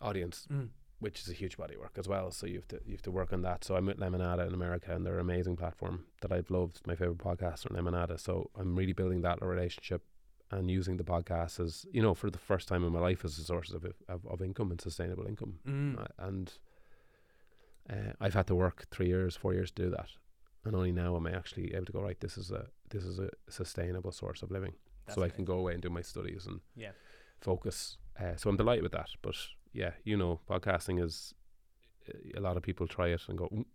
audience, 0.02 0.48
Mm. 0.52 0.70
Which 1.00 1.20
is 1.22 1.30
a 1.30 1.34
huge 1.34 1.58
body 1.58 1.76
of 1.76 1.82
work 1.82 1.98
as 1.98 2.08
well. 2.08 2.32
So 2.32 2.48
you 2.48 2.56
have 2.56 2.68
to 2.70 2.80
you 2.86 2.94
have 2.94 3.02
to 3.04 3.12
work 3.12 3.34
on 3.34 3.42
that. 3.44 3.64
So 3.64 3.76
I'm 3.76 3.90
at 3.90 3.98
Lemonada 3.98 4.48
in 4.48 4.54
America, 4.54 4.94
and 4.96 5.06
they're 5.06 5.16
an 5.16 5.22
amazing 5.22 5.56
platform 5.58 6.06
that 6.22 6.32
I've 6.32 6.50
loved. 6.50 6.82
My 6.88 6.96
favorite 6.96 7.18
podcast 7.20 7.66
are 7.66 7.70
Lemonada. 7.74 8.20
So 8.20 8.50
I'm 8.56 8.76
really 8.76 8.94
building 8.94 9.22
that 9.22 9.42
relationship 9.42 10.04
and 10.52 10.70
using 10.70 10.98
the 10.98 11.04
podcast 11.04 11.60
as 11.60 11.86
you 11.92 12.02
know 12.02 12.14
for 12.14 12.30
the 12.30 12.38
first 12.38 12.68
time 12.68 12.84
in 12.84 12.92
my 12.94 13.00
life 13.00 13.26
as 13.26 13.38
a 13.38 13.44
source 13.44 13.72
of 13.72 13.86
of, 14.08 14.26
of 14.26 14.42
income 14.42 14.72
and 14.72 14.80
sustainable 14.80 15.26
income. 15.28 15.60
Mm. 15.68 16.00
Uh, 16.02 16.06
and 16.20 16.54
uh, 17.90 18.14
I've 18.20 18.34
had 18.34 18.48
to 18.48 18.56
work 18.56 18.86
three 18.92 19.08
years, 19.08 19.36
four 19.36 19.54
years 19.54 19.72
to 19.72 19.84
do 19.84 19.90
that, 19.92 20.10
and 20.64 20.76
only 20.76 20.92
now 20.92 21.16
am 21.16 21.28
I 21.28 21.32
actually 21.32 21.74
able 21.76 21.86
to 21.86 21.92
go 21.92 22.02
right. 22.02 22.20
This 22.20 22.38
is 22.38 22.52
a 22.52 22.68
this 22.90 23.04
is 23.04 23.20
a 23.20 23.30
sustainable 23.50 24.12
source 24.12 24.42
of 24.44 24.52
living, 24.52 24.74
That's 25.06 25.16
so 25.16 25.24
I 25.24 25.30
can 25.30 25.46
go 25.46 25.58
away 25.60 25.74
and 25.74 25.82
do 25.82 25.90
my 25.90 26.02
studies 26.02 26.46
and 26.46 26.62
Yeah. 26.76 26.92
focus. 27.42 27.98
Uh, 28.20 28.36
so 28.38 28.50
I'm 28.50 28.58
delighted 28.58 28.84
with 28.84 28.94
that. 28.94 29.10
But 29.22 29.36
yeah, 29.76 29.92
you 30.04 30.16
know, 30.18 30.40
podcasting 30.50 31.04
is 31.04 31.34
a 32.36 32.40
lot 32.40 32.56
of 32.58 32.64
people 32.64 32.88
try 32.88 33.08
it 33.10 33.22
and 33.28 33.38
go, 33.38 33.48
"Mm, 33.50 33.66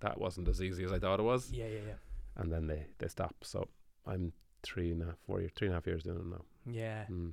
that 0.00 0.18
wasn't 0.18 0.48
as 0.48 0.62
easy 0.62 0.84
as 0.84 0.92
I 0.92 0.98
thought 0.98 1.20
it 1.20 1.24
was, 1.24 1.50
Yeah, 1.50 1.66
yeah, 1.66 1.80
yeah. 1.88 1.94
and 2.36 2.52
then 2.52 2.66
they 2.66 2.86
they 2.98 3.08
stop. 3.08 3.34
So 3.42 3.68
I'm 4.06 4.32
three 4.62 4.92
and 4.92 5.02
a 5.02 5.06
half, 5.06 5.18
four 5.26 5.40
years, 5.40 5.52
three 5.56 5.66
and 5.68 5.74
a 5.74 5.76
half 5.78 5.86
years 5.86 6.02
doing 6.04 6.18
it 6.18 6.26
now. 6.26 6.44
Yeah. 6.82 7.04
Mm. 7.10 7.32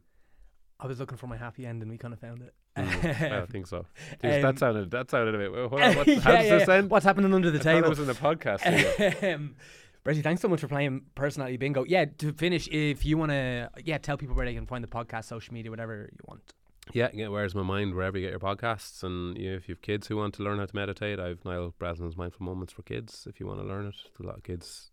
I 0.80 0.88
was 0.88 1.00
looking 1.00 1.18
for 1.18 1.28
my 1.28 1.38
happy 1.38 1.66
end 1.66 1.82
and 1.82 1.90
we 1.92 1.98
kind 1.98 2.14
of 2.14 2.20
found 2.20 2.42
it. 2.42 2.54
Mm, 2.78 3.32
I 3.44 3.46
think 3.46 3.66
so. 3.68 3.86
Jeez, 4.24 4.36
Um, 4.36 4.42
that 4.42 4.60
sounded 4.60 4.92
that 4.92 5.10
sounded 5.10 5.36
a 5.36 5.38
bit. 5.38 5.52
Well, 5.52 5.66
on, 5.74 5.96
what, 5.96 6.08
Yeah, 6.08 6.20
how 6.20 6.32
does 6.36 6.46
yeah, 6.48 6.58
this 6.58 6.70
end? 6.70 6.90
What's 6.90 7.06
happening 7.06 7.34
under 7.34 7.50
the 7.52 7.60
I 7.60 7.64
thought 7.64 7.72
it 7.72 7.76
table? 7.76 7.90
was 7.90 8.00
in 8.00 8.08
the 8.08 8.14
podcast. 8.14 8.62
um, 9.36 9.56
Bressie, 10.04 10.22
thanks 10.24 10.42
so 10.42 10.48
much 10.48 10.60
for 10.62 10.68
playing 10.68 11.02
personality 11.16 11.58
bingo. 11.58 11.84
Yeah, 11.88 12.06
to 12.20 12.32
finish, 12.34 12.68
if 12.68 13.04
you 13.06 13.18
want 13.18 13.32
to, 13.32 13.70
yeah, 13.84 13.98
tell 13.98 14.18
people 14.18 14.36
where 14.36 14.46
they 14.46 14.54
can 14.54 14.68
find 14.68 14.84
the 14.84 14.88
podcast, 14.88 15.26
social 15.26 15.54
media, 15.54 15.72
whatever 15.72 16.10
you 16.12 16.20
want. 16.28 16.54
Yeah, 16.94 17.10
yeah. 17.14 17.28
Where's 17.30 17.56
my 17.56 17.64
mind? 17.64 17.96
Wherever 17.96 18.18
you 18.18 18.26
get 18.26 18.32
your 18.32 18.40
podcasts, 18.40 19.04
and 19.04 19.38
you, 19.38 19.54
if 19.54 19.68
you've 19.68 19.82
kids 19.82 20.08
who 20.08 20.18
want 20.18 20.36
to 20.36 20.44
learn 20.44 20.60
how 20.60 20.66
to 20.66 20.76
meditate, 20.76 21.20
I've 21.20 21.44
Niall 21.44 21.74
Breslin's 21.78 22.18
Mindful 22.18 22.46
Moments 22.46 22.74
for 22.74 22.84
Kids. 22.84 23.26
If 23.30 23.40
you 23.40 23.48
want 23.48 23.60
to 23.60 23.66
learn 23.66 23.88
it, 23.88 23.96
a 24.20 24.26
lot 24.26 24.38
of 24.38 24.44
kids 24.44 24.92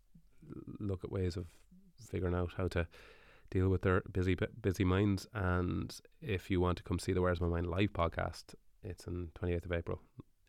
look 0.79 1.03
at 1.03 1.11
ways 1.11 1.37
of 1.37 1.45
figuring 2.09 2.35
out 2.35 2.51
how 2.57 2.67
to 2.69 2.87
deal 3.51 3.69
with 3.69 3.83
their 3.83 4.01
busy 4.11 4.35
busy 4.61 4.83
minds. 4.83 5.27
And 5.33 5.95
if 6.21 6.49
you 6.49 6.59
want 6.59 6.77
to 6.77 6.83
come 6.83 6.99
see 6.99 7.13
the 7.13 7.21
Where's 7.21 7.41
My 7.41 7.47
Mind 7.47 7.67
live 7.67 7.93
podcast, 7.93 8.55
it's 8.83 9.07
on 9.07 9.29
28th 9.39 9.65
of 9.65 9.71
April 9.71 10.01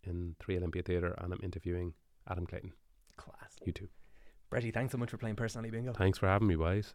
in 0.02 0.36
Three 0.40 0.56
Olympia 0.56 0.82
Theatre, 0.82 1.14
and 1.18 1.32
I'm 1.32 1.40
interviewing 1.42 1.94
Adam 2.28 2.46
Clayton. 2.46 2.72
Class. 3.16 3.58
You 3.64 3.72
too. 3.72 3.88
Bressie, 4.50 4.72
thanks 4.72 4.92
so 4.92 4.98
much 4.98 5.10
for 5.10 5.18
playing 5.18 5.36
personality 5.36 5.70
bingo. 5.70 5.92
Thanks 5.92 6.18
for 6.18 6.26
having 6.26 6.48
me, 6.48 6.56
boys. 6.56 6.94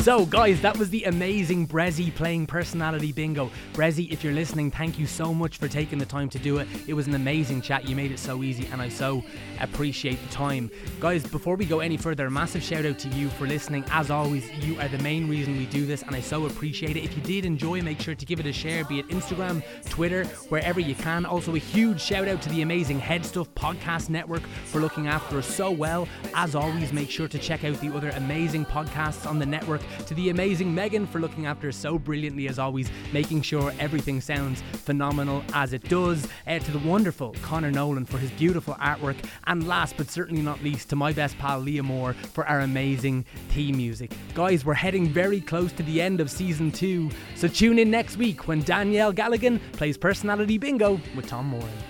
So, 0.00 0.24
guys, 0.24 0.62
that 0.62 0.78
was 0.78 0.88
the 0.88 1.04
amazing 1.04 1.68
Bressie 1.68 2.12
playing 2.14 2.46
personality 2.46 3.12
bingo. 3.12 3.50
Bressie, 3.74 4.10
if 4.10 4.24
you're 4.24 4.32
listening, 4.32 4.70
thank 4.70 4.98
you 4.98 5.06
so 5.06 5.34
much 5.34 5.58
for 5.58 5.68
taking 5.68 5.98
the 5.98 6.06
time 6.06 6.30
to 6.30 6.38
do 6.38 6.56
it. 6.56 6.68
It 6.86 6.94
was 6.94 7.06
an 7.06 7.14
amazing 7.14 7.60
chat. 7.60 7.86
You 7.86 7.94
made 7.94 8.10
it 8.10 8.18
so 8.18 8.42
easy, 8.42 8.66
and 8.72 8.80
I 8.80 8.88
so 8.88 9.22
appreciate 9.60 10.18
the 10.26 10.32
time. 10.32 10.70
Guys, 11.00 11.22
before 11.26 11.54
we 11.54 11.66
go 11.66 11.80
any 11.80 11.98
further, 11.98 12.24
a 12.24 12.30
massive 12.30 12.62
shout 12.62 12.86
out 12.86 12.98
to 13.00 13.08
you 13.10 13.28
for 13.28 13.46
listening. 13.46 13.84
As 13.90 14.10
always, 14.10 14.50
you 14.64 14.80
are 14.80 14.88
the 14.88 14.98
main 15.00 15.28
reason 15.28 15.58
we 15.58 15.66
do 15.66 15.84
this, 15.84 16.00
and 16.00 16.16
I 16.16 16.22
so 16.22 16.46
appreciate 16.46 16.96
it. 16.96 17.04
If 17.04 17.14
you 17.14 17.22
did 17.22 17.44
enjoy, 17.44 17.82
make 17.82 18.00
sure 18.00 18.14
to 18.14 18.24
give 18.24 18.40
it 18.40 18.46
a 18.46 18.54
share, 18.54 18.86
be 18.86 19.00
it 19.00 19.08
Instagram, 19.08 19.62
Twitter, 19.90 20.24
wherever 20.48 20.80
you 20.80 20.94
can. 20.94 21.26
Also, 21.26 21.54
a 21.54 21.58
huge 21.58 22.00
shout 22.00 22.26
out 22.26 22.40
to 22.40 22.48
the 22.48 22.62
amazing 22.62 23.02
HeadStuff 23.02 23.48
Podcast 23.48 24.08
Network 24.08 24.46
for 24.64 24.80
looking 24.80 25.08
after 25.08 25.36
us 25.36 25.46
so 25.46 25.70
well. 25.70 26.08
As 26.34 26.54
always, 26.54 26.90
make 26.90 27.10
sure 27.10 27.28
to 27.28 27.38
check 27.38 27.64
out 27.64 27.78
the 27.82 27.94
other 27.94 28.08
amazing 28.16 28.64
podcasts 28.64 29.28
on 29.28 29.38
the 29.38 29.44
network. 29.44 29.82
To 30.06 30.14
the 30.14 30.30
amazing 30.30 30.74
Megan 30.74 31.06
for 31.06 31.20
looking 31.20 31.46
after 31.46 31.70
so 31.72 31.98
brilliantly 31.98 32.48
as 32.48 32.58
always, 32.58 32.90
making 33.12 33.42
sure 33.42 33.72
everything 33.78 34.20
sounds 34.20 34.62
phenomenal 34.72 35.42
as 35.52 35.72
it 35.72 35.88
does. 35.88 36.26
Uh, 36.46 36.58
to 36.58 36.70
the 36.70 36.78
wonderful 36.80 37.34
Connor 37.42 37.70
Nolan 37.70 38.04
for 38.04 38.18
his 38.18 38.30
beautiful 38.32 38.74
artwork. 38.74 39.16
And 39.46 39.66
last 39.66 39.96
but 39.96 40.10
certainly 40.10 40.42
not 40.42 40.62
least, 40.62 40.88
to 40.90 40.96
my 40.96 41.12
best 41.12 41.38
pal 41.38 41.62
Liam 41.62 41.84
Moore 41.84 42.12
for 42.12 42.46
our 42.46 42.60
amazing 42.60 43.24
theme 43.50 43.76
music. 43.76 44.12
Guys, 44.34 44.64
we're 44.64 44.74
heading 44.74 45.08
very 45.08 45.40
close 45.40 45.72
to 45.72 45.82
the 45.82 46.00
end 46.00 46.20
of 46.20 46.30
season 46.30 46.70
two, 46.70 47.10
so 47.34 47.48
tune 47.48 47.78
in 47.78 47.90
next 47.90 48.16
week 48.16 48.48
when 48.48 48.62
Danielle 48.62 49.12
Galligan 49.12 49.60
plays 49.72 49.96
Personality 49.96 50.58
Bingo 50.58 51.00
with 51.14 51.26
Tom 51.26 51.46
Moran. 51.46 51.89